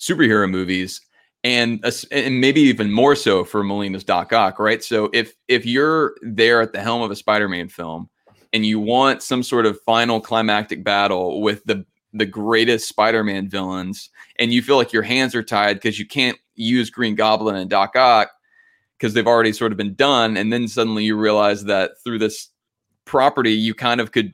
superhero 0.00 0.50
movies, 0.50 1.00
and 1.44 1.84
and 2.10 2.40
maybe 2.40 2.60
even 2.62 2.90
more 2.92 3.14
so 3.14 3.44
for 3.44 3.62
Molina's 3.62 4.04
Doc 4.04 4.32
Ock, 4.32 4.58
right? 4.58 4.82
So 4.82 5.10
if 5.12 5.34
if 5.46 5.64
you're 5.64 6.16
there 6.22 6.60
at 6.60 6.72
the 6.72 6.80
helm 6.80 7.02
of 7.02 7.10
a 7.12 7.16
Spider-Man 7.16 7.68
film 7.68 8.10
and 8.54 8.64
you 8.64 8.78
want 8.78 9.22
some 9.22 9.42
sort 9.42 9.66
of 9.66 9.80
final 9.82 10.20
climactic 10.20 10.82
battle 10.82 11.42
with 11.42 11.62
the 11.64 11.84
the 12.16 12.24
greatest 12.24 12.88
Spider-Man 12.88 13.48
villains, 13.48 14.08
and 14.38 14.52
you 14.52 14.62
feel 14.62 14.76
like 14.76 14.92
your 14.92 15.02
hands 15.02 15.34
are 15.34 15.42
tied 15.42 15.74
because 15.74 15.98
you 15.98 16.06
can't 16.06 16.38
use 16.54 16.88
Green 16.88 17.16
Goblin 17.16 17.56
and 17.56 17.68
Doc 17.68 17.96
Ock 17.96 18.30
because 18.96 19.14
they've 19.14 19.26
already 19.26 19.52
sort 19.52 19.72
of 19.72 19.78
been 19.78 19.94
done, 19.94 20.36
and 20.36 20.52
then 20.52 20.68
suddenly 20.68 21.02
you 21.02 21.16
realize 21.16 21.64
that 21.64 21.90
through 22.04 22.20
this 22.20 22.50
property 23.04 23.52
you 23.52 23.74
kind 23.74 24.00
of 24.00 24.12
could 24.12 24.32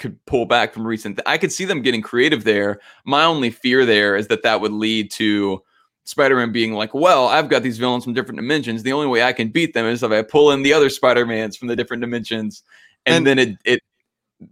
could 0.00 0.18
pull 0.26 0.46
back 0.46 0.74
from 0.74 0.86
recent. 0.86 1.20
I 1.24 1.38
could 1.38 1.52
see 1.52 1.64
them 1.64 1.82
getting 1.82 2.02
creative 2.02 2.42
there. 2.42 2.80
My 3.04 3.24
only 3.24 3.50
fear 3.50 3.86
there 3.86 4.16
is 4.16 4.26
that 4.28 4.42
that 4.42 4.60
would 4.60 4.72
lead 4.72 5.10
to 5.12 5.62
Spider-Man 6.04 6.50
being 6.50 6.72
like, 6.72 6.92
"Well, 6.94 7.28
I've 7.28 7.48
got 7.48 7.62
these 7.62 7.78
villains 7.78 8.02
from 8.02 8.14
different 8.14 8.38
dimensions. 8.38 8.82
The 8.82 8.92
only 8.92 9.06
way 9.06 9.22
I 9.22 9.32
can 9.32 9.50
beat 9.50 9.74
them 9.74 9.86
is 9.86 10.02
if 10.02 10.10
I 10.10 10.22
pull 10.22 10.50
in 10.50 10.62
the 10.64 10.72
other 10.72 10.90
Spider-Mans 10.90 11.56
from 11.56 11.68
the 11.68 11.76
different 11.76 12.00
dimensions." 12.00 12.64
And, 13.10 13.26
And- 13.26 13.26
then 13.26 13.38
it 13.38 13.58
it 13.64 13.80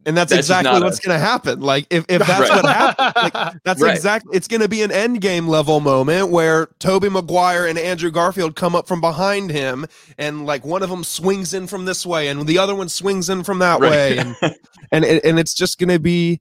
And 0.05 0.15
that's, 0.15 0.31
That's 0.31 0.41
exactly 0.41 0.83
what's 0.83 0.99
a- 0.99 1.03
going 1.09 1.19
to 1.19 1.25
happen. 1.25 1.61
Like 1.61 1.87
if, 1.89 2.05
if 2.11 2.19
that's 2.27 2.51
Right. 2.51 2.63
what 2.63 2.75
happens, 2.75 3.35
like, 3.35 3.55
that's 3.65 3.81
Right. 3.81 3.95
exactly 3.97 4.37
it's 4.37 4.47
going 4.47 4.61
to 4.61 4.69
be 4.69 4.83
an 4.83 4.91
Endgame 4.91 5.49
level 5.49 5.81
moment 5.81 6.29
where 6.31 6.67
Tobey 6.79 7.09
Maguire 7.09 7.67
and 7.67 7.79
Andrew 7.79 8.11
Garfield 8.11 8.55
come 8.55 8.77
up 8.77 8.87
from 8.87 9.01
behind 9.01 9.51
him 9.51 9.87
and 10.19 10.45
like 10.45 10.65
one 10.67 10.83
of 10.83 10.91
them 10.91 11.05
swings 11.05 11.55
in 11.55 11.67
from 11.67 11.87
this 11.87 12.05
way 12.05 12.29
and 12.29 12.47
the 12.47 12.59
other 12.59 12.75
one 12.75 12.91
swings 12.91 13.31
in 13.31 13.43
from 13.45 13.61
that 13.61 13.81
Right. 13.81 13.91
way 13.91 14.19
and 14.19 14.37
and 14.93 15.05
it- 15.07 15.25
and 15.25 15.39
it's 15.39 15.55
just 15.55 15.79
going 15.79 15.89
to 15.89 15.99
be 15.99 16.41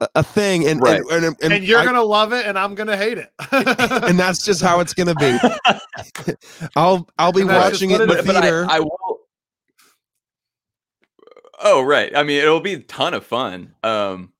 a, 0.00 0.08
a 0.14 0.22
thing 0.22 0.66
and 0.66 0.80
Right. 0.80 1.02
and, 1.10 1.24
and, 1.26 1.36
and 1.42 1.52
and 1.52 1.64
you're 1.64 1.80
I- 1.80 1.84
gonna 1.84 2.02
love 2.02 2.32
it, 2.32 2.46
and 2.46 2.58
I'm 2.58 2.74
gonna 2.74 2.96
hate 2.96 3.18
it. 3.18 3.30
and 3.52 4.18
that's 4.18 4.42
just 4.44 4.62
how 4.62 4.80
it's 4.80 4.94
going 4.94 5.08
to 5.08 5.14
be. 5.16 5.36
I'll 6.76 7.08
I'll 7.18 7.32
be 7.32 7.42
And 7.42 7.50
that's 7.50 7.78
just 7.78 7.82
watching 7.82 7.90
what 7.90 8.00
it 8.00 8.04
in 8.04 8.10
it 8.10 8.16
the 8.18 8.22
but, 8.22 8.32
but 8.34 8.42
theater. 8.42 8.66
I, 8.68 8.76
I 8.76 8.80
will. 8.80 9.17
Oh 11.62 11.82
right. 11.82 12.14
I 12.16 12.22
mean, 12.22 12.38
it'll 12.38 12.60
be 12.60 12.74
a 12.74 12.80
ton 12.80 13.14
of 13.14 13.24
fun. 13.24 13.74
Um, 13.82 14.32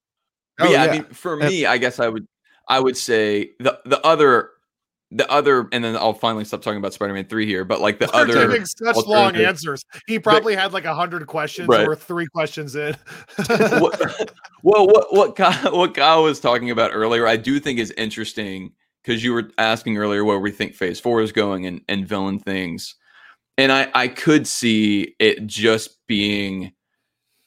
Oh, 0.58 0.64
yeah, 0.70 0.84
yeah. 0.84 0.90
I 0.90 0.92
mean, 0.92 1.04
for 1.04 1.36
me, 1.36 1.66
I 1.66 1.78
guess 1.78 2.00
I 2.00 2.08
would, 2.08 2.26
I 2.68 2.80
would 2.80 2.96
say 2.96 3.52
the 3.60 3.78
the 3.84 4.04
other, 4.04 4.50
the 5.10 5.30
other, 5.30 5.68
and 5.72 5.84
then 5.84 5.96
I'll 5.96 6.12
finally 6.14 6.44
stop 6.44 6.62
talking 6.62 6.78
about 6.78 6.92
Spider-Man 6.92 7.26
three 7.26 7.46
here. 7.46 7.64
But 7.64 7.80
like 7.80 7.98
the 7.98 8.10
We're 8.12 8.22
other, 8.22 8.48
giving 8.48 8.66
such 8.66 9.06
long 9.06 9.36
answers. 9.36 9.84
He 10.06 10.18
probably 10.18 10.56
had 10.56 10.72
like 10.72 10.84
a 10.84 10.94
hundred 10.94 11.26
questions. 11.26 11.68
Right. 11.68 11.86
We're 11.86 11.94
three 11.94 12.26
questions 12.26 12.74
in. 12.74 12.96
what, 13.46 14.32
well, 14.62 14.86
what 14.86 15.14
what 15.14 15.36
Kyle, 15.36 15.72
what 15.76 15.94
Kyle 15.94 16.24
was 16.24 16.40
talking 16.40 16.70
about 16.70 16.90
earlier, 16.92 17.26
I 17.26 17.36
do 17.36 17.60
think 17.60 17.78
is 17.78 17.92
interesting 17.96 18.72
because 19.04 19.22
you 19.22 19.32
were 19.32 19.50
asking 19.58 19.96
earlier 19.96 20.24
where 20.24 20.40
we 20.40 20.50
think 20.50 20.74
Phase 20.74 20.98
Four 20.98 21.22
is 21.22 21.30
going 21.30 21.66
and 21.66 21.82
and 21.88 22.06
villain 22.06 22.40
things, 22.40 22.96
and 23.56 23.70
I 23.70 23.88
I 23.94 24.08
could 24.08 24.48
see 24.48 25.14
it 25.20 25.46
just 25.46 26.04
being 26.08 26.72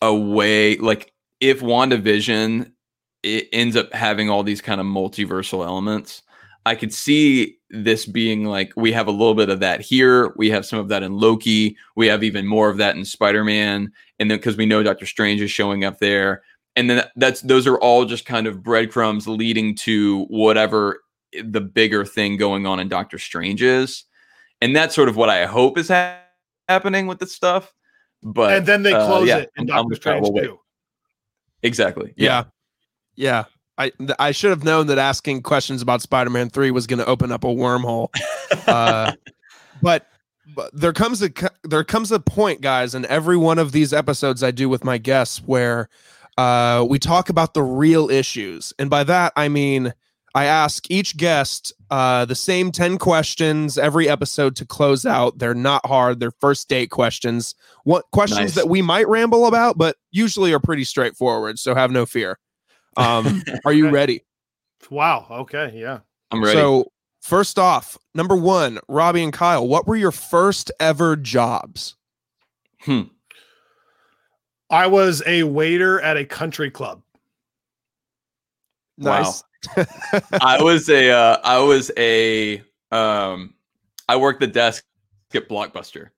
a 0.01 0.13
way 0.13 0.77
like 0.77 1.13
if 1.39 1.61
WandaVision 1.61 2.71
it 3.23 3.47
ends 3.53 3.75
up 3.75 3.93
having 3.93 4.29
all 4.29 4.43
these 4.43 4.61
kind 4.61 4.81
of 4.81 4.87
multiversal 4.87 5.65
elements. 5.65 6.23
I 6.65 6.75
could 6.75 6.93
see 6.93 7.57
this 7.71 8.05
being 8.05 8.45
like 8.45 8.71
we 8.75 8.91
have 8.91 9.07
a 9.07 9.11
little 9.11 9.33
bit 9.33 9.49
of 9.49 9.59
that 9.61 9.81
here. 9.81 10.33
We 10.37 10.49
have 10.51 10.65
some 10.65 10.79
of 10.79 10.89
that 10.89 11.01
in 11.01 11.13
Loki. 11.13 11.75
We 11.95 12.07
have 12.07 12.23
even 12.23 12.45
more 12.45 12.69
of 12.69 12.77
that 12.77 12.95
in 12.95 13.05
Spider 13.05 13.43
Man 13.43 13.91
and 14.21 14.29
then 14.29 14.37
because 14.37 14.55
we 14.55 14.67
know 14.67 14.83
Doctor 14.83 15.07
Strange 15.07 15.41
is 15.41 15.49
showing 15.49 15.83
up 15.83 15.97
there, 15.97 16.43
and 16.75 16.87
then 16.87 17.03
that's 17.15 17.41
those 17.41 17.65
are 17.65 17.79
all 17.79 18.05
just 18.05 18.23
kind 18.23 18.45
of 18.45 18.61
breadcrumbs 18.61 19.27
leading 19.27 19.73
to 19.77 20.25
whatever 20.25 21.01
the 21.43 21.61
bigger 21.61 22.05
thing 22.05 22.37
going 22.37 22.67
on 22.67 22.79
in 22.79 22.87
Doctor 22.87 23.17
Strange 23.17 23.63
is, 23.63 24.03
and 24.61 24.75
that's 24.75 24.93
sort 24.93 25.09
of 25.09 25.15
what 25.15 25.29
I 25.29 25.47
hope 25.47 25.79
is 25.79 25.87
ha- 25.87 26.19
happening 26.69 27.07
with 27.07 27.17
this 27.17 27.33
stuff. 27.33 27.73
But 28.23 28.53
and 28.53 28.65
then 28.65 28.83
they 28.83 28.93
uh, 28.93 29.05
close 29.07 29.27
yeah, 29.27 29.37
it 29.39 29.51
in 29.57 29.69
I'm- 29.71 29.79
I'm 29.79 29.83
Doctor 29.83 29.89
with 29.89 30.01
Kyle. 30.03 30.13
Strange 30.13 30.23
We'll 30.23 30.33
wait. 30.33 30.43
too. 30.43 30.59
exactly, 31.63 32.13
yeah. 32.17 32.43
Yeah. 33.15 33.45
I 33.77 33.91
I 34.19 34.31
should 34.31 34.49
have 34.51 34.63
known 34.63 34.87
that 34.87 34.97
asking 34.99 35.41
questions 35.43 35.81
about 35.81 36.01
Spider-Man 36.01 36.49
3 36.49 36.71
was 36.71 36.85
going 36.87 36.99
to 36.99 37.05
open 37.05 37.31
up 37.31 37.43
a 37.43 37.47
wormhole. 37.47 38.09
Uh, 38.67 39.13
but 39.81 40.07
but 40.55 40.69
there 40.73 40.91
comes 40.93 41.23
a 41.23 41.29
there 41.63 41.83
comes 41.85 42.11
a 42.11 42.19
point 42.19 42.59
guys 42.61 42.93
in 42.93 43.05
every 43.05 43.37
one 43.37 43.57
of 43.57 43.71
these 43.71 43.93
episodes 43.93 44.43
I 44.43 44.51
do 44.51 44.67
with 44.69 44.83
my 44.83 44.97
guests 44.97 45.39
where 45.45 45.87
uh, 46.37 46.85
we 46.87 46.99
talk 46.99 47.29
about 47.29 47.53
the 47.53 47.63
real 47.63 48.09
issues. 48.09 48.73
And 48.77 48.89
by 48.89 49.03
that 49.05 49.31
I 49.37 49.47
mean 49.47 49.93
I 50.33 50.45
ask 50.45 50.89
each 50.89 51.17
guest 51.17 51.73
uh, 51.89 52.25
the 52.25 52.35
same 52.35 52.71
10 52.71 52.97
questions 52.97 53.77
every 53.77 54.07
episode 54.07 54.55
to 54.57 54.65
close 54.65 55.05
out. 55.05 55.39
They're 55.39 55.53
not 55.53 55.85
hard. 55.85 56.19
They're 56.19 56.31
first 56.31 56.69
date 56.69 56.89
questions. 56.89 57.53
What 57.83 58.05
questions 58.11 58.39
Nice. 58.39 58.55
that 58.55 58.69
we 58.69 58.81
might 58.81 59.07
ramble 59.09 59.45
about, 59.45 59.77
but 59.77 59.97
usually 60.11 60.53
are 60.53 60.59
pretty 60.59 60.85
straightforward. 60.85 61.59
So 61.59 61.75
have 61.75 61.91
no 61.91 62.05
fear. 62.05 62.39
Um, 62.95 63.43
are 63.65 63.73
you 63.73 63.89
ready? 63.89 64.23
Wow. 64.89 65.27
Okay. 65.29 65.73
Yeah. 65.75 65.99
I'm 66.31 66.41
ready. 66.41 66.57
So, 66.57 66.91
first 67.21 67.59
off, 67.59 67.97
number 68.15 68.35
one, 68.35 68.79
Robby 68.87 69.23
and 69.23 69.33
Kyle, 69.33 69.67
what 69.67 69.85
were 69.85 69.97
your 69.97 70.11
first 70.11 70.71
ever 70.79 71.17
jobs? 71.17 71.95
Hmm. 72.81 73.01
I 74.69 74.87
was 74.87 75.21
a 75.27 75.43
waiter 75.43 75.99
at 75.99 76.15
a 76.15 76.23
country 76.23 76.71
club. 76.71 77.01
Nice. 78.97 79.43
I 80.41 80.61
was 80.61 80.89
a 80.89 81.11
uh, 81.11 81.37
I 81.43 81.59
was 81.59 81.91
a 81.97 82.63
um 82.91 83.53
I 84.09 84.17
worked 84.17 84.39
the 84.41 84.47
desk 84.47 84.83
at 85.33 85.47
Blockbuster, 85.47 86.09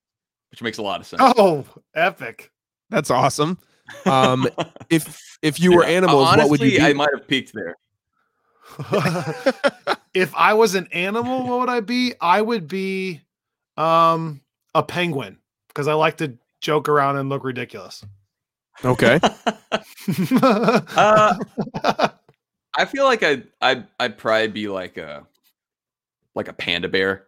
which 0.51 0.61
makes 0.61 0.77
a 0.77 0.81
lot 0.81 0.99
of 1.01 1.07
sense. 1.07 1.21
Oh, 1.23 1.65
epic. 1.93 2.51
That's 2.89 3.11
awesome. 3.11 3.57
Um, 4.05 4.47
if 4.89 5.37
if 5.41 5.59
you 5.59 5.73
were 5.73 5.83
Yeah. 5.83 5.89
animals, 5.97 6.27
Honestly, 6.27 6.41
what 6.43 6.49
would 6.51 6.61
you 6.61 6.77
be? 6.79 6.83
I 6.83 6.93
might 6.93 7.09
have 7.17 7.27
peaked 7.27 7.53
there. 7.53 7.75
if 10.13 10.33
I 10.35 10.53
was 10.53 10.73
an 10.75 10.87
animal, 10.91 11.43
what 11.43 11.59
would 11.59 11.69
I 11.69 11.81
be? 11.81 12.13
I 12.19 12.41
would 12.41 12.67
be 12.67 13.21
um 13.77 14.41
a 14.75 14.83
penguin 14.83 15.37
because 15.67 15.87
I 15.87 15.93
like 15.93 16.17
to 16.17 16.37
joke 16.61 16.87
around 16.87 17.17
and 17.17 17.29
look 17.29 17.43
ridiculous. 17.43 18.03
okay. 18.83 19.19
Uh, 20.95 22.09
I 22.75 22.85
feel 22.85 23.05
like 23.05 23.23
I 23.23 23.43
I 23.61 23.83
I'd 23.99 24.17
probably 24.17 24.47
be 24.47 24.67
like 24.67 24.97
a 24.97 25.25
like 26.35 26.47
a 26.47 26.53
panda 26.53 26.89
bear. 26.89 27.27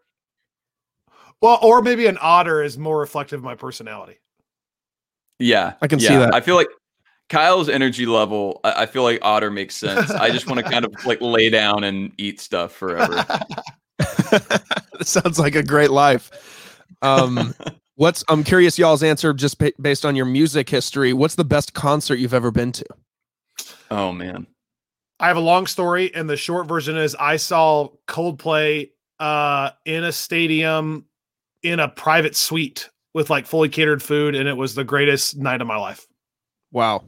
well, 1.42 1.60
or 1.62 1.82
maybe 1.82 2.08
an 2.08 2.18
otter 2.22 2.64
is 2.64 2.78
more 2.78 3.00
reflective 3.00 3.40
of 3.40 3.44
my 3.44 3.56
personality. 3.56 4.18
Yeah, 5.40 5.74
I 5.82 5.88
can 5.88 6.00
see 6.00 6.16
that. 6.16 6.34
I 6.34 6.42
feel 6.42 6.56
like 6.56 6.70
Kyle's 7.30 7.70
energy 7.70 8.06
level, 8.06 8.62
I, 8.64 8.84
I 8.84 8.86
feel 8.86 9.04
like 9.04 9.20
otter 9.22 9.52
makes 9.52 9.76
sense. 9.76 10.12
I 10.12 10.30
just 10.30 10.48
want 10.48 10.64
to 10.64 10.72
kind 10.72 10.86
of 10.86 10.94
like 11.06 11.20
lay 11.22 11.50
down 11.50 11.84
and 11.84 12.12
eat 12.18 12.40
stuff 12.40 12.72
forever. 12.72 13.26
sounds 15.02 15.40
like 15.40 15.56
a 15.56 15.64
great 15.64 15.92
life. 15.92 16.84
Um, 17.02 17.54
what's 17.96 18.24
I'm 18.28 18.44
curious 18.44 18.78
y'all's 18.78 19.04
answer 19.04 19.34
just 19.34 19.58
ba- 19.58 19.74
based 19.82 20.06
on 20.06 20.16
your 20.16 20.26
music 20.26 20.70
history. 20.70 21.14
What's 21.14 21.36
the 21.36 21.46
best 21.46 21.74
concert 21.74 22.16
you've 22.16 22.34
ever 22.34 22.52
been 22.52 22.72
to? 22.74 22.86
Oh 23.90 24.12
man. 24.12 24.48
I 25.20 25.28
have 25.28 25.38
a 25.38 25.42
long 25.42 25.66
story, 25.68 26.14
and 26.14 26.30
the 26.30 26.38
short 26.38 26.68
version 26.68 26.98
is 26.98 27.16
I 27.16 27.38
saw 27.38 27.90
Coldplay 28.08 28.92
uh, 29.20 29.72
in 29.86 30.04
a 30.04 30.12
stadium 30.12 31.06
in 31.64 31.80
a 31.80 31.88
private 31.88 32.36
suite 32.36 32.90
with 33.14 33.30
like 33.30 33.46
fully 33.46 33.70
catered 33.70 34.04
food, 34.04 34.36
and 34.36 34.48
it 34.48 34.58
was 34.58 34.76
the 34.76 34.84
greatest 34.84 35.38
night 35.38 35.62
of 35.62 35.68
my 35.68 35.78
life. 35.78 36.06
Wow. 36.72 37.06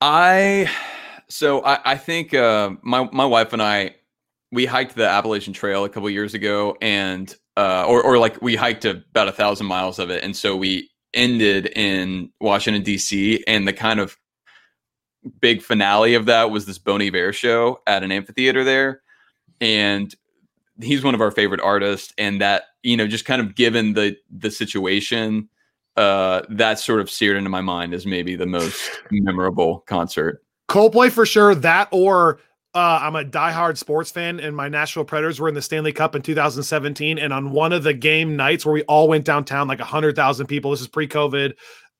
I 0.00 0.70
so 1.28 1.64
I, 1.64 1.92
I 1.92 1.96
think 1.96 2.34
uh, 2.34 2.72
my 2.82 3.08
my 3.12 3.24
wife 3.24 3.52
and 3.52 3.62
I 3.62 3.94
we 4.50 4.66
hiked 4.66 4.96
the 4.96 5.08
Appalachian 5.08 5.54
Trail 5.54 5.84
a 5.84 5.88
couple 5.88 6.10
years 6.10 6.34
ago, 6.34 6.76
and 6.82 7.34
uh, 7.56 7.86
or 7.86 8.02
or 8.02 8.18
like 8.18 8.40
we 8.42 8.54
hiked 8.54 8.84
about 8.84 9.28
a 9.28 9.32
thousand 9.32 9.66
miles 9.66 9.98
of 9.98 10.10
it, 10.10 10.22
and 10.22 10.36
so 10.36 10.56
we 10.56 10.90
ended 11.14 11.66
in 11.76 12.30
Washington 12.40 12.82
D.C. 12.82 13.42
and 13.46 13.66
the 13.66 13.72
kind 13.72 14.00
of 14.00 14.16
big 15.40 15.62
finale 15.62 16.14
of 16.14 16.26
that 16.26 16.50
was 16.50 16.66
this 16.66 16.78
Bon 16.78 17.02
Iver 17.02 17.32
show 17.32 17.80
at 17.86 18.02
an 18.02 18.12
amphitheater 18.12 18.64
there, 18.64 19.02
and 19.60 20.14
he's 20.80 21.04
one 21.04 21.14
of 21.14 21.20
our 21.20 21.30
favorite 21.30 21.60
artists, 21.60 22.12
and 22.18 22.40
that 22.40 22.64
you 22.82 22.96
know 22.96 23.06
just 23.06 23.24
kind 23.24 23.40
of 23.40 23.54
given 23.54 23.94
the 23.94 24.16
the 24.30 24.50
situation 24.50 25.48
uh, 25.96 26.42
that 26.48 26.78
sort 26.78 27.00
of 27.00 27.10
seared 27.10 27.36
into 27.36 27.50
my 27.50 27.60
mind 27.60 27.94
as 27.94 28.06
maybe 28.06 28.36
the 28.36 28.46
most 28.46 28.90
memorable 29.10 29.80
concert. 29.86 30.42
Coldplay 30.68 31.10
for 31.10 31.26
sure. 31.26 31.54
That 31.54 31.88
or 31.90 32.40
uh, 32.74 33.00
I'm 33.02 33.16
a 33.16 33.24
diehard 33.24 33.76
sports 33.76 34.10
fan, 34.10 34.40
and 34.40 34.56
my 34.56 34.68
Nashville 34.68 35.04
Predators 35.04 35.38
were 35.38 35.48
in 35.48 35.54
the 35.54 35.60
Stanley 35.60 35.92
Cup 35.92 36.14
in 36.14 36.22
2017. 36.22 37.18
And 37.18 37.32
on 37.32 37.50
one 37.50 37.72
of 37.72 37.82
the 37.82 37.92
game 37.92 38.34
nights 38.36 38.64
where 38.64 38.72
we 38.72 38.82
all 38.84 39.08
went 39.08 39.26
downtown, 39.26 39.68
like 39.68 39.78
100,000 39.78 40.46
people, 40.46 40.70
this 40.70 40.80
is 40.80 40.88
pre 40.88 41.06
COVID, 41.06 41.52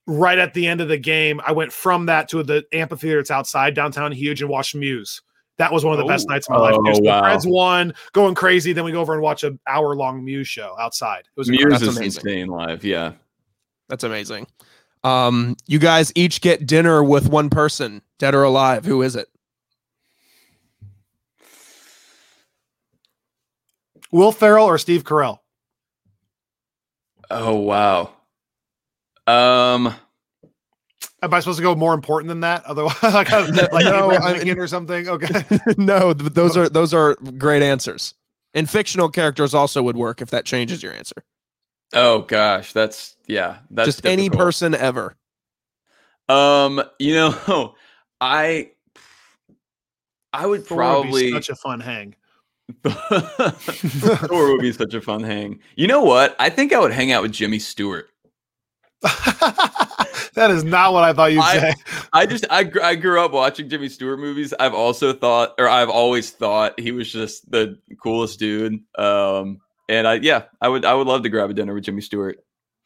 right 0.06 0.38
at 0.38 0.54
the 0.54 0.66
end 0.66 0.80
of 0.80 0.88
the 0.88 0.98
game, 0.98 1.40
I 1.46 1.52
went 1.52 1.72
from 1.72 2.06
that 2.06 2.28
to 2.30 2.42
the 2.42 2.64
amphitheater 2.72 3.18
that's 3.18 3.30
outside 3.30 3.74
downtown, 3.74 4.12
huge, 4.12 4.40
and 4.42 4.50
watched 4.50 4.74
Muse. 4.74 5.22
That 5.58 5.70
was 5.72 5.84
one 5.84 5.92
of 5.92 5.98
the 5.98 6.06
best 6.10 6.26
Oh. 6.28 6.32
nights 6.32 6.48
of 6.48 6.54
my 6.56 6.60
life. 6.60 6.74
Oh, 6.76 7.00
wow. 7.02 7.20
The 7.22 7.28
Preds 7.28 7.50
won, 7.50 7.94
going 8.12 8.34
crazy. 8.34 8.72
Then 8.72 8.84
we 8.84 8.92
go 8.92 9.00
over 9.00 9.12
and 9.12 9.22
watch 9.22 9.44
an 9.44 9.60
hour 9.68 9.94
long 9.94 10.24
Muse 10.24 10.48
show 10.48 10.74
outside. 10.80 11.20
It 11.20 11.36
was 11.36 11.48
Muse. 11.50 11.66
That's 11.68 11.82
is 11.82 11.96
amazing. 11.96 12.04
insane 12.26 12.46
live. 12.48 12.84
Yeah. 12.84 13.12
That's 13.88 14.02
amazing. 14.04 14.46
Um, 15.04 15.56
you 15.66 15.78
guys 15.78 16.10
each 16.14 16.40
get 16.40 16.66
dinner 16.66 17.02
with 17.04 17.28
one 17.28 17.50
person, 17.50 18.02
dead 18.18 18.34
or 18.34 18.44
alive. 18.44 18.84
Who 18.84 19.02
is 19.02 19.14
it? 19.14 19.28
Will 24.10 24.32
Ferrell 24.32 24.66
or 24.66 24.78
Steve 24.78 25.04
Carell. 25.04 25.38
Oh 27.30 27.54
wow. 27.56 28.12
Um. 29.26 29.94
Am 31.22 31.32
I 31.32 31.38
supposed 31.38 31.58
to 31.58 31.62
go 31.62 31.76
more 31.76 31.94
important 31.94 32.28
than 32.28 32.40
that? 32.40 32.64
Otherwise, 32.64 32.96
like, 33.02 33.30
like 33.30 33.48
No, 33.84 34.10
Abraham 34.12 34.22
I- 34.22 34.32
Lincoln 34.32 34.58
or 34.58 34.66
something. 34.66 35.08
Okay. 35.08 35.44
no, 35.78 36.12
th- 36.12 36.32
those 36.32 36.56
are 36.56 36.68
those 36.68 36.92
are 36.92 37.14
great 37.14 37.62
answers. 37.62 38.14
And 38.54 38.68
fictional 38.68 39.08
characters 39.08 39.54
also 39.54 39.82
would 39.82 39.96
work 39.96 40.20
if 40.20 40.30
that 40.30 40.44
changes 40.44 40.82
your 40.82 40.92
answer. 40.92 41.24
Oh 41.94 42.22
gosh, 42.22 42.72
that's 42.72 43.16
yeah. 43.26 43.58
That's 43.70 43.86
Just 43.86 44.06
any 44.06 44.30
person 44.30 44.74
ever. 44.74 45.16
Um, 46.28 46.82
you 46.98 47.14
know, 47.14 47.74
I 48.20 48.70
I 50.32 50.46
would 50.46 50.66
Thor 50.66 50.78
would 50.78 51.02
be 51.04 51.08
probably 51.10 51.30
such 51.32 51.48
a 51.50 51.54
fun 51.54 51.80
hang. 51.80 52.14
Thor 52.84 54.52
would 54.52 54.60
be 54.60 54.72
such 54.72 54.94
a 54.94 55.00
fun 55.00 55.22
hang. 55.22 55.60
You 55.76 55.86
know 55.86 56.02
what? 56.02 56.34
I 56.38 56.48
think 56.50 56.72
I 56.72 56.80
would 56.80 56.92
hang 56.92 57.12
out 57.12 57.22
with 57.22 57.32
Jimmy 57.32 57.58
Stewart. 57.58 58.08
that 60.34 60.50
is 60.50 60.64
not 60.64 60.92
what 60.92 61.04
I 61.04 61.12
thought 61.12 61.32
you'd 61.32 61.40
I- 61.42 61.58
say. 61.58 61.74
I 62.12 62.26
just 62.26 62.44
I 62.50 62.70
I 62.82 62.94
grew 62.94 63.20
up 63.20 63.32
watching 63.32 63.68
Jimmy 63.68 63.88
Stewart 63.88 64.18
movies. 64.18 64.52
I've 64.58 64.74
also 64.74 65.12
thought, 65.12 65.54
or 65.58 65.68
I've 65.68 65.88
always 65.90 66.30
thought 66.30 66.78
he 66.78 66.92
was 66.92 67.10
just 67.10 67.50
the 67.50 67.78
coolest 68.02 68.38
dude. 68.38 68.80
Um, 68.98 69.60
and 69.88 70.06
I 70.06 70.14
yeah, 70.14 70.44
I 70.60 70.68
would 70.68 70.84
I 70.84 70.94
would 70.94 71.06
love 71.06 71.22
to 71.22 71.28
grab 71.28 71.50
a 71.50 71.54
dinner 71.54 71.74
with 71.74 71.84
Jimmy 71.84 72.00
Stewart. 72.02 72.38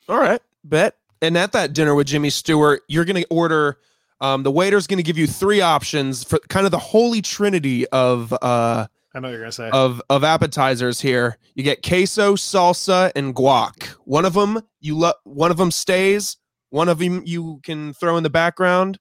All 0.09 0.19
right, 0.19 0.41
bet. 0.65 0.97
And 1.23 1.37
at 1.37 1.53
that 1.53 1.73
dinner 1.73 1.95
with 1.95 2.07
Jimmy 2.07 2.31
Stewart, 2.31 2.83
you're 2.89 3.05
going 3.05 3.23
to 3.23 3.27
order. 3.31 3.79
Um, 4.21 4.43
the 4.43 4.51
waiter's 4.51 4.87
going 4.87 4.99
to 4.99 5.03
give 5.03 5.19
you 5.19 5.27
three 5.27 5.61
options 5.61 6.25
for 6.25 6.39
kind 6.49 6.65
of 6.67 6.73
the 6.73 6.79
holy 6.79 7.21
trinity 7.21 7.87
of 7.89 8.33
uh, 8.41 8.87
I 9.17 9.19
know 9.19 9.29
what 9.29 9.33
you're 9.33 9.41
gonna 9.41 9.53
say. 9.53 9.71
of 9.71 10.03
of 10.11 10.25
appetizers 10.25 11.01
here. 11.01 11.39
You 11.55 11.65
get 11.65 11.83
queso, 11.83 12.35
salsa, 12.35 13.11
and 13.17 13.35
guac. 13.35 13.85
One 14.05 14.27
of 14.27 14.35
them 14.35 14.61
you 14.81 14.99
love. 14.99 15.15
One 15.25 15.51
of 15.51 15.57
them 15.57 15.71
stays. 15.71 16.37
One 16.69 16.91
of 16.91 16.99
them 16.99 17.23
you 17.25 17.61
can 17.63 17.95
throw 17.95 18.19
in 18.19 18.25
the 18.25 18.31
background, 18.31 18.99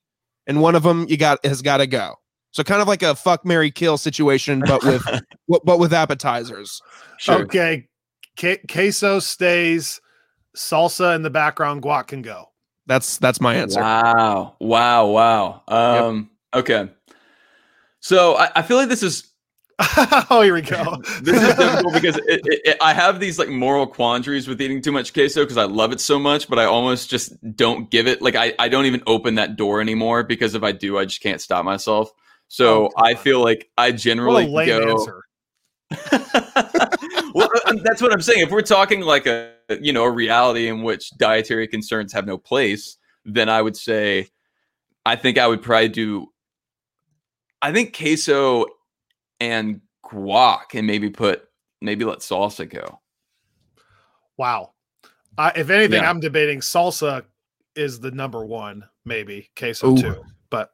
and 0.48 0.62
one 0.62 0.74
of 0.74 0.84
them 0.84 1.06
you 1.10 1.18
got 1.18 1.46
has 1.46 1.62
got 1.62 1.78
to 1.78 1.88
go. 1.88 2.16
So 2.52 2.64
kind 2.64 2.82
of 2.82 2.88
like 2.88 3.04
a 3.04 3.14
fuck 3.14 3.46
Mary 3.46 3.70
kill 3.72 3.98
situation, 3.98 4.62
but 4.66 4.82
with 4.86 5.04
but 5.50 5.66
but 5.66 5.80
with 5.80 5.92
appetizers. 5.92 6.82
Sure. 7.18 7.42
Okay, 7.42 7.90
Ke- 8.40 8.66
queso 8.72 9.20
stays, 9.20 10.00
salsa 10.56 11.14
in 11.14 11.24
the 11.24 11.30
background, 11.30 11.82
guac 11.82 12.08
can 12.08 12.22
go. 12.22 12.46
That's 12.88 13.18
that's 13.18 13.42
my 13.42 13.56
answer. 13.56 13.82
Wow. 13.82 14.56
Wow. 14.62 15.08
Wow. 15.08 15.64
Um, 15.68 16.30
okay. 16.54 16.90
So 18.00 18.38
I, 18.38 18.52
I 18.56 18.62
feel 18.62 18.78
like 18.78 18.88
this 18.88 19.04
is 19.04 19.35
oh, 20.30 20.42
here 20.42 20.54
we 20.54 20.62
go. 20.62 20.98
this 21.22 21.42
is 21.42 21.56
difficult 21.56 21.94
because 21.94 22.18
it, 22.18 22.42
it, 22.46 22.62
it- 22.64 22.78
I 22.82 22.94
have 22.94 23.20
these 23.20 23.38
like 23.38 23.50
moral 23.50 23.86
quandaries 23.86 24.48
with 24.48 24.62
eating 24.62 24.82
too 24.82 24.92
much 24.92 25.14
queso 25.14 25.44
because 25.44 25.58
I 25.58 25.66
love 25.66 25.92
it 25.92 26.00
so 26.00 26.18
much, 26.18 26.48
but 26.48 26.60
I 26.60 26.66
almost 26.66 27.10
just 27.10 27.34
don't 27.58 27.90
give 27.92 28.08
it. 28.08 28.22
Like 28.22 28.36
I, 28.36 28.54
I 28.58 28.70
don't 28.70 28.86
even 28.86 29.04
open 29.06 29.36
that 29.36 29.58
door 29.58 29.82
anymore 29.82 30.24
because 30.24 30.56
if 30.56 30.64
I 30.64 30.72
do, 30.72 30.98
I 30.98 31.06
just 31.06 31.22
can't 31.22 31.42
stop 31.42 31.66
myself. 31.66 32.12
So 32.48 32.86
Oh, 32.86 32.90
I 33.04 33.16
feel 33.16 33.44
like 33.44 33.70
I 33.78 33.92
generally 33.92 34.46
go. 34.66 34.92
answer. 34.92 35.22
well, 37.34 37.50
uh, 37.66 37.74
that's 37.84 38.02
what 38.02 38.14
I'm 38.14 38.22
saying. 38.22 38.42
If 38.42 38.52
we're 38.52 38.62
talking 38.62 39.02
like 39.02 39.26
a 39.28 39.52
you 39.82 39.94
know 39.94 40.04
a 40.04 40.12
reality 40.12 40.68
in 40.68 40.84
which 40.84 41.10
dietary 41.18 41.68
concerns 41.68 42.14
have 42.14 42.26
no 42.26 42.38
place, 42.38 42.98
then 43.26 43.50
I 43.50 43.62
would 43.62 43.76
say 43.76 44.28
I 45.06 45.16
think 45.16 45.38
I 45.38 45.48
would 45.48 45.62
probably 45.62 45.90
do. 45.90 46.32
I 47.62 47.72
think 47.72 47.96
queso 47.98 48.66
and 49.52 49.82
guac, 50.04 50.74
and 50.74 50.86
maybe 50.88 51.10
put 51.10 51.44
maybe 51.82 52.06
let 52.06 52.20
salsa 52.20 52.70
go. 52.70 53.00
Wow. 54.38 54.72
I 55.38 55.50
if 55.56 55.70
anything, 55.70 56.02
Yeah. 56.02 56.10
I'm 56.10 56.20
debating 56.20 56.60
salsa 56.62 57.24
is 57.76 58.00
the 58.00 58.12
number 58.12 58.46
one, 58.46 58.84
maybe 59.06 59.50
queso 59.58 59.92
Ooh. 59.92 59.98
too, 60.02 60.24
but 60.50 60.72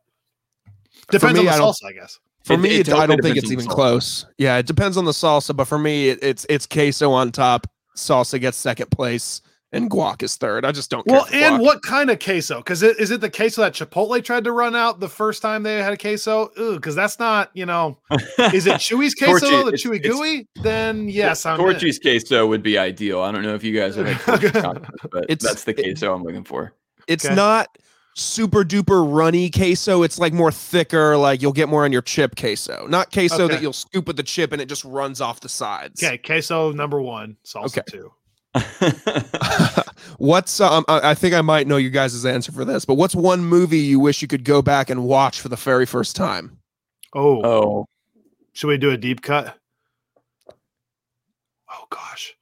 depends 1.09 1.39
me, 1.39 1.47
on 1.47 1.53
I 1.53 1.57
the 1.57 1.63
don't- 1.63 1.73
salsa, 1.73 1.85
I 1.89 1.93
guess. 1.93 2.19
For 2.45 2.53
It- 2.53 2.57
me, 2.59 2.69
it 2.79 2.87
it, 2.87 2.93
I 2.93 3.05
don't 3.05 3.21
think 3.21 3.37
it's 3.37 3.51
even 3.51 3.65
salsa. 3.65 3.69
close. 3.69 4.25
Yeah, 4.37 4.57
it 4.57 4.65
depends 4.65 4.97
on 4.97 5.05
the 5.05 5.11
salsa, 5.11 5.55
but 5.55 5.65
for 5.65 5.77
me, 5.77 6.09
it, 6.09 6.19
it's 6.23 6.45
it's 6.49 6.65
queso 6.65 7.11
on 7.11 7.31
top. 7.31 7.67
Salsa 7.95 8.39
gets 8.39 8.57
second 8.57 8.89
place, 8.89 9.41
and 9.73 9.89
guac 9.89 10.21
is 10.23 10.35
third. 10.35 10.65
I 10.65 10.71
just 10.71 10.89
don't. 10.89 11.05
Care 11.07 11.15
Well, 11.17 11.25
for 11.25 11.35
and 11.35 11.55
guac. 11.57 11.61
what 11.61 11.81
kind 11.83 12.09
of 12.09 12.19
queso? 12.19 12.57
Because 12.57 12.83
it, 12.83 12.99
is 12.99 13.11
it 13.11 13.21
the 13.21 13.29
queso 13.29 13.61
that 13.61 13.73
Chipotle 13.73 14.23
tried 14.23 14.43
to 14.43 14.51
run 14.51 14.75
out 14.75 14.99
the 14.99 15.07
first 15.09 15.41
time 15.41 15.63
they 15.63 15.77
had 15.77 15.93
a 15.93 15.97
queso? 15.97 16.51
Because 16.75 16.95
that's 16.95 17.19
not, 17.19 17.49
you 17.53 17.65
know, 17.65 17.97
is 18.53 18.67
it 18.67 18.73
Chuy's 18.75 19.15
queso, 19.15 19.63
Torchy- 19.63 19.71
the 19.71 19.77
Chewy 19.99 20.03
gooey? 20.03 20.47
Then 20.61 21.07
yes, 21.09 21.45
I'm 21.45 21.59
in. 21.59 21.65
Torchy's 21.65 21.99
queso 21.99 22.45
would 22.47 22.63
be 22.63 22.77
ideal. 22.77 23.21
I 23.21 23.31
don't 23.31 23.43
know 23.43 23.55
if 23.55 23.63
you 23.63 23.73
guys 23.77 23.95
have 23.95 24.07
had 24.07 24.21
but 25.11 25.23
It's- 25.29 25.43
that's 25.43 25.63
the 25.63 25.71
it- 25.71 25.83
queso 25.83 26.13
I'm 26.13 26.23
looking 26.23 26.43
for. 26.43 26.73
it's 27.07 27.25
Okay. 27.25 27.35
not 27.35 27.77
super 28.13 28.65
duper 28.65 29.09
runny 29.09 29.49
queso. 29.49 30.03
It's 30.03 30.19
like 30.19 30.33
more 30.33 30.51
thicker. 30.51 31.15
Like 31.15 31.41
you'll 31.41 31.53
get 31.53 31.69
more 31.69 31.85
on 31.85 31.93
your 31.93 32.01
chip 32.01 32.35
queso, 32.35 32.85
not 32.89 33.09
queso 33.13 33.45
Okay. 33.45 33.53
that 33.55 33.61
you'll 33.61 33.71
scoop 33.71 34.05
with 34.05 34.17
the 34.17 34.23
chip 34.23 34.51
and 34.51 34.61
it 34.61 34.67
just 34.67 34.83
runs 34.83 35.21
off 35.21 35.39
the 35.39 35.47
sides. 35.47 36.03
Okay, 36.03 36.17
queso 36.17 36.73
number 36.73 37.01
one, 37.01 37.37
salsa 37.45 37.77
Okay. 37.77 37.81
two. 37.89 38.11
what's 40.17 40.59
um? 40.59 40.85
I 40.87 41.11
I 41.11 41.13
think 41.15 41.33
I 41.33 41.41
might 41.41 41.67
know 41.67 41.77
you 41.77 41.89
guys' 41.89 42.25
answer 42.25 42.51
for 42.51 42.65
this, 42.65 42.85
but 42.85 42.95
what's 42.95 43.15
one 43.15 43.43
movie 43.43 43.79
you 43.79 43.99
wish 43.99 44.21
you 44.21 44.27
could 44.27 44.43
go 44.43 44.61
back 44.61 44.89
and 44.89 45.03
watch 45.03 45.39
for 45.39 45.49
the 45.49 45.55
very 45.55 45.85
first 45.85 46.15
time? 46.15 46.57
Oh, 47.13 47.43
oh, 47.43 47.85
should 48.53 48.67
we 48.67 48.77
do 48.77 48.91
a 48.91 48.97
deep 48.97 49.21
cut? 49.21 49.57
Oh 51.69 51.85
gosh. 51.89 52.35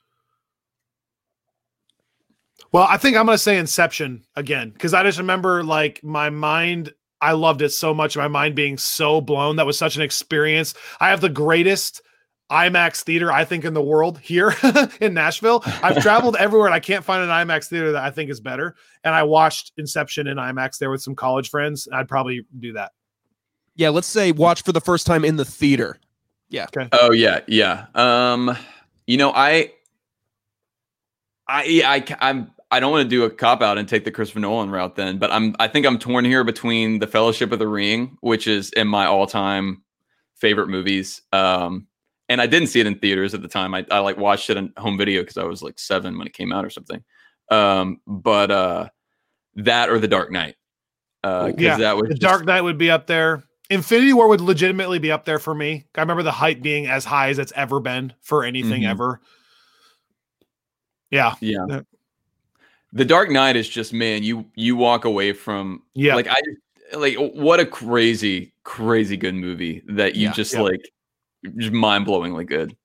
Well, 2.71 2.85
I 2.87 2.97
think 2.97 3.17
I'm 3.17 3.25
gonna 3.25 3.37
say 3.37 3.57
Inception 3.57 4.23
again 4.35 4.69
because 4.69 4.93
I 4.93 5.03
just 5.03 5.19
remember 5.19 5.63
like 5.63 6.03
my 6.03 6.29
mind. 6.29 6.93
I 7.21 7.33
loved 7.33 7.61
it 7.61 7.71
so 7.71 7.93
much. 7.93 8.15
My 8.15 8.29
mind 8.29 8.55
being 8.55 8.77
so 8.77 9.19
blown. 9.19 9.57
That 9.57 9.65
was 9.65 9.77
such 9.77 9.97
an 9.97 10.01
experience. 10.01 10.73
I 11.01 11.09
have 11.09 11.19
the 11.19 11.27
greatest 11.27 12.01
IMAX 12.49 13.03
theater 13.03 13.31
I 13.31 13.45
think 13.45 13.63
in 13.63 13.73
the 13.73 13.81
world 13.81 14.19
here 14.19 14.55
in 15.01 15.13
Nashville. 15.13 15.61
I've 15.65 16.01
traveled 16.01 16.35
everywhere 16.39 16.67
and 16.67 16.75
I 16.75 16.79
can't 16.79 17.05
find 17.05 17.23
an 17.23 17.29
IMAX 17.29 17.67
theater 17.67 17.91
that 17.91 18.03
I 18.03 18.11
think 18.11 18.29
is 18.29 18.39
better. 18.39 18.75
And 19.03 19.13
I 19.13 19.23
watched 19.23 19.73
Inception 19.77 20.27
in 20.27 20.37
IMAX 20.37 20.77
there 20.77 20.89
with 20.89 21.01
some 21.01 21.15
college 21.15 21.49
friends. 21.49 21.87
I'd 21.93 22.07
probably 22.07 22.45
do 22.59 22.73
that. 22.73 22.91
Yeah, 23.75 23.89
let's 23.89 24.07
say 24.07 24.31
watch 24.31 24.63
for 24.63 24.71
the 24.71 24.81
first 24.81 25.05
time 25.05 25.23
in 25.23 25.35
the 25.35 25.45
theater. 25.45 25.99
Yeah. 26.49 26.65
Okay. 26.75 26.89
Oh 26.91 27.11
yeah, 27.11 27.41
yeah. 27.47 27.85
Um, 27.93 28.57
you 29.05 29.17
know, 29.17 29.31
I, 29.31 29.71
I, 31.47 31.81
I, 31.85 32.17
I'm, 32.19 32.51
I 32.71 32.79
don't 32.79 32.91
want 32.91 33.03
to 33.03 33.09
do 33.09 33.23
a 33.23 33.29
cop 33.29 33.61
out 33.61 33.77
and 33.77 33.87
take 33.87 34.05
the 34.05 34.11
Christopher 34.11 34.39
Nolan 34.39 34.69
route 34.69 34.95
then, 34.95 35.17
but 35.17 35.31
I'm, 35.31 35.55
I 35.59 35.67
think 35.67 35.85
I'm 35.85 35.97
torn 35.97 36.25
here 36.25 36.43
between 36.43 36.99
the 36.99 37.07
Fellowship 37.07 37.51
of 37.51 37.59
the 37.59 37.67
Ring, 37.67 38.17
which 38.21 38.47
is 38.47 38.71
in 38.73 38.87
my 38.87 39.05
all 39.05 39.25
time 39.25 39.83
favorite 40.35 40.67
movies. 40.67 41.21
Um, 41.33 41.87
and 42.29 42.39
I 42.39 42.47
didn't 42.47 42.67
see 42.69 42.79
it 42.79 42.87
in 42.87 42.97
theaters 42.99 43.33
at 43.33 43.41
the 43.41 43.47
time. 43.47 43.73
I, 43.73 43.85
I 43.91 43.99
like 43.99 44.17
watched 44.17 44.49
it 44.49 44.55
on 44.57 44.71
home 44.77 44.97
video 44.97 45.21
because 45.21 45.37
I 45.37 45.43
was 45.43 45.61
like 45.61 45.77
seven 45.79 46.17
when 46.17 46.27
it 46.27 46.33
came 46.33 46.53
out 46.53 46.63
or 46.63 46.69
something. 46.69 47.03
Um, 47.51 47.99
but 48.07 48.51
uh, 48.51 48.89
that 49.55 49.89
or 49.89 49.99
The 49.99 50.07
Dark 50.07 50.31
Knight. 50.31 50.55
Uh, 51.23 51.51
Yeah, 51.57 51.77
that 51.77 51.95
was 51.97 52.03
The 52.03 52.15
just- 52.15 52.21
Dark 52.21 52.45
Knight 52.45 52.61
would 52.61 52.77
be 52.77 52.89
up 52.91 53.07
there. 53.07 53.43
Infinity 53.71 54.13
War 54.13 54.27
would 54.29 54.41
legitimately 54.41 54.99
be 54.99 55.11
up 55.11 55.25
there 55.25 55.37
for 55.39 55.53
me. 55.53 55.85
I 55.95 56.01
remember 56.01 56.23
the 56.23 56.31
hype 56.31 56.61
being 56.61 56.87
as 56.87 57.05
high 57.05 57.29
as 57.29 57.37
it's 57.39 57.51
ever 57.55 57.79
been 57.79 58.13
for 58.21 58.43
anything 58.43 58.81
Mhm. 58.83 58.89
ever. 58.89 59.21
Yeah. 61.11 61.35
Yeah. 61.39 61.65
Yeah. 61.67 61.81
The 62.93 63.05
Dark 63.05 63.29
Knight 63.29 63.55
is 63.55 63.69
just 63.69 63.93
man, 63.93 64.23
you 64.23 64.45
you 64.55 64.75
walk 64.75 65.05
away 65.05 65.33
from 65.33 65.83
Yeah. 65.93 66.15
like 66.15 66.27
I 66.27 66.37
like 66.97 67.15
what 67.17 67.59
a 67.59 67.65
crazy 67.65 68.53
crazy 68.63 69.17
good 69.17 69.35
movie 69.35 69.83
that 69.87 70.15
you 70.15 70.27
Yeah. 70.27 70.33
just 70.33 70.55
like 70.55 70.81
just 71.57 71.71
mind-blowingly 71.71 72.45
good. 72.47 72.75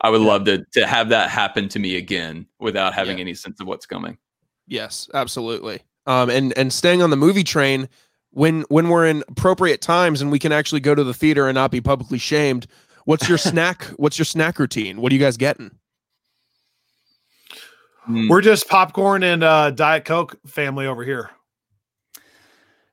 I 0.00 0.10
would 0.10 0.20
Yeah. 0.20 0.26
love 0.26 0.44
to 0.46 0.64
to 0.72 0.86
have 0.86 1.08
that 1.10 1.30
happen 1.30 1.68
to 1.70 1.78
me 1.78 1.96
again 1.96 2.46
without 2.58 2.94
having 2.94 3.18
Yeah. 3.18 3.22
any 3.22 3.34
sense 3.34 3.60
of 3.60 3.66
what's 3.66 3.86
coming. 3.86 4.18
Yes, 4.66 5.08
absolutely. 5.14 5.82
Um, 6.06 6.30
and 6.30 6.56
and 6.58 6.72
staying 6.72 7.02
on 7.02 7.10
the 7.10 7.16
movie 7.16 7.44
train 7.44 7.88
when 8.30 8.62
when 8.68 8.88
we're 8.88 9.06
in 9.06 9.22
appropriate 9.28 9.80
times 9.80 10.20
and 10.20 10.30
we 10.32 10.38
can 10.38 10.50
actually 10.52 10.80
go 10.80 10.94
to 10.94 11.04
the 11.04 11.14
theater 11.14 11.46
and 11.48 11.54
not 11.54 11.70
be 11.70 11.80
publicly 11.80 12.18
shamed. 12.18 12.66
What's 13.04 13.28
your 13.28 13.38
snack? 13.38 13.84
What's 13.96 14.18
your 14.18 14.24
snack 14.24 14.58
routine? 14.58 15.00
What 15.00 15.12
are 15.12 15.14
you 15.14 15.20
guys 15.20 15.36
getting? 15.36 15.70
Mm. 18.08 18.28
We're 18.28 18.40
just 18.40 18.68
popcorn 18.68 19.22
and 19.22 19.44
uh, 19.44 19.70
Diet 19.70 20.04
Coke 20.04 20.36
family 20.46 20.86
over 20.86 21.04
here. 21.04 21.30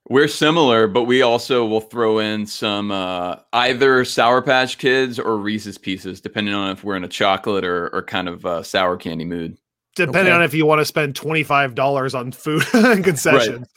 We're 0.10 0.28
similar, 0.28 0.88
but 0.88 1.04
we 1.04 1.22
also 1.22 1.66
will 1.66 1.82
throw 1.82 2.18
in 2.18 2.48
some 2.48 2.90
uh, 2.92 3.36
either 3.54 4.04
Sour 4.04 4.42
Patch 4.42 4.80
Kids 4.80 5.20
or 5.20 5.38
Reese's 5.38 5.78
Pieces, 5.78 6.20
depending 6.20 6.56
on 6.56 6.72
if 6.72 6.84
we're 6.84 6.96
in 6.96 7.04
a 7.04 7.08
chocolate 7.08 7.64
or, 7.64 7.90
or 7.90 8.02
kind 8.02 8.28
of 8.28 8.44
uh, 8.44 8.64
sour 8.64 8.98
candy 8.98 9.26
mood. 9.26 9.58
Depending 9.96 10.28
Okay. 10.28 10.32
on 10.32 10.42
if 10.44 10.54
you 10.54 10.66
want 10.66 10.80
to 10.80 10.86
spend 10.86 11.16
twenty 11.16 11.44
five 11.44 11.76
dollars 11.76 12.16
on 12.16 12.32
food 12.32 12.64
and 12.74 13.04
concessions. 13.04 13.68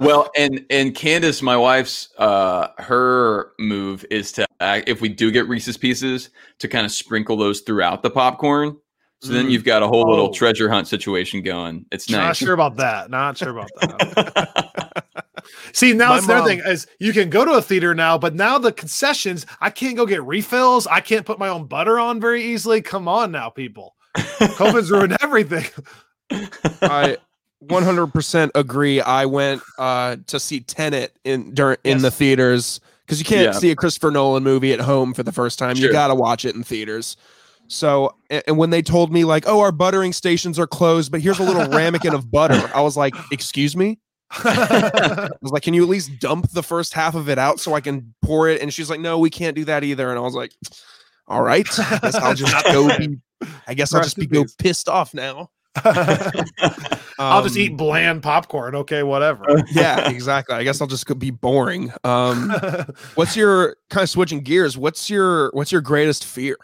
well, 0.00 0.30
and 0.36 0.64
and 0.70 0.94
Candace, 0.94 1.40
my 1.40 1.56
wife's, 1.56 2.08
uh, 2.18 2.68
her 2.78 3.52
move 3.58 4.04
is 4.10 4.32
to 4.32 4.46
if 4.60 5.00
we 5.00 5.08
do 5.08 5.30
get 5.30 5.48
Reese's 5.48 5.76
Pieces, 5.78 6.30
to 6.58 6.68
kind 6.68 6.84
of 6.84 6.92
sprinkle 6.92 7.36
those 7.36 7.60
throughout 7.60 8.02
the 8.02 8.10
popcorn. 8.10 8.76
So 9.22 9.32
then 9.32 9.46
Mm. 9.46 9.50
you've 9.52 9.64
got 9.64 9.82
a 9.84 9.86
whole 9.86 10.08
little 10.10 10.28
Oh. 10.28 10.32
treasure 10.32 10.68
hunt 10.68 10.88
situation 10.88 11.42
going. 11.42 11.86
It's 11.92 12.10
Not 12.10 12.18
nice. 12.26 12.36
sure 12.38 12.54
about 12.54 12.76
that. 12.78 13.08
Not 13.08 13.38
sure 13.38 13.50
about 13.50 13.68
that. 13.80 15.01
See, 15.72 15.92
now 15.92 16.10
My 16.10 16.18
it's 16.18 16.26
the 16.26 16.34
other 16.36 16.48
thing 16.48 16.60
is 16.64 16.86
you 17.00 17.12
can 17.12 17.30
go 17.30 17.44
to 17.44 17.52
a 17.52 17.62
theater 17.62 17.94
now, 17.94 18.18
but 18.18 18.34
now 18.34 18.58
the 18.58 18.72
concessions, 18.72 19.46
I 19.60 19.70
can't 19.70 19.96
go 19.96 20.06
get 20.06 20.22
refills. 20.24 20.86
I 20.86 21.00
can't 21.00 21.24
put 21.26 21.38
my 21.38 21.48
own 21.48 21.66
butter 21.66 21.98
on 21.98 22.20
very 22.20 22.42
easily. 22.44 22.80
Come 22.82 23.08
on 23.08 23.30
now, 23.32 23.48
people. 23.50 23.94
COVID's 24.16 24.90
ruined 24.92 25.16
everything. 25.22 25.64
I 26.82 27.16
100% 27.64 28.50
agree. 28.54 29.00
I 29.00 29.26
went 29.26 29.62
uh, 29.78 30.16
to 30.26 30.40
see 30.40 30.60
Tenet 30.60 31.16
in 31.24 31.54
during 31.54 31.78
in 31.84 32.02
the 32.02 32.10
theaters 32.10 32.80
because 33.06 33.18
you 33.18 33.24
can't 33.24 33.52
Yeah. 33.54 33.58
see 33.58 33.70
a 33.70 33.76
Christopher 33.76 34.10
Nolan 34.10 34.42
movie 34.42 34.72
at 34.72 34.80
home 34.80 35.14
for 35.14 35.22
the 35.22 35.32
first 35.32 35.58
time. 35.58 35.76
You 35.76 35.90
got 35.92 36.08
to 36.08 36.14
watch 36.14 36.44
it 36.44 36.54
in 36.54 36.62
theaters. 36.64 37.16
So, 37.68 38.14
and 38.28 38.58
when 38.58 38.70
they 38.70 38.82
told 38.82 39.12
me 39.12 39.24
like, 39.24 39.44
"Oh, 39.46 39.60
our 39.60 39.72
buttering 39.72 40.12
stations 40.12 40.58
are 40.58 40.66
closed, 40.66 41.10
but 41.10 41.20
here's 41.22 41.38
a 41.38 41.42
little 41.44 41.66
ramekin 41.68 42.12
of 42.12 42.30
butter," 42.30 42.70
I 42.74 42.82
was 42.82 42.96
like, 42.98 43.14
"Excuse 43.30 43.76
me." 43.76 43.98
I 44.32 45.28
was 45.40 45.52
like, 45.52 45.62
"Can 45.62 45.74
you 45.74 45.82
at 45.82 45.88
least 45.88 46.18
dump 46.18 46.50
the 46.52 46.62
first 46.62 46.94
half 46.94 47.14
of 47.14 47.28
it 47.28 47.38
out 47.38 47.60
so 47.60 47.74
I 47.74 47.80
can 47.80 48.14
pour 48.22 48.48
it?" 48.48 48.60
And 48.62 48.72
she's 48.72 48.88
like, 48.90 49.00
"No, 49.00 49.18
we 49.18 49.30
can't 49.30 49.54
do 49.56 49.64
that 49.66 49.84
either." 49.84 50.08
And 50.10 50.18
I 50.18 50.22
was 50.22 50.34
like, 50.34 50.52
"All 51.28 51.42
right, 51.42 51.66
I 51.78 51.98
guess 52.02 52.14
I'll 52.16 52.34
just 52.34 52.64
go 52.66 52.96
be. 52.98 53.18
I 53.66 53.74
guess 53.74 53.92
I'll 53.94 54.02
just 54.02 54.16
be 54.16 54.26
go 54.26 54.44
pissed 54.58 54.88
off 54.88 55.14
now." 55.14 55.50
I'll 57.18 57.42
just 57.42 57.56
Um, 57.56 57.62
eat 57.62 57.76
bland 57.76 58.22
popcorn. 58.22 58.74
Okay, 58.74 59.02
whatever. 59.02 59.44
yeah, 59.72 60.10
exactly. 60.10 60.54
I 60.54 60.64
guess 60.64 60.80
I'll 60.80 60.86
just 60.86 61.18
be 61.18 61.30
boring. 61.30 61.92
Um, 62.04 62.50
what's 63.14 63.36
your 63.36 63.76
kind 63.90 64.02
of 64.02 64.10
switching 64.10 64.40
gears? 64.40 64.76
What's 64.76 65.08
your 65.08 65.50
what's 65.52 65.72
your 65.72 65.80
greatest 65.80 66.24
fear? 66.24 66.56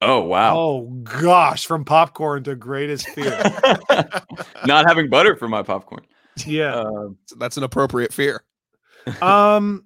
oh 0.00 0.20
wow! 0.20 0.56
oh 0.56 0.82
gosh, 1.02 1.66
from 1.66 1.84
popcorn 1.84 2.44
to 2.44 2.54
greatest 2.54 3.08
fear. 3.10 3.36
Not 4.66 4.86
having 4.86 5.08
butter 5.10 5.36
for 5.36 5.48
my 5.48 5.62
popcorn. 5.62 6.04
Yeah. 6.46 6.82
Uh, 6.88 7.08
That's 7.38 7.56
an 7.56 7.62
appropriate 7.62 8.12
fear. 8.12 8.42
um 9.22 9.84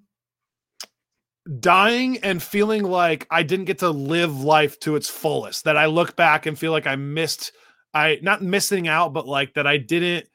dying 1.61 2.19
and 2.19 2.43
feeling 2.43 2.85
like 2.85 3.27
I 3.31 3.43
didn't 3.43 3.67
get 3.67 3.79
to 3.81 3.91
live 3.91 4.41
life 4.41 4.79
to 4.81 4.97
its 4.97 5.09
fullest. 5.09 5.65
That 5.65 5.77
I 5.77 5.87
look 5.87 6.17
back 6.17 6.47
and 6.47 6.59
feel 6.59 6.73
like 6.73 6.87
I 6.87 6.97
missed 6.97 7.53
I 7.95 8.19
not 8.23 8.43
missing 8.43 8.89
out, 8.89 9.13
but 9.13 9.27
like 9.27 9.55
that 9.55 9.67
I 9.67 9.77
didn't 9.77 10.29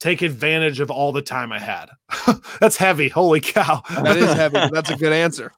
take 0.00 0.22
advantage 0.22 0.80
of 0.80 0.90
all 0.90 1.12
the 1.12 1.22
time 1.22 1.52
I 1.52 1.58
had. 1.58 1.90
That's 2.60 2.76
heavy. 2.76 3.08
Holy 3.08 3.40
cow. 3.40 3.82
That 3.90 4.16
is 4.16 4.32
heavy. 4.32 4.60
That's 4.72 4.90
a 4.90 4.96
good 4.96 5.12
answer. 5.12 5.52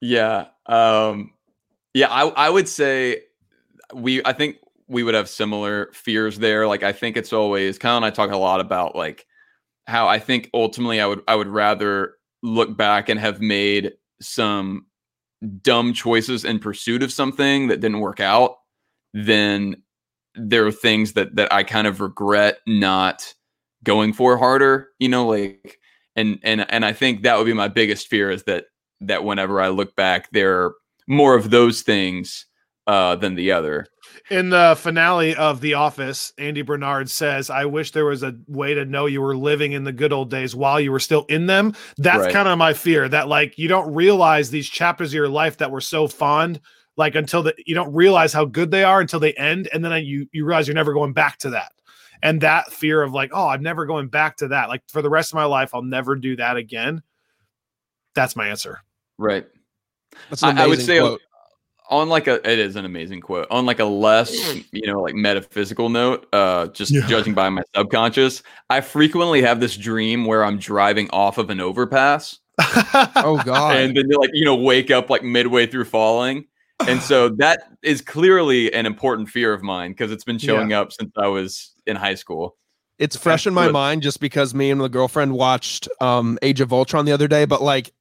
Yeah. 0.00 0.46
Um 0.66 1.32
yeah, 1.94 2.08
I 2.08 2.28
I 2.28 2.50
would 2.50 2.68
say 2.68 3.22
we 3.94 4.24
I 4.24 4.32
think 4.32 4.56
we 4.90 5.04
would 5.04 5.14
have 5.14 5.28
similar 5.28 5.90
fears 5.92 6.38
there. 6.38 6.66
Like 6.66 6.82
I 6.82 6.92
think 6.92 7.16
it's 7.16 7.32
always 7.32 7.78
Kyle 7.78 7.96
and 7.96 8.04
I 8.04 8.10
talk 8.10 8.32
a 8.32 8.36
lot 8.36 8.60
about 8.60 8.96
like 8.96 9.24
how 9.86 10.08
I 10.08 10.18
think 10.18 10.50
ultimately 10.52 11.00
I 11.00 11.06
would 11.06 11.22
I 11.28 11.36
would 11.36 11.48
rather 11.48 12.14
look 12.42 12.76
back 12.76 13.08
and 13.08 13.18
have 13.20 13.40
made 13.40 13.92
some 14.20 14.86
dumb 15.62 15.92
choices 15.92 16.44
in 16.44 16.58
pursuit 16.58 17.02
of 17.02 17.12
something 17.12 17.68
that 17.68 17.80
didn't 17.80 18.00
work 18.00 18.18
out 18.20 18.56
than 19.14 19.76
there 20.34 20.66
are 20.66 20.72
things 20.72 21.12
that 21.12 21.36
that 21.36 21.52
I 21.52 21.62
kind 21.62 21.86
of 21.86 22.00
regret 22.00 22.58
not 22.66 23.32
going 23.84 24.12
for 24.12 24.36
harder, 24.36 24.88
you 24.98 25.08
know, 25.08 25.28
like 25.28 25.78
and 26.16 26.40
and 26.42 26.68
and 26.68 26.84
I 26.84 26.92
think 26.92 27.22
that 27.22 27.38
would 27.38 27.46
be 27.46 27.52
my 27.52 27.68
biggest 27.68 28.08
fear 28.08 28.30
is 28.30 28.42
that 28.44 28.66
that 29.02 29.24
whenever 29.24 29.60
I 29.60 29.68
look 29.68 29.94
back, 29.94 30.30
there 30.32 30.62
are 30.62 30.74
more 31.06 31.36
of 31.36 31.50
those 31.50 31.82
things 31.82 32.46
uh, 32.88 33.14
than 33.14 33.36
the 33.36 33.52
other. 33.52 33.86
In 34.28 34.50
the 34.50 34.76
finale 34.78 35.34
of 35.34 35.60
The 35.60 35.74
Office, 35.74 36.32
Andy 36.38 36.62
Bernard 36.62 37.08
says, 37.10 37.50
I 37.50 37.64
wish 37.64 37.92
there 37.92 38.04
was 38.04 38.22
a 38.22 38.36
way 38.46 38.74
to 38.74 38.84
know 38.84 39.06
you 39.06 39.22
were 39.22 39.36
living 39.36 39.72
in 39.72 39.84
the 39.84 39.92
good 39.92 40.12
old 40.12 40.30
days 40.30 40.54
while 40.54 40.80
you 40.80 40.92
were 40.92 41.00
still 41.00 41.24
in 41.28 41.46
them. 41.46 41.74
That's 41.96 42.24
Right. 42.24 42.32
kind 42.32 42.46
of 42.46 42.58
my 42.58 42.74
fear 42.74 43.08
that, 43.08 43.28
like, 43.28 43.58
you 43.58 43.66
don't 43.66 43.92
realize 43.94 44.50
these 44.50 44.68
chapters 44.68 45.10
of 45.10 45.14
your 45.14 45.28
life 45.28 45.56
that 45.58 45.70
were 45.70 45.80
so 45.80 46.06
fond, 46.06 46.60
like, 46.96 47.14
until 47.14 47.42
the, 47.42 47.54
you 47.66 47.74
don't 47.74 47.92
realize 47.94 48.32
how 48.32 48.44
good 48.44 48.70
they 48.70 48.84
are 48.84 49.00
until 49.00 49.20
they 49.20 49.32
end. 49.34 49.68
And 49.72 49.84
then 49.84 50.04
you, 50.04 50.28
you 50.32 50.44
realize 50.44 50.68
you're 50.68 50.74
never 50.74 50.92
going 50.92 51.12
back 51.12 51.38
to 51.38 51.50
that. 51.50 51.72
And 52.22 52.40
that 52.42 52.72
fear 52.72 53.02
of, 53.02 53.12
like, 53.12 53.30
oh, 53.32 53.48
I'm 53.48 53.62
never 53.62 53.86
going 53.86 54.08
back 54.08 54.36
to 54.36 54.48
that. 54.48 54.68
Like, 54.68 54.82
for 54.88 55.02
the 55.02 55.10
rest 55.10 55.32
of 55.32 55.36
my 55.36 55.44
life, 55.44 55.74
I'll 55.74 55.82
never 55.82 56.14
do 56.14 56.36
that 56.36 56.56
again. 56.56 57.02
That's 58.14 58.36
my 58.36 58.48
answer. 58.48 58.80
Right. 59.18 59.46
That's 60.28 60.42
an 60.42 60.58
I, 60.58 60.64
I 60.64 60.66
would 60.66 60.78
amazing 60.78 60.86
say 60.86 60.98
quote. 60.98 61.20
On 61.90 62.08
like 62.08 62.26
a 62.28 62.34
it 62.50 62.58
is 62.58 62.76
an 62.76 62.84
amazing 62.84 63.20
quote. 63.20 63.46
On 63.50 63.66
like 63.66 63.78
a 63.80 63.84
less, 63.84 64.54
you 64.72 64.86
know, 64.86 65.00
like 65.00 65.14
metaphysical 65.14 65.88
note, 65.88 66.26
uh 66.32 66.68
just 66.68 66.92
Yeah. 66.92 67.06
judging 67.06 67.34
by 67.34 67.48
my 67.50 67.62
subconscious, 67.76 68.42
I 68.70 68.80
frequently 68.80 69.42
have 69.42 69.60
this 69.60 69.76
dream 69.76 70.24
where 70.24 70.44
I'm 70.44 70.58
driving 70.58 71.10
off 71.10 71.36
of 71.38 71.50
an 71.50 71.60
overpass 71.60 72.38
Oh 73.16 73.40
God. 73.44 73.76
and 73.76 73.96
then 73.96 74.08
like 74.10 74.30
you 74.32 74.44
know 74.44 74.54
wake 74.56 74.90
up 74.90 75.10
like 75.10 75.22
midway 75.22 75.66
through 75.66 75.84
falling. 75.84 76.46
And 76.88 77.02
so 77.02 77.28
that 77.38 77.62
is 77.82 78.00
clearly 78.00 78.72
an 78.72 78.86
important 78.86 79.28
fear 79.28 79.52
of 79.52 79.62
mine 79.62 79.90
because 79.92 80.10
it's 80.12 80.24
been 80.24 80.38
showing 80.38 80.72
up 80.72 80.92
since 80.92 81.10
I 81.16 81.26
was 81.26 81.72
in 81.86 81.96
high 81.96 82.14
school. 82.14 82.56
it's 82.98 83.16
fresh 83.16 83.46
in 83.46 83.54
my 83.54 83.68
mind 83.70 84.02
just 84.02 84.20
because 84.20 84.54
me 84.54 84.70
and 84.70 84.80
the 84.80 84.88
girlfriend 84.88 85.32
watched 85.34 85.88
um 86.00 86.38
Age 86.42 86.60
of 86.60 86.72
Ultron 86.72 87.04
the 87.04 87.12
other 87.12 87.28
day, 87.28 87.44
but 87.46 87.60
like 87.62 87.92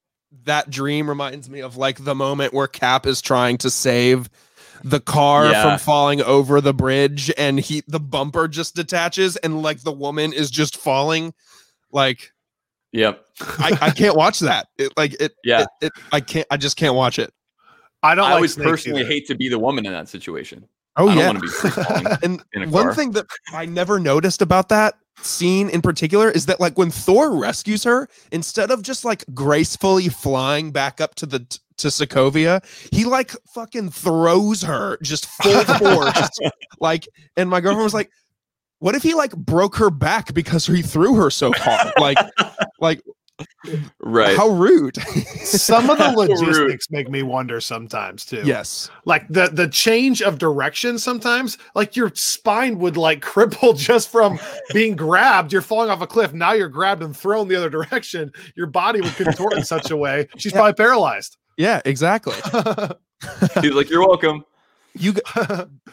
that 0.46 0.70
dream 0.70 1.10
reminds 1.10 1.50
me 1.50 1.60
of 1.62 1.78
like 1.78 2.04
the 2.04 2.16
moment 2.16 2.54
where 2.54 2.68
Cap 2.68 3.06
is 3.06 3.22
trying 3.22 3.58
to 3.60 3.70
save 3.70 4.30
the 4.84 5.00
car 5.00 5.48
Yeah. 5.52 5.64
from 5.64 5.80
falling 5.80 6.22
over 6.22 6.62
the 6.62 6.74
bridge 6.74 7.32
and 7.38 7.60
he 7.60 7.84
the 7.88 8.00
bumper 8.00 8.48
just 8.48 8.76
detaches 8.76 9.36
and 9.38 9.62
like 9.62 9.82
the 9.82 9.92
woman 9.92 10.32
is 10.32 10.50
just 10.52 10.78
falling 10.78 11.34
like 11.92 12.32
Yep. 12.92 13.24
I, 13.60 13.78
I 13.82 13.90
can't 13.96 14.16
watch 14.16 14.40
that. 14.40 14.68
It 14.78 14.94
like 14.98 15.14
it 15.20 15.34
Yeah. 15.44 15.62
it, 15.62 15.68
it 15.88 15.92
I 16.12 16.22
can't 16.22 16.48
I 16.50 16.58
just 16.58 16.78
can't 16.78 16.96
watch 16.96 17.20
it. 17.20 17.34
I 18.02 18.16
don't. 18.16 18.26
I 18.26 18.34
like 18.36 18.42
would 18.42 18.50
snakes 18.52 18.70
personally 18.70 19.02
either. 19.02 19.10
hate 19.10 19.28
to 19.28 19.36
be 19.36 19.50
the 19.50 19.60
woman 19.60 19.86
in 19.86 19.92
that 19.92 20.08
situation. 20.08 20.66
Oh 20.96 21.10
I 21.10 21.16
don't 21.16 21.18
yeah. 21.18 21.26
want 21.28 21.38
to 21.38 21.42
be 21.42 21.48
free 21.50 21.70
falling 21.84 22.40
And 22.54 22.72
one 22.72 22.86
car. 22.86 22.96
thing 22.96 23.12
that 23.12 23.26
I 23.54 23.66
never 23.66 24.00
noticed 24.00 24.42
about 24.42 24.70
that 24.70 24.96
scene 25.22 25.70
in 25.70 25.82
particular 25.82 26.30
is 26.30 26.46
that 26.48 26.60
like 26.60 26.78
when 26.78 26.92
Thor 26.92 27.36
rescues 27.36 27.84
her, 27.84 28.08
instead 28.32 28.72
of 28.72 28.82
just 28.82 29.06
like 29.06 29.24
gracefully 29.34 30.10
flying 30.10 30.72
back 30.72 31.02
up 31.02 31.16
to 31.16 31.26
the 31.26 31.40
to 31.78 31.88
Sokovia, 31.88 32.64
he 32.94 33.06
like 33.06 33.32
fucking 33.54 33.90
throws 33.90 34.62
her 34.62 34.98
just 35.02 35.26
full 35.26 35.64
force. 35.64 36.40
like, 36.80 37.08
and 37.38 37.50
my 37.50 37.62
girlfriend 37.62 37.84
was 37.84 37.94
like, 37.94 38.12
"What 38.80 38.96
if 38.96 39.04
he 39.04 39.14
like 39.14 39.36
broke 39.36 39.76
her 39.78 39.90
back 39.90 40.34
because 40.34 40.66
he 40.68 40.82
threw 40.82 41.16
her 41.16 41.30
so 41.30 41.52
hard? 41.56 41.94
Like, 42.00 42.18
like 42.80 43.02
right. 44.00 44.36
how 44.38 44.50
rude." 44.50 44.96
Some 45.44 45.90
of 45.90 45.98
the 45.98 46.12
logistics 46.12 46.90
make 46.92 47.10
me 47.10 47.24
wonder 47.24 47.60
sometimes 47.62 48.26
too. 48.26 48.42
yes. 48.46 48.90
like 49.06 49.28
the 49.30 49.48
the 49.52 49.68
change 49.68 50.22
of 50.22 50.38
direction 50.38 50.98
sometimes 51.00 51.58
like 51.76 51.96
your 51.96 52.12
spine 52.16 52.80
would 52.80 52.98
like 52.98 53.22
cripple 53.24 53.78
just 53.78 54.10
from 54.10 54.40
being 54.74 54.96
grabbed 54.96 55.52
you're 55.54 55.62
falling 55.62 55.90
off 55.90 56.02
a 56.02 56.08
cliff 56.08 56.34
now 56.34 56.54
you're 56.54 56.70
grabbed 56.70 57.02
and 57.04 57.16
thrown 57.16 57.48
the 57.48 57.56
other 57.56 57.70
direction 57.70 58.32
your 58.56 58.68
body 58.68 59.02
would 59.02 59.16
contort 59.16 59.54
in 59.54 59.64
such 59.64 59.92
a 59.92 59.98
way 59.98 60.28
she's 60.38 60.52
Yeah. 60.52 60.58
probably 60.60 60.74
paralyzed 60.74 61.38
Yeah. 61.58 61.82
Exactly. 61.86 62.34
He's 63.62 63.74
like, 63.74 63.90
"You're 63.90 64.08
welcome." 64.08 64.46
You 64.94 65.14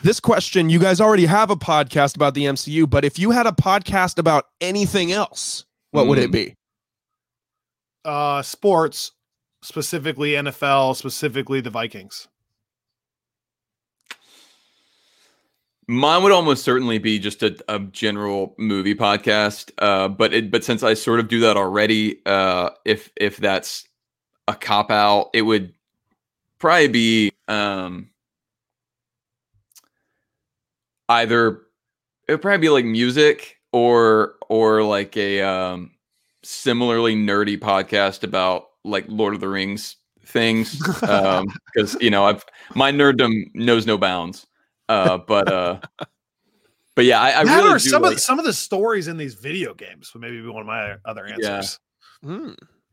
this 0.03 0.21
question, 0.21 0.71
you 0.71 0.79
guys 0.79 1.01
already 1.01 1.27
have 1.27 1.51
a 1.51 1.57
podcast 1.57 2.15
about 2.17 2.35
the 2.35 2.45
MCU, 2.45 2.89
but 2.89 3.05
if 3.05 3.19
you 3.19 3.31
had 3.33 3.47
a 3.47 3.53
podcast 3.53 4.19
about 4.19 4.47
anything 4.61 5.11
else, 5.13 5.65
what 5.91 6.07
would 6.07 6.19
it 6.19 6.31
Mm. 6.31 6.33
be? 6.33 6.55
Uh 8.07 8.41
sports 8.43 9.13
specifically 9.63 10.33
nfl 10.33 10.95
specifically 10.95 11.61
the 11.61 11.71
vikings 11.71 12.29
Mine 15.89 16.25
would 16.25 16.33
almost 16.33 16.65
certainly 16.65 16.99
be 16.99 17.19
just 17.21 17.45
a, 17.45 17.57
a 17.69 17.79
general 17.79 18.57
movie 18.59 18.95
podcast. 18.95 19.71
Uh, 19.79 20.09
but 20.09 20.35
it, 20.35 20.51
but 20.51 20.65
since 20.65 20.83
I 20.83 20.95
sort 20.95 21.21
of 21.21 21.29
do 21.29 21.39
that 21.41 21.57
already, 21.57 22.21
uh, 22.27 22.71
if 22.85 23.13
if 23.17 23.37
that's 23.37 23.87
a 24.49 24.55
cop 24.55 24.91
out, 24.91 25.31
it 25.33 25.43
would 25.43 25.73
probably 26.59 26.89
be 26.89 27.33
um, 27.47 28.11
either 31.09 31.63
it 32.27 32.33
would 32.33 32.43
probably 32.43 32.59
be 32.59 32.69
like 32.69 32.85
music 32.85 33.59
or 33.73 34.35
or 34.49 34.83
like 34.83 35.17
a 35.17 35.41
um, 35.43 35.93
similarly 36.47 37.15
nerdy 37.15 37.59
podcast 37.59 38.23
about 38.23 38.65
like 38.85 39.05
Lord 39.09 39.35
of 39.35 39.41
the 39.41 39.49
Rings 39.49 39.97
things 40.25 40.81
Um 41.03 41.47
because 41.75 41.97
you 42.01 42.11
know 42.11 42.25
I've 42.25 42.45
my 42.75 42.93
nerddom 42.93 43.45
knows 43.55 43.87
no 43.87 43.99
bounds. 43.99 44.47
Uh, 44.89 45.19
but 45.19 45.53
uh, 45.53 45.81
but 46.95 47.05
yeah, 47.05 47.21
I, 47.21 47.31
I 47.31 47.45
That 47.45 47.57
really 47.57 47.75
or 47.75 47.79
do 47.79 47.91
some 47.91 48.03
like, 48.03 48.13
of 48.13 48.17
the, 48.17 48.21
some 48.21 48.39
of 48.39 48.45
the 48.45 48.53
stories 48.53 49.09
in 49.09 49.17
these 49.17 49.35
video 49.35 49.75
games 49.75 50.15
would 50.15 50.21
maybe 50.21 50.41
be 50.41 50.49
one 50.49 50.61
of 50.61 50.67
my 50.67 50.95
other 51.05 51.27
answers. 51.27 51.79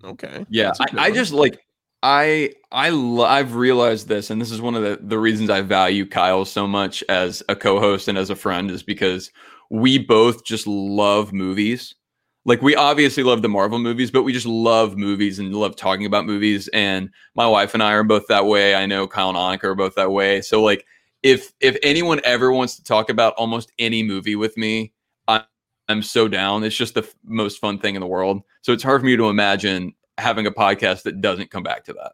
Okay. 0.03 0.45
yeah 0.49 0.65
That's 0.65 0.79
a 0.79 0.83
good 0.85 0.99
I, 0.99 1.05
I 1.05 1.11
just 1.11 1.31
like 1.31 1.59
i 2.01 2.51
i 2.71 2.89
lo- 2.89 3.25
i've 3.25 3.55
realized 3.55 4.07
this 4.09 4.29
and 4.29 4.41
this 4.41 4.51
is 4.51 4.59
one 4.59 4.75
of 4.75 4.83
the 4.83 4.99
the 5.01 5.17
reasons 5.17 5.49
i 5.49 5.61
value 5.61 6.05
kyle 6.05 6.43
so 6.43 6.67
much 6.67 7.03
as 7.07 7.41
a 7.47 7.55
co-host 7.55 8.09
and 8.09 8.17
as 8.17 8.29
a 8.29 8.35
friend 8.35 8.69
is 8.69 8.83
because 8.83 9.31
we 9.69 9.97
both 9.97 10.43
just 10.43 10.67
love 10.67 11.31
movies 11.31 11.95
like 12.45 12.61
we 12.61 12.75
obviously 12.75 13.23
love 13.23 13.41
the 13.41 13.49
marvel 13.49 13.79
movies 13.79 14.11
but 14.11 14.23
we 14.23 14.33
just 14.33 14.45
love 14.45 14.97
movies 14.97 15.39
and 15.39 15.55
love 15.55 15.75
talking 15.75 16.05
about 16.05 16.25
movies. 16.25 16.67
And 16.69 17.09
my 17.35 17.47
wife 17.47 17.73
and 17.73 17.81
i 17.81 17.93
are 17.93 18.03
both 18.03 18.27
that 18.27 18.45
way. 18.45 18.75
I 18.75 18.85
know 18.85 19.07
kyle 19.07 19.29
and 19.29 19.37
annika 19.37 19.63
are 19.65 19.75
both 19.75 19.95
that 19.95 20.11
way. 20.11 20.41
So 20.41 20.61
like 20.61 20.85
if 21.21 21.53
if 21.61 21.77
anyone 21.83 22.19
ever 22.25 22.51
wants 22.51 22.75
to 22.75 22.83
talk 22.83 23.09
about 23.09 23.33
almost 23.35 23.71
any 23.79 24.03
movie 24.03 24.35
with 24.35 24.57
me 24.57 24.91
I, 25.27 25.43
i'm 25.87 26.01
so 26.03 26.27
down. 26.27 26.63
It's 26.63 26.75
just 26.75 26.95
the 26.95 27.03
f- 27.03 27.15
most 27.23 27.59
fun 27.59 27.79
thing 27.79 27.95
in 27.95 28.01
the 28.01 28.07
world. 28.07 28.41
So 28.61 28.73
it's 28.73 28.83
hard 28.83 29.01
for 29.01 29.05
me 29.05 29.15
to 29.15 29.29
imagine 29.29 29.93
having 30.17 30.45
a 30.45 30.51
podcast 30.51 31.03
that 31.03 31.21
doesn't 31.21 31.49
come 31.49 31.63
back 31.63 31.85
to 31.85 31.93
that. 31.93 32.11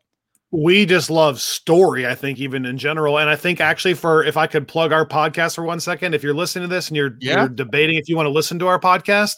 We 0.52 0.86
just 0.86 1.10
love 1.10 1.42
story 1.42 2.06
i 2.08 2.14
think 2.14 2.40
even 2.40 2.66
in 2.66 2.78
general. 2.78 3.18
And 3.18 3.30
i 3.32 3.36
think 3.36 3.60
actually 3.62 3.96
for 3.96 4.24
if 4.24 4.38
i 4.38 4.46
could 4.46 4.68
plug 4.68 4.92
our 4.92 5.08
podcast 5.08 5.56
for 5.56 5.64
one 5.64 5.80
second 5.80 6.14
if 6.14 6.22
you're 6.22 6.36
listening 6.36 6.70
to 6.70 6.74
this 6.76 6.88
and 6.90 6.98
you're, 6.98 7.18
Yeah. 7.20 7.40
you're 7.40 7.50
debating 7.50 7.98
if 7.98 8.08
you 8.10 8.16
want 8.16 8.28
to 8.28 8.32
listen 8.32 8.60
to 8.60 8.68
our 8.68 8.80
podcast 8.80 9.38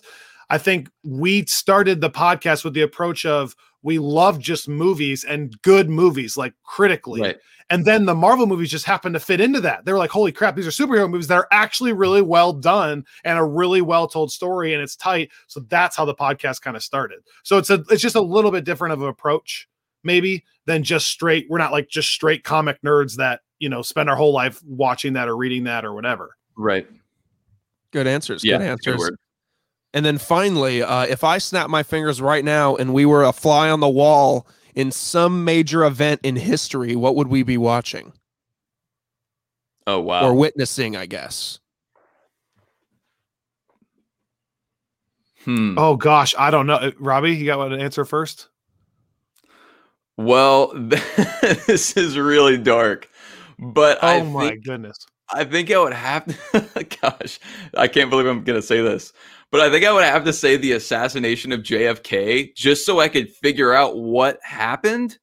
i 0.52 0.58
think 0.58 0.90
we 1.04 1.46
started 1.46 2.02
the 2.02 2.10
podcast 2.10 2.64
with 2.64 2.74
the 2.74 2.82
approach 2.82 3.26
of 3.26 3.56
we 3.82 3.98
love 3.98 4.38
just 4.38 4.68
movies 4.70 5.24
and 5.24 5.60
good 5.64 5.90
movies 5.90 6.38
like 6.38 6.54
critically 6.64 7.22
right 7.22 7.38
and 7.72 7.86
then 7.86 8.06
the 8.06 8.14
marvel 8.14 8.46
movies 8.46 8.70
just 8.70 8.86
happened 8.86 9.14
to 9.14 9.20
fit 9.20 9.40
into 9.42 9.62
that 9.62 9.86
they 9.86 9.92
were 9.92 9.98
like 9.98 10.12
holy 10.12 10.32
crap 10.32 10.56
these 10.56 10.68
are 10.68 10.72
superhero 10.72 11.10
movies 11.10 11.28
that 11.28 11.36
are 11.36 11.48
actually 11.52 11.94
really 11.94 12.22
well 12.22 12.54
done 12.54 13.04
and 13.24 13.40
a 13.40 13.44
really 13.44 13.82
well 13.82 14.08
told 14.08 14.32
story 14.32 14.74
and 14.74 14.84
it's 14.84 14.96
tight 14.96 15.32
so 15.48 15.62
that's 15.70 15.96
how 15.96 16.06
the 16.06 16.14
podcast 16.14 16.62
kind 16.62 16.78
of 16.78 16.84
started 16.84 17.20
so 17.44 17.58
it's 17.58 17.70
a 17.70 17.84
it's 17.90 18.02
just 18.02 18.16
a 18.16 18.22
little 18.22 18.52
bit 18.52 18.64
different 18.66 18.94
of 18.94 19.02
an 19.02 19.08
approach 19.08 19.68
maybe 20.04 20.44
than 20.66 20.84
just 20.84 21.08
straight 21.08 21.48
we're 21.50 21.58
not 21.58 21.72
like 21.72 21.88
just 21.88 22.10
straight 22.10 22.44
comic 22.44 22.80
nerds 22.82 23.16
that 23.16 23.40
you 23.60 23.70
know 23.70 23.82
spend 23.82 24.10
our 24.10 24.16
whole 24.16 24.34
life 24.34 24.62
watching 24.66 25.14
that 25.14 25.28
or 25.28 25.38
reading 25.38 25.64
that 25.64 25.86
or 25.86 25.94
whatever 25.94 26.36
right 26.58 26.88
Good 27.92 28.08
answers. 28.08 28.44
yeah 28.44 28.58
good 28.58 28.64
good 28.64 28.70
answers. 28.70 29.00
word. 29.00 29.18
And 29.94 30.06
then 30.06 30.18
finally, 30.18 30.82
uh, 30.82 31.04
if 31.04 31.24
I 31.24 31.38
snap 31.38 31.70
my 31.70 31.84
fingers 31.84 32.22
right 32.22 32.46
now 32.46 32.76
and 32.76 32.94
we 32.94 33.06
were 33.06 33.24
a 33.24 33.34
fly 33.34 33.70
on 33.70 33.82
the 33.82 33.90
wall 33.90 34.48
in 34.74 34.92
some 34.92 35.44
major 35.44 35.84
event 35.84 36.22
in 36.24 36.38
history, 36.38 36.96
what 36.96 37.16
would 37.16 37.28
we 37.28 37.44
be 37.44 37.58
watching 37.58 38.14
oh 39.88 40.00
wow 40.00 40.24
or 40.26 40.34
witnessing? 40.34 40.96
I 40.96 41.06
guess. 41.08 41.60
hmm. 45.44 45.76
oh 45.78 45.96
gosh 45.96 46.36
i 46.38 46.52
don't 46.52 46.68
know 46.68 46.76
Uh, 46.76 46.92
robby 47.00 47.36
you 47.36 47.46
got 47.46 47.58
what 47.58 47.70
to 47.70 47.78
answer 47.80 48.06
first 48.06 48.48
well 50.18 50.72
this 50.76 51.98
is 51.98 52.18
really 52.18 52.58
dark 52.58 53.10
but 53.58 53.98
oh 54.04 54.08
i 54.08 54.22
my 54.22 54.50
think 54.50 54.64
goodness 54.64 54.98
I 55.34 55.46
think 55.46 55.72
I 55.72 55.80
would 55.80 55.94
have 55.94 56.26
to. 56.26 56.86
gosh, 57.02 57.40
I 57.78 57.88
can't 57.88 58.10
believe 58.10 58.26
I'm 58.26 58.44
going 58.44 58.60
to 58.60 58.62
say 58.62 58.82
this, 58.82 59.14
but 59.52 59.62
I 59.62 59.70
think 59.70 59.86
I 59.86 59.92
would 59.92 60.04
have 60.04 60.24
to 60.26 60.34
say 60.34 60.58
the 60.58 60.74
assassination 60.74 61.52
of 61.52 61.62
JFK 61.62 62.56
just 62.56 62.86
so 62.86 63.00
I 63.00 63.10
could 63.10 63.30
figure 63.30 63.74
out 63.74 63.98
what 63.98 64.40
happened. 64.44 65.18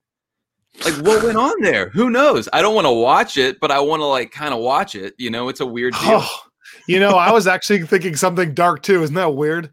Like, 0.85 0.95
what 0.99 1.25
went 1.25 1.39
on 1.39 1.61
there? 1.61 1.89
Who 1.89 2.11
knows? 2.11 2.49
I 2.53 2.63
don't 2.63 2.75
want 2.75 2.87
to 2.87 2.93
watch 2.93 3.37
it, 3.37 3.59
but 3.59 3.73
I 3.73 3.81
want 3.81 4.01
to, 4.01 4.07
like, 4.07 4.31
kind 4.31 4.55
of 4.55 4.61
watch 4.61 4.95
it. 4.95 5.15
You 5.19 5.31
know, 5.31 5.49
it's 5.49 5.61
a 5.61 5.67
weird 5.67 5.95
deal. 5.95 6.21
Oh, 6.23 6.41
you 6.87 7.01
know, 7.01 7.17
I 7.17 7.33
was 7.33 7.47
actually 7.47 7.83
thinking 7.83 8.15
something 8.15 8.55
dark 8.55 8.83
too. 8.83 9.03
Isn't 9.03 9.17
that 9.17 9.35
weird? 9.35 9.71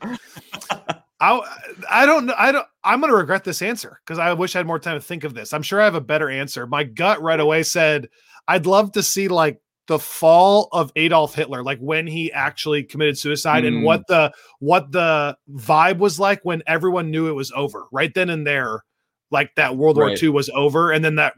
I 1.19 1.41
I 1.89 2.05
don't 2.05 2.25
know. 2.25 2.35
I 2.37 2.51
don't. 2.51 2.65
I'm 2.83 3.01
gonna 3.01 3.15
regret 3.15 3.43
this 3.43 3.61
answer 3.61 3.99
because 4.05 4.19
I 4.19 4.33
wish 4.33 4.55
I 4.55 4.59
had 4.59 4.67
more 4.67 4.79
time 4.79 4.99
to 4.99 5.05
think 5.05 5.23
of 5.23 5.33
this. 5.33 5.53
I'm 5.53 5.61
sure 5.61 5.81
I 5.81 5.85
have 5.85 5.95
a 5.95 6.01
better 6.01 6.29
answer. 6.29 6.67
My 6.67 6.83
gut 6.83 7.21
right 7.21 7.39
away 7.39 7.63
said 7.63 8.09
I'd 8.47 8.65
love 8.65 8.91
to 8.93 9.03
see 9.03 9.27
like 9.27 9.59
the 9.87 9.99
fall 9.99 10.67
of 10.71 10.91
Adolf 10.95 11.35
Hitler, 11.35 11.63
like 11.63 11.79
when 11.79 12.07
he 12.07 12.31
actually 12.31 12.83
committed 12.83 13.17
suicide, 13.17 13.65
and 13.65 13.77
Mm. 13.77 13.83
what 13.83 14.07
the 14.07 14.31
what 14.59 14.91
the 14.91 15.37
vibe 15.51 15.97
was 15.99 16.19
like 16.19 16.39
when 16.43 16.63
everyone 16.65 17.11
knew 17.11 17.27
it 17.27 17.33
was 17.33 17.51
over. 17.55 17.85
Right 17.91 18.13
then 18.13 18.29
and 18.29 18.45
there, 18.47 18.83
like 19.31 19.53
that 19.55 19.77
World 19.77 19.97
War 19.97 20.09
II 20.09 20.29
was 20.29 20.49
over, 20.49 20.91
and 20.91 21.05
then 21.05 21.15
that 21.15 21.33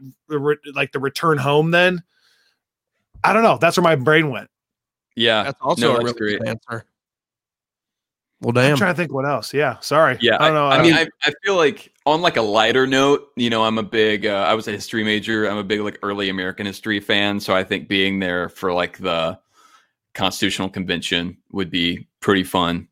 like 0.74 0.92
the 0.92 1.00
return 1.00 1.38
home. 1.38 1.70
Then 1.72 2.02
I 3.22 3.32
don't 3.32 3.42
know. 3.42 3.58
That's 3.58 3.76
where 3.76 3.84
my 3.84 3.96
brain 3.96 4.30
went. 4.30 4.48
Yeah. 5.16 5.42
That's 5.44 5.60
also 5.60 5.82
no, 5.82 5.88
a 5.88 5.92
that's 5.94 6.04
really 6.04 6.18
great. 6.36 6.38
good 6.38 6.48
answer. 6.48 6.84
Well, 8.40 8.56
I'm 8.56 8.70
damn. 8.70 8.76
trying 8.76 8.94
to 8.94 8.96
think 8.96 9.12
what 9.12 9.26
else. 9.26 9.52
Yeah, 9.52 9.78
sorry. 9.80 10.16
Yeah, 10.20 10.36
I 10.38 10.46
don't 10.46 10.54
know. 10.54 10.68
I, 10.68 10.76
I 10.76 10.82
mean, 10.82 10.94
I, 10.94 11.08
I 11.24 11.32
feel 11.44 11.56
like 11.56 11.92
on 12.06 12.22
like 12.22 12.36
a 12.36 12.42
lighter 12.42 12.86
note, 12.86 13.32
you 13.34 13.50
know, 13.50 13.64
I'm 13.64 13.78
a 13.78 13.82
big, 13.82 14.26
uh, 14.26 14.46
I 14.48 14.54
was 14.54 14.68
a 14.68 14.70
history 14.70 15.02
major. 15.02 15.46
I'm 15.46 15.58
a 15.58 15.64
big 15.64 15.80
like 15.80 15.98
early 16.02 16.28
American 16.28 16.64
history 16.64 17.00
fan, 17.00 17.40
so 17.40 17.54
I 17.54 17.64
think 17.64 17.88
being 17.88 18.20
there 18.20 18.48
for 18.48 18.72
like 18.72 18.98
the 18.98 19.38
Constitutional 20.14 20.68
Convention 20.68 21.36
would 21.50 21.70
be 21.70 22.06
pretty 22.20 22.44
fun. 22.44 22.86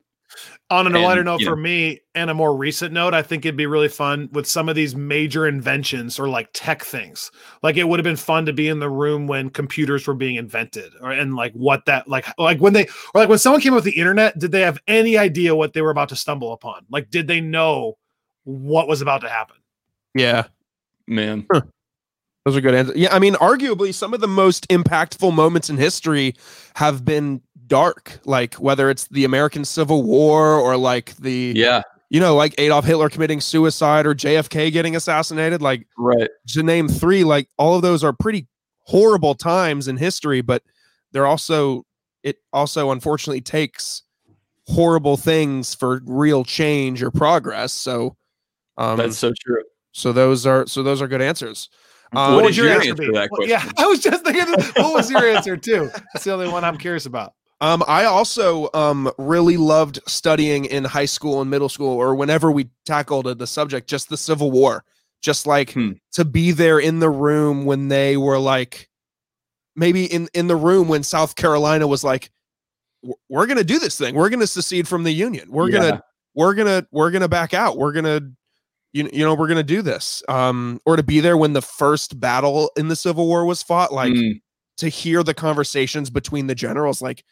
On 0.68 0.86
a 0.86 0.98
lighter 0.98 1.20
and, 1.20 1.26
note 1.26 1.40
you 1.40 1.46
for 1.46 1.54
know- 1.56 1.62
me, 1.62 2.00
and 2.14 2.28
a 2.28 2.34
more 2.34 2.56
recent 2.56 2.92
note, 2.92 3.14
I 3.14 3.22
think 3.22 3.44
it'd 3.44 3.56
be 3.56 3.66
really 3.66 3.88
fun 3.88 4.28
with 4.32 4.46
some 4.46 4.68
of 4.68 4.74
these 4.74 4.96
major 4.96 5.46
inventions 5.46 6.18
or 6.18 6.28
like 6.28 6.48
tech 6.52 6.82
things. 6.82 7.30
Like 7.62 7.76
it 7.76 7.84
would 7.88 7.98
have 8.00 8.04
been 8.04 8.16
fun 8.16 8.46
to 8.46 8.52
be 8.52 8.68
in 8.68 8.80
the 8.80 8.90
room 8.90 9.26
when 9.26 9.50
computers 9.50 10.06
were 10.06 10.14
being 10.14 10.34
invented, 10.36 10.92
or 11.00 11.12
and 11.12 11.36
like 11.36 11.52
what 11.52 11.84
that 11.86 12.08
like 12.08 12.26
like 12.38 12.58
when 12.60 12.72
they 12.72 12.84
or 13.14 13.20
like 13.20 13.28
when 13.28 13.38
someone 13.38 13.60
came 13.60 13.72
up 13.74 13.84
with 13.84 13.84
the 13.84 13.98
internet, 13.98 14.38
did 14.38 14.50
they 14.52 14.62
have 14.62 14.78
any 14.88 15.16
idea 15.16 15.54
what 15.54 15.72
they 15.72 15.82
were 15.82 15.90
about 15.90 16.08
to 16.08 16.16
stumble 16.16 16.52
upon? 16.52 16.84
Like, 16.90 17.10
did 17.10 17.28
they 17.28 17.40
know 17.40 17.96
what 18.44 18.88
was 18.88 19.02
about 19.02 19.20
to 19.20 19.28
happen? 19.28 19.56
Yeah. 20.14 20.46
Man, 21.08 21.46
Those 22.44 22.56
are 22.56 22.60
good 22.60 22.74
answers. 22.74 22.96
Yeah, 22.96 23.14
I 23.14 23.20
mean, 23.20 23.34
arguably 23.34 23.94
some 23.94 24.12
of 24.14 24.20
the 24.20 24.26
most 24.26 24.68
impactful 24.68 25.32
moments 25.32 25.70
in 25.70 25.76
history 25.76 26.34
have 26.74 27.04
been 27.04 27.40
dark, 27.66 28.20
like 28.24 28.54
whether 28.54 28.90
it's 28.90 29.06
the 29.08 29.24
American 29.24 29.64
Civil 29.64 30.02
War 30.02 30.54
or 30.58 30.76
like 30.76 31.16
the 31.16 31.52
yeah, 31.56 31.82
you 32.10 32.20
know, 32.20 32.34
like 32.36 32.54
Adolf 32.58 32.84
Hitler 32.84 33.08
committing 33.08 33.40
suicide 33.40 34.06
or 34.06 34.14
JFK 34.14 34.72
getting 34.72 34.94
assassinated. 34.96 35.62
Like 35.62 35.86
Right. 35.98 36.28
to 36.48 36.62
name 36.62 36.88
three, 36.88 37.24
like 37.24 37.48
all 37.58 37.74
of 37.76 37.82
those 37.82 38.04
are 38.04 38.12
pretty 38.12 38.46
horrible 38.82 39.34
times 39.34 39.88
in 39.88 39.96
history, 39.96 40.40
but 40.40 40.62
they're 41.12 41.26
also 41.26 41.84
it 42.22 42.38
also 42.52 42.90
unfortunately 42.90 43.40
takes 43.40 44.02
horrible 44.66 45.16
things 45.16 45.74
for 45.74 46.00
real 46.06 46.44
change 46.44 47.02
or 47.02 47.10
progress. 47.10 47.72
So 47.72 48.16
um 48.76 48.96
That's 48.98 49.18
so 49.18 49.32
true. 49.44 49.62
so 49.92 50.12
those 50.12 50.46
are 50.46 50.66
so 50.66 50.82
those 50.82 51.00
are 51.02 51.08
good 51.08 51.22
answers. 51.22 51.68
Um, 52.14 52.34
what 52.34 52.42
What 52.44 52.50
is 52.50 52.56
would 52.56 52.56
your 52.56 52.66
your 52.66 52.74
answer 52.76 52.90
answer 52.90 53.06
to 53.06 53.12
that 53.12 53.30
Well, 53.32 53.46
question? 53.46 53.50
yeah, 53.50 53.72
I 53.78 53.86
was 53.86 53.98
just 54.00 54.24
thinking. 54.24 54.52
What 54.76 54.94
was 54.94 55.10
your 55.10 55.28
answer 55.28 55.56
too? 55.56 55.90
That's 56.12 56.24
the 56.24 56.32
only 56.32 56.48
one 56.48 56.62
I'm 56.64 56.78
curious 56.78 57.06
about. 57.06 57.32
Um, 57.60 57.82
I 57.88 58.04
also 58.04 58.68
um 58.74 59.10
really 59.18 59.56
loved 59.56 60.00
studying 60.06 60.66
in 60.66 60.84
high 60.84 61.06
school 61.06 61.40
and 61.40 61.50
middle 61.50 61.68
school, 61.68 61.96
or 61.96 62.14
whenever 62.14 62.50
we 62.50 62.68
tackled 62.84 63.38
the 63.38 63.46
subject, 63.46 63.88
just 63.88 64.08
the 64.08 64.16
Civil 64.16 64.50
War, 64.50 64.84
just 65.22 65.46
like 65.46 65.72
Hmm. 65.72 65.92
to 66.12 66.24
be 66.24 66.50
there 66.52 66.78
in 66.78 66.98
the 66.98 67.10
room 67.10 67.64
when 67.64 67.88
they 67.88 68.16
were 68.16 68.38
like, 68.38 68.88
maybe 69.76 70.04
in 70.06 70.28
in 70.34 70.48
the 70.48 70.56
room 70.56 70.88
when 70.88 71.02
South 71.02 71.34
Carolina 71.36 71.86
was 71.86 72.04
like, 72.04 72.30
we're 73.28 73.46
gonna 73.46 73.64
do 73.64 73.78
this 73.78 73.96
thing, 73.98 74.14
we're 74.14 74.28
gonna 74.30 74.46
secede 74.46 74.88
from 74.88 75.04
the 75.04 75.12
Union, 75.12 75.50
we're 75.50 75.70
Yeah. 75.70 75.78
gonna 75.80 76.02
we're 76.34 76.54
gonna 76.54 76.86
we're 76.90 77.10
gonna 77.10 77.28
back 77.28 77.54
out, 77.54 77.78
we're 77.78 77.92
gonna 77.92 78.20
you, 78.92 79.08
you 79.12 79.24
know 79.24 79.34
we're 79.34 79.48
gonna 79.48 79.62
do 79.62 79.82
this, 79.82 80.22
um, 80.28 80.80
or 80.86 80.96
to 80.96 81.02
be 81.02 81.20
there 81.20 81.36
when 81.36 81.52
the 81.54 81.62
first 81.62 82.20
battle 82.20 82.70
in 82.76 82.88
the 82.88 82.96
Civil 82.96 83.26
War 83.26 83.44
was 83.46 83.62
fought, 83.62 83.92
like 83.92 84.12
Mm, 84.14 84.40
to 84.78 84.88
hear 84.88 85.22
the 85.22 85.34
conversations 85.34 86.10
between 86.10 86.46
the 86.48 86.54
generals 86.54 87.00
like 87.02 87.24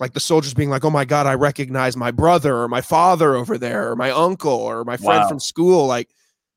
like 0.00 0.12
the 0.12 0.20
soldiers 0.20 0.54
being 0.54 0.70
like 0.70 0.84
oh 0.84 0.90
my 0.90 1.04
god 1.04 1.26
i 1.26 1.34
recognize 1.34 1.96
my 1.96 2.10
brother 2.10 2.56
or 2.56 2.68
my 2.68 2.80
father 2.80 3.34
over 3.34 3.56
there 3.58 3.90
or 3.90 3.96
my 3.96 4.10
uncle 4.10 4.50
or 4.52 4.84
my 4.84 4.96
friend 4.96 5.20
Wow. 5.22 5.28
from 5.28 5.40
school 5.40 5.86
like 5.86 6.08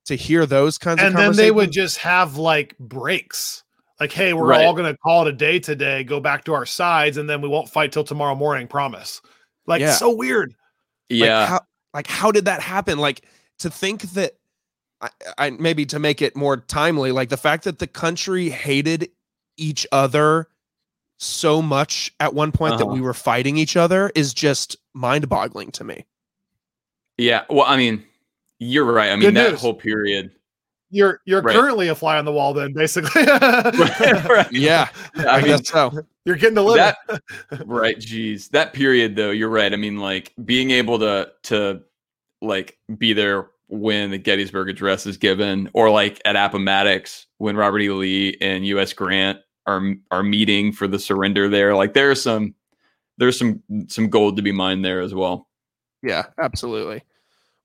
to 0.06 0.16
hear 0.16 0.46
those 0.46 0.78
kinds 0.78 1.00
And 1.02 1.14
of 1.14 1.20
and 1.20 1.34
then 1.34 1.36
they 1.36 1.52
would 1.52 1.72
just 1.72 1.98
have 1.98 2.38
like 2.38 2.78
breaks. 2.80 3.64
Like, 4.00 4.12
hey, 4.14 4.34
we're 4.34 4.46
Right. 4.46 4.64
all 4.64 4.74
going 4.74 4.90
to 4.90 4.98
call 5.00 5.26
it 5.28 5.30
a 5.30 5.36
day 5.36 5.60
today. 5.60 6.04
Go 6.06 6.20
back 6.22 6.46
to 6.46 6.54
our 6.54 6.66
sides, 6.68 7.18
and 7.18 7.28
then 7.30 7.42
we 7.42 7.50
won't 7.50 7.68
fight 7.68 7.92
till 7.92 8.04
tomorrow 8.06 8.36
morning. 8.36 8.68
Promise. 8.68 9.22
Like, 9.66 9.82
Yeah. 9.82 9.92
so 9.94 10.10
weird. 10.16 10.50
like, 11.10 11.20
yeah. 11.28 11.46
how, 11.48 11.62
like 11.94 12.08
how 12.08 12.32
did 12.32 12.46
that 12.46 12.62
happen 12.62 13.00
like 13.00 13.26
to 13.60 13.70
think 13.70 14.04
that 14.14 14.34
I, 15.02 15.10
I 15.38 15.50
maybe 15.50 15.86
to 15.88 16.00
make 16.00 16.22
it 16.22 16.36
more 16.38 16.56
timely 16.58 17.12
like 17.12 17.28
the 17.30 17.38
fact 17.38 17.64
that 17.66 17.80
the 17.80 17.88
country 17.88 18.50
hated 18.50 19.10
each 19.58 19.86
other 19.92 20.48
so 21.18 21.62
much 21.62 22.14
at 22.20 22.34
one 22.34 22.52
point 22.52 22.78
that 22.78 22.86
Uh-huh. 22.86 22.94
we 22.94 23.02
were 23.02 23.14
fighting 23.14 23.58
each 23.58 23.76
other 23.76 24.12
is 24.16 24.34
just 24.34 24.78
mind-boggling 24.94 25.72
to 25.72 25.84
me 25.84 26.06
yeah. 27.20 27.46
Well, 27.50 27.66
I 27.68 27.78
mean, 27.78 28.04
you're 28.60 28.86
right. 28.86 29.10
I 29.10 29.16
mean, 29.16 29.22
Good 29.30 29.36
that 29.38 29.52
news. 29.54 29.62
whole 29.62 29.74
period. 29.74 30.30
You're 30.92 31.20
you're 31.26 31.42
Right. 31.42 31.56
currently 31.56 31.88
a 31.88 31.96
fly 31.96 32.20
on 32.20 32.26
the 32.26 32.32
wall, 32.32 32.54
then 32.54 32.74
basically. 32.74 33.24
right. 33.26 34.48
yeah 34.52 34.88
I 35.16 35.26
i, 35.26 35.38
mean, 35.38 35.48
guess 35.48 35.68
so 35.68 35.92
You're 36.26 36.36
getting 36.36 36.54
to 36.56 36.62
live. 36.62 36.78
that 36.78 37.22
right 37.66 38.00
geez 38.00 38.50
that 38.50 38.72
period 38.74 39.16
though 39.16 39.32
you're 39.32 39.50
right 39.50 39.74
i 39.74 39.76
mean 39.78 39.98
like 39.98 40.32
being 40.46 40.70
able 40.72 41.00
to 41.00 41.32
to 41.46 41.82
like 42.44 42.78
be 43.00 43.14
there 43.14 43.48
when 43.68 44.12
the 44.12 44.18
gettysburg 44.20 44.70
address 44.70 45.06
is 45.08 45.18
given 45.18 45.70
or 45.74 45.90
like 45.90 46.22
at 46.24 46.36
appomattox 46.36 47.26
when 47.40 47.56
robert 47.58 47.80
e 47.82 47.90
lee 47.90 48.38
and 48.42 48.64
us 48.66 48.94
grant 48.94 49.40
are 49.68 49.94
are 50.10 50.24
meeting 50.24 50.72
for 50.72 50.88
the 50.88 50.98
surrender 50.98 51.50
there 51.50 51.76
like 51.76 51.94
there's 51.94 52.22
some 52.22 52.56
there's 53.18 53.38
some 53.38 53.62
some 53.88 54.10
gold 54.10 54.38
to 54.38 54.42
be 54.42 54.52
mined 54.52 54.84
there 54.84 55.02
as 55.02 55.14
well 55.14 55.48
Yeah, 56.04 56.26
absolutely. 56.40 57.04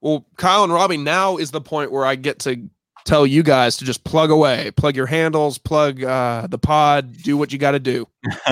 Well, 0.00 0.26
Kyle 0.36 0.64
and 0.64 0.72
Robby, 0.72 0.96
now 0.96 1.36
is 1.36 1.52
the 1.52 1.60
point 1.60 1.92
where 1.92 2.04
I 2.04 2.16
get 2.16 2.40
to 2.40 2.68
tell 3.04 3.26
you 3.26 3.42
guys 3.42 3.76
to 3.76 3.84
just 3.84 4.02
plug 4.04 4.30
away, 4.30 4.70
plug 4.72 4.96
your 4.96 5.06
handles, 5.06 5.58
plug 5.58 6.02
uh, 6.02 6.46
the 6.48 6.58
pod, 6.58 7.16
do 7.18 7.36
what 7.36 7.52
you 7.52 7.58
got 7.58 7.72
to 7.72 7.78
do. 7.78 8.08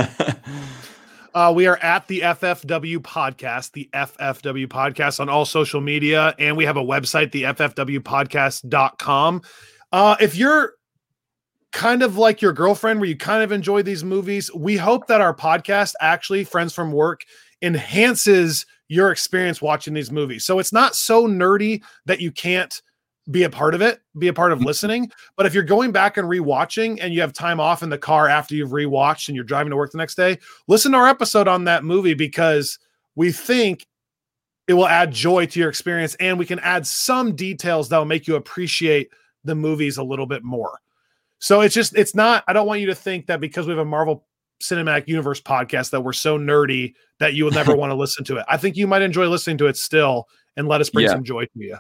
Uh, 1.33 1.53
we 1.55 1.69
are 1.69 1.77
at 1.77 2.09
the 2.09 2.23
FFW 2.23 2.97
podcast, 2.99 3.71
the 3.71 3.89
FFW 3.95 4.67
podcast 4.67 5.21
on 5.21 5.29
all 5.29 5.45
social 5.45 5.81
media, 5.81 6.35
and 6.41 6.57
we 6.57 6.65
have 6.65 6.77
a 6.77 6.83
website, 6.83 7.31
the 7.31 7.45
FFWpodcast.com. 7.45 9.43
Uh, 9.93 10.17
if 10.21 10.35
you're 10.37 10.75
kind 11.73 12.03
of 12.03 12.17
like 12.17 12.43
your 12.43 12.53
girlfriend 12.53 13.01
where 13.01 13.09
you 13.09 13.17
kind 13.17 13.43
of 13.43 13.53
enjoy 13.53 13.83
these 13.83 14.05
movies, 14.05 14.53
we 14.55 14.77
hope 14.77 15.07
that 15.07 15.21
our 15.21 15.35
podcast, 15.35 15.95
actually, 16.01 16.45
Friends 16.45 16.75
from 16.75 16.93
Work, 16.93 17.25
enhances 17.63 18.67
your 18.89 19.13
experience 19.13 19.63
watching 19.63 19.95
these 19.95 20.11
movies. 20.11 20.45
So 20.45 20.59
it's 20.59 20.73
not 20.73 20.97
so 20.97 21.27
nerdy 21.27 21.83
that 22.07 22.21
you 22.21 22.33
can't 22.33 22.81
be 23.31 23.45
a 23.45 23.51
part 23.51 23.75
of 23.75 23.83
it, 23.83 24.01
be 24.19 24.29
a 24.29 24.33
part 24.33 24.51
of 24.51 24.59
mm-hmm. 24.59 24.67
listening. 24.67 25.13
But 25.37 25.47
if 25.47 25.55
you're 25.55 25.63
going 25.63 25.93
back 25.93 26.17
and 26.17 26.29
rewatching 26.29 26.99
and 27.01 27.15
you 27.15 27.21
have 27.21 27.33
time 27.33 27.61
off 27.61 27.83
in 27.83 27.91
the 27.91 27.99
car 27.99 28.29
after 28.29 28.55
you've 28.55 28.71
rewatched 28.71 29.29
and 29.29 29.37
you're 29.37 29.45
driving 29.45 29.71
to 29.71 29.77
work 29.77 29.93
the 29.93 29.99
next 29.99 30.17
day, 30.17 30.39
listen 30.67 30.93
to 30.93 30.99
our 30.99 31.07
episode 31.07 31.47
on 31.47 31.65
that 31.65 31.85
movie 31.85 32.15
because 32.15 32.79
we 33.15 33.31
think 33.31 33.87
it 34.67 34.75
will 34.75 34.89
add 34.89 35.13
joy 35.13 35.47
to 35.47 35.61
your 35.61 35.69
experience 35.69 36.15
and 36.17 36.39
we 36.39 36.47
can 36.47 36.59
add 36.61 36.87
some 36.87 37.37
details 37.37 37.89
that 37.89 37.99
will 37.99 38.05
make 38.05 38.27
you 38.27 38.37
appreciate 38.37 39.09
the 39.45 39.55
movies 39.55 39.97
a 39.97 40.03
little 40.03 40.27
bit 40.27 40.43
more. 40.43 40.81
So 41.41 41.63
it's 41.63 41.75
just, 41.75 41.97
it's 41.97 42.15
not, 42.15 42.45
I 42.47 42.53
don't 42.53 42.67
want 42.67 42.81
you 42.81 42.87
to 42.87 42.95
think 42.95 43.27
that 43.27 43.41
because 43.41 43.67
we 43.67 43.71
have 43.73 43.79
a 43.79 43.85
Marvel 43.85 44.25
Cinematic 44.63 45.09
Universe 45.09 45.41
podcast 45.41 45.91
that 45.91 46.03
we're 46.03 46.13
so 46.13 46.39
nerdy 46.39 46.95
that 47.19 47.35
you 47.35 47.45
will 47.45 47.53
never 47.53 47.75
want 47.77 47.91
to 47.91 47.97
listen 47.97 48.25
to 48.27 48.37
it. 48.37 48.45
I 48.49 48.57
think 48.57 48.77
you 48.77 48.87
might 48.87 49.03
enjoy 49.03 49.27
listening 49.27 49.59
to 49.59 49.67
it 49.67 49.77
still 49.77 50.29
and 50.57 50.69
let 50.69 50.81
us 50.81 50.91
bring 50.91 51.07
Yeah. 51.07 51.13
some 51.13 51.25
joy 51.25 51.45
to 51.45 51.51
you. 51.55 51.79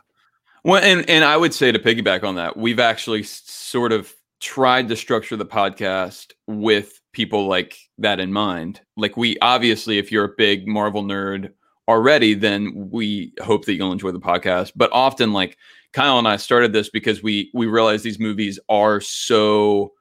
Well, 0.64 0.82
and 0.82 1.08
and 1.08 1.24
I 1.24 1.38
would 1.38 1.54
say 1.54 1.72
to 1.72 1.78
piggyback 1.78 2.22
on 2.22 2.34
that, 2.34 2.56
we've 2.56 2.80
actually 2.80 3.22
sort 3.22 3.92
of 3.92 4.12
tried 4.40 4.88
to 4.88 4.96
structure 4.96 5.36
the 5.36 5.46
podcast 5.46 6.32
with 6.46 7.00
people 7.12 7.46
like 7.46 7.78
that 7.98 8.20
in 8.20 8.30
mind. 8.32 8.80
Like 8.96 9.16
we 9.16 9.38
obviously, 9.40 9.98
if 9.98 10.12
you're 10.12 10.24
a 10.24 10.34
big 10.36 10.66
Marvel 10.68 11.02
nerd 11.02 11.52
already, 11.88 12.34
then 12.34 12.90
we 12.90 13.32
hope 13.42 13.64
that 13.64 13.74
you'll 13.74 13.92
enjoy 13.92 14.12
the 14.12 14.20
podcast. 14.20 14.72
But 14.76 14.90
often, 14.92 15.32
like 15.32 15.56
Kyle 15.92 16.18
and 16.18 16.28
I 16.28 16.36
started 16.36 16.72
this 16.72 16.88
because 16.88 17.22
we 17.22 17.50
we 17.54 17.66
realize 17.66 18.02
these 18.02 18.20
movies 18.20 18.58
are 18.68 19.00
so 19.00 19.92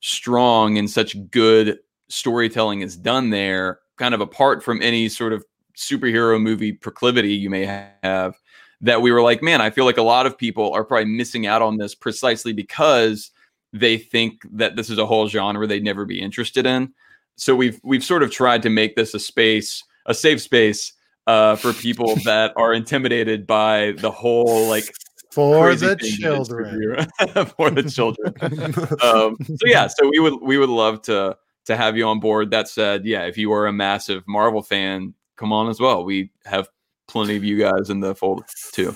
strong 0.00 0.78
and 0.78 0.88
such 0.88 1.16
good 1.30 1.78
storytelling 2.08 2.80
is 2.80 2.96
done 2.96 3.30
there, 3.30 3.80
kind 3.96 4.14
of 4.14 4.20
apart 4.20 4.62
from 4.62 4.80
any 4.82 5.08
sort 5.08 5.32
of 5.32 5.44
superhero 5.76 6.40
movie 6.40 6.72
proclivity 6.72 7.34
you 7.34 7.50
may 7.50 7.64
have 8.02 8.36
that 8.80 9.02
we 9.02 9.10
were 9.10 9.22
like, 9.22 9.42
man, 9.42 9.60
I 9.60 9.70
feel 9.70 9.84
like 9.84 9.96
a 9.96 10.02
lot 10.02 10.26
of 10.26 10.36
people 10.36 10.72
are 10.72 10.84
probably 10.84 11.06
missing 11.06 11.46
out 11.46 11.62
on 11.62 11.78
this 11.78 11.94
precisely 11.94 12.52
because 12.52 13.30
they 13.72 13.96
think 13.96 14.42
that 14.52 14.76
this 14.76 14.90
is 14.90 14.98
a 14.98 15.06
whole 15.06 15.26
genre 15.26 15.66
they'd 15.66 15.82
never 15.82 16.04
be 16.04 16.20
interested 16.20 16.66
in. 16.66 16.92
So 17.36 17.56
we've 17.56 17.80
we've 17.82 18.04
sort 18.04 18.22
of 18.22 18.30
tried 18.30 18.62
to 18.62 18.70
make 18.70 18.94
this 18.94 19.14
a 19.14 19.18
space, 19.18 19.82
a 20.06 20.14
safe 20.14 20.40
space 20.40 20.92
uh, 21.26 21.56
for 21.56 21.72
people 21.72 22.14
that 22.24 22.52
are 22.56 22.72
intimidated 22.72 23.46
by 23.46 23.92
the 23.98 24.10
whole 24.10 24.68
like 24.68 24.94
For 25.34 25.74
the 25.74 25.88
thing 25.88 25.88
that 25.88 26.02
is 26.02 26.18
children. 26.18 27.06
for 27.56 27.70
the 27.70 27.82
children. 27.82 28.34
um, 29.02 29.36
so 29.40 29.66
yeah, 29.66 29.88
so 29.88 30.08
we 30.08 30.20
would 30.20 30.40
we 30.40 30.58
would 30.58 30.68
love 30.68 31.02
to 31.02 31.36
to 31.64 31.76
have 31.76 31.96
you 31.96 32.06
on 32.06 32.20
board. 32.20 32.52
That 32.52 32.68
said, 32.68 33.04
yeah, 33.04 33.24
if 33.24 33.36
you 33.36 33.52
are 33.52 33.66
a 33.66 33.72
massive 33.72 34.22
Marvel 34.28 34.62
fan, 34.62 35.12
come 35.36 35.52
on 35.52 35.68
as 35.68 35.80
well. 35.80 36.04
We 36.04 36.30
have 36.44 36.68
plenty 37.08 37.34
of 37.34 37.42
you 37.42 37.58
guys 37.58 37.90
in 37.90 37.98
the 37.98 38.14
fold 38.14 38.44
too. 38.72 38.92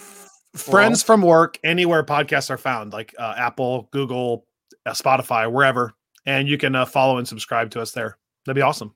Friends 0.54 1.02
from 1.02 1.22
work, 1.22 1.58
anywhere 1.64 2.04
podcasts 2.04 2.50
are 2.50 2.56
found, 2.56 2.92
like 2.92 3.14
uh, 3.18 3.34
Apple, 3.36 3.88
Google, 3.90 4.46
uh, 4.86 4.92
Spotify, 4.92 5.50
wherever. 5.50 5.92
And 6.24 6.48
you 6.48 6.56
can 6.56 6.74
uh, 6.74 6.84
follow 6.86 7.18
and 7.18 7.26
subscribe 7.26 7.70
to 7.72 7.80
us 7.80 7.92
there. 7.92 8.16
That'd 8.44 8.56
be 8.56 8.62
awesome. 8.62 8.94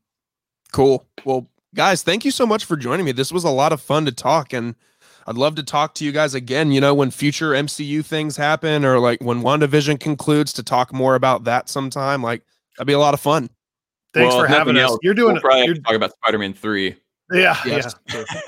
Cool. 0.73 1.07
Well, 1.25 1.51
guys, 1.75 2.03
thank 2.03 2.25
you 2.25 2.31
so 2.31 2.47
much 2.47 2.65
for 2.65 2.77
joining 2.77 3.05
me. 3.05 3.13
This 3.13 3.33
was 3.33 3.45
a 3.45 3.51
lot 3.51 3.73
of 3.73 3.81
fun 3.81 4.05
to 4.07 4.13
talk, 4.13 4.53
and 4.53 4.77
I'd 5.27 5.37
love 5.37 5.55
to 5.57 5.63
talk 5.63 5.95
to 5.97 6.05
you 6.05 6.13
guys 6.13 6.35
again. 6.35 6.73
You 6.73 6.81
know, 6.81 6.95
when 6.95 7.11
future 7.11 7.51
MCU 7.51 8.05
things 8.05 8.37
happen, 8.37 8.85
or 8.85 8.99
like 8.99 9.21
when 9.23 9.43
WandaVision 9.43 10.01
concludes, 10.01 10.53
to 10.55 10.63
talk 10.63 10.93
more 10.93 11.15
about 11.15 11.45
that 11.45 11.69
sometime. 11.69 12.23
Like 12.23 12.43
that'd 12.77 12.87
be 12.87 12.93
a 12.93 12.99
lot 12.99 13.15
of 13.15 13.21
fun. 13.21 13.49
Thanks 14.15 14.35
Well, 14.35 14.43
for 14.45 14.49
having 14.49 14.77
us. 14.77 14.83
else, 14.91 14.99
You're 15.03 15.15
doing 15.15 15.35
We'll 15.35 15.43
probably 15.43 15.65
you're, 15.67 15.75
to 15.75 15.81
talk 15.81 15.95
about 15.95 16.13
Spider-Man 16.13 16.53
three. 16.55 16.97
yeah, 17.33 17.57
Yes. 17.65 17.95
yeah. 18.13 18.25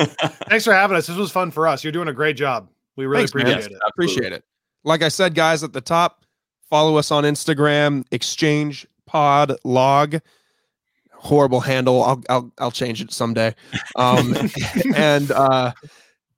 Thanks 0.48 0.64
for 0.64 0.74
having 0.74 0.96
us. 0.96 1.06
This 1.06 1.16
was 1.16 1.30
fun 1.32 1.51
for 1.51 1.66
us. 1.66 1.82
You're 1.82 1.92
doing 1.92 2.09
a 2.09 2.12
great 2.12 2.36
job. 2.36 2.68
We 2.96 3.06
really 3.06 3.20
Thanks, 3.22 3.30
appreciate 3.32 3.56
Yes, 3.56 3.66
it. 3.66 3.72
I 3.82 3.88
appreciate 3.88 4.32
it. 4.32 4.44
Like 4.84 5.02
I 5.02 5.09
said, 5.09 5.34
guys, 5.34 5.64
at 5.64 5.72
the 5.72 5.80
top, 5.80 6.24
follow 6.68 6.96
us 6.98 7.10
on 7.10 7.24
Instagram, 7.24 8.05
Exchange 8.10 8.86
Pod 9.06 9.56
Log. 9.64 10.16
Horrible 11.12 11.60
handle. 11.60 12.02
I'll 12.02 12.22
I'll 12.28 12.52
I'll 12.59 12.70
change 12.70 13.01
it 13.01 13.10
someday. 13.10 13.55
Um, 13.96 14.36
and 14.94 15.30
uh, 15.30 15.72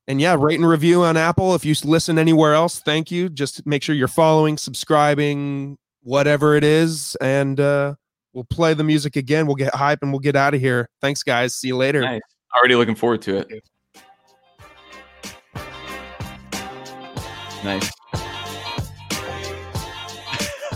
and 0.08 0.20
yeah, 0.20 0.36
rate 0.38 0.58
and 0.58 0.68
review 0.68 1.02
on 1.02 1.16
Apple. 1.16 1.54
If 1.54 1.64
you 1.64 1.74
listen 1.84 2.18
anywhere 2.18 2.54
else, 2.54 2.80
thank 2.80 3.10
you. 3.10 3.28
Just 3.28 3.66
make 3.66 3.82
sure 3.82 3.94
you're 3.94 4.08
following, 4.08 4.56
subscribing, 4.56 5.78
whatever 6.02 6.54
it 6.54 6.64
is, 6.64 7.16
and 7.20 7.58
uh, 7.58 7.94
we'll 8.32 8.44
play 8.44 8.74
the 8.74 8.84
music 8.84 9.16
again. 9.16 9.46
We'll 9.46 9.56
get 9.56 9.74
hype 9.74 10.00
and 10.02 10.12
we'll 10.12 10.20
get 10.20 10.36
out 10.36 10.54
of 10.54 10.60
here. 10.60 10.88
Thanks, 11.00 11.22
guys. 11.22 11.54
See 11.54 11.68
you 11.68 11.76
later. 11.76 12.00
Nice. 12.00 12.20
Already 12.56 12.76
looking 12.76 12.94
forward 12.94 13.22
to 13.22 13.38
it. 13.38 13.62
Nice. 17.64 17.90